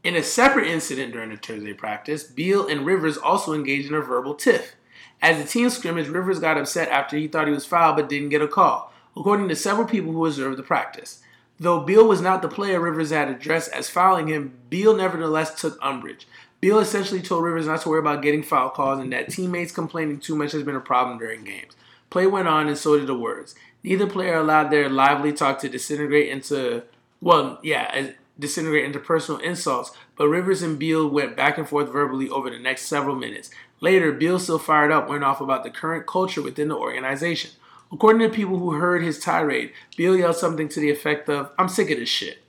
In 0.04 0.16
a 0.16 0.24
separate 0.24 0.66
incident 0.66 1.14
during 1.14 1.32
a 1.32 1.38
Thursday 1.38 1.74
practice, 1.74 2.24
Beal 2.24 2.68
and 2.68 2.88
Rivers 2.88 3.18
also 3.18 3.54
engaged 3.54 3.88
in 3.88 3.94
a 3.94 4.02
verbal 4.02 4.34
tiff. 4.34 4.76
As 5.22 5.38
the 5.38 5.48
team 5.48 5.70
scrimmaged, 5.70 6.10
Rivers 6.10 6.40
got 6.40 6.58
upset 6.58 6.90
after 6.90 7.18
he 7.18 7.28
thought 7.28 7.46
he 7.48 7.54
was 7.54 7.68
fouled 7.68 7.98
but 7.98 8.10
didn't 8.10 8.30
get 8.30 8.42
a 8.42 8.48
call, 8.48 8.92
according 9.16 9.48
to 9.50 9.56
several 9.56 9.88
people 9.88 10.12
who 10.12 10.26
observed 10.26 10.58
the 10.58 10.64
practice. 10.64 11.22
Though 11.60 11.82
Beal 11.82 12.08
was 12.08 12.20
not 12.20 12.42
the 12.42 12.48
player 12.48 12.80
Rivers 12.80 13.12
had 13.12 13.30
addressed 13.30 13.72
as 13.72 13.92
fouling 13.92 14.28
him, 14.28 14.58
Beal 14.72 14.96
nevertheless 14.96 15.62
took 15.62 15.78
umbrage. 15.84 16.28
Beal 16.60 16.80
essentially 16.80 17.22
told 17.22 17.44
Rivers 17.44 17.68
not 17.68 17.82
to 17.82 17.90
worry 17.90 18.00
about 18.00 18.24
getting 18.24 18.42
foul 18.42 18.72
calls 18.72 19.00
and 19.00 19.14
that 19.14 19.30
teammates 19.30 19.72
complaining 19.72 20.20
too 20.20 20.36
much 20.36 20.54
has 20.54 20.64
been 20.64 20.76
a 20.76 20.82
problem 20.82 21.20
during 21.20 21.44
games. 21.44 21.76
Play 22.10 22.26
went 22.26 22.48
on 22.48 22.68
and 22.68 22.78
so 22.78 22.98
did 22.98 23.06
the 23.06 23.16
words. 23.16 23.54
Neither 23.84 24.08
player 24.08 24.36
allowed 24.36 24.72
their 24.72 24.90
lively 24.90 25.32
talk 25.32 25.60
to 25.60 25.70
disintegrate 25.70 26.30
into, 26.30 26.84
well, 27.20 27.60
yeah, 27.62 28.14
disintegrate 28.42 28.84
into 28.84 29.00
personal 29.00 29.40
insults, 29.40 29.92
but 30.18 30.28
Rivers 30.28 30.62
and 30.62 30.78
Beal 30.78 31.08
went 31.08 31.38
back 31.38 31.58
and 31.58 31.70
forth 31.70 31.90
verbally 31.90 32.30
over 32.30 32.50
the 32.50 32.60
next 32.60 32.88
several 32.88 33.16
minutes. 33.16 33.50
Later, 33.80 34.12
Beal, 34.12 34.40
still 34.40 34.60
fired 34.60 34.92
up, 34.92 35.08
went 35.08 35.24
off 35.24 35.40
about 35.40 35.64
the 35.64 35.70
current 35.70 36.06
culture 36.06 36.42
within 36.42 36.68
the 36.68 36.76
organization. 36.76 37.52
According 37.92 38.28
to 38.28 38.36
people 38.36 38.58
who 38.58 38.72
heard 38.72 39.04
his 39.04 39.20
tirade, 39.20 39.72
Beal 39.96 40.18
yelled 40.18 40.36
something 40.36 40.68
to 40.70 40.80
the 40.80 40.92
effect 40.92 41.30
of, 41.30 41.52
I'm 41.58 41.70
sick 41.70 41.90
of 41.92 41.98
this 41.98 42.10
shit. 42.10 42.40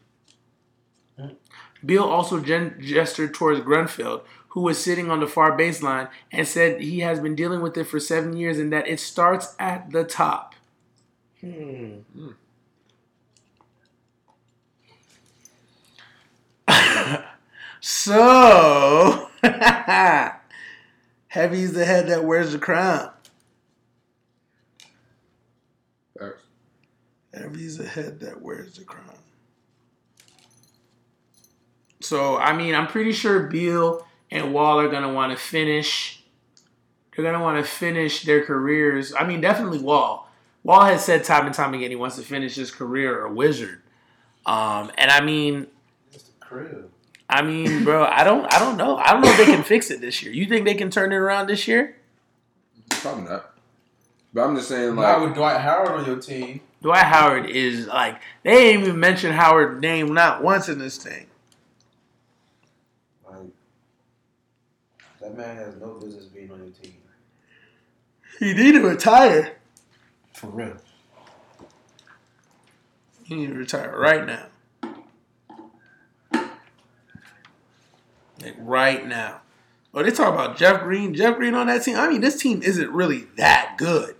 Beal 1.84 2.04
also 2.04 2.40
gen- 2.40 2.76
gestured 2.80 3.34
towards 3.34 3.60
Grunfeld, 3.60 4.22
who 4.48 4.60
was 4.60 4.82
sitting 4.82 5.10
on 5.10 5.20
the 5.20 5.26
far 5.26 5.56
baseline, 5.58 6.08
and 6.30 6.46
said 6.46 6.80
he 6.80 7.00
has 7.00 7.18
been 7.18 7.34
dealing 7.34 7.60
with 7.60 7.76
it 7.76 7.84
for 7.84 7.98
seven 7.98 8.36
years 8.36 8.58
and 8.58 8.72
that 8.72 8.86
it 8.86 9.00
starts 9.00 9.54
at 9.58 9.90
the 9.90 10.04
top. 10.04 10.54
Hmm. 11.40 12.00
Hmm. 12.14 12.30
So, 17.80 19.28
heavy's 21.28 21.72
the 21.72 21.84
head 21.84 22.08
that 22.08 22.24
wears 22.24 22.52
the 22.52 22.58
crown. 22.58 23.10
Facts. 26.18 26.42
Heavy's 27.34 27.78
the 27.78 27.86
head 27.86 28.20
that 28.20 28.40
wears 28.40 28.76
the 28.76 28.84
crown. 28.84 29.16
So, 32.00 32.36
I 32.36 32.52
mean, 32.56 32.74
I'm 32.74 32.88
pretty 32.88 33.12
sure 33.12 33.44
Beal 33.44 34.06
and 34.30 34.52
Wall 34.52 34.80
are 34.80 34.88
going 34.88 35.02
to 35.02 35.12
want 35.12 35.30
to 35.32 35.38
finish. 35.38 36.22
They're 37.14 37.22
going 37.22 37.38
to 37.38 37.40
want 37.40 37.64
to 37.64 37.70
finish 37.70 38.22
their 38.22 38.44
careers. 38.44 39.14
I 39.18 39.24
mean, 39.26 39.40
definitely 39.40 39.78
Wall. 39.78 40.28
Wall 40.64 40.84
has 40.84 41.04
said 41.04 41.24
time 41.24 41.46
and 41.46 41.54
time 41.54 41.74
again 41.74 41.90
he 41.90 41.96
wants 41.96 42.16
to 42.16 42.22
finish 42.22 42.54
his 42.54 42.70
career 42.70 43.24
a 43.24 43.32
wizard. 43.32 43.82
Um, 44.46 44.90
and 44.96 45.10
I 45.10 45.20
mean, 45.20 45.66
crib. 46.52 46.90
I 47.28 47.42
mean, 47.42 47.84
bro, 47.84 48.04
I 48.04 48.24
don't, 48.24 48.52
I 48.52 48.58
don't 48.58 48.76
know. 48.76 48.96
I 48.98 49.12
don't 49.12 49.22
know 49.22 49.30
if 49.30 49.38
they 49.38 49.46
can 49.46 49.62
fix 49.62 49.90
it 49.90 50.00
this 50.00 50.22
year. 50.22 50.32
You 50.32 50.46
think 50.46 50.66
they 50.66 50.74
can 50.74 50.90
turn 50.90 51.12
it 51.12 51.16
around 51.16 51.46
this 51.46 51.66
year? 51.66 51.96
Probably 52.90 53.24
not. 53.24 53.54
But 54.34 54.42
I'm 54.42 54.56
just 54.56 54.68
saying, 54.68 54.96
like, 54.96 54.96
not 54.96 55.18
like, 55.18 55.28
with 55.28 55.36
Dwight 55.36 55.60
Howard 55.60 55.88
on 55.88 56.06
your 56.06 56.20
team. 56.20 56.60
Dwight 56.82 57.04
Howard 57.04 57.48
is 57.48 57.86
like 57.86 58.20
they 58.42 58.70
ain't 58.70 58.82
even 58.82 59.00
mentioned 59.00 59.34
Howard's 59.34 59.80
name 59.80 60.12
not 60.12 60.42
once 60.42 60.68
in 60.68 60.78
this 60.78 60.98
thing. 60.98 61.26
Like, 63.28 63.38
that 65.20 65.36
man 65.36 65.56
has 65.56 65.76
no 65.76 65.94
business 65.94 66.26
being 66.26 66.50
on 66.50 66.58
your 66.58 66.68
team. 66.68 66.94
He 68.38 68.54
need 68.54 68.72
to 68.72 68.80
retire. 68.80 69.56
For 70.32 70.48
real. 70.48 70.76
He 73.24 73.36
need 73.36 73.48
to 73.48 73.54
retire 73.54 73.94
right 73.96 74.26
now. 74.26 74.46
Like 78.42 78.56
right 78.58 79.06
now. 79.06 79.40
Oh, 79.94 80.02
they 80.02 80.10
talk 80.10 80.32
about 80.32 80.56
Jeff 80.56 80.82
Green. 80.82 81.14
Jeff 81.14 81.36
Green 81.36 81.54
on 81.54 81.66
that 81.66 81.82
team. 81.82 81.96
I 81.96 82.08
mean, 82.08 82.20
this 82.20 82.40
team 82.40 82.62
isn't 82.62 82.90
really 82.90 83.26
that 83.36 83.74
good. 83.76 84.16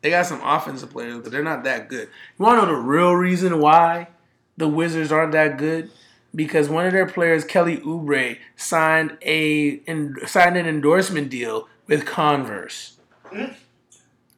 They 0.00 0.10
got 0.10 0.26
some 0.26 0.40
offensive 0.42 0.90
players, 0.90 1.18
but 1.22 1.32
they're 1.32 1.42
not 1.42 1.64
that 1.64 1.88
good. 1.88 2.08
You 2.38 2.44
want 2.44 2.60
to 2.60 2.66
know 2.66 2.72
the 2.72 2.80
real 2.80 3.12
reason 3.14 3.58
why 3.60 4.08
the 4.56 4.68
Wizards 4.68 5.12
aren't 5.12 5.32
that 5.32 5.58
good? 5.58 5.90
Because 6.34 6.68
one 6.68 6.86
of 6.86 6.92
their 6.92 7.06
players, 7.06 7.44
Kelly 7.44 7.78
Oubre, 7.78 8.38
signed 8.56 9.18
a 9.22 9.80
signed 10.26 10.56
an 10.56 10.66
endorsement 10.66 11.30
deal 11.30 11.68
with 11.86 12.06
Converse. 12.06 12.98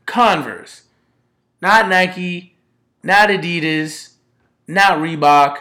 Converse, 0.06 0.84
not 1.60 1.88
Nike, 1.88 2.56
not 3.02 3.28
Adidas, 3.28 4.14
not 4.66 4.98
Reebok, 4.98 5.58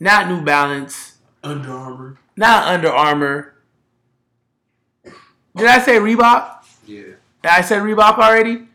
not 0.00 0.28
New 0.28 0.42
Balance, 0.42 1.18
Under 1.42 1.70
Armour. 1.72 2.18
not 2.36 2.68
Under 2.68 2.88
Armour. 2.90 3.54
Did 5.56 5.66
I 5.66 5.80
say 5.80 5.96
Reebok? 5.96 6.64
Yeah. 6.86 7.02
Did 7.42 7.50
I 7.50 7.60
said 7.62 7.82
Reebok 7.82 8.18
already? 8.18 8.68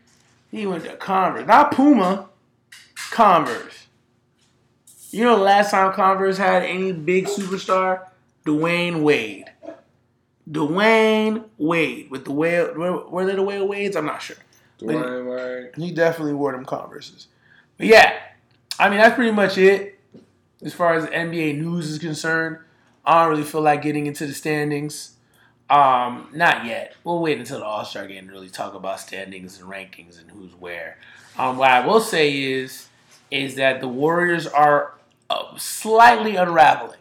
He 0.50 0.66
went 0.66 0.84
to 0.84 0.96
Converse, 0.96 1.46
not 1.46 1.72
Puma. 1.72 2.28
Converse. 3.10 3.86
You 5.10 5.24
know 5.24 5.36
the 5.36 5.42
last 5.42 5.70
time 5.70 5.92
Converse 5.92 6.36
had 6.38 6.62
any 6.62 6.92
big 6.92 7.26
superstar? 7.26 8.06
Dwyane 8.44 9.02
Wade. 9.02 9.46
Dwyane 10.50 11.44
Wade 11.56 12.10
with 12.10 12.24
the 12.24 12.32
whale. 12.32 12.74
Were, 12.74 13.08
were 13.08 13.26
they 13.26 13.34
the 13.34 13.42
whale 13.42 13.66
Wades? 13.66 13.96
I'm 13.96 14.06
not 14.06 14.20
sure. 14.20 14.36
Dwyane 14.80 15.30
Wade. 15.30 15.70
He 15.76 15.92
definitely 15.92 16.34
wore 16.34 16.52
them 16.52 16.64
Converses. 16.64 17.28
But 17.78 17.86
yeah, 17.86 18.12
I 18.78 18.90
mean 18.90 18.98
that's 18.98 19.14
pretty 19.14 19.32
much 19.32 19.56
it 19.58 19.93
as 20.64 20.72
far 20.72 20.94
as 20.94 21.04
NBA 21.06 21.58
news 21.58 21.90
is 21.90 21.98
concerned. 21.98 22.58
I 23.04 23.22
don't 23.22 23.30
really 23.30 23.44
feel 23.44 23.60
like 23.60 23.82
getting 23.82 24.06
into 24.06 24.26
the 24.26 24.32
standings. 24.32 25.14
Um, 25.70 26.28
not 26.32 26.64
yet. 26.66 26.94
We'll 27.04 27.20
wait 27.20 27.38
until 27.38 27.60
the 27.60 27.64
All 27.64 27.84
Star 27.84 28.06
game 28.06 28.26
to 28.26 28.32
really 28.32 28.48
talk 28.48 28.74
about 28.74 29.00
standings 29.00 29.60
and 29.60 29.70
rankings 29.70 30.20
and 30.20 30.30
who's 30.30 30.52
where. 30.54 30.98
Um, 31.38 31.58
what 31.58 31.70
I 31.70 31.86
will 31.86 32.00
say 32.00 32.42
is, 32.42 32.88
is 33.30 33.56
that 33.56 33.80
the 33.80 33.88
Warriors 33.88 34.46
are 34.46 34.94
uh, 35.30 35.56
slightly 35.56 36.36
unraveling, 36.36 36.98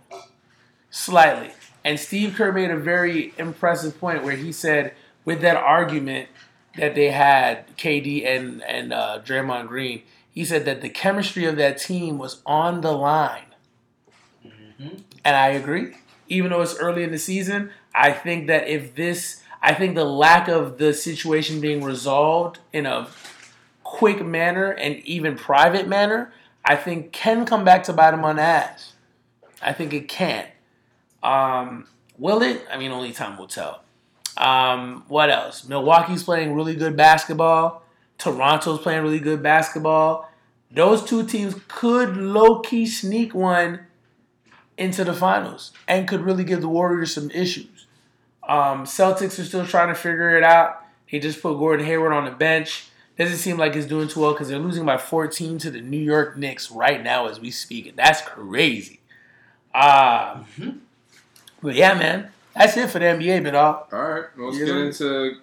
slightly. 0.89 1.51
And 1.83 1.99
Steve 1.99 2.35
Kerr 2.35 2.51
made 2.51 2.71
a 2.71 2.77
very 2.77 3.33
impressive 3.37 3.99
point 3.99 4.23
where 4.23 4.35
he 4.35 4.51
said, 4.51 4.93
with 5.25 5.41
that 5.41 5.57
argument 5.57 6.29
that 6.77 6.95
they 6.95 7.11
had, 7.11 7.77
KD 7.77 8.25
and 8.25 8.63
and 8.63 8.91
uh, 8.91 9.19
Draymond 9.23 9.67
Green, 9.67 10.03
he 10.31 10.43
said 10.43 10.65
that 10.65 10.81
the 10.81 10.89
chemistry 10.89 11.45
of 11.45 11.57
that 11.57 11.77
team 11.77 12.17
was 12.17 12.41
on 12.45 12.81
the 12.81 12.91
line. 12.91 13.52
And 15.23 15.35
I 15.35 15.49
agree. 15.49 15.95
Even 16.27 16.51
though 16.51 16.61
it's 16.61 16.77
early 16.77 17.03
in 17.03 17.11
the 17.11 17.19
season, 17.19 17.71
I 17.93 18.11
think 18.11 18.47
that 18.47 18.67
if 18.67 18.95
this, 18.95 19.43
I 19.61 19.73
think 19.73 19.95
the 19.95 20.05
lack 20.05 20.47
of 20.47 20.77
the 20.77 20.93
situation 20.93 21.61
being 21.61 21.83
resolved 21.83 22.59
in 22.71 22.85
a 22.85 23.07
quick 23.83 24.25
manner 24.25 24.71
and 24.71 24.97
even 25.05 25.35
private 25.35 25.87
manner, 25.87 26.33
I 26.65 26.75
think 26.75 27.11
can 27.11 27.45
come 27.45 27.63
back 27.63 27.83
to 27.83 27.93
bite 27.93 28.13
him 28.13 28.23
on 28.23 28.37
the 28.37 28.41
ass. 28.41 28.93
I 29.61 29.73
think 29.73 29.93
it 29.93 30.07
can. 30.07 30.47
Um, 31.21 31.87
will 32.17 32.41
it? 32.41 32.65
I 32.71 32.77
mean, 32.77 32.91
only 32.91 33.11
time 33.11 33.37
will 33.37 33.47
tell. 33.47 33.83
Um, 34.37 35.03
what 35.07 35.29
else? 35.29 35.67
Milwaukee's 35.67 36.23
playing 36.23 36.53
really 36.53 36.75
good 36.75 36.97
basketball. 36.97 37.83
Toronto's 38.17 38.79
playing 38.79 39.03
really 39.03 39.19
good 39.19 39.43
basketball. 39.43 40.29
Those 40.71 41.03
two 41.03 41.25
teams 41.25 41.55
could 41.67 42.17
low 42.17 42.59
key 42.59 42.85
sneak 42.85 43.35
one 43.35 43.81
into 44.77 45.03
the 45.03 45.13
finals 45.13 45.71
and 45.87 46.07
could 46.07 46.21
really 46.21 46.43
give 46.43 46.61
the 46.61 46.67
Warriors 46.69 47.13
some 47.13 47.29
issues. 47.31 47.85
Um, 48.47 48.83
Celtics 48.85 49.39
are 49.39 49.43
still 49.45 49.65
trying 49.65 49.87
to 49.89 49.95
figure 49.95 50.35
it 50.37 50.43
out. 50.43 50.81
He 51.05 51.19
just 51.19 51.41
put 51.41 51.57
Gordon 51.57 51.85
Hayward 51.85 52.11
on 52.13 52.25
the 52.25 52.31
bench. 52.31 52.87
Doesn't 53.17 53.37
seem 53.37 53.57
like 53.57 53.75
he's 53.75 53.85
doing 53.85 54.07
too 54.07 54.21
well 54.21 54.31
because 54.33 54.47
they're 54.49 54.57
losing 54.59 54.85
by 54.85 54.97
14 54.97 55.59
to 55.59 55.69
the 55.71 55.79
New 55.81 55.99
York 55.99 56.35
Knicks 56.37 56.71
right 56.71 57.01
now 57.03 57.27
as 57.27 57.39
we 57.39 57.51
speak. 57.51 57.85
And 57.87 57.95
that's 57.97 58.21
crazy. 58.21 58.99
Um, 59.73 60.45
But 61.61 61.75
yeah, 61.75 61.93
man, 61.93 62.29
that's 62.55 62.75
it 62.75 62.89
for 62.89 62.99
the 62.99 63.05
NBA, 63.05 63.43
bit 63.43 63.55
all. 63.55 63.87
All 63.93 64.01
right, 64.01 64.25
let's 64.37 64.57
Yeah. 64.57 64.65
get 64.65 64.75
into 64.75 65.35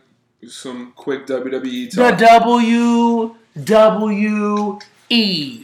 some 0.48 0.92
quick 0.96 1.26
WWE 1.26 1.88
The. 1.90 2.10
W 2.16 3.34
W 3.64 4.78
E. 5.08 5.62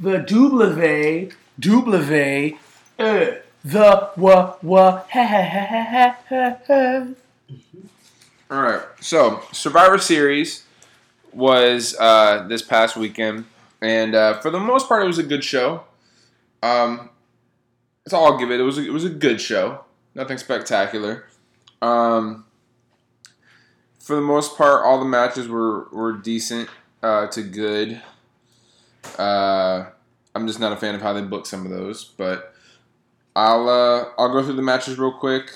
The 0.00 0.18
W 0.18 1.30
W 1.60 2.58
the 3.02 4.10
wa 4.16 4.56
wa 4.62 5.02
ha 5.10 5.24
ha 5.24 5.42
ha 5.42 5.64
ha 5.64 6.16
ha 6.28 6.58
ha. 6.66 7.06
All 8.50 8.62
right, 8.62 8.82
so 9.00 9.42
Survivor 9.52 9.98
Series 9.98 10.64
was 11.32 11.96
uh, 11.98 12.46
this 12.48 12.62
past 12.62 12.96
weekend, 12.96 13.46
and 13.80 14.14
uh, 14.14 14.40
for 14.40 14.50
the 14.50 14.60
most 14.60 14.88
part, 14.88 15.02
it 15.02 15.06
was 15.06 15.18
a 15.18 15.24
good 15.24 15.42
show. 15.42 15.84
Um, 16.62 17.10
that's 18.04 18.12
all 18.12 18.26
I'll 18.26 18.38
give 18.38 18.50
it. 18.50 18.60
It 18.60 18.64
was 18.64 18.78
a, 18.78 18.86
it 18.86 18.92
was 18.92 19.04
a 19.04 19.10
good 19.10 19.40
show. 19.40 19.84
Nothing 20.14 20.38
spectacular. 20.38 21.24
Um, 21.80 22.44
for 23.98 24.14
the 24.14 24.22
most 24.22 24.56
part, 24.56 24.84
all 24.84 24.98
the 24.98 25.06
matches 25.06 25.48
were 25.48 25.88
were 25.90 26.12
decent 26.12 26.68
uh, 27.02 27.26
to 27.28 27.42
good. 27.42 28.00
Uh, 29.18 29.86
I'm 30.34 30.46
just 30.46 30.60
not 30.60 30.72
a 30.72 30.76
fan 30.76 30.94
of 30.94 31.02
how 31.02 31.12
they 31.12 31.22
booked 31.22 31.46
some 31.46 31.64
of 31.64 31.72
those, 31.72 32.04
but 32.04 32.51
I'll 33.34 33.68
uh, 33.68 34.04
I'll 34.18 34.32
go 34.32 34.42
through 34.42 34.56
the 34.56 34.62
matches 34.62 34.98
real 34.98 35.12
quick. 35.12 35.50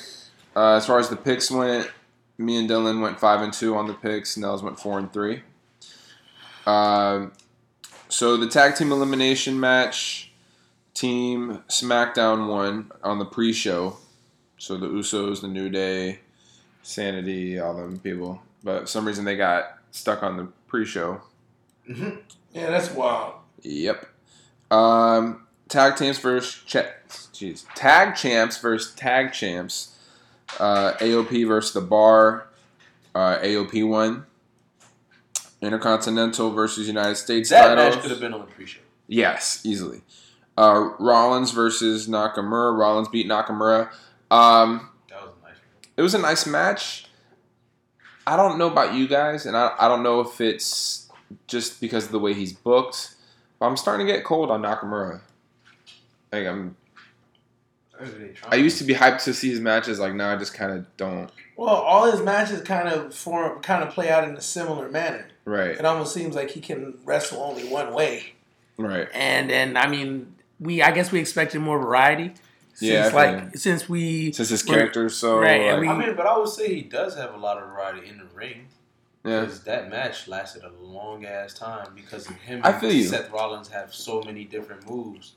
Uh, 0.54 0.74
as 0.76 0.86
far 0.86 0.98
as 0.98 1.08
the 1.08 1.16
picks 1.16 1.50
went, 1.50 1.90
me 2.38 2.56
and 2.56 2.68
Dylan 2.68 3.00
went 3.02 3.20
five 3.20 3.42
and 3.42 3.52
two 3.52 3.76
on 3.76 3.86
the 3.86 3.94
picks. 3.94 4.36
Nels 4.36 4.62
went 4.62 4.78
four 4.80 4.98
and 4.98 5.12
three. 5.12 5.42
Um, 6.66 7.32
so 8.08 8.36
the 8.36 8.48
tag 8.48 8.74
team 8.76 8.92
elimination 8.92 9.58
match, 9.60 10.32
Team 10.94 11.62
SmackDown 11.68 12.48
won 12.48 12.90
on 13.02 13.18
the 13.18 13.24
pre-show. 13.26 13.98
So 14.58 14.78
the 14.78 14.86
Usos, 14.88 15.42
the 15.42 15.48
New 15.48 15.68
Day, 15.68 16.20
Sanity, 16.82 17.58
all 17.58 17.74
them 17.74 17.98
people. 17.98 18.40
But 18.64 18.82
for 18.82 18.86
some 18.86 19.06
reason 19.06 19.24
they 19.26 19.36
got 19.36 19.78
stuck 19.90 20.22
on 20.22 20.38
the 20.38 20.44
pre-show. 20.68 21.20
Mhm. 21.88 22.20
Yeah, 22.54 22.70
that's 22.70 22.90
wild. 22.90 23.34
Yep. 23.62 24.06
Um, 24.70 25.46
tag 25.68 25.96
teams 25.96 26.18
versus 26.18 26.62
cha- 26.64 26.86
jeez, 27.38 27.64
tag 27.74 28.14
champs 28.16 28.58
versus 28.58 28.94
tag 28.94 29.32
champs. 29.32 29.96
Uh, 30.60 30.92
AOP 31.00 31.46
versus 31.46 31.72
the 31.72 31.80
Bar. 31.80 32.46
Uh, 33.14 33.38
AOP 33.38 33.86
won. 33.88 34.26
Intercontinental 35.60 36.50
versus 36.50 36.86
United 36.86 37.16
States 37.16 37.50
That 37.50 37.74
titles. 37.74 37.94
match 37.96 38.02
could 38.02 38.10
have 38.10 38.20
been 38.20 38.34
on 38.34 38.40
the 38.40 38.46
pre-show. 38.46 38.80
Yes, 39.08 39.62
easily. 39.64 40.02
Uh, 40.56 40.90
Rollins 40.98 41.50
versus 41.50 42.08
Nakamura. 42.08 42.76
Rollins 42.78 43.08
beat 43.08 43.26
Nakamura. 43.26 43.90
Um, 44.30 44.90
That 45.08 45.22
was 45.22 45.32
a 45.42 45.46
nice. 45.46 45.56
it 45.96 46.02
was 46.02 46.14
a 46.14 46.18
nice 46.18 46.46
match. 46.46 47.06
I 48.26 48.36
don't 48.36 48.58
know 48.58 48.66
about 48.70 48.94
you 48.94 49.06
guys, 49.08 49.46
and 49.46 49.56
I, 49.56 49.72
I 49.78 49.88
don't 49.88 50.02
know 50.02 50.20
if 50.20 50.40
it's 50.40 51.08
just 51.46 51.80
because 51.80 52.06
of 52.06 52.12
the 52.12 52.18
way 52.18 52.34
he's 52.34 52.52
booked, 52.52 53.14
but 53.58 53.66
I'm 53.66 53.76
starting 53.76 54.06
to 54.06 54.12
get 54.12 54.24
cold 54.24 54.50
on 54.50 54.62
Nakamura. 54.62 55.20
Like 56.32 56.46
I'm, 56.46 56.76
I 58.48 58.56
used 58.56 58.78
to 58.78 58.84
be 58.84 58.94
hyped 58.94 59.24
to 59.24 59.34
see 59.34 59.50
his 59.50 59.60
matches. 59.60 59.98
Like 59.98 60.14
now, 60.14 60.32
I 60.32 60.36
just 60.36 60.54
kind 60.54 60.72
of 60.72 60.96
don't. 60.96 61.30
Well, 61.56 61.68
all 61.74 62.10
his 62.10 62.20
matches 62.22 62.60
kind 62.62 62.88
of 62.88 63.14
form, 63.14 63.60
kind 63.62 63.82
of 63.82 63.90
play 63.94 64.10
out 64.10 64.24
in 64.28 64.36
a 64.36 64.40
similar 64.40 64.90
manner. 64.90 65.28
Right, 65.44 65.70
It 65.70 65.84
almost 65.84 66.12
seems 66.12 66.34
like 66.34 66.50
he 66.50 66.60
can 66.60 66.98
wrestle 67.04 67.40
only 67.42 67.68
one 67.68 67.94
way. 67.94 68.34
right. 68.78 69.08
And 69.14 69.50
and 69.52 69.78
I 69.78 69.86
mean, 69.88 70.34
we 70.60 70.82
I 70.82 70.90
guess 70.90 71.12
we 71.12 71.20
expected 71.20 71.60
more 71.60 71.78
variety. 71.78 72.34
Since 72.74 72.90
Yeah, 72.92 73.08
like 73.14 73.38
think- 73.40 73.56
since 73.58 73.88
we 73.88 74.32
Since 74.32 74.48
his 74.50 74.62
character 74.62 75.08
so 75.08 75.38
Right, 75.38 75.60
and 75.62 75.86
like, 75.86 75.88
I 75.96 75.98
mean, 76.06 76.14
but 76.16 76.26
I 76.26 76.36
would 76.36 76.48
say 76.48 76.74
he 76.74 76.82
does 76.82 77.14
have 77.16 77.32
a 77.32 77.38
lot 77.38 77.56
of 77.62 77.68
variety 77.70 78.06
in 78.08 78.18
the 78.18 78.26
ring. 78.34 78.66
yeah, 79.24 79.40
Because 79.42 79.60
that 79.62 79.88
match 79.88 80.28
lasted 80.28 80.62
a 80.64 80.70
long 80.82 81.24
ass 81.24 81.54
time 81.54 81.92
because 81.94 82.28
of 82.28 82.34
him 82.36 82.60
I 82.64 82.70
and 82.72 82.80
feel 82.80 82.92
you. 82.92 83.04
Seth 83.04 83.30
Rollins 83.30 83.68
have 83.68 83.94
so 83.94 84.20
many 84.22 84.44
different 84.44 84.86
moves. 84.90 85.32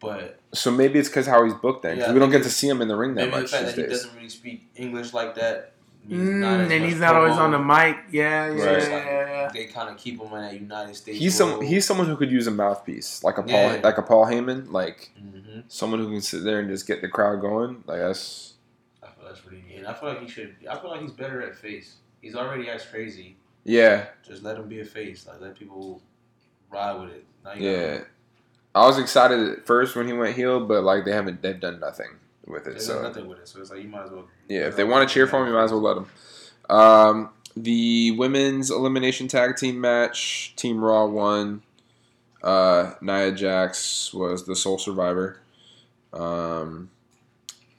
But 0.00 0.38
so 0.52 0.70
maybe 0.70 0.98
it's 0.98 1.08
because 1.08 1.26
how 1.26 1.44
he's 1.44 1.54
booked 1.54 1.82
then. 1.82 1.96
'cause 1.98 2.08
Yeah, 2.08 2.12
we 2.12 2.18
don't 2.20 2.30
get 2.30 2.42
to 2.42 2.50
see 2.50 2.68
him 2.68 2.82
in 2.82 2.88
the 2.88 2.96
ring 2.96 3.14
that 3.14 3.22
maybe 3.22 3.30
the 3.32 3.40
much 3.42 3.50
fact 3.50 3.64
these 3.64 3.74
that 3.74 3.80
he 3.80 3.88
days. 3.88 4.02
doesn't 4.02 4.16
really 4.16 4.28
speak 4.28 4.68
English 4.76 5.12
like 5.14 5.34
that. 5.36 5.72
means 6.06 6.28
Mm, 6.28 6.40
not 6.40 6.60
and 6.72 6.84
he's 6.84 7.00
not 7.00 7.14
always 7.16 7.36
on 7.38 7.50
the 7.52 7.58
mic. 7.58 7.96
Yeah, 8.12 8.46
yeah, 8.46 8.48
Right. 8.50 8.58
So 8.60 8.72
it's 8.74 8.90
like 8.90 9.04
yeah, 9.06 9.30
yeah. 9.30 9.50
They 9.54 9.64
kind 9.66 9.88
of 9.88 9.96
keep 9.96 10.20
him 10.20 10.26
in 10.34 10.42
that 10.42 10.52
United 10.54 10.94
States. 10.96 11.18
He's 11.18 11.34
some 11.34 11.62
he's 11.62 11.86
someone 11.86 12.06
who 12.06 12.16
could 12.16 12.30
use 12.30 12.46
a 12.46 12.50
mouthpiece, 12.50 13.24
like 13.24 13.38
a 13.38 13.42
Paul 13.42 13.72
Yeah. 13.72 13.80
like 13.82 13.96
a 13.96 14.02
Paul 14.02 14.26
Heyman, 14.26 14.70
like 14.70 15.10
hmm 15.18 15.60
someone 15.68 16.00
who 16.00 16.10
can 16.10 16.20
sit 16.20 16.44
there 16.44 16.60
and 16.60 16.68
just 16.68 16.86
get 16.86 17.00
the 17.00 17.08
crowd 17.08 17.40
going. 17.40 17.82
Like 17.86 18.00
that's 18.00 18.52
I 19.02 19.06
feel 19.06 19.24
that's 19.26 19.42
what 19.46 19.54
he 19.54 19.62
needs. 19.62 19.86
I 19.86 19.94
feel 19.94 20.08
like 20.10 20.20
he 20.20 20.28
should. 20.28 20.54
I 20.70 20.76
feel 20.78 20.90
like 20.90 21.00
he's 21.00 21.10
better 21.12 21.40
at 21.40 21.56
face. 21.56 21.96
He's 22.20 22.34
already 22.36 22.68
acts 22.68 22.84
crazy. 22.84 23.36
yeah, 23.64 24.06
Just 24.28 24.42
let 24.42 24.58
him 24.58 24.68
be 24.68 24.80
a 24.80 24.84
face. 24.84 25.26
Like 25.26 25.40
let 25.40 25.58
people 25.58 26.02
ride 26.70 27.00
with 27.00 27.10
it. 27.12 27.24
Now 27.44 27.54
you 27.54 27.70
yeah. 27.70 28.00
I 28.74 28.86
was 28.86 28.98
excited 28.98 29.48
at 29.50 29.66
first 29.66 29.94
when 29.96 30.06
he 30.06 30.12
went 30.12 30.34
heel, 30.36 30.64
but 30.66 30.82
like 30.82 31.04
they 31.04 31.12
haven't 31.12 31.42
they've 31.42 31.58
done 31.60 31.80
nothing. 31.80 32.08
with 32.46 32.66
it. 32.66 32.70
There's 32.72 32.86
So 32.86 33.00
nothing 33.02 33.26
with 33.28 33.38
it, 33.38 33.48
so 33.48 33.60
it's 33.60 33.70
like 33.70 33.82
you 33.82 33.88
might 33.88 34.04
as 34.04 34.10
well. 34.10 34.26
yeah, 34.48 34.66
if 34.66 34.76
they 34.76 34.84
want 34.84 35.08
to 35.08 35.12
cheer 35.12 35.26
for 35.26 35.40
him, 35.40 35.48
you 35.48 35.54
might 35.54 35.64
as 35.64 35.70
well 35.72 35.80
let 35.80 35.94
them. 35.94 36.06
Um, 36.68 37.30
the 37.56 38.10
women's 38.12 38.70
elimination 38.70 39.28
tag 39.28 39.56
team 39.56 39.80
match, 39.80 40.54
Team 40.56 40.82
Raw 40.82 41.06
won. 41.06 41.62
Uh, 42.42 42.92
Nia 43.00 43.32
Jax 43.32 44.12
was 44.12 44.44
the 44.44 44.56
sole 44.56 44.76
survivor. 44.78 45.38
Um, 46.12 46.90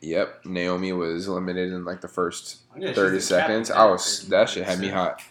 yep, 0.01 0.45
Naomi 0.45 0.91
was 0.93 1.27
eliminated 1.27 1.73
in 1.73 1.84
like 1.85 2.01
the 2.01 2.07
first 2.07 2.59
Yeah, 2.77 2.93
30 2.93 3.19
seconds. 3.19 3.69
I 3.72 3.85
was 3.85 4.27
that 4.30 4.49
shit 4.49 4.65
had 4.65 4.80
me 4.80 4.89
hot. 4.89 5.22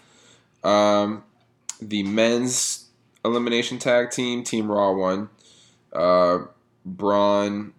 Um, 0.63 1.25
the 1.81 2.03
men's 2.05 2.87
elimination 3.25 3.79
tag 3.79 4.11
team, 4.11 4.45
Team 4.45 4.71
Raw 4.71 4.93
won. 4.93 5.31
Uh, 5.95 6.47
Braun, 6.85 7.73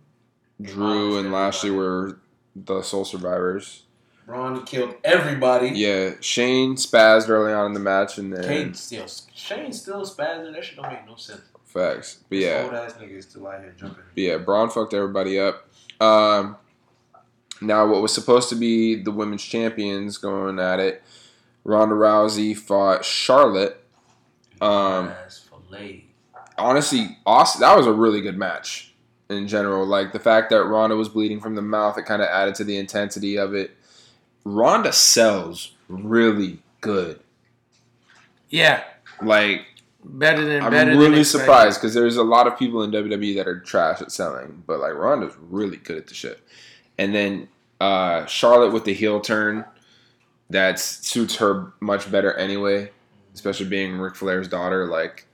Drew, 0.62 1.18
and 1.20 1.32
Lashley 1.32 1.72
were 1.72 2.20
the 2.56 2.82
sole 2.82 3.06
survivors. 3.06 3.84
Braun 4.26 4.64
killed 4.66 4.96
everybody. 5.04 5.70
Yeah, 5.70 6.12
Shane 6.22 6.76
spazzed 6.76 7.30
early 7.30 7.54
on 7.54 7.68
in 7.68 7.74
the 7.74 7.80
match, 7.80 8.18
and 8.18 8.34
then 8.34 8.44
Kane 8.44 8.74
still, 8.74 9.06
Shane 9.34 9.72
still 9.72 10.02
spazzing. 10.02 10.54
That 10.54 10.64
shit 10.64 10.78
don't 10.78 10.90
make 10.90 11.06
no 11.06 11.16
sense. 11.16 11.42
facts. 11.66 12.24
But 12.30 12.38
yeah, 12.40 12.64
old 12.64 12.74
ass 12.74 12.94
nigga 12.94 13.18
is 13.18 13.26
still 13.26 13.48
out 13.48 13.60
here 13.60 13.76
jumping. 13.78 14.04
But 14.16 14.22
yeah, 14.22 14.38
Braun 14.38 14.70
fucked 14.70 14.94
everybody 14.96 15.40
up. 15.40 15.68
Um, 16.02 16.58
now, 17.62 17.86
what 17.88 18.02
was 18.02 18.14
supposed 18.14 18.50
to 18.50 18.56
be 18.56 18.96
the 18.96 19.12
women's 19.12 19.44
champions 19.44 20.18
going 20.18 20.58
at 20.60 20.80
it, 20.80 21.04
Ronda 21.64 21.96
Rousey 21.96 22.58
fought 22.58 23.06
Charlotte. 23.06 23.80
Um, 24.60 25.10
ass 25.10 25.48
filleted. 25.50 26.02
Honestly, 26.58 27.18
awesome. 27.26 27.62
That 27.62 27.78
was 27.78 27.88
a 27.88 27.94
really 27.94 28.22
good 28.22 28.38
match 28.38 28.94
in 29.30 29.48
general. 29.48 29.86
Like 29.86 30.14
the 30.14 30.20
fact 30.20 30.50
that 30.50 30.64
Ronda 30.64 30.96
was 30.96 31.10
bleeding 31.10 31.40
from 31.40 31.56
the 31.56 31.62
mouth, 31.62 31.98
it 31.98 32.06
kind 32.06 32.22
of 32.22 32.28
added 32.30 32.56
to 32.56 32.64
the 32.64 32.78
intensity 32.78 33.38
of 33.38 33.54
it. 33.54 33.76
Ronda 34.44 34.94
sells 34.94 35.74
really 35.88 36.60
good. 36.82 37.20
Yeah, 38.50 38.84
Like 39.22 39.66
better 40.04 40.46
than 40.46 40.62
I'm 40.62 40.72
better 40.72 40.92
really 40.92 41.24
surprised 41.24 41.82
because 41.82 41.94
there's 41.94 42.18
a 42.18 42.24
lot 42.24 42.48
of 42.48 42.58
people 42.58 42.84
in 42.84 42.92
WWE 42.92 43.36
that 43.38 43.48
are 43.48 43.60
trash 43.60 44.02
at 44.02 44.12
selling, 44.12 44.64
but 44.68 44.80
like 44.80 44.94
Ronda's 44.94 45.34
really 45.50 45.78
good 45.78 45.98
at 45.98 46.08
the 46.08 46.14
shit. 46.14 46.40
And 46.98 47.14
then 47.14 47.48
uh, 47.82 48.26
Charlotte 48.26 48.72
with 48.72 48.86
the 48.86 48.94
heel 48.94 49.20
turn 49.20 49.66
that 50.50 50.80
suits 50.80 51.38
her 51.38 51.74
much 51.80 52.10
better 52.12 52.34
anyway, 52.36 52.92
especially 53.34 53.68
being 53.68 53.98
Ric 53.98 54.16
Flair's 54.16 54.48
daughter. 54.48 54.86
Like 54.86 55.26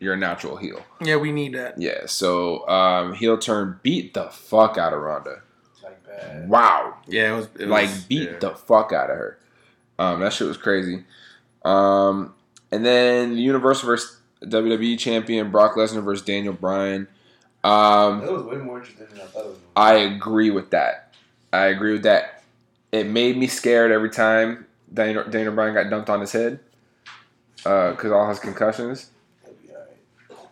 you're 0.00 0.14
a 0.14 0.16
natural 0.16 0.56
heel. 0.56 0.82
Yeah, 1.00 1.16
we 1.16 1.32
need 1.32 1.54
that. 1.54 1.80
Yeah. 1.80 2.06
So 2.06 2.68
um, 2.68 3.14
heel 3.14 3.38
turn 3.38 3.80
beat 3.82 4.14
the 4.14 4.30
fuck 4.30 4.78
out 4.78 4.92
of 4.92 5.00
Ronda. 5.00 5.42
Like 5.82 6.06
bad. 6.06 6.48
Wow. 6.48 6.96
Yeah, 7.06 7.32
it 7.32 7.36
was, 7.36 7.46
it 7.58 7.60
was 7.60 7.68
like 7.68 8.08
beat 8.08 8.30
yeah. 8.30 8.38
the 8.38 8.50
fuck 8.54 8.92
out 8.92 9.10
of 9.10 9.16
her. 9.16 9.38
Um, 9.98 10.20
that 10.20 10.32
shit 10.32 10.46
was 10.46 10.56
crazy. 10.56 11.04
Um, 11.64 12.34
and 12.70 12.84
then 12.84 13.34
the 13.34 13.42
Universal 13.42 13.86
versus 13.86 14.18
WWE 14.42 14.98
champion 14.98 15.50
Brock 15.50 15.74
Lesnar 15.74 16.02
versus 16.02 16.24
Daniel 16.24 16.54
Bryan. 16.54 17.08
Um, 17.64 18.20
That 18.20 18.32
was 18.32 18.44
way 18.44 18.56
more 18.56 18.78
interesting 18.78 19.06
than 19.08 19.20
I 19.20 19.24
thought 19.26 19.44
it 19.44 19.48
was. 19.48 19.58
I 19.74 19.94
agree 19.94 20.50
with 20.50 20.70
that. 20.70 21.14
I 21.52 21.66
agree 21.66 21.92
with 21.92 22.04
that. 22.04 22.42
It 22.92 23.06
made 23.06 23.36
me 23.36 23.46
scared 23.48 23.90
every 23.90 24.10
time 24.10 24.66
Daniel, 24.92 25.24
Daniel 25.24 25.54
Bryan 25.54 25.74
got 25.74 25.90
dumped 25.90 26.08
on 26.08 26.20
his 26.20 26.32
head 26.32 26.60
because 27.56 28.12
all 28.12 28.28
his 28.28 28.38
concussions. 28.38 29.10
be. 29.44 29.50
It'll 29.50 29.56
be 29.62 29.72
alright. 29.74 30.48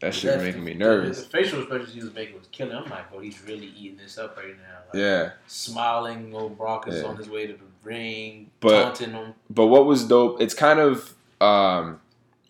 That 0.00 0.14
shit 0.14 0.34
was 0.34 0.42
making 0.44 0.64
me 0.64 0.72
nervous. 0.74 1.18
The 1.18 1.22
nervous. 1.24 1.26
facial 1.32 1.60
expressions 1.60 1.92
he 1.94 2.00
was 2.00 2.14
making 2.14 2.38
was 2.38 2.48
killing. 2.50 2.74
I'm 2.74 2.88
like, 2.88 3.10
bro, 3.10 3.20
he's 3.20 3.42
really 3.44 3.66
eating 3.78 3.98
this 3.98 4.16
up 4.18 4.36
right 4.36 4.56
now. 4.56 4.78
Like, 4.92 4.94
Yeah. 5.00 5.30
Smiling, 5.46 6.34
old 6.34 6.56
Brock 6.56 6.88
is 6.88 7.02
Yeah. 7.02 7.08
on 7.08 7.16
his 7.16 7.28
way 7.28 7.46
to 7.46 7.52
the 7.52 7.58
ring, 7.84 8.50
But- 8.60 8.82
taunting 8.82 9.10
him. 9.12 9.34
But 9.50 9.66
what 9.66 9.84
was 9.86 10.04
dope? 10.04 10.40
It's 10.40 10.54
kind 10.54 10.80
of 10.80 11.14
um, 11.42 12.00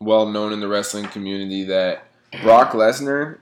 well 0.00 0.26
known 0.26 0.52
in 0.52 0.60
the 0.60 0.66
wrestling 0.68 1.06
community 1.06 1.62
that 1.64 2.04
Brock 2.42 2.72
Lesnar 2.72 3.38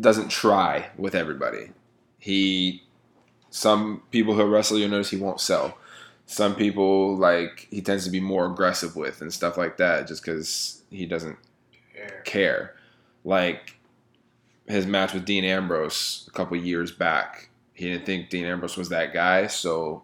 doesn't 0.00 0.28
try 0.28 0.90
with 0.96 1.14
everybody. 1.14 1.70
He, 2.18 2.82
some 3.50 4.02
people 4.10 4.34
who 4.34 4.44
wrestle, 4.44 4.78
you'll 4.78 4.90
notice 4.90 5.10
he 5.10 5.16
won't 5.16 5.40
sell. 5.40 5.76
Some 6.26 6.54
people 6.56 7.16
like 7.16 7.66
he 7.70 7.80
tends 7.82 8.04
to 8.04 8.10
be 8.10 8.20
more 8.20 8.46
aggressive 8.46 8.96
with 8.96 9.20
and 9.20 9.32
stuff 9.32 9.56
like 9.56 9.76
that, 9.76 10.06
just 10.08 10.24
because 10.24 10.82
he 10.90 11.04
doesn't 11.06 11.36
Yeah. 11.94 12.10
care. 12.24 12.74
Like 13.24 13.76
his 14.66 14.86
match 14.86 15.14
with 15.14 15.24
Dean 15.24 15.44
Ambrose 15.44 16.28
a 16.28 16.30
couple 16.30 16.56
years 16.56 16.92
back, 16.92 17.48
he 17.72 17.90
didn't 17.90 18.06
think 18.06 18.30
Dean 18.30 18.44
Ambrose 18.44 18.76
was 18.76 18.88
that 18.90 19.12
guy, 19.12 19.46
so 19.46 20.02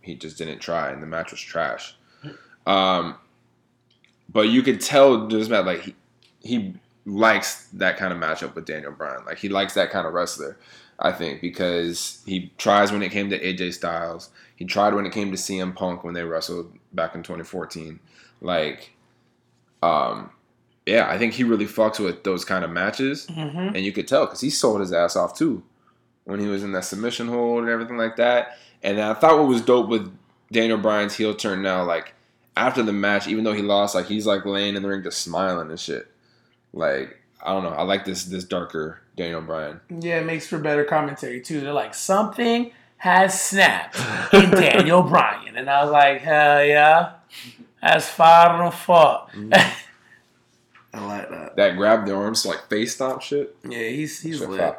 he 0.00 0.14
just 0.14 0.38
didn't 0.38 0.58
try, 0.58 0.90
and 0.90 1.02
the 1.02 1.06
match 1.06 1.30
was 1.30 1.40
trash. 1.40 1.96
Um, 2.66 3.16
but 4.28 4.48
you 4.48 4.62
could 4.62 4.80
tell 4.80 5.26
this 5.28 5.48
match 5.48 5.66
like 5.66 5.82
he 5.82 5.94
he 6.40 6.74
likes 7.04 7.66
that 7.72 7.96
kind 7.96 8.12
of 8.12 8.18
matchup 8.18 8.54
with 8.54 8.64
Daniel 8.64 8.92
Bryan. 8.92 9.24
Like 9.24 9.38
he 9.38 9.48
likes 9.48 9.74
that 9.74 9.90
kind 9.90 10.06
of 10.06 10.12
wrestler. 10.12 10.58
I 10.98 11.10
think 11.12 11.40
because 11.40 12.22
he 12.26 12.52
tries 12.58 12.92
when 12.92 13.02
it 13.02 13.10
came 13.10 13.30
to 13.30 13.38
AJ 13.38 13.74
Styles. 13.74 14.30
He 14.54 14.64
tried 14.64 14.94
when 14.94 15.06
it 15.06 15.12
came 15.12 15.32
to 15.32 15.36
CM 15.36 15.74
Punk 15.74 16.04
when 16.04 16.14
they 16.14 16.22
wrestled 16.22 16.72
back 16.92 17.16
in 17.16 17.24
2014. 17.24 17.98
Like, 18.40 18.92
um, 19.82 20.30
yeah, 20.86 21.08
I 21.08 21.18
think 21.18 21.34
he 21.34 21.44
really 21.44 21.66
fucks 21.66 21.98
with 22.00 22.24
those 22.24 22.44
kind 22.44 22.64
of 22.64 22.70
matches, 22.70 23.26
Mhm. 23.28 23.68
and 23.74 23.78
you 23.84 23.92
could 23.92 24.08
tell 24.08 24.26
because 24.26 24.40
he 24.40 24.50
sold 24.50 24.80
his 24.80 24.92
ass 24.92 25.16
off 25.16 25.36
too 25.36 25.62
when 26.24 26.40
he 26.40 26.46
was 26.46 26.62
in 26.62 26.72
that 26.72 26.84
submission 26.84 27.28
hold 27.28 27.62
and 27.62 27.68
everything 27.70 27.96
like 27.96 28.16
that. 28.16 28.56
And 28.82 29.00
I 29.00 29.14
thought 29.14 29.38
what 29.38 29.46
was 29.48 29.60
dope 29.62 29.88
with 29.88 30.12
Daniel 30.50 30.78
Bryan's 30.78 31.14
heel 31.16 31.34
turn 31.34 31.62
now, 31.62 31.82
like 31.84 32.14
after 32.56 32.82
the 32.82 32.92
match, 32.92 33.26
even 33.28 33.44
though 33.44 33.52
he 33.54 33.62
lost, 33.62 33.94
like 33.94 34.06
he's 34.06 34.26
like 34.26 34.44
laying 34.44 34.76
in 34.76 34.82
the 34.82 34.88
ring 34.88 35.02
just 35.02 35.22
smiling 35.22 35.70
and 35.70 35.78
shit. 35.80 36.08
Like 36.72 37.18
I 37.44 37.52
don't 37.52 37.62
know, 37.64 37.70
I 37.70 37.82
like 37.82 38.04
this 38.04 38.24
this 38.24 38.44
darker 38.44 39.00
Daniel 39.16 39.40
Bryan. 39.40 39.80
Yeah, 39.88 40.18
it 40.20 40.26
makes 40.26 40.46
for 40.46 40.58
better 40.58 40.84
commentary 40.84 41.40
too. 41.40 41.60
They're 41.60 41.72
like 41.72 41.94
something 41.94 42.72
has 42.98 43.40
snapped 43.40 43.98
in 44.32 44.50
Daniel 44.52 45.02
Bryan, 45.02 45.56
and 45.56 45.68
I 45.68 45.82
was 45.82 45.92
like, 45.92 46.20
hell 46.20 46.64
yeah, 46.64 47.12
that's 47.82 48.08
far 48.08 48.62
and 48.62 48.72
fuck. 48.72 49.30
I 50.92 51.04
like 51.04 51.30
that. 51.30 51.56
That 51.56 51.76
grab 51.76 52.06
the 52.06 52.14
arms 52.14 52.44
like 52.44 52.68
face 52.68 52.94
stomp 52.94 53.22
shit. 53.22 53.56
Yeah, 53.64 53.88
he's 53.88 54.20
he's 54.20 54.38
Shit 54.38 54.50
lit. 54.50 54.76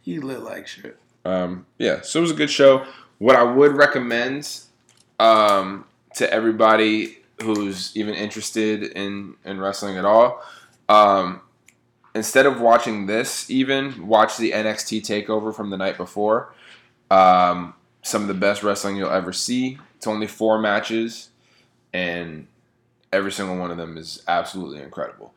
He 0.00 0.18
lit 0.18 0.42
like 0.42 0.66
shit. 0.66 0.98
Um, 1.24 1.66
yeah, 1.78 2.00
so 2.02 2.18
it 2.18 2.22
was 2.22 2.30
a 2.30 2.34
good 2.34 2.50
show. 2.50 2.84
What 3.18 3.36
I 3.36 3.42
would 3.42 3.72
recommend 3.72 4.60
um, 5.18 5.86
to 6.14 6.30
everybody 6.32 7.18
who's 7.42 7.96
even 7.96 8.14
interested 8.14 8.84
in, 8.84 9.34
in 9.44 9.58
wrestling 9.58 9.96
at 9.96 10.04
all, 10.04 10.42
um, 10.88 11.40
instead 12.14 12.46
of 12.46 12.60
watching 12.60 13.06
this, 13.06 13.50
even 13.50 14.06
watch 14.06 14.36
the 14.36 14.52
NXT 14.52 15.00
takeover 15.00 15.54
from 15.54 15.70
the 15.70 15.76
night 15.76 15.96
before. 15.96 16.52
Um, 17.10 17.74
some 18.02 18.22
of 18.22 18.28
the 18.28 18.34
best 18.34 18.62
wrestling 18.62 18.96
you'll 18.96 19.10
ever 19.10 19.32
see. 19.32 19.78
It's 19.96 20.06
only 20.06 20.26
four 20.26 20.58
matches, 20.58 21.30
and 21.92 22.46
every 23.14 23.32
single 23.32 23.56
one 23.56 23.70
of 23.70 23.76
them 23.76 23.96
is 23.96 24.22
absolutely 24.28 24.82
incredible. 24.82 25.32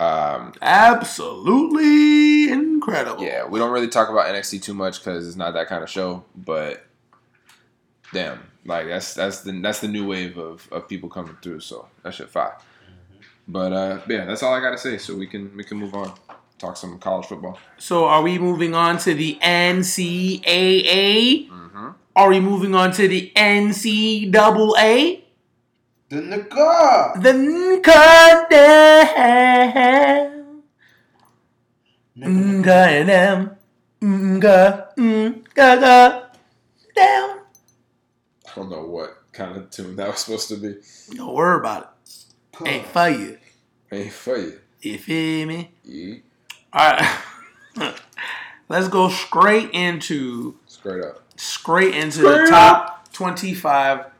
Um, 0.00 0.52
Absolutely 0.60 2.50
incredible. 2.50 3.22
yeah, 3.22 3.46
we 3.46 3.60
don't 3.60 3.70
really 3.70 3.86
talk 3.88 4.08
about 4.10 4.26
NXT 4.26 4.60
too 4.62 4.74
much 4.74 4.98
because 4.98 5.28
it's 5.28 5.36
not 5.36 5.54
that 5.54 5.68
kind 5.68 5.84
of 5.84 5.88
show. 5.88 6.24
But 6.34 6.84
damn, 8.12 8.40
like 8.64 8.88
that's 8.88 9.14
that's 9.14 9.42
the 9.42 9.52
that's 9.60 9.78
the 9.78 9.86
new 9.86 10.04
wave 10.06 10.38
of, 10.38 10.68
of 10.72 10.88
people 10.88 11.08
coming 11.08 11.36
through. 11.40 11.60
So 11.60 11.86
that 12.02 12.14
shit 12.14 12.28
fire. 12.30 12.58
But 13.46 13.72
uh, 13.72 14.00
yeah, 14.08 14.24
that's 14.24 14.42
all 14.42 14.52
I 14.52 14.60
gotta 14.60 14.76
say. 14.78 14.98
So 14.98 15.14
we 15.14 15.28
can 15.28 15.56
we 15.56 15.62
can 15.62 15.78
move 15.78 15.94
on. 15.94 16.12
Talk 16.58 16.76
some 16.76 16.98
college 16.98 17.26
football. 17.26 17.58
So 17.78 18.04
are 18.06 18.22
we 18.22 18.38
moving 18.40 18.74
on 18.74 18.98
to 18.98 19.14
the 19.14 19.38
NCAA? 19.40 20.42
Mm-hmm. 21.48 21.88
Are 22.16 22.28
we 22.28 22.40
moving 22.40 22.74
on 22.74 22.90
to 22.92 23.06
the 23.06 23.32
NCAA? 23.36 25.21
The 26.12 26.20
nigga. 26.20 27.22
The 27.22 27.80
Goddamn. 27.82 29.02
Goddamn. 32.60 33.56
Goddamn. 35.54 36.22
Down. 36.94 37.38
I 38.44 38.54
don't 38.54 38.70
know 38.70 38.84
what 38.84 39.22
kind 39.32 39.56
of 39.56 39.70
tune 39.70 39.96
that 39.96 40.08
was 40.08 40.18
supposed 40.18 40.48
to 40.48 40.56
be. 40.56 40.74
Don't 41.16 41.32
worry 41.32 41.58
about 41.60 41.94
it. 42.04 42.68
Ain't 42.68 42.86
for 42.88 43.08
you. 43.08 43.38
Ain't 43.90 44.12
for 44.12 44.36
you. 44.36 44.58
You 44.82 44.98
feel 44.98 45.46
me? 45.48 45.70
Yeah. 45.82 46.16
All 46.74 46.90
right. 47.78 47.94
Let's 48.68 48.88
go 48.88 49.08
straight 49.08 49.70
into 49.70 50.56
Straight 50.66 51.02
up. 51.04 51.22
straight 51.36 51.94
into 51.94 52.20
the 52.20 52.46
top 52.50 53.10
25 53.14 54.11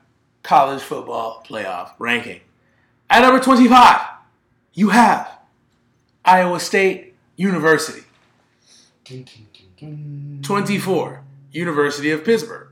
college 0.42 0.82
football 0.82 1.44
playoff 1.46 1.92
ranking. 1.98 2.40
At 3.08 3.20
number 3.20 3.40
25, 3.40 4.00
you 4.74 4.90
have 4.90 5.38
Iowa 6.24 6.60
State 6.60 7.14
University. 7.36 8.02
24, 10.42 11.24
University 11.50 12.10
of 12.10 12.24
Pittsburgh. 12.24 12.68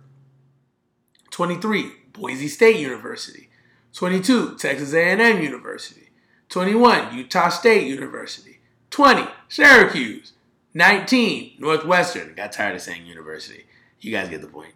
23, 1.31 1.93
Boise 2.13 2.49
State 2.49 2.77
University. 2.77 3.49
22, 3.93 4.57
Texas 4.57 4.95
A&M 4.95 5.43
University. 5.43 6.11
21, 6.49 7.17
Utah 7.17 7.49
State 7.49 7.87
University. 7.87 8.61
20, 8.91 9.29
Syracuse. 9.49 10.33
19, 10.75 11.57
Northwestern. 11.59 12.35
Got 12.35 12.53
tired 12.53 12.77
of 12.77 12.83
saying 12.83 13.07
university. 13.07 13.67
You 14.01 14.13
guys 14.13 14.29
get 14.29 14.41
the 14.41 14.47
point. 14.47 14.75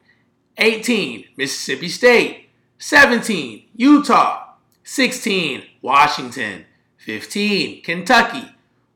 18, 0.59 1.27
Mississippi 1.37 1.89
State. 1.89 2.44
17, 2.86 3.65
Utah. 3.77 4.56
16, 4.82 5.62
Washington. 5.81 6.66
15, 6.98 7.81
Kentucky. 7.81 8.44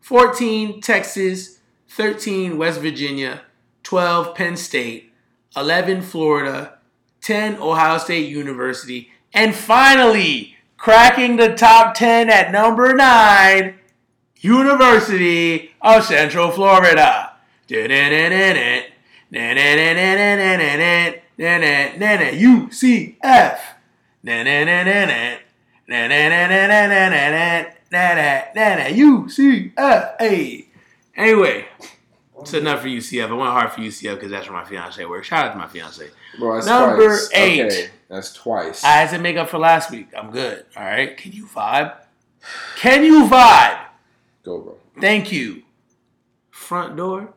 14, 0.02 0.82
Texas. 0.82 1.60
13, 1.88 2.58
West 2.58 2.82
Virginia. 2.82 3.40
12, 3.84 4.34
Penn 4.34 4.58
State. 4.58 5.10
11, 5.56 6.02
Florida. 6.02 6.80
10, 7.22 7.56
Ohio 7.62 7.96
State 7.96 8.28
University. 8.28 9.10
And 9.32 9.54
finally, 9.54 10.56
cracking 10.76 11.36
the 11.36 11.54
top 11.54 11.94
10 11.94 12.28
at 12.28 12.52
number 12.52 12.92
9, 12.92 13.74
University 14.36 15.70
of 15.80 16.04
Central 16.04 16.50
Florida. 16.50 17.36
UCF. 22.34 23.77
UCF. 28.92 30.14
Hey. 30.18 30.68
Anyway, 31.16 31.66
it's 32.40 32.54
enough 32.54 32.82
for 32.82 32.88
UCF. 32.88 33.28
I 33.28 33.32
went 33.32 33.50
hard 33.50 33.72
for 33.72 33.80
UCF 33.80 34.14
because 34.14 34.30
that's 34.30 34.48
where 34.48 34.60
my 34.60 34.64
fiance 34.68 35.04
works. 35.04 35.26
Shout 35.28 35.46
out 35.46 35.52
to 35.52 35.58
my 35.58 35.66
fiance. 35.66 36.08
Bro, 36.38 36.54
that's 36.54 36.66
Number 36.66 37.06
twice. 37.06 37.30
eight. 37.34 37.64
Okay, 37.64 37.90
that's 38.08 38.32
twice. 38.32 38.84
I 38.84 38.88
had 38.88 39.10
to 39.10 39.18
make 39.18 39.36
up 39.36 39.48
for 39.48 39.58
last 39.58 39.90
week. 39.90 40.08
I'm 40.16 40.30
good. 40.30 40.64
All 40.76 40.84
right. 40.84 41.16
Can 41.16 41.32
you 41.32 41.46
vibe? 41.46 41.96
Can 42.76 43.04
you 43.04 43.26
vibe? 43.26 43.80
Go, 44.44 44.58
bro. 44.60 44.76
Thank 45.00 45.32
you. 45.32 45.62
Front 46.50 46.96
door. 46.96 47.32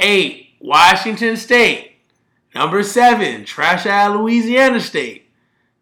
Eight, 0.00 0.48
Washington 0.60 1.36
State. 1.36 1.92
Number 2.54 2.82
seven, 2.82 3.44
Trash 3.44 3.86
Out 3.86 4.16
Louisiana 4.16 4.80
State. 4.80 5.25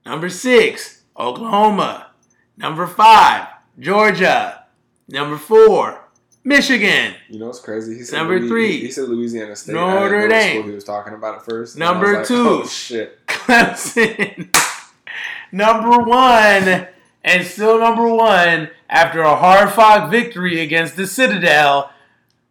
Number 0.06 0.28
six, 0.28 1.02
Oklahoma. 1.18 2.10
Number 2.56 2.86
five, 2.86 3.48
Georgia. 3.78 4.64
Number 5.08 5.36
four, 5.36 6.08
Michigan. 6.44 7.14
You 7.28 7.38
know 7.40 7.46
what's 7.46 7.60
crazy? 7.60 7.96
He 7.96 8.02
said 8.02 8.18
Number 8.18 8.38
Louis- 8.38 8.48
three. 8.48 8.80
He 8.80 8.90
said 8.90 9.08
Louisiana 9.08 9.56
State. 9.56 9.74
Notre 9.74 10.06
I 10.06 10.08
didn't 10.08 10.28
know 10.30 10.38
Dame. 10.62 10.64
He 10.64 10.70
was 10.74 10.84
talking 10.84 11.14
about 11.14 11.36
it 11.38 11.42
first. 11.42 11.76
Number 11.76 12.20
I 12.20 12.24
two. 12.24 12.42
Like, 12.44 12.64
oh 12.64 12.66
shit. 12.68 13.26
Clemson. 13.26 14.54
number 15.52 15.98
one, 15.98 16.86
and 17.22 17.46
still 17.46 17.78
number 17.78 18.06
one 18.08 18.70
after 18.88 19.20
a 19.20 19.36
hard 19.36 19.70
fought 19.72 20.10
victory 20.10 20.60
against 20.60 20.96
the 20.96 21.06
Citadel, 21.06 21.90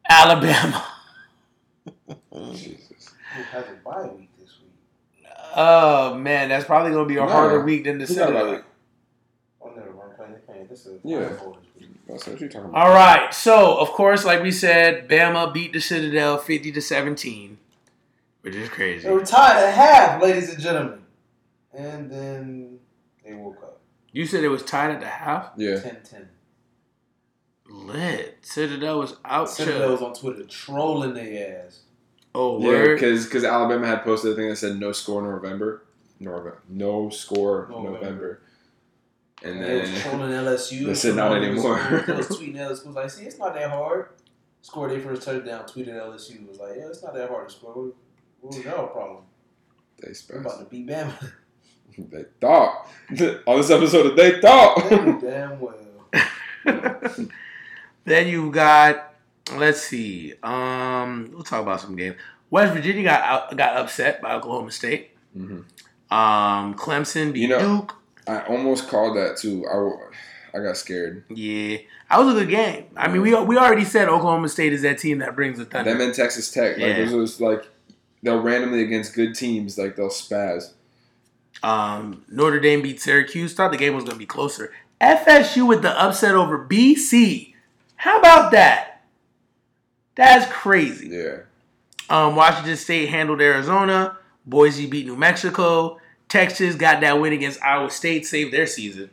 Alabama. 0.09 0.85
Jesus. 2.53 3.13
Who 3.35 3.43
has 3.43 3.65
a 3.67 3.73
bye 3.84 4.05
week 4.15 4.30
this 4.39 4.57
week? 4.61 5.27
Oh 5.55 6.15
man, 6.15 6.49
that's 6.49 6.65
probably 6.65 6.91
gonna 6.91 7.05
be 7.07 7.17
a 7.17 7.25
No. 7.25 7.27
harder 7.31 7.61
week 7.63 7.84
than 7.85 7.97
the 7.99 8.05
Who 8.05 8.15
got 8.15 8.27
Citadel. 8.27 8.49
about? 8.53 8.63
Oh, 9.61 9.69
never 9.75 9.91
mind. 9.93 10.15
Playing, 10.17 10.34
playing. 10.45 10.67
This 10.67 10.85
is 10.85 10.99
Yeah. 11.03 11.19
Final 11.30 11.38
Four 11.38 11.57
this 11.61 11.69
week. 11.80 11.89
That's 12.07 12.27
what 12.27 12.41
you 12.41 12.49
talking 12.49 12.69
about. 12.69 12.88
All 12.88 12.93
right, 12.93 13.34
so 13.34 13.77
of 13.77 13.89
course, 13.89 14.25
like 14.25 14.41
we 14.41 14.51
said, 14.51 15.07
Bama 15.07 15.53
beat 15.53 15.73
the 15.73 15.80
Citadel 15.81 16.38
fifty 16.38 16.71
to 16.71 16.81
seventeen, 16.81 17.57
which 18.41 18.55
is 18.55 18.69
crazy. 18.69 19.07
They 19.07 19.13
were 19.13 19.25
tied 19.25 19.63
at 19.63 19.73
half, 19.73 20.21
ladies 20.21 20.49
and 20.53 20.61
gentlemen. 20.61 20.99
And 21.73 22.09
then 22.11 22.80
they 23.25 23.34
woke 23.34 23.57
up. 23.63 23.80
You 24.11 24.25
said 24.27 24.43
it 24.43 24.49
was 24.49 24.61
tied 24.63 24.91
at 24.91 24.99
the 24.99 25.07
half. 25.07 25.51
Yeah. 25.57 25.77
10-10. 25.77 26.27
Lit. 27.67 28.38
Citadel 28.43 28.99
was 28.99 29.15
out. 29.25 29.49
Citadel 29.49 29.91
was 29.91 30.01
on 30.03 30.13
Twitter 30.13 30.43
trolling 30.43 31.13
their 31.15 31.65
ass. 31.65 31.80
Oh 32.35 32.60
Yeah, 32.60 32.68
word. 32.68 32.99
because 32.99 33.43
Alabama 33.43 33.85
had 33.88 34.03
posted 34.03 34.31
a 34.34 34.35
thing 34.35 34.49
that 34.49 34.55
said 34.57 34.80
no 34.80 34.91
score 34.91 35.22
November. 35.22 35.84
November. 36.19 36.61
No 36.69 37.10
score 37.10 37.69
oh, 37.72 37.84
November. 37.84 37.99
November. 38.01 38.41
And 39.43 39.55
And 39.60 39.64
they 39.65 39.81
was 39.81 39.91
then 39.91 40.01
trolling 40.01 40.31
LSU. 40.31 40.85
They 40.88 40.93
said 40.95 41.15
not 41.15 41.35
anymore. 41.35 41.80
schools. 41.80 42.03
They 42.07 42.14
was 42.14 42.27
tweeting 42.39 42.55
LSU. 42.55 42.93
like, 42.93 43.10
see, 43.11 43.26
it's 43.26 43.38
not 43.38 43.53
that 43.55 43.69
hard. 43.69 44.10
Scored 44.61 44.91
their 44.91 45.01
first 45.01 45.23
touchdown, 45.23 45.65
tweeted 45.65 45.89
LSU. 45.89 46.47
Was 46.47 46.60
like, 46.60 46.77
yeah, 46.77 46.88
it's 46.88 47.03
not 47.03 47.14
that 47.14 47.30
hard 47.30 47.49
to 47.49 47.53
score. 47.53 47.73
What, 47.73 47.93
what 48.41 48.55
was 48.55 48.64
your 48.64 48.88
problem? 48.88 49.23
they 49.99 50.14
We're 50.31 50.39
about 50.39 50.60
to 50.60 50.65
beat 50.65 50.88
Bama. 50.88 51.14
They 51.97 52.23
thought. 52.41 52.88
On 53.45 53.57
this 53.57 53.69
episode, 53.69 54.15
they 54.15 54.39
thought. 54.41 54.89
they 54.89 54.97
damn 55.30 55.60
well. 55.60 55.76
then 58.05 58.27
you 58.27 58.49
got 58.51 59.12
let's 59.56 59.82
see. 59.82 60.34
Um, 60.44 61.30
we'll 61.34 61.44
talk 61.44 61.61
about 61.61 61.82
some 61.82 61.95
games. 61.95 62.15
West 62.49 62.74
Virginia 62.74 63.03
got 63.03 63.56
got 63.57 63.78
upset 63.78 64.22
by 64.22 64.34
Oklahoma 64.36 64.72
State. 64.72 65.11
hmm 65.34 65.61
Um, 66.11 66.76
Clemson 66.76 67.34
beat 67.34 67.41
You 67.41 67.48
know- 67.49 67.60
Duke. 67.82 67.95
I 68.26 68.40
almost 68.45 68.88
called 68.88 69.18
that 69.18 69.36
too. 69.38 69.65
I, 69.68 70.57
I 70.57 70.64
got 70.64 70.78
scared. 70.78 71.26
Yeah, 71.30 71.80
that 72.10 72.20
was 72.20 72.34
a 72.34 72.40
good 72.40 72.49
game. 72.49 72.86
I 72.95 73.10
mean, 73.10 73.22
we 73.22 73.36
we 73.44 73.57
already 73.57 73.84
said 73.84 74.07
Oklahoma 74.07 74.48
State 74.48 74.72
is 74.72 74.82
that 74.84 74.98
team 74.99 75.18
that 75.18 75.36
brings 75.36 75.57
the 75.57 75.65
thunder. 75.65 75.91
Them 75.91 75.99
in 76.02 76.14
Texas 76.14 76.49
Tech. 76.49 76.78
Like, 76.78 76.86
Yeah. 76.86 76.94
this 77.03 77.11
was 77.11 77.41
like, 77.41 77.68
they'll 78.22 78.40
randomly 78.40 78.82
against 78.82 79.14
good 79.14 79.36
teams, 79.36 79.78
like, 79.78 79.98
they'll 79.98 80.07
spaz. 80.10 80.70
Um, 81.64 82.24
Notre 82.30 82.60
Dame 82.61 82.82
beat 82.82 83.02
Syracuse. 83.02 83.53
Thought 83.53 83.72
the 83.72 83.78
game 83.78 83.94
was 83.94 84.03
going 84.03 84.14
to 84.15 84.20
be 84.20 84.26
closer. 84.26 84.72
FSU 85.02 85.68
with 85.68 85.82
the 85.82 85.91
upset 86.02 86.34
over 86.36 86.57
BC. 86.65 87.53
How 87.98 88.20
about 88.20 88.52
that? 88.52 88.93
That's 90.15 90.52
crazy. 90.52 91.07
Yeah. 91.07 91.38
Um, 92.10 92.35
Washington 92.35 92.77
State 92.77 93.10
handled 93.10 93.41
Arizona. 93.41 94.18
Boise 94.45 94.85
beat 94.85 95.06
New 95.06 95.15
Mexico. 95.15 95.99
Texas 96.30 96.76
got 96.76 97.02
that 97.02 97.19
win 97.19 97.34
against 97.34 97.61
Iowa 97.61 97.90
State, 97.90 98.26
saved 98.26 98.53
their 98.53 98.68
season. 98.68 99.10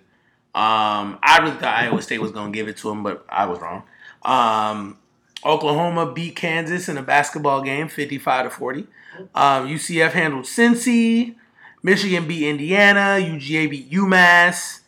Um, 0.53 1.19
I 1.23 1.39
really 1.43 1.57
thought 1.57 1.77
Iowa 1.77 2.03
State 2.03 2.21
was 2.21 2.33
going 2.33 2.53
to 2.53 2.57
give 2.57 2.67
it 2.67 2.77
to 2.79 2.89
them, 2.89 3.03
but 3.03 3.25
I 3.29 3.47
was 3.47 3.61
wrong. 3.61 3.85
Um, 4.23 4.99
Oklahoma 5.45 6.13
beat 6.13 6.37
Kansas 6.37 6.89
in 6.89 6.99
a 6.99 7.03
basketball 7.03 7.63
game, 7.63 7.89
55 7.89 8.45
to 8.45 8.51
40. 8.51 8.87
Um, 9.35 9.69
UCF 9.69 10.13
handled 10.13 10.45
Cincy. 10.45 11.37
Michigan 11.83 12.27
beat 12.27 12.49
Indiana. 12.49 13.19
UGA 13.21 13.71
beat 13.71 13.91
UMass. 13.91 14.81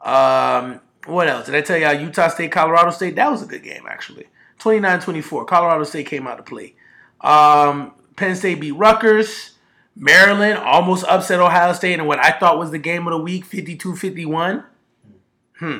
Um, 0.00 0.80
what 1.06 1.28
else? 1.28 1.46
Did 1.46 1.54
I 1.54 1.60
tell 1.60 1.76
y'all 1.76 1.94
Utah 1.94 2.28
State, 2.28 2.50
Colorado 2.50 2.90
State? 2.90 3.16
That 3.16 3.30
was 3.30 3.42
a 3.42 3.46
good 3.46 3.62
game, 3.62 3.84
actually. 3.88 4.26
29 4.62 5.00
24. 5.00 5.44
Colorado 5.44 5.82
State 5.82 6.06
came 6.06 6.28
out 6.28 6.36
to 6.36 6.44
play. 6.44 6.76
Um, 7.20 7.94
Penn 8.14 8.36
State 8.36 8.60
beat 8.60 8.72
Rutgers. 8.72 9.58
Maryland 9.96 10.56
almost 10.58 11.04
upset 11.04 11.40
Ohio 11.40 11.72
State 11.72 11.98
in 11.98 12.06
what 12.06 12.24
I 12.24 12.30
thought 12.30 12.58
was 12.58 12.70
the 12.70 12.78
game 12.78 13.08
of 13.08 13.10
the 13.10 13.18
week 13.18 13.44
52 13.44 13.96
51. 13.96 14.64
Hmm. 15.58 15.78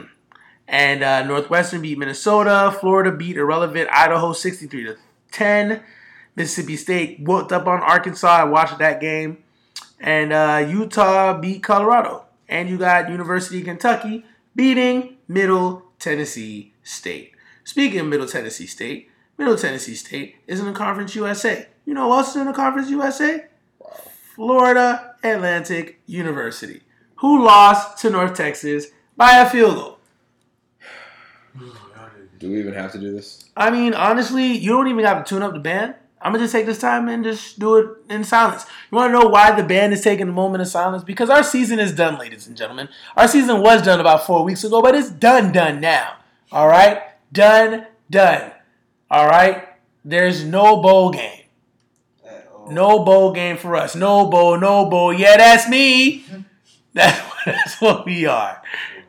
And 0.66 1.04
uh, 1.04 1.22
Northwestern 1.22 1.80
beat 1.80 1.96
Minnesota. 1.96 2.76
Florida 2.80 3.12
beat 3.12 3.36
irrelevant 3.36 3.88
Idaho 3.92 4.32
63 4.32 4.84
to 4.84 4.96
10. 5.30 5.80
Mississippi 6.34 6.76
State 6.76 7.20
whooped 7.20 7.52
up 7.52 7.68
on 7.68 7.80
Arkansas. 7.82 8.26
I 8.26 8.44
watched 8.44 8.78
that 8.78 9.00
game. 9.00 9.44
And 10.00 10.32
uh, 10.32 10.66
Utah 10.68 11.38
beat 11.38 11.62
Colorado. 11.62 12.24
And 12.48 12.68
you 12.68 12.78
got 12.78 13.08
University 13.08 13.60
of 13.60 13.66
Kentucky 13.66 14.24
beating 14.56 15.18
Middle 15.28 15.84
Tennessee 16.00 16.72
State. 16.82 17.31
Speaking 17.72 18.00
of 18.00 18.06
Middle 18.06 18.26
Tennessee 18.26 18.66
State, 18.66 19.08
Middle 19.38 19.56
Tennessee 19.56 19.94
State 19.94 20.36
is 20.46 20.60
in 20.60 20.66
the 20.66 20.72
Conference 20.72 21.14
USA. 21.14 21.68
You 21.86 21.94
know 21.94 22.08
who 22.08 22.12
else 22.12 22.28
is 22.28 22.36
in 22.36 22.46
the 22.46 22.52
Conference 22.52 22.90
USA? 22.90 23.46
Florida 24.36 25.14
Atlantic 25.24 25.98
University, 26.04 26.82
who 27.16 27.42
lost 27.42 27.96
to 28.02 28.10
North 28.10 28.34
Texas 28.34 28.88
by 29.16 29.38
a 29.38 29.48
field 29.48 29.76
goal. 29.76 29.98
Do 32.38 32.50
we 32.50 32.58
even 32.58 32.74
have 32.74 32.92
to 32.92 32.98
do 32.98 33.10
this? 33.10 33.48
I 33.56 33.70
mean, 33.70 33.94
honestly, 33.94 34.48
you 34.48 34.72
don't 34.72 34.88
even 34.88 35.06
have 35.06 35.24
to 35.24 35.28
tune 35.30 35.42
up 35.42 35.54
the 35.54 35.58
band. 35.58 35.94
I'm 36.20 36.32
gonna 36.32 36.44
just 36.44 36.52
take 36.52 36.66
this 36.66 36.78
time 36.78 37.08
and 37.08 37.24
just 37.24 37.58
do 37.58 37.76
it 37.76 37.88
in 38.10 38.22
silence. 38.24 38.66
You 38.90 38.96
want 38.96 39.14
to 39.14 39.18
know 39.18 39.30
why 39.30 39.50
the 39.52 39.62
band 39.62 39.94
is 39.94 40.02
taking 40.02 40.28
a 40.28 40.32
moment 40.32 40.60
of 40.60 40.68
silence? 40.68 41.04
Because 41.04 41.30
our 41.30 41.42
season 41.42 41.78
is 41.78 41.94
done, 41.94 42.18
ladies 42.18 42.46
and 42.46 42.54
gentlemen. 42.54 42.90
Our 43.16 43.28
season 43.28 43.62
was 43.62 43.80
done 43.80 43.98
about 43.98 44.26
four 44.26 44.44
weeks 44.44 44.62
ago, 44.62 44.82
but 44.82 44.94
it's 44.94 45.08
done, 45.08 45.52
done 45.52 45.80
now. 45.80 46.16
All 46.52 46.68
right, 46.68 47.00
done, 47.32 47.86
done. 48.10 48.52
All 49.10 49.26
right. 49.26 49.68
There's 50.04 50.44
no 50.44 50.80
bowl 50.82 51.10
game. 51.10 51.40
No 52.68 53.04
bowl 53.04 53.32
game 53.32 53.56
for 53.56 53.76
us. 53.76 53.94
No 53.96 54.26
bowl, 54.26 54.58
no 54.58 54.86
bowl. 54.88 55.12
Yeah, 55.12 55.36
that's 55.36 55.68
me. 55.68 56.24
That's 56.94 57.18
that's 57.46 57.80
what 57.80 58.04
we 58.04 58.26
are. 58.26 58.60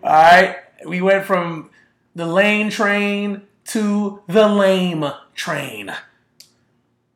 All 0.02 0.10
right. 0.14 0.56
We 0.86 1.02
went 1.02 1.26
from 1.26 1.70
the 2.16 2.26
lane 2.26 2.70
train 2.70 3.42
to 3.66 4.22
the 4.28 4.48
lame 4.48 5.04
train. 5.36 5.92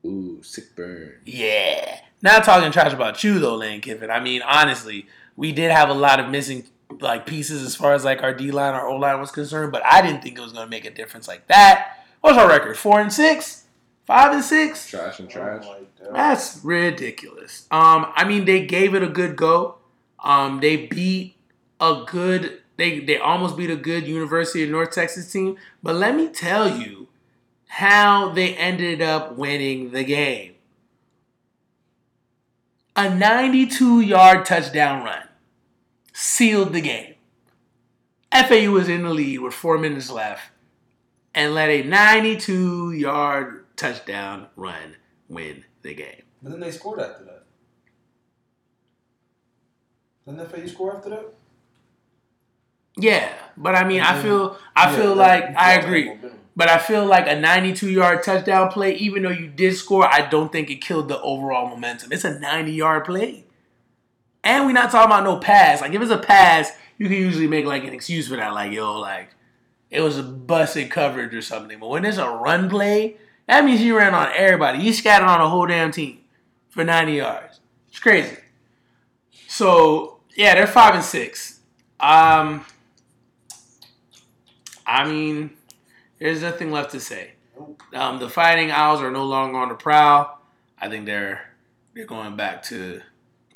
Ooh, 0.05 0.43
sick 0.43 0.75
burn. 0.75 1.13
Yeah. 1.25 2.01
Not 2.21 2.43
talking 2.43 2.71
trash 2.73 2.91
about 2.91 3.23
you 3.23 3.39
though, 3.39 3.55
Lane 3.55 3.79
Kiffin. 3.79 4.09
I 4.09 4.19
mean, 4.19 4.41
honestly, 4.41 5.07
we 5.37 5.53
did 5.53 5.71
have 5.71 5.89
a 5.89 5.93
lot 5.93 6.19
of 6.19 6.29
missing 6.29 6.65
like 6.99 7.25
pieces 7.25 7.63
as 7.63 7.75
far 7.75 7.93
as 7.93 8.03
like 8.03 8.23
our 8.23 8.33
D 8.33 8.51
line, 8.51 8.73
our 8.73 8.87
O 8.87 8.95
line 8.95 9.19
was 9.19 9.31
concerned, 9.31 9.71
but 9.71 9.85
I 9.85 10.01
didn't 10.01 10.21
think 10.21 10.37
it 10.37 10.41
was 10.41 10.53
gonna 10.53 10.69
make 10.69 10.85
a 10.85 10.91
difference 10.91 11.27
like 11.27 11.47
that. 11.47 12.05
What's 12.21 12.37
our 12.37 12.47
record? 12.47 12.77
Four 12.77 12.99
and 12.99 13.11
six? 13.11 13.65
Five 14.05 14.33
and 14.33 14.43
six? 14.43 14.89
Trash 14.89 15.19
and 15.19 15.29
trash. 15.29 15.65
Oh. 15.65 16.13
That's 16.13 16.61
ridiculous. 16.63 17.67
Um, 17.71 18.11
I 18.15 18.25
mean, 18.25 18.45
they 18.45 18.65
gave 18.65 18.95
it 18.95 19.03
a 19.03 19.09
good 19.09 19.35
go. 19.35 19.75
Um, 20.23 20.59
they 20.61 20.87
beat 20.87 21.35
a 21.79 22.03
good. 22.07 22.61
They 22.77 22.99
they 22.99 23.17
almost 23.17 23.57
beat 23.57 23.69
a 23.69 23.75
good 23.75 24.07
University 24.07 24.63
of 24.63 24.69
North 24.69 24.91
Texas 24.91 25.31
team. 25.31 25.57
But 25.83 25.95
let 25.95 26.15
me 26.15 26.29
tell 26.29 26.77
you 26.79 27.09
how 27.67 28.29
they 28.29 28.55
ended 28.55 29.01
up 29.01 29.35
winning 29.37 29.91
the 29.91 30.03
game. 30.03 30.53
A 32.95 33.13
92 33.13 34.01
yard 34.01 34.45
touchdown 34.45 35.03
run 35.03 35.26
sealed 36.17 36.73
the 36.73 36.81
game. 36.81 37.13
FAU 38.31 38.71
was 38.71 38.89
in 38.89 39.03
the 39.03 39.13
lead 39.13 39.39
with 39.39 39.53
four 39.53 39.77
minutes 39.77 40.09
left 40.09 40.49
and 41.35 41.53
let 41.53 41.69
a 41.69 41.83
92 41.83 42.91
yard 42.91 43.65
touchdown 43.75 44.47
run 44.55 44.95
win 45.29 45.63
the 45.83 45.93
game. 45.93 46.23
But 46.41 46.51
then 46.51 46.59
they 46.59 46.71
scored 46.71 46.99
after 46.99 47.23
that. 47.25 47.43
Didn't 50.25 50.49
FAU 50.49 50.65
score 50.67 50.95
after 50.97 51.09
that? 51.11 51.33
Yeah, 52.97 53.31
but 53.55 53.75
I 53.75 53.83
mean, 53.87 54.01
I 54.01 54.13
Mhm. 54.15 54.21
feel, 54.23 54.57
I 54.75 54.89
Yeah, 54.89 54.95
feel 54.97 55.15
like 55.15 55.55
I 55.55 55.73
agree, 55.73 56.11
but 56.55 56.67
I 56.67 56.79
feel 56.79 57.05
like 57.05 57.27
a 57.27 57.39
92 57.39 57.91
yard 57.91 58.23
touchdown 58.23 58.69
play, 58.71 58.95
even 58.95 59.21
though 59.21 59.29
you 59.29 59.47
did 59.47 59.75
score, 59.77 60.11
I 60.11 60.21
don't 60.27 60.51
think 60.51 60.71
it 60.71 60.81
killed 60.81 61.09
the 61.09 61.21
overall 61.21 61.69
momentum. 61.69 62.11
It's 62.11 62.25
a 62.25 62.39
90 62.39 62.73
yard 62.73 63.05
play, 63.05 63.45
and 64.47 64.65
we're 64.65 64.71
not 64.71 64.91
talking 64.91 65.11
about 65.11 65.25
no 65.25 65.37
pass. 65.37 65.81
Like 65.81 65.93
if 65.93 66.01
it's 66.01 66.09
a 66.09 66.17
pass, 66.17 66.71
you 66.97 67.07
can 67.07 67.17
usually 67.17 67.47
make 67.47 67.65
like 67.65 67.83
an 67.83 67.93
excuse 67.93 68.29
for 68.29 68.37
that, 68.37 68.53
like 68.53 68.71
yo, 68.71 68.97
like 68.97 69.29
it 69.91 69.99
was 69.99 70.17
a 70.17 70.23
busted 70.23 70.89
coverage 70.89 71.33
or 71.35 71.41
something. 71.41 71.77
But 71.79 71.89
when 71.89 72.05
it's 72.05 72.17
a 72.17 72.29
run 72.29 72.69
play, 72.69 73.17
that 73.47 73.65
means 73.65 73.81
you 73.81 73.97
ran 73.97 74.13
on 74.13 74.29
everybody. 74.33 74.79
You 74.79 74.93
scattered 74.93 75.27
on 75.27 75.41
a 75.41 75.49
whole 75.49 75.67
damn 75.67 75.91
team 75.91 76.21
for 76.69 76.85
90 76.85 77.11
yards. 77.11 77.59
It's 77.89 77.99
crazy. 77.99 78.37
So 79.49 80.19
yeah, 80.33 80.55
they're 80.55 80.65
five 80.65 80.95
and 80.95 81.03
six. 81.03 81.59
Um, 81.99 82.65
I 84.85 85.05
mean, 85.05 85.51
there's 86.19 86.41
nothing 86.41 86.71
left 86.71 86.91
to 86.91 87.01
say. 87.01 87.33
Um, 87.93 88.19
the 88.19 88.29
Fighting 88.29 88.71
Owls 88.71 89.01
are 89.01 89.11
no 89.11 89.25
longer 89.25 89.57
on 89.57 89.67
the 89.67 89.75
prowl. 89.75 90.39
I 90.79 90.87
think 90.87 91.05
they're 91.05 91.53
they're 91.93 92.05
going 92.05 92.37
back 92.37 92.63
to 92.63 93.01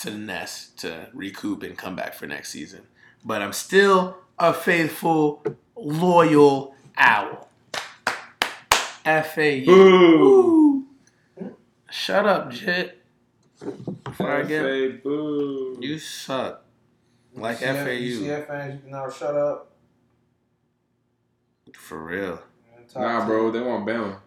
to 0.01 0.11
the 0.11 0.17
nest 0.17 0.79
to 0.79 1.07
recoup 1.13 1.63
and 1.63 1.77
come 1.77 1.95
back 1.95 2.13
for 2.13 2.25
next 2.25 2.49
season. 2.49 2.81
But 3.23 3.41
I'm 3.41 3.53
still 3.53 4.17
a 4.39 4.53
faithful, 4.53 5.43
loyal 5.75 6.75
owl. 6.97 7.47
FAU. 9.03 9.65
Boo. 9.65 10.85
Shut 11.89 12.25
up, 12.25 12.51
Jit. 12.51 12.97
Before 14.03 14.31
I 14.31 14.43
get 14.43 14.63
FA 14.63 14.97
boo. 15.03 15.77
you 15.79 15.99
suck. 15.99 16.63
Like 17.35 17.59
UCF, 17.59 17.83
FAU. 17.83 17.89
UCF 17.89 18.47
fans, 18.47 18.73
you 18.73 18.79
can 18.81 18.91
now 18.91 19.09
shut 19.09 19.35
up. 19.35 19.71
For 21.73 22.03
real. 22.03 22.41
Nah, 22.95 23.25
bro, 23.25 23.51
they 23.51 23.61
want 23.61 23.85
Bama. 23.85 24.17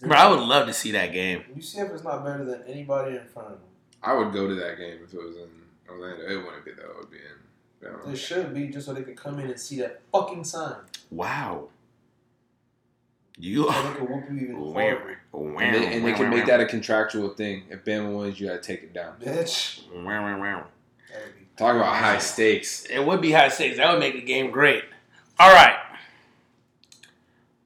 Bro, 0.00 0.16
I 0.16 0.30
would 0.30 0.40
love 0.40 0.66
to 0.66 0.72
see 0.72 0.92
that 0.92 1.12
game. 1.12 1.44
UCF 1.56 1.94
is 1.94 2.02
not 2.02 2.24
better 2.24 2.44
than 2.44 2.62
anybody 2.66 3.16
in 3.16 3.26
front 3.26 3.52
of 3.52 3.60
them. 3.60 3.69
I 4.02 4.14
would 4.14 4.32
go 4.32 4.48
to 4.48 4.54
that 4.54 4.78
game 4.78 4.98
if 5.04 5.12
it 5.12 5.22
was 5.22 5.36
in 5.36 5.48
Orlando. 5.88 6.22
It 6.24 6.36
wouldn't 6.44 6.64
be 6.64 6.72
though. 6.72 6.90
It 6.90 6.96
would 6.98 7.10
be 7.10 7.18
in 7.18 7.88
It 7.88 8.06
Bama. 8.06 8.16
should 8.16 8.54
be 8.54 8.68
just 8.68 8.86
so 8.86 8.94
they 8.94 9.02
can 9.02 9.14
come 9.16 9.38
in 9.40 9.50
and 9.50 9.58
see 9.60 9.78
that 9.80 10.00
fucking 10.12 10.44
sign. 10.44 10.76
Wow. 11.10 11.68
You 13.38 13.64
So 13.64 13.70
are. 13.70 13.82
they 13.92 13.98
can 13.98 14.06
whoop 14.08 14.24
you 14.30 14.36
even 14.38 14.60
Wow. 14.60 14.72
harder. 14.72 15.20
And 15.32 15.74
they, 15.74 15.86
and 15.96 16.04
they 16.06 16.12
can 16.12 16.28
make 16.30 16.46
that 16.46 16.60
a 16.60 16.66
contractual 16.66 17.30
thing. 17.30 17.64
If 17.70 17.84
Bama 17.84 18.16
wins, 18.18 18.38
you 18.40 18.48
gotta 18.48 18.60
take 18.60 18.82
it 18.82 18.92
down. 18.92 19.14
Bitch. 19.20 19.80
Talk 21.56 21.76
about 21.76 21.94
high 21.96 22.18
stakes. 22.18 22.84
It 22.86 23.04
would 23.04 23.20
be 23.20 23.32
high 23.32 23.48
stakes. 23.48 23.76
That 23.76 23.90
would 23.92 24.00
make 24.00 24.14
the 24.14 24.22
game 24.22 24.50
great. 24.50 24.84
All 25.38 25.52
right. 25.52 25.76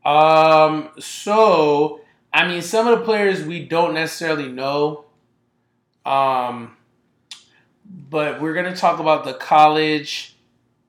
Um. 0.04 0.90
So, 0.98 2.00
I 2.32 2.46
mean, 2.46 2.60
some 2.62 2.86
of 2.86 2.98
the 2.98 3.04
players 3.04 3.42
we 3.44 3.64
don't 3.64 3.94
necessarily 3.94 4.48
know. 4.50 5.03
Um. 6.04 6.76
But 7.84 8.40
we're 8.40 8.54
gonna 8.54 8.76
talk 8.76 8.98
about 9.00 9.24
the 9.24 9.34
college 9.34 10.36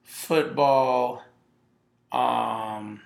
football. 0.04 1.24
Um. 2.12 3.02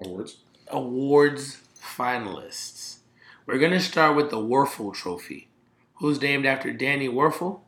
Awards. 0.00 0.36
awards 0.68 1.58
finalists. 1.80 2.98
We're 3.46 3.58
going 3.58 3.72
to 3.72 3.80
start 3.80 4.16
with 4.16 4.30
the 4.30 4.38
Wuerffel 4.38 4.92
Trophy, 4.92 5.48
who's 5.94 6.20
named 6.20 6.46
after 6.46 6.72
Danny 6.72 7.08
Wuerffel. 7.08 7.60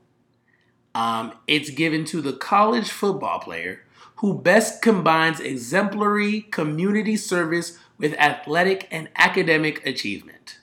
Um, 0.94 1.32
it's 1.47 1.70
given 1.70 2.05
to 2.06 2.20
the 2.20 2.32
college 2.32 2.90
football 2.90 3.39
player 3.39 3.85
who 4.16 4.35
best 4.35 4.82
combines 4.82 5.40
exemplary 5.40 6.43
community 6.43 7.16
service 7.16 7.78
with 7.98 8.15
athletic 8.15 8.89
and 8.90 9.09
academic 9.16 9.86
achievement. 9.86 10.57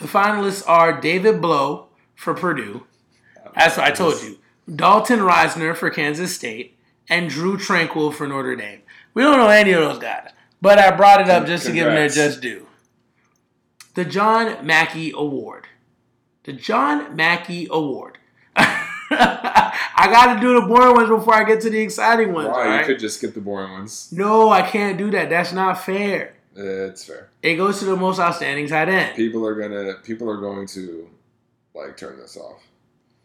The 0.00 0.06
finalists 0.06 0.62
are 0.66 1.00
David 1.00 1.40
Blough 1.40 1.88
for 2.14 2.34
Purdue. 2.34 2.86
That's 3.54 3.76
what 3.76 3.86
I 3.86 3.90
told 3.90 4.22
you. 4.22 4.38
Dalton 4.74 5.20
Risner 5.20 5.74
for 5.74 5.90
Kansas 5.90 6.34
State 6.34 6.78
and 7.08 7.28
Drew 7.28 7.56
Tranquill 7.56 8.12
for 8.12 8.28
Notre 8.28 8.54
Dame. 8.54 8.82
We 9.14 9.22
don't 9.22 9.38
know 9.38 9.48
any 9.48 9.72
of 9.72 9.80
those 9.82 9.98
guys, 9.98 10.30
but 10.60 10.78
I 10.78 10.94
brought 10.96 11.20
it 11.20 11.28
up 11.28 11.46
just 11.46 11.66
to 11.66 11.72
give 11.72 11.86
them 11.86 11.94
their 11.94 12.08
just 12.08 12.40
due. 12.40 12.66
The 13.94 14.04
John 14.04 14.64
Mackey 14.64 15.12
Award. 15.14 15.66
The 16.44 16.52
John 16.52 17.16
Mackey 17.16 17.66
Award. 17.70 18.18
I 18.56 20.08
got 20.12 20.34
to 20.34 20.40
do 20.40 20.60
the 20.60 20.66
boring 20.66 20.94
ones 20.94 21.08
before 21.08 21.34
I 21.34 21.44
get 21.44 21.60
to 21.62 21.70
the 21.70 21.80
exciting 21.80 22.32
ones. 22.32 22.48
Wow, 22.48 22.70
all 22.70 22.78
you 22.78 22.84
could 22.84 23.00
just 23.00 23.18
skip 23.18 23.34
the 23.34 23.40
boring 23.40 23.72
ones. 23.72 24.12
No, 24.12 24.50
I 24.50 24.62
can't 24.62 24.96
do 24.98 25.10
that. 25.10 25.30
That's 25.30 25.52
not 25.52 25.82
fair. 25.84 26.34
It's 26.60 27.04
fair. 27.04 27.30
It 27.42 27.54
goes 27.54 27.78
to 27.78 27.84
the 27.84 27.94
most 27.96 28.18
outstanding 28.18 28.66
tight 28.66 28.88
end. 28.88 29.14
People 29.16 29.46
are 29.46 29.54
gonna. 29.54 29.94
People 30.02 30.28
are 30.28 30.38
going 30.38 30.66
to 30.68 31.08
like 31.74 31.96
turn 31.96 32.18
this 32.18 32.36
off. 32.36 32.60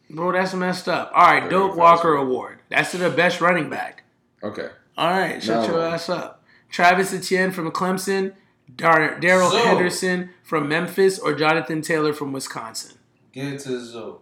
Bro, 0.09 0.33
that's 0.33 0.53
messed 0.53 0.87
up. 0.87 1.11
All 1.15 1.23
right, 1.25 1.39
Very 1.39 1.49
Doak 1.49 1.69
fast 1.71 1.77
Walker 1.79 2.17
one. 2.17 2.27
Award. 2.27 2.59
That's 2.69 2.91
to 2.91 2.97
the 2.97 3.09
best 3.09 3.41
running 3.41 3.69
back. 3.69 4.03
Okay. 4.43 4.67
All 4.97 5.09
right, 5.09 5.41
shut 5.41 5.67
No. 5.67 5.73
your 5.75 5.83
ass 5.85 6.09
up. 6.09 6.43
Travis 6.69 7.11
Etienne 7.13 7.51
from 7.51 7.71
Clemson, 7.71 8.33
Dar- 8.75 9.19
Darrell 9.19 9.49
So- 9.49 9.57
Henderson 9.63 10.29
from 10.43 10.67
Memphis, 10.67 11.17
or 11.17 11.33
Jonathan 11.33 11.81
Taylor 11.81 12.13
from 12.13 12.31
Wisconsin. 12.33 12.97
Give 13.31 13.53
it 13.53 13.59
to 13.61 13.69
the 13.69 13.79
zoo. 13.79 14.19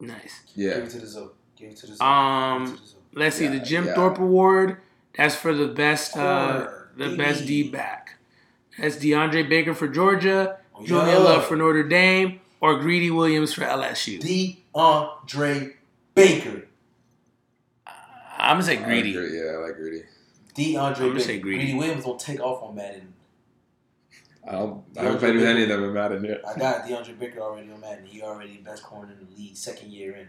Nice. 0.00 0.42
Give 0.54 0.64
Yeah. 0.64 0.70
it 0.84 0.90
to 0.90 0.98
the 1.00 1.06
zoo. 1.06 1.30
Give 1.56 1.70
it 1.70 1.76
to 1.78 1.86
the 1.88 1.94
zoo. 1.96 2.04
Um, 2.04 2.66
to 2.66 2.80
the 2.80 2.86
zoo. 2.86 2.96
Let's 3.14 3.36
see, 3.36 3.48
the 3.48 3.58
Jim 3.58 3.86
yeah. 3.86 3.94
Thorpe 3.94 4.18
Award. 4.18 4.76
That's 5.16 5.34
for 5.34 5.52
the 5.52 5.66
best, 5.66 6.16
uh, 6.16 6.20
Corner, 6.20 6.77
the 6.98 7.04
DB. 7.06 7.16
best 7.16 7.46
D 7.46 7.68
back. 7.70 8.14
That's 8.78 8.96
DeAndre 8.96 9.48
Baker 9.48 9.74
for 9.74 9.88
Georgia, 9.88 10.58
Oh, 10.74 10.84
Julian 10.84 11.08
yeah. 11.08 11.16
Love 11.18 11.44
for 11.46 11.56
Notre 11.56 11.82
Dame, 11.88 12.40
or 12.60 12.78
Greedy 12.78 13.10
Williams 13.10 13.52
for 13.52 13.62
LSU. 13.62 14.20
DeAndre 14.20 15.74
Baker. 16.14 16.64
I'm 18.40 18.54
gonna 18.54 18.62
say 18.62 18.78
I 18.78 18.82
Greedy. 18.84 19.16
agree, 19.16 19.36
Yeah, 19.38 19.52
I 19.52 19.56
like 19.56 19.74
greedy. 19.76 20.04
DeAndre 20.54 20.98
gonna 20.98 21.10
Baker. 21.14 21.20
say 21.20 21.38
Greedy. 21.40 21.74
Williams 21.74 22.04
will 22.04 22.16
take 22.16 22.40
off 22.40 22.62
on 22.62 22.76
Madden. 22.76 23.14
I 24.46 24.52
don't. 24.52 24.84
I 24.96 25.00
DeAndre 25.00 25.02
haven't 25.02 25.18
played 25.18 25.34
with 25.34 25.44
any 25.44 25.62
of 25.64 25.68
them 25.68 25.84
in 25.84 25.92
Madden 25.92 26.24
yet. 26.24 26.40
I 26.48 26.56
got 26.58 26.86
DeAndre 26.86 27.18
Baker 27.18 27.40
already 27.40 27.70
on 27.72 27.80
Madden. 27.80 28.06
He 28.06 28.22
already 28.22 28.58
best 28.58 28.82
corner 28.84 29.10
in 29.12 29.18
the 29.26 29.36
league, 29.36 29.56
second 29.56 29.90
year 29.92 30.14
in. 30.14 30.28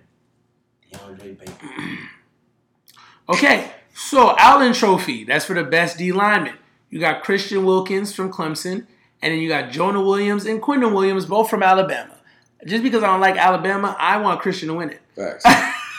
DeAndre 0.91 1.37
Baker. 1.37 1.53
Okay, 3.29 3.71
so 4.07 4.35
Outland 4.39 4.75
Trophy. 4.75 5.23
That's 5.23 5.45
for 5.45 5.53
the 5.53 5.63
best 5.63 5.97
D 5.97 6.11
lineman. 6.11 6.55
You 6.89 6.99
got 6.99 7.23
Christian 7.23 7.65
Wilkins 7.65 8.13
from 8.13 8.31
Clemson, 8.31 8.87
and 9.21 9.33
then 9.33 9.39
you 9.39 9.47
got 9.49 9.71
Jonah 9.71 10.01
Williams 10.01 10.45
and 10.45 10.61
Quinnen 10.61 10.93
Williams, 10.93 11.25
both 11.25 11.49
from 11.49 11.61
Alabama. 11.63 12.15
Just 12.65 12.83
because 12.83 13.03
I 13.03 13.07
don't 13.07 13.21
like 13.21 13.37
Alabama, 13.37 13.95
I 13.99 14.17
want 14.17 14.41
Christian 14.41 14.67
to 14.69 14.73
win 14.73 14.89
it. 14.89 15.01
Facts. 15.15 15.45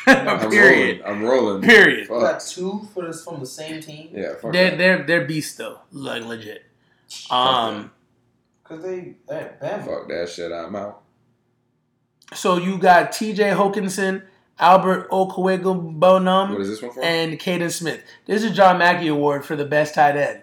I'm 0.06 0.50
Period. 0.50 1.00
rolling. 1.02 1.18
I'm 1.18 1.22
rolling. 1.24 1.62
Period. 1.62 2.08
You 2.08 2.20
got 2.20 2.42
Fuck. 2.42 2.48
two 2.50 2.88
for 2.92 3.06
this 3.06 3.22
from 3.22 3.38
the 3.40 3.46
same 3.46 3.80
team. 3.80 4.10
Yeah. 4.12 4.34
Fuck 4.40 4.52
They're 4.52 4.70
that. 4.70 4.78
they're 4.78 5.02
they're 5.04 5.24
beasts 5.26 5.56
though, 5.56 5.78
like 5.92 6.24
legit. 6.24 6.64
Um, 7.30 7.90
Cause 8.64 8.82
they 8.82 9.14
they're 9.28 9.56
Bama. 9.62 9.84
Fuck 9.86 10.08
that 10.08 10.28
shit. 10.28 10.50
I'm 10.52 10.74
out. 10.74 11.02
so 12.34 12.56
you 12.56 12.78
got 12.78 13.12
T.J. 13.12 13.50
Hockenson, 13.50 14.22
Albert 14.60 15.10
Okwuegbunam, 15.10 16.50
What 16.52 16.60
is 16.60 16.68
this 16.68 16.82
one 16.82 16.92
for? 16.92 17.02
and 17.02 17.38
Kaden 17.40 17.70
Smith. 17.72 18.02
This 18.26 18.44
is 18.44 18.54
John 18.54 18.78
Mackey 18.78 19.08
Award 19.08 19.44
for 19.44 19.56
the 19.56 19.64
best 19.64 19.94
tight 19.94 20.16
end. 20.16 20.42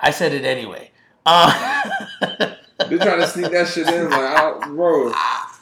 I 0.00 0.10
said 0.10 0.32
it 0.32 0.44
anyway. 0.44 0.90
Uh, 1.26 1.52
Bitch, 2.22 2.56
You're 2.90 2.98
trying 2.98 3.20
to 3.20 3.26
sneak 3.26 3.50
that 3.52 3.68
shit 3.68 3.86
in, 3.88 4.08
like, 4.08 4.20
I, 4.20 4.66
bro. 4.68 5.12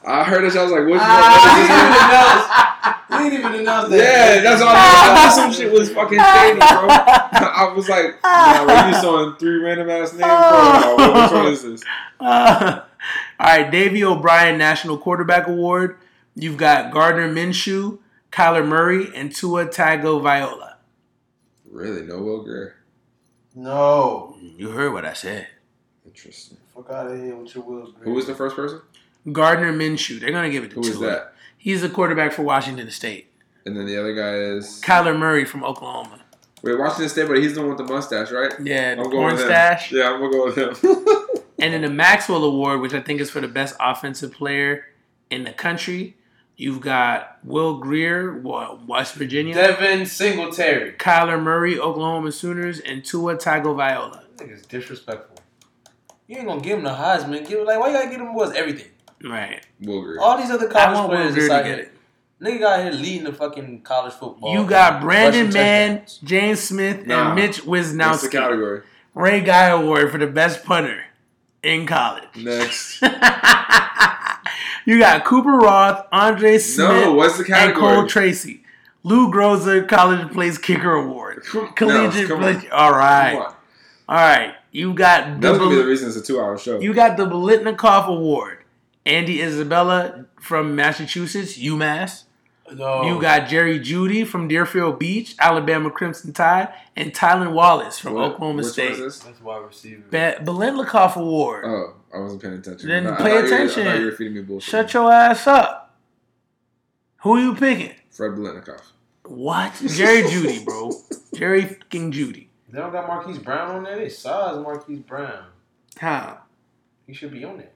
I 0.06 0.22
heard 0.22 0.44
it. 0.44 0.54
I 0.54 0.62
was 0.62 0.70
like, 0.70 0.86
what? 0.86 1.00
Ah. 1.02 3.02
what 3.08 3.24
He 3.24 3.30
didn't 3.30 3.46
even 3.46 3.60
announce 3.62 3.86
is 3.86 3.90
this? 3.90 4.02
Yeah, 4.02 4.40
that's 4.42 4.62
all. 4.62 4.68
I 4.70 5.24
was 5.26 5.34
Some 5.34 5.52
shit 5.52 5.72
was 5.72 5.90
fucking 5.90 6.18
shady, 6.20 6.58
bro. 6.58 6.66
I 6.88 7.72
was 7.74 7.88
like, 7.88 8.22
nah, 8.22 8.64
were 8.66 8.88
you 8.88 8.94
showing 9.02 9.34
three 9.36 9.56
random 9.56 9.90
ass 9.90 10.12
names, 10.12 10.22
bro? 10.22 10.96
Like, 10.96 11.24
Which 11.24 11.32
one 11.32 11.46
is 11.52 11.62
this? 11.64 11.82
Uh, 12.20 12.82
all 13.40 13.46
right, 13.46 13.68
Davey 13.68 14.04
O'Brien 14.04 14.58
National 14.58 14.96
Quarterback 14.96 15.48
Award. 15.48 15.98
You've 16.36 16.58
got 16.58 16.92
Gardner 16.92 17.32
Minshew, 17.32 17.98
Kyler 18.30 18.66
Murray, 18.66 19.10
and 19.14 19.34
Tua 19.34 19.66
Tagovailoa. 19.66 20.74
Really, 21.70 22.02
no 22.02 22.18
Will 22.18 22.42
Grier. 22.44 22.76
No. 23.54 24.36
You 24.40 24.70
heard 24.70 24.92
what 24.92 25.04
I 25.06 25.14
said. 25.14 25.48
Interesting. 26.04 26.58
Fuck 26.74 26.90
out 26.90 27.10
of 27.10 27.18
here 27.18 27.34
with 27.34 27.54
your 27.54 27.64
Will 27.64 27.90
Green. 27.90 28.04
Who 28.04 28.12
was 28.12 28.26
the 28.26 28.34
first 28.34 28.54
person? 28.54 28.80
Gardner 29.32 29.72
Minshew. 29.72 30.20
They're 30.20 30.30
gonna 30.30 30.50
give 30.50 30.62
it 30.64 30.68
to 30.70 30.76
Who 30.76 30.82
Tua. 30.82 30.92
is 30.92 31.00
that? 31.00 31.32
He's 31.58 31.80
the 31.82 31.88
quarterback 31.88 32.32
for 32.32 32.42
Washington 32.42 32.90
State. 32.90 33.28
And 33.64 33.76
then 33.76 33.86
the 33.86 33.98
other 33.98 34.14
guy 34.14 34.34
is 34.34 34.80
Kyler 34.84 35.18
Murray 35.18 35.44
from 35.44 35.64
Oklahoma. 35.64 36.20
wait 36.62 36.78
Washington 36.78 37.08
State, 37.08 37.28
but 37.28 37.38
he's 37.38 37.54
the 37.54 37.60
one 37.62 37.70
with 37.70 37.78
the 37.78 37.92
mustache, 37.92 38.30
right? 38.30 38.52
Yeah, 38.62 38.94
the 38.94 39.00
I'm 39.00 39.10
going 39.10 39.16
porn 39.16 39.32
with 39.34 39.44
stash. 39.44 39.90
Yeah, 39.90 40.12
I'm 40.12 40.20
gonna 40.20 40.32
go 40.32 40.44
with 40.46 40.56
him. 40.84 41.06
And 41.58 41.72
then 41.72 41.80
the 41.80 41.88
Maxwell 41.88 42.44
Award, 42.44 42.82
which 42.82 42.92
I 42.92 43.00
think 43.00 43.18
is 43.18 43.30
for 43.30 43.40
the 43.40 43.48
best 43.48 43.74
offensive 43.80 44.30
player 44.30 44.84
in 45.30 45.44
the 45.44 45.52
country. 45.52 46.14
You've 46.56 46.80
got 46.80 47.38
Will 47.44 47.78
Grier, 47.78 48.40
West 48.86 49.14
Virginia. 49.14 49.54
Devin 49.54 50.06
Singletary. 50.06 50.92
Kyler 50.92 51.40
Murray, 51.42 51.78
Oklahoma 51.78 52.32
Sooners, 52.32 52.80
and 52.80 53.04
Tua 53.04 53.36
Tagovailoa. 53.36 54.22
That 54.38 54.48
nigga's 54.48 54.62
disrespectful. 54.62 55.36
You 56.26 56.38
ain't 56.38 56.46
gonna 56.46 56.60
give 56.62 56.78
him 56.78 56.84
the 56.84 56.90
Heisman. 56.90 57.46
Give 57.46 57.64
like 57.66 57.78
why 57.78 57.88
you 57.88 57.94
gotta 57.94 58.10
give 58.10 58.20
him 58.20 58.34
was 58.34 58.52
everything. 58.54 58.90
Right. 59.22 59.64
Will 59.80 60.02
Grier. 60.02 60.18
All 60.20 60.38
these 60.38 60.50
other 60.50 60.68
I 60.68 60.72
college 60.72 60.94
want 60.96 61.10
players 61.10 61.34
Grier 61.34 61.48
to 61.48 61.68
get 61.68 61.78
it. 61.78 61.92
Nigga 62.40 62.60
got 62.60 62.80
here 62.82 62.92
leading 62.92 63.24
the 63.24 63.32
fucking 63.32 63.82
college 63.82 64.12
football. 64.14 64.52
You 64.52 64.66
got 64.66 65.00
Braden 65.02 65.46
rushing 65.46 65.52
Mann. 65.54 66.02
James 66.24 66.60
Smith, 66.60 67.06
Nah. 67.06 67.26
and 67.28 67.34
Mitch 67.34 67.64
What's 67.64 67.92
the 67.92 67.98
Wishnowsky. 67.98 68.30
category? 68.30 68.82
Ray 69.14 69.40
Guy 69.40 69.66
Award 69.68 70.10
for 70.10 70.18
the 70.18 70.26
best 70.26 70.64
punter 70.64 71.04
in 71.66 71.86
college. 71.86 72.24
Next. 72.36 73.02
you 74.86 74.98
got 74.98 75.24
Cooper 75.24 75.58
Rothe, 75.58 76.06
Andre 76.12 76.56
Szmyt, 76.56 76.78
No, 77.04 77.12
what's 77.14 77.36
the 77.38 77.54
and 77.54 77.74
Cole? 77.74 78.06
Tracy. 78.06 78.62
Lou 79.02 79.30
Groza 79.30 79.86
College 79.88 80.32
Plays 80.32 80.58
Kicker 80.58 80.92
Award. 80.94 81.44
Collegiate 81.76 82.28
no. 82.28 82.36
Play- 82.38 82.68
All 82.70 82.90
right. 82.92 83.34
All 84.08 84.16
right. 84.16 84.54
You 84.72 84.94
got 84.94 85.40
That's 85.40 85.58
gonna 85.58 85.70
be 85.70 85.76
the 85.76 85.82
the, 85.82 85.88
reason 85.88 86.08
it's 86.08 86.16
a 86.16 86.22
two-hour 86.22 86.58
show. 86.58 86.80
you 86.80 86.92
got 86.92 87.16
the 87.16 87.24
Biletnikoff 87.26 88.06
Award. 88.08 88.58
Andy 89.04 89.40
Isabella 89.40 90.26
from 90.40 90.74
Massachusetts, 90.74 91.56
UMass. 91.58 92.24
No. 92.74 93.02
You 93.04 93.20
got 93.20 93.48
Jerry 93.48 93.78
Jeudy 93.78 94.26
from 94.26 94.48
Deerfield 94.48 94.98
Beach, 94.98 95.34
Alabama 95.38 95.90
Crimson 95.90 96.32
Tide, 96.32 96.72
and 96.96 97.12
Tylan 97.12 97.52
Wallace 97.52 97.98
from 97.98 98.14
What- 98.14 98.32
Oklahoma 98.32 98.56
which 98.58 98.66
State. 98.66 98.90
One 98.90 98.92
is 98.92 98.98
this? 99.00 99.18
That's 99.20 99.40
wide 99.40 99.64
receiver. 99.64 100.02
Be- 100.10 100.44
Biletnikoff 100.44 101.16
Award. 101.16 101.64
Oh, 101.66 101.94
I 102.12 102.18
wasn't 102.18 102.42
paying 102.42 102.54
attention. 102.54 102.88
Then 102.88 103.06
I- 103.06 103.14
I 103.14 103.16
pay 103.16 103.22
thought 103.22 103.28
you 103.28 103.40
were- 103.40 103.46
attention. 103.46 103.86
I 103.86 103.96
you 103.98 104.04
were 104.06 104.12
feeding 104.12 104.34
me 104.34 104.42
bullshit. 104.42 104.70
Shut 104.70 104.94
your 104.94 105.12
ass 105.12 105.46
up. 105.46 105.94
Who 107.22 107.36
are 107.36 107.40
you 107.40 107.54
picking? 107.54 107.94
Fred 108.10 108.32
Biletnikoff. 108.32 108.82
What? 109.24 109.72
Jerry 109.86 110.22
Jeudy, 110.22 110.64
bro. 110.64 110.92
Jerry 111.34 111.62
fucking 111.66 112.12
Jeudy. 112.12 112.48
They 112.68 112.78
don't 112.80 112.92
got 112.92 113.06
Marquise 113.06 113.38
Brown 113.38 113.70
on 113.76 113.84
there. 113.84 113.96
They 113.96 114.08
size 114.08 114.56
Marquise 114.58 115.00
Brown. 115.00 115.46
How? 115.98 116.38
He 117.06 117.12
should 117.14 117.30
be 117.30 117.44
on 117.44 117.58
there. 117.58 117.70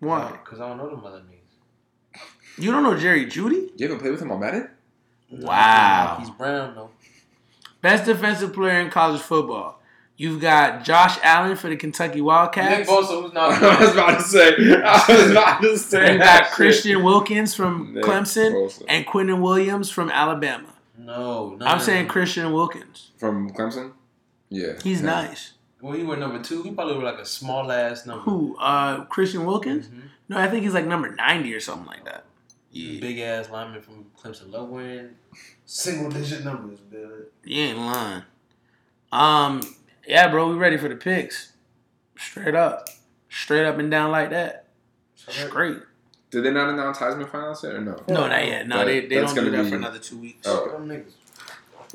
Why? 0.00 0.30
Because 0.44 0.60
I 0.60 0.68
don't 0.68 0.78
know 0.78 0.90
the 0.90 0.96
mother 0.96 1.22
names. 1.28 1.37
You 2.58 2.72
don't 2.72 2.82
know 2.82 2.96
Jerry 2.96 3.26
Jeudy? 3.26 3.70
You 3.76 3.86
haven't 3.88 4.00
played 4.00 4.12
with 4.12 4.22
him 4.22 4.30
on 4.32 4.40
Madden? 4.40 4.68
Wow. 5.30 6.16
He's 6.20 6.30
Brown 6.30 6.74
though. 6.74 6.90
Best 7.80 8.04
defensive 8.06 8.52
player 8.52 8.80
in 8.80 8.90
college 8.90 9.20
football. 9.20 9.80
You've 10.16 10.40
got 10.40 10.82
Josh 10.84 11.16
Allen 11.22 11.56
for 11.56 11.68
the 11.68 11.76
Kentucky 11.76 12.20
Wildcats. 12.20 12.76
Nick 12.80 12.88
Wildcats. 12.88 13.12
Bosa, 13.12 13.22
who's 13.22 13.32
not. 13.32 13.52
I 13.62 13.80
was 13.80 13.92
about 13.92 14.16
to 14.18 14.22
say. 14.24 14.48
I 14.84 15.04
was 15.08 15.30
about 15.30 15.60
to 15.62 15.78
say. 15.78 16.12
You 16.14 16.18
that 16.18 16.40
got 16.40 16.44
shit. 16.46 16.54
Christian 16.54 17.04
Wilkins 17.04 17.54
from 17.54 17.94
Nick 17.94 18.02
Clemson 18.02 18.50
Bosa. 18.52 18.82
and 18.88 19.06
Quinnen 19.06 19.40
Williams 19.40 19.90
from 19.90 20.10
Alabama. 20.10 20.74
No, 20.98 21.54
no. 21.54 21.64
I'm 21.66 21.78
no, 21.78 21.84
saying 21.84 22.06
no. 22.06 22.12
Christian 22.12 22.52
Wilkins. 22.52 23.12
from 23.16 23.50
Clemson. 23.50 23.92
Yeah, 24.48 24.72
He's 24.82 25.00
yeah. 25.02 25.06
nice. 25.06 25.52
Well, 25.80 25.92
he 25.92 26.02
went 26.02 26.18
number 26.18 26.42
two. 26.42 26.64
He 26.64 26.72
probably 26.72 26.94
was 26.94 27.04
like 27.04 27.18
a 27.20 27.24
small 27.26 27.70
ass 27.70 28.04
number. 28.04 28.22
Who? 28.24 28.56
Uh, 28.58 29.04
Christian 29.04 29.46
Wilkins? 29.46 29.86
Mhm. 29.86 30.02
No, 30.28 30.38
I 30.38 30.48
think 30.48 30.64
he's 30.64 30.74
like 30.74 30.86
number 30.86 31.14
90 31.14 31.54
or 31.54 31.60
something 31.60 31.86
like 31.86 32.04
that. 32.06 32.24
Yeah. 32.70 33.00
Big 33.00 33.18
ass 33.18 33.50
lineman 33.50 33.80
from 33.82 34.06
Clemson. 34.20 34.50
Low 34.52 34.76
end. 34.78 35.16
Single 35.64 36.10
digit 36.10 36.44
numbers, 36.44 36.78
Billy. 36.80 37.24
You 37.44 37.62
ain't 37.62 37.78
lying. 37.78 38.22
Um, 39.10 39.60
yeah, 40.06 40.28
bro, 40.28 40.48
we 40.50 40.56
ready 40.56 40.76
for 40.76 40.88
the 40.88 40.96
picks. 40.96 41.52
Straight 42.18 42.54
up. 42.54 42.88
Straight 43.30 43.64
up 43.66 43.78
and 43.78 43.90
down 43.90 44.10
like 44.10 44.30
that. 44.30 44.66
Straight. 45.16 45.78
Did 46.30 46.44
they 46.44 46.50
not 46.50 46.68
announce 46.68 46.98
Heisman 46.98 47.28
finalists 47.28 47.62
yet 47.62 47.74
or 47.74 47.80
no? 47.80 47.96
No, 48.08 48.26
not 48.28 48.46
yet. 48.46 48.68
No, 48.68 48.78
That- 48.78 48.84
they, 48.86 49.00
they 49.06 49.14
don't 49.16 49.34
do 49.34 49.50
that 49.50 49.62
be- 49.64 49.70
for 49.70 49.76
another 49.76 49.98
two 49.98 50.18
weeks. 50.18 50.46
Oh. 50.46 50.64
Fuck 50.66 50.72
them 50.78 50.88
niggas. 50.88 51.12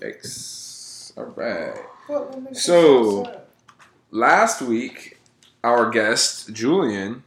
Yikes! 0.02 1.18
All 1.18 1.26
right. 1.26 1.76
Fuck 2.08 2.32
them 2.32 2.48
niggas. 2.48 2.58
So- 2.58 3.40
Last 4.12 4.62
week, 4.62 5.18
our 5.64 5.90
guest 5.90 6.54
Julian 6.54 7.24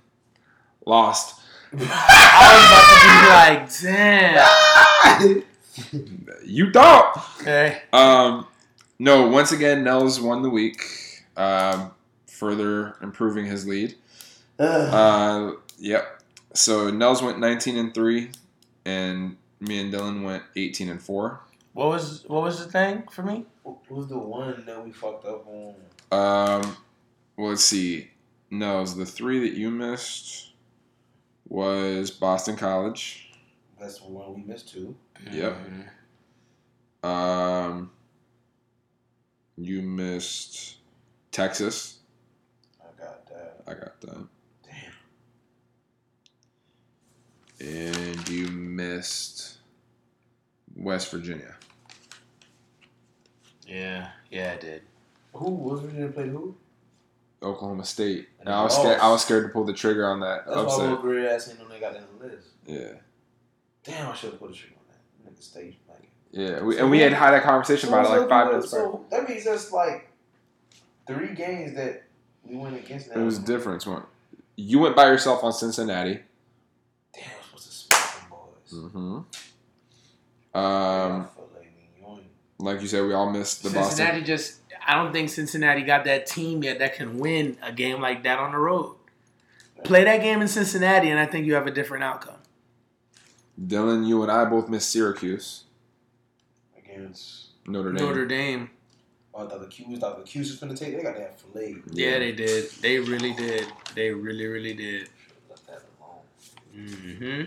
lost. 0.85 1.41
I 1.81 2.49
was 2.57 2.67
about 2.71 2.87
to 2.93 3.83
be 3.83 3.91
like, 3.91 5.43
damn. 5.43 5.43
You 6.45 6.71
thought. 6.73 7.27
Okay. 7.41 7.83
Um, 7.93 8.47
no. 8.99 9.29
Once 9.29 9.53
again, 9.53 9.85
Nels 9.85 10.21
won 10.21 10.43
the 10.43 10.51
week, 10.51 11.25
um, 11.37 11.91
further 12.27 12.97
improving 13.03 13.47
his 13.47 13.67
lead. 13.67 13.95
Uh, 14.59 15.53
yep. 15.79 16.23
So 16.55 16.91
Nels 16.91 17.23
went 17.23 17.39
19 17.39 17.77
and 17.77 17.93
three, 17.93 18.31
and 18.85 19.37
me 19.61 19.81
and 19.81 19.93
Dylan 19.93 20.23
went 20.23 20.45
18 20.55 20.89
and 20.89 21.03
four. 21.03 21.41
What 21.75 21.89
was 21.89 22.25
what 22.27 22.43
was 22.43 22.65
the 22.65 22.71
thing 22.71 23.05
for 23.11 23.23
me? 23.23 23.45
Who's 23.89 24.07
the 24.07 24.17
one 24.17 24.65
that 24.65 24.83
we 24.83 24.93
fucked 24.93 25.27
up 25.27 25.47
on? 25.47 25.75
Um, 26.11 26.77
well, 27.37 27.51
let's 27.51 27.65
see. 27.65 28.11
Nels, 28.51 28.97
the 28.97 29.05
three 29.05 29.41
that 29.41 29.59
you 29.59 29.71
missed 29.71 30.53
was 31.49 32.11
Boston 32.11 32.57
College. 32.57 33.31
That's 33.79 33.99
the 33.99 34.09
one 34.09 34.35
we 34.35 34.43
missed 34.43 34.69
too. 34.73 34.97
Yep. 35.33 35.57
Um, 37.03 37.91
you 39.57 39.83
missed 39.83 40.77
Texas. 41.31 41.99
I 42.81 43.01
got 43.01 43.27
that. 43.29 43.63
I 43.67 43.75
got 43.75 44.01
that. 44.01 44.27
Damn. 47.61 47.69
And 47.69 48.29
you 48.29 48.49
missed 48.49 49.59
West 50.75 51.11
Virginia. 51.11 51.55
Yeah, 53.67 54.11
yeah, 54.31 54.55
I 54.57 54.61
did. 54.61 54.83
Who 55.35 55.51
was 55.51 55.81
Virginia 55.81 56.09
played 56.09 56.29
who? 56.29 56.57
Oklahoma 57.43 57.85
State. 57.85 58.29
And 58.41 58.49
And 58.49 58.55
I 58.55 58.63
was 58.63 58.77
they 58.77 58.83
scared. 58.83 59.01
I 59.01 59.11
was 59.11 59.23
scared 59.23 59.45
to 59.45 59.49
pull 59.51 59.65
the 59.65 59.73
trigger 59.73 60.07
on 60.07 60.21
that 60.21 60.47
That's 60.47 60.57
why 60.57 60.63
Will 60.63 60.71
upset. 60.71 61.01
Grier 61.03 61.29
ass 61.29 61.49
ain't 61.51 61.61
on 61.61 61.69
they 61.69 61.81
got 61.81 61.93
that 61.93 62.03
on 62.03 62.19
the 62.19 62.27
list. 62.27 62.49
Yeah, 62.67 62.93
Damn, 63.85 64.09
I 64.11 64.15
should 64.15 64.31
have 64.31 64.41
put 64.41 64.51
a 64.51 64.55
trigger 64.55 64.75
on 64.77 64.85
that. 65.25 65.33
Nigga 65.35 65.43
stage 65.43 65.77
like. 65.89 66.09
yeah. 66.33 66.63
We, 66.63 66.79
and 66.79 66.91
we 66.91 66.99
had 67.01 67.13
had 67.13 67.31
that 67.33 67.43
conversation 67.45 67.89
about 67.89 68.07
it 68.07 68.19
like 68.21 68.29
five 68.29 68.49
minutes 68.49 68.71
prior. 68.71 68.83
So 68.83 69.05
that 69.11 69.29
means 69.29 69.45
that's 69.45 69.71
like 69.73 70.11
three 71.07 71.35
games 71.35 71.75
that 71.77 72.05
we 72.45 72.57
went 72.57 72.77
against. 72.77 73.09
It 73.09 73.19
was 73.19 73.39
different. 73.39 73.87
One. 73.87 74.03
You 74.57 74.79
went 74.81 74.97
by 74.97 75.07
yourself 75.07 75.45
on 75.45 75.53
Cincinnati. 75.53 76.21
Damn, 77.15 77.25
I 77.25 77.55
was 77.55 77.63
supposed 77.63 77.67
to 77.69 77.73
smack 77.97 78.21
them 78.21 78.29
boys. 78.31 78.93
Mm-hmm. 78.93 80.59
Um, 80.59 81.29
like 82.59 82.81
you 82.81 82.89
said, 82.89 83.05
we 83.05 83.13
all 83.13 83.31
missed 83.31 83.63
the 83.63 83.71
Boston. 83.71 83.97
Cincinnati 83.97 84.25
just 84.25 84.61
I 84.87 84.95
don't 84.95 85.13
think 85.13 85.29
Cincinnati 85.31 85.83
got 85.83 86.05
that 86.05 86.27
team 86.27 86.63
yet 86.63 86.79
that 86.79 86.95
can 86.95 87.19
win 87.19 87.59
a 87.63 87.73
game 87.73 88.01
like 88.01 88.23
that 88.23 88.39
on 88.39 88.53
the 88.53 88.59
road. 88.59 88.95
Play 89.85 90.05
that 90.05 90.23
game 90.23 90.41
in 90.41 90.49
Cincinnati 90.49 91.11
and 91.11 91.19
I 91.19 91.27
think 91.27 91.47
you 91.47 91.55
have 91.55 91.67
a 91.67 91.71
different 91.71 92.05
outcome. 92.05 92.37
Dylan, 93.61 94.07
you 94.07 94.23
and 94.23 94.31
I 94.31 94.45
both 94.45 94.69
missed 94.69 94.91
Syracuse, 94.91 95.65
against. 96.77 97.49
Notre 97.67 97.93
Dame. 97.93 98.07
Notre 98.07 98.27
Dame. 98.27 98.71
Oh, 99.35 99.45
I 99.45 99.49
thought 99.49 99.61
the 99.61 99.67
Q's, 99.67 99.99
thought 99.99 100.19
the 100.19 100.25
Q's 100.25 100.51
was 100.51 100.61
finna 100.61 100.79
take. 100.79 100.97
They 100.97 101.03
got 101.03 101.17
that 101.17 101.41
filet. 101.41 101.77
Yeah, 101.91 102.19
they 102.19 102.33
did. 102.33 102.71
They 102.81 102.99
really 103.01 103.33
did. 103.35 103.67
They 103.95 104.11
really, 104.11 104.47
really 104.47 104.75
did. 104.75 105.09
Should've 105.27 105.51
left 105.51 105.67
that 105.67 105.83
alone. 106.01 106.23
Mm-hmm. 106.77 107.43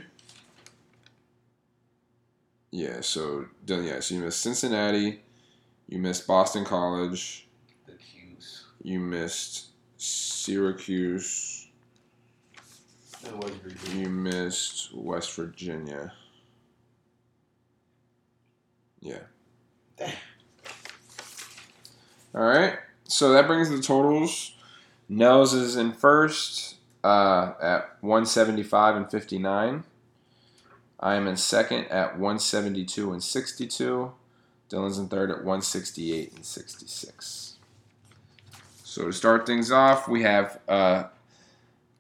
Yeah, 2.72 3.02
so 3.02 3.46
Dylan, 3.66 3.88
yeah, 3.88 4.00
so 4.02 4.16
you 4.16 4.22
missed 4.22 4.42
Cincinnati, 4.42 5.22
you 5.90 5.98
missed 5.98 6.28
Boston 6.28 6.64
College, 6.66 7.48
The 7.88 7.94
Q's. 7.94 8.66
you 8.84 9.00
missed 9.00 9.70
Syracuse. 9.98 11.68
Was 13.34 13.52
Virginia. 13.56 14.04
You 14.04 14.10
missed 14.10 14.94
West 14.94 15.36
Virginia. 15.36 16.14
Yeah. 19.02 19.20
Damn. 19.98 20.14
All 22.36 22.44
right. 22.44 22.78
So 23.06 23.34
that 23.34 23.48
brings 23.48 23.70
the 23.70 23.82
totals. 23.82 24.54
Nels 25.10 25.54
is 25.54 25.76
in 25.76 25.92
first 25.94 26.76
uh, 27.04 27.54
at 27.62 27.98
175 28.02 28.96
and 28.96 29.10
59. 29.12 29.84
I 31.00 31.16
am 31.16 31.28
in 31.28 31.36
second 31.38 31.86
at 31.86 32.14
172 32.14 33.12
and 33.12 33.24
62. 33.24 34.12
Dylan's 34.70 35.00
in 35.00 35.08
third 35.08 35.32
at 35.32 35.38
168 35.38 36.34
and 36.36 36.46
66. 36.46 37.56
So 38.84 39.06
to 39.06 39.14
start 39.14 39.46
things 39.46 39.72
off, 39.72 40.08
we 40.08 40.24
have 40.24 40.60
uh, 40.68 41.04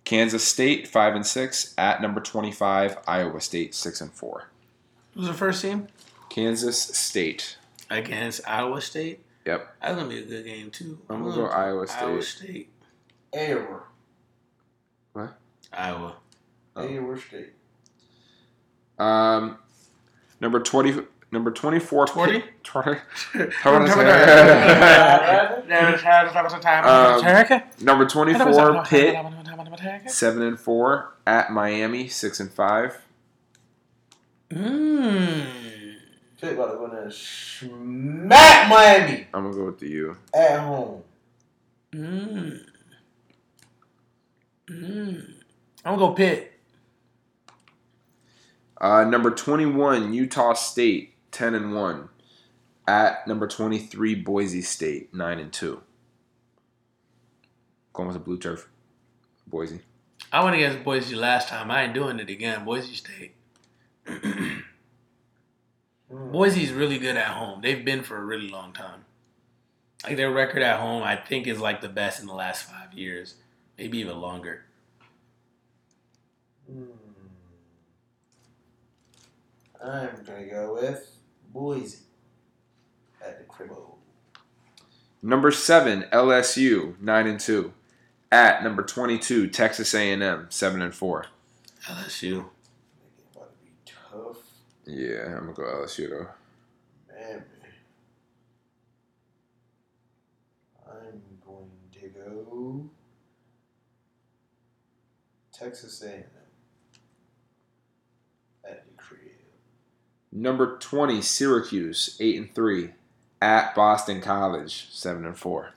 Kansas 0.03 0.43
State 0.43 0.87
five 0.87 1.15
and 1.15 1.25
six 1.25 1.73
at 1.77 2.01
number 2.01 2.19
25. 2.19 2.97
Iowa 3.07 3.41
State 3.41 3.73
six 3.75 4.01
and 4.01 4.11
four. 4.11 4.49
Who's 5.13 5.27
the 5.27 5.33
first 5.33 5.61
team? 5.61 5.87
Kansas 6.29 6.79
State. 6.79 7.57
Against 7.89 8.41
Iowa 8.47 8.81
State. 8.81 9.23
Yep. 9.45 9.75
That's 9.81 9.95
gonna 9.95 10.09
be 10.09 10.19
a 10.19 10.25
good 10.25 10.45
game 10.45 10.69
too. 10.69 10.99
I'm 11.09 11.23
gonna 11.23 11.35
go 11.35 11.45
Iowa 11.47 11.87
State. 11.87 12.01
Iowa 12.01 12.21
State. 12.21 12.69
Iowa. 13.35 13.81
What? 15.13 15.37
Iowa. 15.73 16.15
Oh. 16.75 16.87
Iowa 16.87 17.17
State. 17.19 17.53
Um, 18.99 19.57
number 20.39 20.59
20. 20.59 21.03
Number 21.31 21.51
24. 21.51 22.07
20? 22.07 22.43
20 22.63 22.99
Um, 26.85 27.21
number 27.81 28.05
24. 28.07 28.83
Pitt 28.85 29.15
seven 30.07 30.41
and 30.41 30.59
four 30.59 31.13
at 31.27 31.51
Miami 31.51 32.07
six 32.07 32.39
and 32.39 32.51
five. 32.51 33.01
Mmm. 34.49 35.45
Pitt 36.41 36.53
about 36.53 36.71
to 36.71 36.77
go 36.77 36.85
in 36.85 36.91
there 36.91 37.03
and 37.03 37.13
smack 37.13 38.69
Miami 38.69 39.27
I'm 39.33 39.43
gonna 39.43 39.55
go 39.55 39.65
with 39.65 39.79
the 39.79 39.89
U. 39.89 40.17
at 40.33 40.59
home. 40.59 41.03
Mmm. 41.93 42.59
Mmm. 44.69 45.33
I'm 45.85 45.95
gonna 45.95 45.97
go 45.97 46.13
Pitt. 46.13 46.53
Uh, 48.81 49.03
number 49.03 49.29
21, 49.29 50.13
Utah 50.13 50.53
State, 50.53 51.08
10 51.31 51.55
and 51.55 51.73
1. 51.73 52.09
At 52.87 53.27
number 53.27 53.47
23, 53.47 54.15
Boise 54.15 54.61
State, 54.61 55.13
9 55.13 55.39
and 55.39 55.53
2. 55.53 55.81
Going 57.93 58.07
with 58.07 58.15
the 58.15 58.23
blue 58.23 58.37
turf. 58.37 58.67
Boise. 59.45 59.81
I 60.31 60.43
went 60.43 60.55
against 60.55 60.83
Boise 60.83 61.15
last 61.15 61.47
time. 61.47 61.71
I 61.71 61.83
ain't 61.83 61.93
doing 61.93 62.19
it 62.19 62.29
again. 62.29 62.65
Boise 62.65 62.95
State. 62.95 63.35
Boise's 66.09 66.71
really 66.71 66.97
good 66.97 67.17
at 67.17 67.27
home. 67.27 67.61
They've 67.61 67.85
been 67.85 68.03
for 68.03 68.17
a 68.17 68.23
really 68.23 68.49
long 68.49 68.73
time. 68.73 69.05
Like 70.03 70.17
their 70.17 70.31
record 70.31 70.63
at 70.63 70.79
home, 70.79 71.03
I 71.03 71.15
think 71.15 71.45
is 71.45 71.59
like 71.59 71.81
the 71.81 71.89
best 71.89 72.19
in 72.19 72.27
the 72.27 72.33
last 72.33 72.63
five 72.63 72.93
years, 72.93 73.35
maybe 73.77 73.99
even 73.99 74.19
longer. 74.19 74.63
Hmm. 76.67 76.83
I'm 79.83 80.09
gonna 80.25 80.45
go 80.45 80.73
with 80.73 81.18
Boise 81.51 81.97
at 83.25 83.37
the 83.39 83.45
cribbo. 83.45 83.95
Number 85.21 85.51
7, 85.51 86.05
LSU, 86.13 86.99
9 87.01 87.27
and 87.27 87.39
2. 87.39 87.73
At 88.31 88.63
number 88.63 88.83
22, 88.83 89.47
Texas 89.47 89.93
A&M, 89.93 90.47
7 90.49 90.81
and 90.81 90.93
4. 90.93 91.25
LSU. 91.85 92.45
About 93.35 93.49
to 93.51 93.65
be 93.65 93.71
tough, 93.85 94.37
Yeah, 94.85 95.35
I'm 95.37 95.45
going 95.45 95.55
to 95.55 95.61
go 95.61 95.63
LSU 95.63 96.09
though. 96.09 96.27
man. 97.13 97.43
I'm 100.87 101.21
going 101.45 101.67
to 101.93 102.07
go 102.07 102.89
Texas 105.59 106.01
A&M 106.03 106.23
at 108.63 108.85
the 108.85 108.93
crib. 108.95 109.19
Number 110.31 110.77
20, 110.77 111.21
Syracuse, 111.21 112.15
8 112.19 112.37
and 112.37 112.53
3. 112.55 112.91
At 113.41 113.73
Boston 113.73 114.21
College, 114.21 114.89
7 114.91 115.25
and 115.25 115.37
4. 115.37 115.71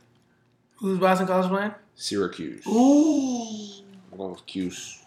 Who's 0.76 0.98
Boston 0.98 1.26
College 1.26 1.48
playing? 1.48 1.74
Syracuse. 1.94 2.66
Ooh. 2.66 3.84
I'm 4.10 4.18
going 4.18 4.32
with 4.32 4.46
Cuse. 4.46 5.04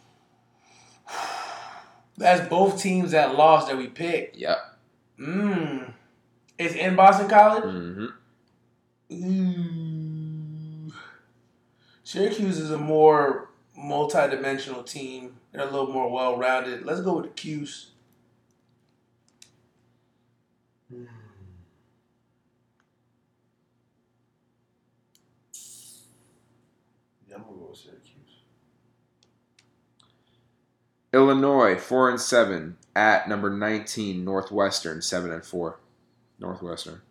That's 2.18 2.48
both 2.48 2.82
teams 2.82 3.12
that 3.12 3.36
lost 3.36 3.68
that 3.68 3.78
we 3.78 3.88
picked. 3.88 4.38
Yep. 4.38 4.58
Mmm. 5.20 5.94
It's 6.58 6.74
in 6.76 6.96
Boston 6.96 7.28
College? 7.28 7.66
Mm-hmm. 7.66 8.06
Ooh. 10.90 10.94
Syracuse 12.04 12.60
is 12.60 12.72
a 12.72 12.78
more 12.78 13.50
multi-dimensional 13.76 14.84
team. 14.84 15.36
They're 15.52 15.68
a 15.68 15.72
little 15.72 15.92
more 15.92 16.10
well-rounded. 16.10 16.86
Let's 16.86 17.02
go 17.02 17.18
with 17.18 17.26
the 17.26 17.32
Cuse. 17.32 17.92
Hmm. 20.90 21.06
Yeah, 27.28 27.36
I'm 27.36 27.44
gonna 27.44 27.58
go 27.58 27.68
with 27.70 27.80
Syracuse. 27.80 28.12
Illinois, 31.16 31.78
4 31.78 32.10
and 32.10 32.20
7. 32.20 32.76
At 32.94 33.30
number 33.30 33.50
19, 33.50 34.24
Northwestern, 34.26 35.02
7 35.02 35.32
and 35.32 35.46
4. 35.46 35.80
Northwestern. 36.40 37.02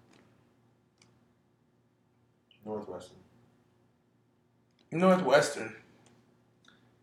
Northwestern. 2.64 3.16
Northwestern. 4.92 5.74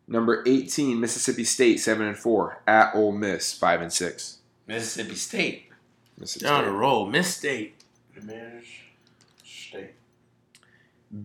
Number 0.07 0.44
18, 0.45 0.99
Mississippi 0.99 1.44
State, 1.44 1.80
7 1.80 2.06
and 2.06 2.18
4. 2.18 2.61
At 2.68 2.94
Ole 2.95 3.11
Miss, 3.11 3.52
5 3.53 3.82
and 3.82 3.91
6. 3.94 4.38
Mississippi 4.68 5.15
State. 5.15 5.69
Mississippi 6.19 6.45
They're 6.45 6.53
on 6.53 6.64
a 6.64 6.68
State. 6.68 6.76
roll. 6.76 7.06
Miss 7.07 7.36
State. 7.36 7.76
Commanders 8.15 8.65
State. 9.44 9.94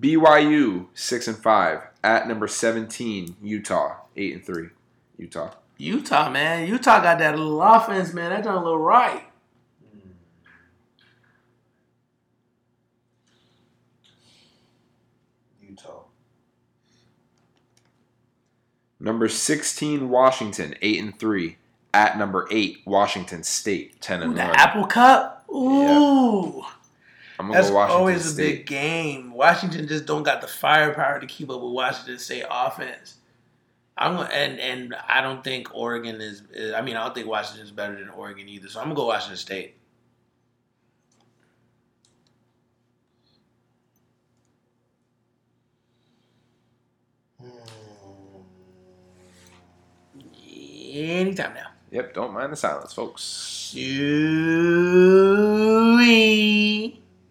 BYU, 0.01 0.86
6 0.94 1.28
and 1.28 1.36
5. 1.36 1.82
At 2.03 2.28
number 2.28 2.48
17, 2.48 3.36
Utah, 3.43 3.97
8 4.16 4.35
and 4.35 4.44
3. 4.47 4.69
Utah. 5.19 5.51
Utah, 5.78 6.31
man. 6.31 6.66
Utah 6.66 7.01
got 7.01 7.19
that 7.19 7.36
little 7.36 7.61
offense, 7.61 8.12
man. 8.12 8.31
That 8.31 8.44
done 8.44 8.57
a 8.57 8.62
little 8.65 8.78
right. 8.78 9.24
Utah. 15.61 16.05
Number 18.98 19.28
16, 19.28 20.09
Washington, 20.09 20.74
8 20.81 21.01
and 21.01 21.19
3. 21.19 21.57
At 21.93 22.19
number 22.19 22.47
8, 22.51 22.82
Washington 22.85 23.43
State, 23.43 24.01
10 24.03 24.20
Ooh, 24.20 24.24
and 24.24 24.36
the 24.36 24.44
1. 24.44 24.57
Apple 24.57 24.86
Cup. 24.86 25.44
Ooh. 25.51 26.62
I'm 27.39 27.51
That's 27.53 27.69
go 27.69 27.74
Washington 27.77 28.01
always 28.01 28.32
a 28.32 28.36
big 28.36 28.66
game. 28.66 29.32
Washington 29.32 29.86
just 29.86 30.07
don't 30.07 30.23
got 30.23 30.40
the 30.40 30.47
firepower 30.47 31.20
to 31.20 31.27
keep 31.27 31.51
up 31.51 31.61
with 31.61 31.73
Washington 31.73 32.19
State 32.19 32.44
offense. 32.51 33.16
I'm 33.98 34.18
and 34.18 34.60
and 34.60 34.94
I 35.09 35.23
don't 35.23 35.43
think 35.43 35.74
Oregon 35.74 36.20
is, 36.20 36.43
is. 36.52 36.74
I 36.74 36.82
mean, 36.82 36.97
I 36.97 37.05
don't 37.05 37.14
think 37.14 37.27
Washington 37.27 37.64
is 37.64 37.73
better 37.73 37.94
than 37.94 38.10
Oregon 38.10 38.47
either. 38.48 38.68
So 38.68 38.78
I'm 38.81 38.86
gonna 38.86 38.97
go 38.97 39.06
Washington 39.06 39.39
State. 39.39 39.77
Anytime 50.93 51.55
now. 51.55 51.68
Yep, 51.90 52.14
don't 52.14 52.32
mind 52.32 52.52
the 52.52 52.56
silence, 52.56 52.93
folks. 52.93 53.23
Suey. 53.23 53.82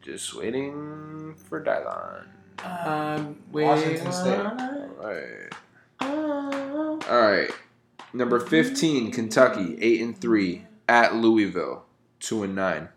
Just 0.01 0.33
waiting 0.35 1.35
for 1.35 1.63
Dylan. 1.63 2.25
Um, 2.63 3.37
Washington 3.51 4.11
State. 4.11 4.39
Alright. 6.01 7.09
Alright. 7.09 7.51
Number 8.13 8.39
15, 8.39 9.11
Kentucky, 9.11 9.77
8 9.81 10.01
and 10.01 10.17
3. 10.17 10.65
At 10.87 11.15
Louisville, 11.15 11.85
2 12.19 12.43
and 12.43 12.55
9. 12.55 12.89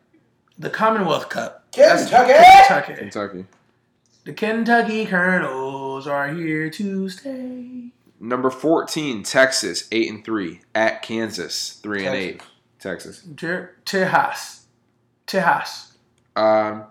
The 0.58 0.70
Commonwealth 0.70 1.28
Cup. 1.28 1.70
Kentucky! 1.72 2.34
Kentucky. 2.34 2.94
Kentucky. 2.94 3.44
The 4.24 4.32
Kentucky 4.32 5.06
Colonels 5.06 6.06
are 6.06 6.28
here 6.28 6.68
to 6.70 7.08
stay. 7.08 7.92
Number 8.20 8.50
14, 8.50 9.22
Texas, 9.22 9.88
8 9.90 10.10
and 10.10 10.24
3. 10.24 10.60
At 10.74 11.02
Kansas, 11.02 11.78
3 11.82 12.06
and 12.06 12.14
8. 12.16 12.42
Texas. 12.78 13.22
Jer- 13.34 13.76
Tejas. 13.86 14.62
Tejas. 15.26 15.92
Um, 16.36 16.84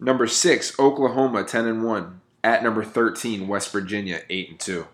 number 0.00 0.26
6, 0.26 0.78
Oklahoma, 0.78 1.44
10 1.44 1.66
and 1.66 1.84
1. 1.84 2.20
At 2.44 2.62
number 2.62 2.82
13, 2.84 3.46
West 3.48 3.70
Virginia, 3.72 4.22
8 4.30 4.50
and 4.50 4.58
2. 4.60 4.86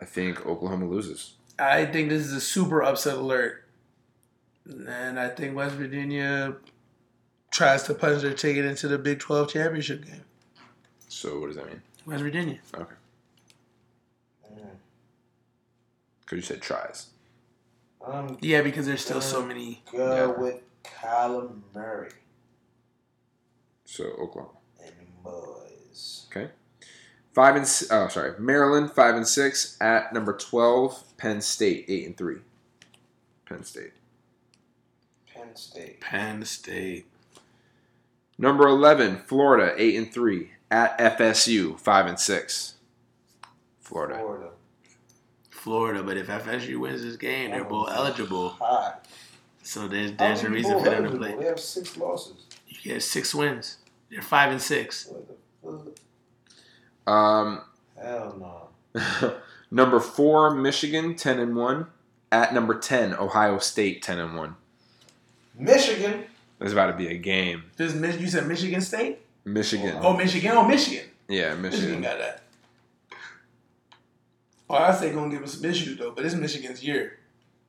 I 0.00 0.04
think 0.04 0.46
Oklahoma 0.46 0.86
loses. 0.86 1.34
I 1.58 1.86
think 1.86 2.08
this 2.10 2.22
is 2.24 2.32
a 2.32 2.40
super 2.40 2.82
upset 2.82 3.16
alert. 3.16 3.64
And 4.66 5.18
I 5.18 5.28
think 5.28 5.56
West 5.56 5.74
Virginia 5.76 6.56
tries 7.50 7.84
to 7.84 7.94
punch 7.94 8.22
their 8.22 8.34
ticket 8.34 8.64
into 8.64 8.88
the 8.88 8.98
Big 8.98 9.20
12 9.20 9.52
championship 9.52 10.04
game. 10.04 10.24
So 11.08 11.38
what 11.40 11.46
does 11.46 11.56
that 11.56 11.66
mean? 11.66 11.80
West 12.04 12.22
Virginia. 12.22 12.58
Okay. 12.74 12.94
Because 16.20 16.36
you 16.36 16.42
said 16.42 16.60
tries. 16.60 17.06
I'm 18.06 18.36
Yeah, 18.40 18.62
because 18.62 18.86
there's 18.86 19.04
still 19.04 19.20
so 19.20 19.44
many. 19.44 19.82
good 19.90 20.16
Yeah. 20.16 20.26
with 20.26 20.60
Kyler 20.84 21.60
Murray 21.74 22.10
So 23.84 24.04
Oklahoma. 24.04 24.58
and 24.84 25.22
boys. 25.22 26.26
Okay. 26.30 26.50
Five 27.36 27.56
and 27.56 27.64
oh 27.90 28.08
sorry, 28.08 28.32
Maryland 28.38 28.92
five 28.92 29.14
and 29.14 29.28
six 29.28 29.76
at 29.78 30.10
number 30.10 30.32
twelve. 30.32 31.04
Penn 31.18 31.42
State 31.42 31.84
eight 31.86 32.06
and 32.06 32.16
three. 32.16 32.38
Penn 33.44 33.62
State. 33.62 33.92
Penn 35.34 35.54
State. 35.54 36.00
Penn 36.00 36.46
State. 36.46 37.04
Number 38.38 38.66
eleven, 38.66 39.18
Florida 39.18 39.74
eight 39.76 39.96
and 39.96 40.10
three 40.10 40.52
at 40.70 40.98
FSU 40.98 41.78
five 41.78 42.06
and 42.06 42.18
six. 42.18 42.76
Florida. 43.80 44.16
Florida. 44.18 44.48
Florida, 45.50 46.02
but 46.02 46.16
if 46.16 46.28
FSU 46.28 46.78
wins 46.78 47.02
this 47.02 47.16
game, 47.16 47.50
they're 47.50 47.64
both 47.64 47.90
eligible. 47.90 48.48
Hot. 48.48 49.06
So 49.62 49.86
there's 49.86 50.12
there's 50.12 50.42
a 50.42 50.48
reason 50.48 50.78
for 50.82 50.88
them 50.88 51.04
to 51.04 51.10
play. 51.18 51.36
They 51.36 51.44
have 51.44 51.60
six 51.60 51.98
losses. 51.98 52.46
You 52.66 52.94
get 52.94 53.02
six 53.02 53.34
wins. 53.34 53.76
They're 54.08 54.22
five 54.22 54.52
and 54.52 54.62
six. 54.62 55.06
What 55.08 55.28
the 55.28 55.84
fuck? 55.84 56.05
Um, 57.06 57.62
Hell 58.00 58.36
no. 58.94 59.32
number 59.70 60.00
four, 60.00 60.54
Michigan 60.54 61.14
ten 61.14 61.38
and 61.38 61.56
one 61.56 61.86
at 62.32 62.52
number 62.52 62.78
ten, 62.78 63.14
Ohio 63.14 63.58
State 63.58 64.02
ten 64.02 64.18
and 64.18 64.36
one. 64.36 64.56
Michigan. 65.58 66.24
There's 66.58 66.72
about 66.72 66.86
to 66.86 66.96
be 66.96 67.08
a 67.08 67.18
game. 67.18 67.64
This 67.76 67.94
you 68.20 68.28
said 68.28 68.46
Michigan 68.46 68.80
State? 68.80 69.20
Michigan. 69.44 69.96
Oh, 70.00 70.16
Michigan. 70.16 70.52
Oh, 70.52 70.66
Michigan. 70.66 71.04
Yeah, 71.28 71.54
Michigan 71.54 72.00
Michigan. 72.00 72.02
got 72.02 72.18
that. 72.18 72.42
Oh, 74.68 74.74
I 74.74 74.92
say 74.92 75.12
gonna 75.12 75.30
give 75.30 75.42
us 75.42 75.54
some 75.54 75.64
issues 75.64 75.98
though, 75.98 76.10
but 76.10 76.24
it's 76.24 76.34
Michigan's 76.34 76.82
year. 76.82 77.18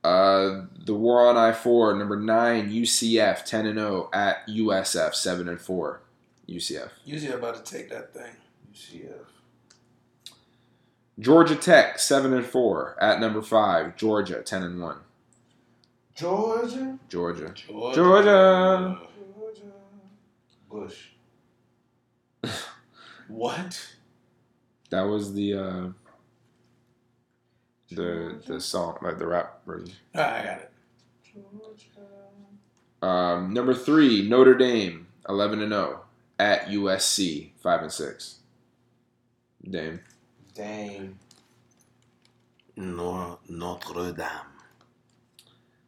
Uh, 0.03 0.65
the 0.85 0.93
War 0.93 1.27
on 1.27 1.37
I 1.37 1.51
four, 1.51 1.95
number 1.95 2.19
nine, 2.19 2.71
UCF 2.71 3.45
ten 3.45 3.65
and 3.65 3.77
zero 3.77 4.09
at 4.13 4.47
USF 4.47 5.13
seven 5.13 5.47
and 5.47 5.59
four. 5.59 6.01
UCF. 6.49 6.89
UCF 7.07 7.35
about 7.35 7.63
to 7.63 7.71
take 7.71 7.89
that 7.89 8.13
thing. 8.13 8.31
UCF. 8.77 9.25
Georgia 11.19 11.55
Tech 11.55 11.97
seven 11.99 12.31
and 12.33 12.45
four 12.45 12.95
at 13.01 13.19
number 13.19 13.41
five. 13.41 13.95
Georgia 13.95 14.41
ten 14.43 14.61
and 14.63 14.81
one. 14.81 14.97
Georgia. 16.13 16.99
Georgia. 17.09 17.53
Georgia. 17.55 17.95
Georgia. 17.95 18.99
Georgia. 19.35 19.73
Bush. 20.69 21.07
What? 23.27 23.93
That 24.89 25.01
was 25.01 25.33
the 25.33 25.53
uh, 25.53 25.87
the 27.89 28.41
the 28.47 28.61
song, 28.61 28.97
like 29.01 29.17
the 29.17 29.27
rap 29.27 29.65
version. 29.65 29.93
Ah, 30.15 30.33
I 30.33 30.43
got 30.43 30.59
it. 30.59 30.71
Georgia. 31.25 33.05
Um, 33.05 33.53
number 33.53 33.73
three, 33.73 34.21
Notre 34.29 34.55
Dame 34.55 35.07
eleven 35.27 35.61
and 35.61 35.73
zero 35.73 36.05
at 36.39 36.67
USC 36.67 37.49
five 37.61 37.81
and 37.81 37.91
six. 37.91 38.36
Dame. 39.69 39.99
Dame. 40.53 41.17
No, 42.75 43.39
Notre 43.49 44.11
Dame. 44.11 44.27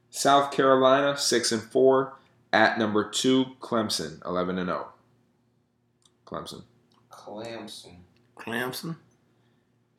South 0.10 0.52
Carolina 0.52 1.16
six 1.18 1.52
and 1.52 1.62
four 1.62 2.14
at 2.52 2.80
number 2.80 3.08
two 3.10 3.46
Clemson 3.62 4.24
eleven 4.26 4.58
and 4.58 4.68
zero. 4.68 4.90
Clemson 6.26 6.64
Clemson. 7.12 7.98
Clemson. 8.38 8.96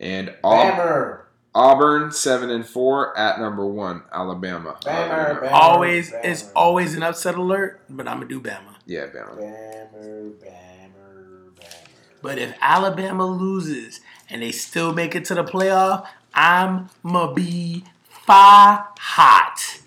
and 0.01 0.35
Aub- 0.43 1.21
Auburn 1.55 2.11
seven 2.13 2.51
and 2.51 2.67
four 2.67 3.17
at 3.17 3.39
number 3.41 3.65
one 3.67 4.03
Alabama. 4.13 4.77
Bammer. 4.85 5.41
Bammer. 5.43 5.53
Always, 5.53 6.11
Bammer. 6.11 6.21
it's 6.25 6.51
always 6.55 6.95
an 6.97 7.03
upset 7.03 7.37
alert, 7.37 7.83
but 7.89 8.07
I'm 8.09 8.17
gonna 8.19 8.29
do 8.29 8.41
Bama. 8.41 8.75
Yeah, 8.87 9.07
Bama. 9.07 9.37
Bammer. 9.39 10.33
Bammer. 10.39 11.00
But 12.23 12.39
if 12.39 12.55
Alabama 12.61 13.27
loses 13.27 14.01
and 14.29 14.43
they 14.43 14.53
still 14.53 14.93
make 14.93 15.15
it 15.15 15.25
to 15.27 15.35
the 15.35 15.45
playoff, 15.45 16.07
I'm 16.35 16.91
gonna 17.03 17.35
be 17.35 17.85
fire 18.09 18.87
hot. 18.99 19.81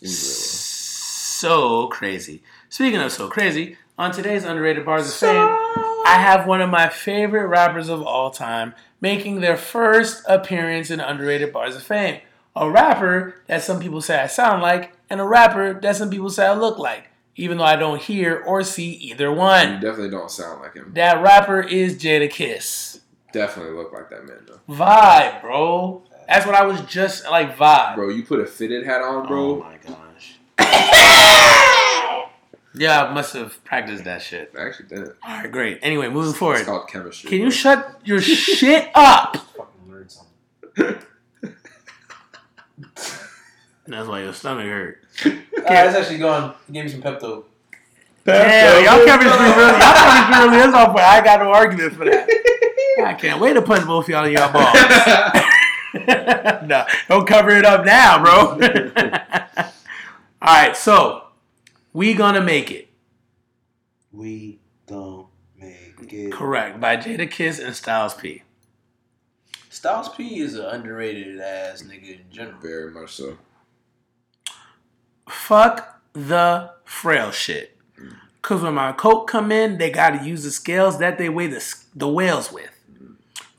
Yeah. 0.00 0.08
So 0.08 1.86
crazy. 1.88 2.42
Speaking 2.68 3.00
of 3.00 3.12
so 3.12 3.28
crazy, 3.28 3.76
on 3.96 4.12
today's 4.12 4.44
underrated 4.44 4.84
bars 4.84 5.08
of 5.08 5.14
fame, 5.14 5.48
I 6.06 6.16
have 6.18 6.46
one 6.46 6.60
of 6.60 6.70
my 6.70 6.88
favorite 6.88 7.46
rappers 7.46 7.88
of 7.88 8.02
all 8.02 8.30
time 8.30 8.74
making 9.00 9.40
their 9.40 9.56
first 9.56 10.22
appearance 10.28 10.90
in 10.90 11.00
underrated 11.00 11.52
bars 11.52 11.76
of 11.76 11.82
fame. 11.82 12.20
A 12.56 12.68
rapper 12.68 13.40
that 13.46 13.62
some 13.62 13.80
people 13.80 14.00
say 14.00 14.18
I 14.18 14.26
sound 14.26 14.62
like, 14.62 14.92
and 15.08 15.20
a 15.20 15.24
rapper 15.24 15.80
that 15.80 15.96
some 15.96 16.10
people 16.10 16.30
say 16.30 16.46
I 16.46 16.54
look 16.54 16.78
like, 16.78 17.08
even 17.38 17.56
though 17.58 17.64
I 17.64 17.76
don't 17.76 18.00
hear 18.02 18.42
or 18.46 18.62
see 18.62 18.90
either 18.94 19.32
one. 19.32 19.74
You 19.74 19.80
definitely 19.80 20.10
don't 20.10 20.30
sound 20.30 20.60
like 20.60 20.74
him. 20.74 20.92
That 20.94 21.22
rapper 21.22 21.60
is 21.60 21.96
Jadakiss. 21.96 23.00
Definitely 23.32 23.74
look 23.74 23.92
like 23.92 24.10
that 24.10 24.26
man 24.26 24.46
though. 24.46 24.60
Vibe, 24.74 25.40
bro. 25.40 26.02
That's 26.26 26.44
what 26.44 26.54
I 26.54 26.64
was 26.64 26.80
just 26.82 27.24
like 27.30 27.56
vibe. 27.56 27.94
Bro, 27.94 28.10
you 28.10 28.22
put 28.24 28.40
a 28.40 28.46
fitted 28.46 28.84
hat 28.84 29.00
on, 29.00 29.26
bro. 29.26 29.62
Oh 29.62 29.64
my 29.64 29.76
gosh. 29.86 30.34
yeah, 32.74 33.04
I 33.04 33.12
must 33.14 33.32
have 33.34 33.62
practiced 33.64 34.04
that 34.04 34.20
shit. 34.22 34.52
I 34.58 34.66
actually 34.66 34.88
didn't. 34.88 35.14
All 35.26 35.38
right, 35.40 35.50
great. 35.50 35.78
Anyway, 35.82 36.08
moving 36.08 36.30
It's 36.30 36.38
forward. 36.38 36.64
called 36.66 36.88
chemistry. 36.88 37.30
Can 37.30 37.40
you 37.40 37.50
shut 37.50 38.00
your 38.04 38.20
shit 38.22 38.90
up? 38.94 39.36
Fucking. 43.88 43.98
That's 43.98 44.08
why 44.08 44.22
your 44.22 44.34
stomach 44.34 44.66
hurt. 44.66 44.98
Alright, 45.26 45.86
it's 45.86 45.96
actually 45.96 46.18
gone. 46.18 46.54
Give 46.70 46.84
me 46.84 46.90
some 46.90 47.02
Pepto. 47.02 47.44
Damn, 48.24 48.84
y'all 48.84 49.06
chemistry 49.06 49.46
really, 49.46 49.72
y'all 49.72 49.94
chemistry 49.94 50.48
really 50.48 50.58
is 50.68 50.74
off. 50.74 50.96
I 50.96 51.20
got 51.22 51.40
no 51.40 51.50
argument 51.50 51.94
for 51.94 52.04
that. 52.04 52.28
I 53.02 53.14
can't 53.14 53.40
wait 53.40 53.54
to 53.54 53.62
punch 53.62 53.86
both 53.86 54.04
of 54.04 54.10
y'all 54.10 54.26
in 54.26 54.32
your 54.32 54.52
balls. 54.52 54.74
no, 56.68 56.84
don't 57.08 57.26
cover 57.26 57.50
it 57.50 57.64
up 57.64 57.86
now, 57.86 58.22
bro. 58.22 58.58
All 60.42 60.54
right, 60.54 60.76
so 60.76 61.28
we 61.94 62.12
gonna 62.12 62.42
make 62.42 62.70
it. 62.70 62.90
We 64.12 64.58
don't 64.86 65.28
make 65.58 66.12
it. 66.12 66.32
Correct 66.32 66.78
by 66.80 66.98
Jadakiss 66.98 67.64
and 67.64 67.74
Styles 67.74 68.12
P. 68.12 68.42
Styles 69.70 70.10
P 70.10 70.40
is 70.40 70.54
an 70.54 70.66
underrated 70.66 71.40
ass 71.40 71.82
nigga 71.82 72.20
in 72.20 72.30
general. 72.30 72.60
Very 72.60 72.90
much 72.90 73.14
so. 73.14 73.38
Fuck 75.28 76.00
the 76.12 76.70
frail 76.84 77.30
shit. 77.30 77.76
Cause 78.40 78.62
when 78.62 78.74
my 78.74 78.92
coat 78.92 79.26
come 79.26 79.52
in, 79.52 79.78
they 79.78 79.90
gotta 79.90 80.24
use 80.24 80.42
the 80.42 80.50
scales 80.50 80.98
that 80.98 81.18
they 81.18 81.28
weigh 81.28 81.48
the, 81.48 81.74
the 81.94 82.08
whales 82.08 82.50
with. 82.50 82.70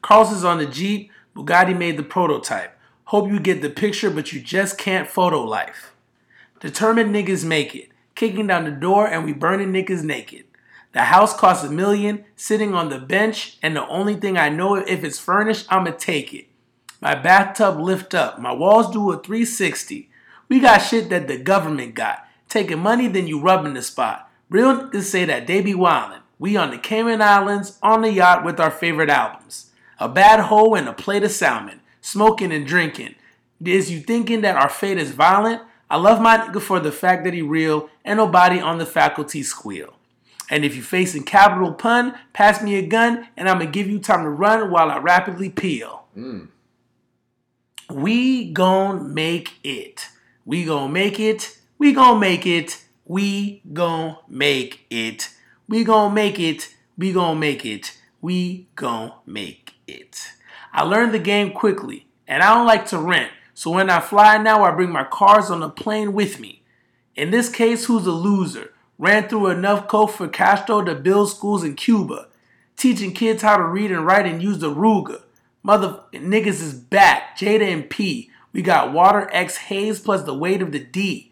Carlson's 0.02 0.44
on 0.44 0.58
the 0.58 0.66
Jeep. 0.66 1.12
Bugatti 1.36 1.78
made 1.78 1.98
the 1.98 2.04
prototype. 2.04 2.78
Hope 3.06 3.30
you 3.30 3.40
get 3.40 3.62
the 3.62 3.70
picture, 3.70 4.10
but 4.10 4.34
you 4.34 4.42
just 4.42 4.78
can't 4.78 5.08
photo 5.08 5.44
life. 5.44 5.94
Determined 6.60 7.14
niggas 7.14 7.46
make 7.46 7.76
it. 7.76 7.90
Kicking 8.16 8.48
down 8.48 8.66
the 8.66 8.72
door 8.72 9.08
and 9.08 9.24
we 9.24 9.34
burning 9.34 9.72
niggas 9.72 10.04
naked. 10.04 10.46
The 10.92 11.02
house 11.04 11.36
costs 11.36 11.64
a 11.64 11.70
million, 11.70 12.26
sitting 12.36 12.74
on 12.74 12.90
the 12.90 12.98
bench, 12.98 13.58
and 13.62 13.76
the 13.76 13.88
only 13.88 14.16
thing 14.16 14.38
I 14.38 14.50
know 14.50 14.76
if 14.76 15.04
it's 15.04 15.20
furnished, 15.20 15.68
I'ma 15.70 15.92
take 15.92 16.34
it. 16.34 16.48
My 17.00 17.16
bathtub 17.16 17.80
lift 17.80 18.16
up. 18.16 18.40
My 18.40 18.52
walls 18.52 18.92
do 18.92 19.12
a 19.12 19.18
360. 19.18 20.09
We 20.50 20.60
got 20.60 20.80
shit 20.80 21.10
that 21.10 21.28
the 21.28 21.38
government 21.38 21.96
got. 21.96 22.26
Taking 22.50 22.80
money, 22.80 23.08
then 23.08 23.28
you 23.28 23.40
rubbing 23.40 23.76
the 23.76 23.84
spot. 23.84 24.30
Real 24.50 24.76
niggas 24.76 25.04
say 25.04 25.24
that 25.26 25.46
they 25.46 25.62
be 25.62 25.74
wildin'. 25.74 26.22
We 26.40 26.58
on 26.58 26.72
the 26.72 26.78
Cayman 26.78 27.22
Islands, 27.22 27.78
on 27.84 28.02
the 28.02 28.12
yacht 28.12 28.44
with 28.44 28.60
our 28.60 28.72
favorite 28.72 29.10
albums. 29.10 29.72
A 30.00 30.10
bad 30.10 30.40
hoe 30.40 30.74
and 30.74 30.88
a 30.88 30.94
plate 30.94 31.24
of 31.24 31.32
salmon. 31.32 31.82
Smoking 32.02 32.52
and 32.52 32.66
drinking. 32.66 33.16
Is 33.64 33.92
you 33.92 34.00
thinking 34.00 34.42
that 34.42 34.56
our 34.56 34.70
fate 34.70 34.98
is 34.98 35.12
violent? 35.12 35.62
I 35.90 35.98
love 35.98 36.22
my 36.22 36.38
nigga 36.38 36.62
for 36.62 36.80
the 36.80 36.92
fact 36.92 37.24
that 37.26 37.34
he 37.34 37.42
real 37.42 37.90
and 38.06 38.18
nobody 38.18 38.60
on 38.60 38.78
the 38.78 38.86
faculty 38.86 39.44
squeal. 39.44 39.96
And 40.50 40.66
if 40.66 40.76
you 40.76 40.82
facing 40.82 41.24
capital 41.24 41.74
pun, 41.74 42.18
pass 42.34 42.64
me 42.64 42.76
a 42.76 42.86
gun 42.86 43.28
and 43.38 43.50
I'ma 43.50 43.66
give 43.66 43.88
you 43.88 44.00
time 44.00 44.24
to 44.24 44.30
run 44.30 44.72
while 44.72 44.90
I 44.90 44.98
rapidly 44.98 45.50
peel. 45.50 46.06
Mm. 46.18 46.48
We 47.92 48.52
gon' 48.52 49.14
make 49.14 49.60
it. 49.64 50.08
We 50.50 50.66
gon' 50.66 50.92
make 50.92 51.20
it. 51.20 51.60
We 51.78 51.94
gon' 51.94 52.20
make 52.20 52.48
it. 52.48 52.84
We 53.06 53.62
gon' 53.72 54.18
make 54.28 54.84
it. 54.90 55.30
We 55.68 55.84
gon' 55.84 56.16
make 56.16 56.40
it. 56.40 56.74
We 56.98 57.14
gon' 57.14 57.40
make 57.40 57.68
it. 57.68 57.96
We 58.20 58.68
gon' 58.76 59.14
make 59.28 59.76
it. 59.88 60.32
I 60.74 60.82
learned 60.82 61.14
the 61.14 61.20
game 61.20 61.52
quickly, 61.52 62.08
and 62.28 62.42
I 62.42 62.56
don't 62.56 62.66
like 62.66 62.88
to 62.88 62.98
rent. 62.98 63.30
So 63.54 63.70
when 63.70 63.92
I 63.92 64.00
fly 64.00 64.40
now, 64.40 64.64
I 64.64 64.72
bring 64.72 64.90
my 64.90 65.04
cars 65.04 65.52
on 65.52 65.60
the 65.60 65.70
plane 65.70 66.14
with 66.14 66.40
me. 66.40 66.64
In 67.16 67.30
this 67.30 67.50
case, 67.50 67.86
who's 67.86 68.08
a 68.08 68.12
loser? 68.12 68.74
Ran 68.98 69.30
through 69.30 69.50
enough 69.50 69.88
coke 69.88 70.10
for 70.10 70.28
Castro 70.28 70.82
to 70.82 70.96
build 70.96 71.30
schools 71.30 71.64
in 71.64 71.76
Cuba. 71.76 72.28
Teaching 72.76 73.14
kids 73.14 73.44
how 73.44 73.58
to 73.58 73.64
read 73.64 73.92
and 73.92 74.04
write 74.04 74.26
and 74.26 74.42
use 74.42 74.58
the 74.58 74.74
Ruger. 74.74 75.22
Mother 75.62 76.00
niggas 76.12 76.60
is 76.64 76.74
back. 76.74 77.38
Jada 77.38 77.72
and 77.72 77.88
P. 77.88 78.32
We 78.52 78.62
got 78.62 78.94
Water 78.94 79.30
X 79.32 79.58
Haze 79.58 80.00
plus 80.00 80.24
the 80.24 80.34
weight 80.34 80.62
of 80.62 80.72
the 80.72 80.80
D. 80.80 81.32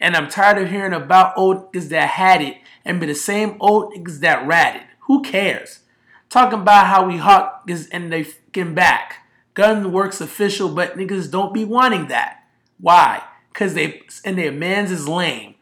And 0.00 0.16
I'm 0.16 0.28
tired 0.28 0.58
of 0.58 0.70
hearing 0.70 0.92
about 0.92 1.36
old 1.36 1.72
niggas 1.72 1.88
that 1.88 2.10
had 2.10 2.40
it 2.40 2.56
and 2.84 3.00
be 3.00 3.06
the 3.06 3.14
same 3.14 3.56
old 3.60 3.94
niggas 3.94 4.20
that 4.20 4.46
ratted. 4.46 4.82
Who 5.00 5.22
cares? 5.22 5.80
Talking 6.28 6.60
about 6.60 6.86
how 6.86 7.06
we 7.06 7.16
hot 7.16 7.66
niggas 7.66 7.88
and 7.90 8.12
they 8.12 8.24
fucking 8.24 8.74
back. 8.74 9.26
Gun 9.54 9.92
works 9.92 10.20
official, 10.20 10.68
but 10.68 10.96
niggas 10.96 11.30
don't 11.30 11.54
be 11.54 11.64
wanting 11.64 12.08
that. 12.08 12.44
Why? 12.80 13.22
Cause 13.54 13.74
they 13.74 14.02
and 14.24 14.38
their 14.38 14.52
mans 14.52 14.92
is 14.92 15.08
lame. 15.08 15.56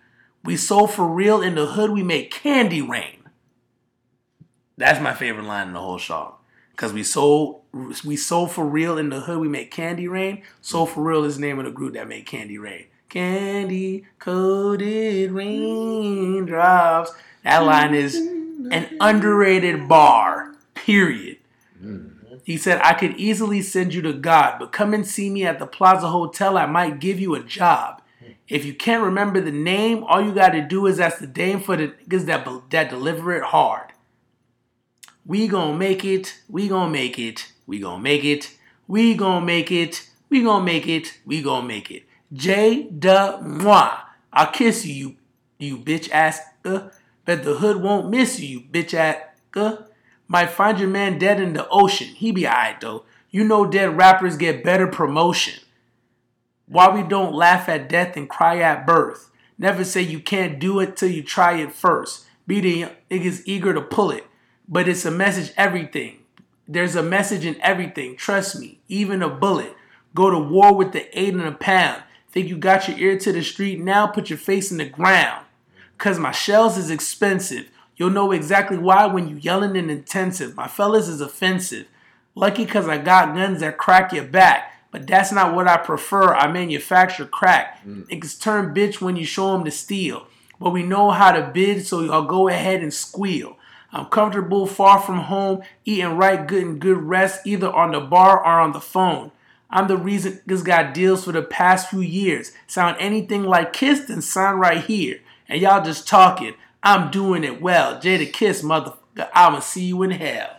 We 0.44 0.56
so 0.56 0.86
for 0.86 1.08
real 1.08 1.40
in 1.40 1.54
the 1.54 1.66
hood, 1.66 1.90
we 1.90 2.02
make 2.02 2.30
candy 2.30 2.82
rain. 2.82 3.20
That's 4.76 5.00
my 5.00 5.14
favorite 5.14 5.46
line 5.46 5.68
in 5.68 5.72
the 5.72 5.80
whole 5.80 5.98
song. 5.98 6.34
Cause 6.76 6.92
we 6.92 7.02
so 7.02 7.62
we 8.04 8.16
so 8.16 8.46
for 8.46 8.66
real 8.66 8.98
in 8.98 9.08
the 9.08 9.20
hood, 9.20 9.38
we 9.38 9.48
make 9.48 9.70
candy 9.70 10.08
rain. 10.08 10.42
So 10.60 10.84
for 10.84 11.02
real 11.02 11.24
is 11.24 11.36
the 11.36 11.40
name 11.42 11.58
of 11.58 11.64
the 11.64 11.70
group 11.70 11.94
that 11.94 12.06
made 12.06 12.26
candy 12.26 12.58
rain. 12.58 12.86
Candy 13.08 14.04
coated 14.18 15.32
raindrops. 15.32 17.12
That 17.44 17.60
line 17.60 17.94
is 17.94 18.16
an 18.16 18.96
underrated 19.00 19.88
bar. 19.88 20.54
Period. 20.74 21.38
He 22.44 22.56
said, 22.56 22.80
I 22.84 22.94
could 22.94 23.16
easily 23.16 23.62
send 23.62 23.94
you 23.94 24.02
to 24.02 24.12
God, 24.12 24.58
but 24.58 24.70
come 24.70 24.94
and 24.94 25.06
see 25.06 25.30
me 25.30 25.44
at 25.44 25.58
the 25.58 25.66
Plaza 25.66 26.08
Hotel. 26.08 26.56
I 26.56 26.66
might 26.66 27.00
give 27.00 27.18
you 27.18 27.34
a 27.34 27.42
job. 27.42 28.02
If 28.48 28.64
you 28.64 28.74
can't 28.74 29.02
remember 29.02 29.40
the 29.40 29.50
name, 29.50 30.04
all 30.04 30.22
you 30.22 30.32
got 30.32 30.50
to 30.50 30.62
do 30.62 30.86
is 30.86 31.00
ask 31.00 31.18
the 31.18 31.26
dame 31.26 31.60
for 31.60 31.76
the 31.76 31.88
niggas 31.88 32.26
that, 32.26 32.70
that 32.70 32.90
deliver 32.90 33.32
it 33.32 33.42
hard. 33.42 33.92
We 35.26 35.48
gon' 35.48 35.78
make 35.78 36.04
it. 36.04 36.40
We 36.48 36.68
gon' 36.68 36.92
make 36.92 37.18
it. 37.18 37.52
We 37.66 37.80
gon' 37.80 38.02
make 38.02 38.24
it. 38.24 38.56
We 38.86 39.14
gon' 39.14 39.44
make 39.44 39.72
it. 39.72 40.08
We 40.30 40.42
gon' 40.42 40.64
make 40.64 40.86
it. 40.86 41.18
We 41.26 41.42
gon' 41.42 41.66
make 41.66 41.90
it. 41.90 42.04
J 42.32 42.84
da 42.84 43.40
moi. 43.40 43.90
I'll 44.32 44.52
kiss 44.52 44.86
you, 44.86 45.16
you, 45.58 45.78
bitch 45.78 46.10
ass. 46.10 46.40
Uh, 46.64 46.90
bet 47.24 47.42
the 47.42 47.54
hood 47.54 47.82
won't 47.82 48.10
miss 48.10 48.38
you, 48.40 48.48
you 48.48 48.60
bitch 48.60 48.94
ass. 48.94 49.16
Uh. 49.54 49.76
Might 50.28 50.50
find 50.50 50.78
your 50.78 50.88
man 50.88 51.18
dead 51.18 51.40
in 51.40 51.52
the 51.52 51.68
ocean. 51.68 52.08
He 52.08 52.32
be 52.32 52.46
alright 52.46 52.80
though. 52.80 53.04
You 53.30 53.44
know 53.44 53.66
dead 53.66 53.96
rappers 53.96 54.36
get 54.36 54.64
better 54.64 54.86
promotion. 54.86 55.62
Why 56.66 56.88
we 56.94 57.02
don't 57.06 57.34
laugh 57.34 57.68
at 57.68 57.88
death 57.88 58.16
and 58.16 58.28
cry 58.28 58.58
at 58.58 58.86
birth. 58.86 59.30
Never 59.58 59.84
say 59.84 60.02
you 60.02 60.20
can't 60.20 60.58
do 60.58 60.80
it 60.80 60.96
till 60.96 61.10
you 61.10 61.22
try 61.22 61.58
it 61.58 61.72
first. 61.72 62.26
Be 62.46 62.60
the 62.60 62.88
niggas 63.10 63.42
eager 63.46 63.72
to 63.72 63.80
pull 63.80 64.10
it. 64.10 64.26
But 64.68 64.88
it's 64.88 65.04
a 65.04 65.10
message 65.10 65.52
everything. 65.56 66.20
There's 66.68 66.96
a 66.96 67.02
message 67.02 67.44
in 67.44 67.60
everything. 67.60 68.16
Trust 68.16 68.58
me. 68.58 68.80
Even 68.88 69.22
a 69.22 69.28
bullet. 69.28 69.74
Go 70.14 70.30
to 70.30 70.38
war 70.38 70.74
with 70.74 70.92
the 70.92 71.06
eight 71.18 71.34
and 71.34 71.42
a 71.42 71.52
pound. 71.52 72.02
Think 72.30 72.48
you 72.48 72.58
got 72.58 72.88
your 72.88 72.98
ear 72.98 73.18
to 73.18 73.32
the 73.32 73.42
street 73.42 73.80
now? 73.80 74.06
Put 74.06 74.30
your 74.30 74.38
face 74.38 74.70
in 74.70 74.78
the 74.78 74.84
ground. 74.88 75.46
Cause 75.98 76.18
my 76.18 76.32
shells 76.32 76.76
is 76.76 76.90
expensive. 76.90 77.70
You'll 77.96 78.10
know 78.10 78.32
exactly 78.32 78.76
why 78.76 79.06
when 79.06 79.28
you 79.28 79.36
yelling 79.36 79.76
and 79.76 79.90
intensive. 79.90 80.54
My 80.54 80.68
fellas 80.68 81.08
is 81.08 81.20
offensive. 81.20 81.86
Lucky 82.34 82.66
cause 82.66 82.88
I 82.88 82.98
got 82.98 83.34
guns 83.34 83.60
that 83.60 83.78
crack 83.78 84.12
your 84.12 84.24
back. 84.24 84.72
But 84.90 85.06
that's 85.06 85.32
not 85.32 85.54
what 85.54 85.68
I 85.68 85.76
prefer. 85.76 86.34
I 86.34 86.50
manufacture 86.50 87.26
crack. 87.26 87.84
Mm. 87.86 88.08
Niggas 88.08 88.40
turn 88.40 88.74
bitch 88.74 89.00
when 89.00 89.16
you 89.16 89.24
show 89.24 89.52
them 89.52 89.64
the 89.64 89.70
steel. 89.70 90.26
But 90.58 90.70
we 90.70 90.82
know 90.82 91.10
how 91.10 91.32
to 91.32 91.50
bid, 91.52 91.86
so 91.86 92.10
I'll 92.10 92.24
go 92.24 92.48
ahead 92.48 92.82
and 92.82 92.92
squeal. 92.92 93.58
I'm 93.96 94.04
comfortable 94.06 94.66
far 94.66 95.00
from 95.00 95.20
home, 95.20 95.62
eating 95.86 96.18
right 96.18 96.46
getting 96.46 96.78
good 96.78 96.98
rest, 96.98 97.46
either 97.46 97.72
on 97.72 97.92
the 97.92 98.00
bar 98.00 98.40
or 98.40 98.60
on 98.60 98.72
the 98.72 98.80
phone. 98.80 99.32
I'm 99.70 99.88
the 99.88 99.96
reason 99.96 100.42
this 100.44 100.60
got 100.60 100.92
deals 100.92 101.24
for 101.24 101.32
the 101.32 101.40
past 101.40 101.88
few 101.88 102.02
years. 102.02 102.52
Sound 102.66 102.98
anything 103.00 103.44
like 103.44 103.72
Kiss, 103.72 104.00
then 104.00 104.20
sign 104.20 104.56
right 104.56 104.84
here. 104.84 105.20
And 105.48 105.62
y'all 105.62 105.82
just 105.82 106.06
talking. 106.06 106.52
I'm 106.82 107.10
doing 107.10 107.42
it 107.42 107.62
well. 107.62 107.98
Jadakiss, 107.98 108.62
motherfucker, 108.62 109.30
I'ma 109.32 109.60
see 109.60 109.86
you 109.86 110.02
in 110.02 110.10
hell. 110.10 110.58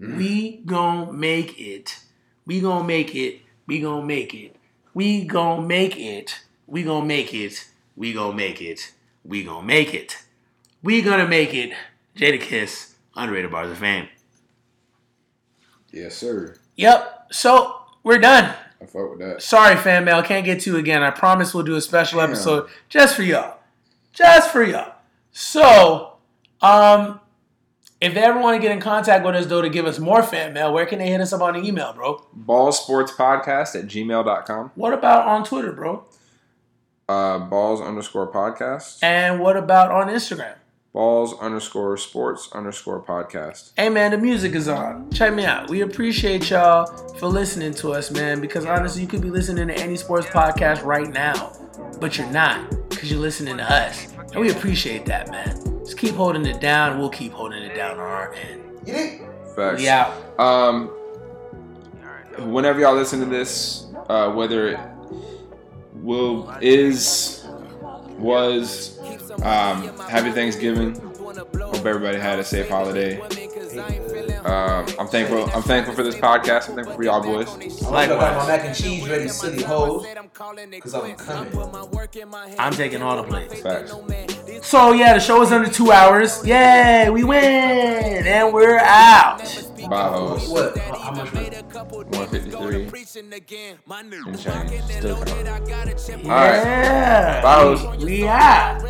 Mm. 0.00 0.16
We 0.16 0.56
gon' 0.66 1.20
make 1.20 1.60
it. 1.60 2.00
We 2.46 2.60
gon' 2.60 2.84
make 2.84 3.14
it. 3.14 3.42
We 3.68 3.78
gon' 3.78 4.08
make 4.08 4.34
it. 4.34 4.56
We 4.92 5.24
gon' 5.24 5.68
make 5.68 5.96
it. 5.96 6.40
We 6.66 6.82
gon' 6.82 7.06
make 7.06 7.32
it. 7.32 7.70
We 7.96 8.12
gon' 8.12 8.36
make 8.36 8.60
it. 8.60 8.92
We 9.24 9.44
gon' 9.44 9.66
make 9.66 9.94
it. 9.94 10.24
We 10.82 11.00
gonna 11.00 11.28
make 11.28 11.54
it. 11.54 11.70
Jada 11.70 11.91
Kiss, 12.16 12.94
underrated 13.14 13.50
bars 13.50 13.70
of 13.70 13.78
fame. 13.78 14.08
Yes, 15.90 16.14
sir. 16.16 16.56
Yep. 16.76 17.28
So 17.32 17.76
we're 18.02 18.18
done. 18.18 18.54
I 18.80 18.86
fuck 18.86 19.10
with 19.10 19.20
that. 19.20 19.42
Sorry, 19.42 19.76
fan 19.76 20.04
mail. 20.04 20.22
Can't 20.22 20.44
get 20.44 20.60
to 20.60 20.72
you 20.72 20.76
again. 20.78 21.02
I 21.02 21.10
promise 21.10 21.54
we'll 21.54 21.64
do 21.64 21.76
a 21.76 21.80
special 21.80 22.20
Damn. 22.20 22.30
episode 22.30 22.68
just 22.88 23.14
for 23.16 23.22
y'all. 23.22 23.58
Just 24.12 24.50
for 24.50 24.62
y'all. 24.62 24.94
So, 25.30 26.18
um, 26.60 27.20
if 28.00 28.14
they 28.14 28.20
ever 28.20 28.40
want 28.40 28.56
to 28.56 28.60
get 28.60 28.72
in 28.72 28.80
contact 28.80 29.24
with 29.24 29.34
us, 29.36 29.46
though, 29.46 29.62
to 29.62 29.70
give 29.70 29.86
us 29.86 29.98
more 29.98 30.22
fan 30.22 30.52
mail, 30.52 30.72
where 30.72 30.84
can 30.86 30.98
they 30.98 31.08
hit 31.08 31.20
us 31.20 31.32
up 31.32 31.40
on 31.40 31.54
the 31.54 31.66
email, 31.66 31.92
bro? 31.92 32.26
Ball 32.32 32.72
Sports 32.72 33.12
Podcast 33.12 33.76
at 33.78 33.86
gmail.com. 33.86 34.72
What 34.74 34.92
about 34.92 35.26
on 35.26 35.44
Twitter, 35.44 35.72
bro? 35.72 36.04
Uh, 37.08 37.38
balls 37.38 37.80
underscore 37.80 38.30
podcast. 38.32 39.02
And 39.02 39.38
what 39.40 39.56
about 39.56 39.90
on 39.90 40.08
Instagram? 40.08 40.56
Balls 40.92 41.32
underscore 41.40 41.96
sports 41.96 42.50
underscore 42.52 43.02
podcast. 43.02 43.72
Hey 43.78 43.88
man, 43.88 44.10
the 44.10 44.18
music 44.18 44.54
is 44.54 44.68
on. 44.68 45.10
Check 45.10 45.32
me 45.32 45.46
out. 45.46 45.70
We 45.70 45.80
appreciate 45.80 46.50
y'all 46.50 46.84
for 47.14 47.28
listening 47.28 47.72
to 47.76 47.92
us, 47.92 48.10
man. 48.10 48.42
Because 48.42 48.66
honestly, 48.66 49.00
you 49.00 49.08
could 49.08 49.22
be 49.22 49.30
listening 49.30 49.68
to 49.68 49.74
any 49.74 49.96
sports 49.96 50.26
podcast 50.26 50.84
right 50.84 51.10
now, 51.10 51.56
but 51.98 52.18
you're 52.18 52.30
not 52.30 52.68
because 52.90 53.10
you're 53.10 53.20
listening 53.20 53.56
to 53.56 53.62
us, 53.62 54.12
and 54.32 54.40
we 54.42 54.50
appreciate 54.50 55.06
that, 55.06 55.30
man. 55.30 55.56
Just 55.78 55.96
keep 55.96 56.14
holding 56.14 56.44
it 56.44 56.60
down. 56.60 56.98
We'll 56.98 57.08
keep 57.08 57.32
holding 57.32 57.62
it 57.62 57.74
down 57.74 57.92
on 57.92 58.00
our 58.00 58.34
end. 58.34 58.62
You 58.84 58.92
think? 58.92 59.22
Facts. 59.56 59.80
We. 59.80 59.88
Um, 60.44 60.88
whenever 62.52 62.80
y'all 62.80 62.94
listen 62.94 63.18
to 63.20 63.26
this, 63.26 63.86
uh, 64.10 64.30
whether 64.30 64.68
it 64.68 64.80
will 65.94 66.54
is 66.60 67.46
was 68.18 68.98
um, 69.42 69.98
happy 70.08 70.32
Thanksgiving. 70.32 70.94
Hope 70.94 71.86
everybody 71.86 72.18
had 72.18 72.38
a 72.38 72.44
safe 72.44 72.68
holiday. 72.68 73.20
Uh, 74.44 74.86
I'm 74.98 75.06
thankful. 75.08 75.48
I'm 75.54 75.62
thankful 75.62 75.94
for 75.94 76.02
this 76.02 76.14
podcast. 76.14 76.68
I'm 76.68 76.74
thankful 76.74 76.96
for 76.96 77.04
y'all 77.04 77.22
boys. 77.22 77.48
I 77.48 77.90
want 77.90 78.08
y'all 78.08 78.20
got 78.20 78.36
my 78.36 78.46
mac 78.46 78.64
and 78.64 78.76
cheese 78.76 79.08
ready, 79.08 79.28
silly 79.28 79.62
hoes. 79.62 80.06
Cause 80.34 80.94
I'm 80.94 81.14
coming. 81.14 81.54
I'm 82.58 82.72
taking 82.72 83.02
all 83.02 83.16
the 83.16 83.22
plates. 83.22 83.60
Facts. 83.60 83.94
So 84.62 84.92
yeah, 84.92 85.14
the 85.14 85.20
show 85.20 85.40
is 85.42 85.52
under 85.52 85.70
two 85.70 85.90
hours. 85.92 86.44
Yay, 86.46 87.08
we 87.10 87.24
win, 87.24 88.26
and 88.26 88.52
we're 88.52 88.78
out. 88.78 89.40
Bye, 89.88 90.08
hoes. 90.10 90.48
What? 90.48 90.78
How 90.78 90.98
how 90.98 91.12
much 91.12 91.32
money? 91.34 91.50
153 92.10 93.06
and 94.26 94.38
change. 94.38 94.82
Still 94.90 95.16
coming. 95.16 95.46
Yeah, 95.46 96.32
All 96.32 96.50
right. 96.50 97.42
Bye, 97.42 97.96
we 98.04 98.26
out. 98.28 98.82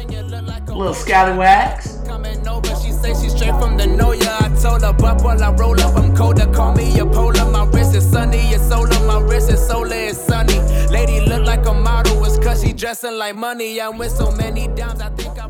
Little 0.68 0.94
scallywags. 0.94 1.98
coming 2.06 2.46
over. 2.48 2.68
She 2.76 2.92
say 2.92 3.14
she's 3.14 3.34
straight 3.34 3.56
from 3.60 3.76
the 3.76 3.86
know 3.86 4.12
ya. 4.12 4.38
I 4.40 4.48
told 4.62 4.82
her, 4.82 4.92
but 4.92 5.22
while 5.22 5.42
I 5.42 5.50
roll 5.52 5.80
up, 5.80 5.96
I'm 5.96 6.14
colder. 6.16 6.46
Call 6.52 6.74
me 6.74 6.98
a 6.98 7.06
polar. 7.06 7.50
My 7.50 7.64
wrist 7.66 7.94
is 7.96 8.10
sunny, 8.10 8.38
it's 8.38 8.68
solar. 8.68 9.00
My 9.06 9.20
wrist 9.20 9.50
is 9.50 9.66
solar, 9.66 9.94
it's 9.96 10.18
sunny. 10.18 10.58
Lady 10.90 11.20
look 11.20 11.44
like 11.46 11.66
a 11.66 11.74
model, 11.74 12.24
it's 12.24 12.38
cause 12.38 12.62
she 12.62 12.72
dressing 12.72 13.18
like 13.18 13.36
money. 13.36 13.80
I 13.80 13.88
win 13.90 14.10
so 14.10 14.30
many 14.32 14.68
dimes, 14.68 15.00
I 15.00 15.10
think 15.10 15.38
I 15.38 15.48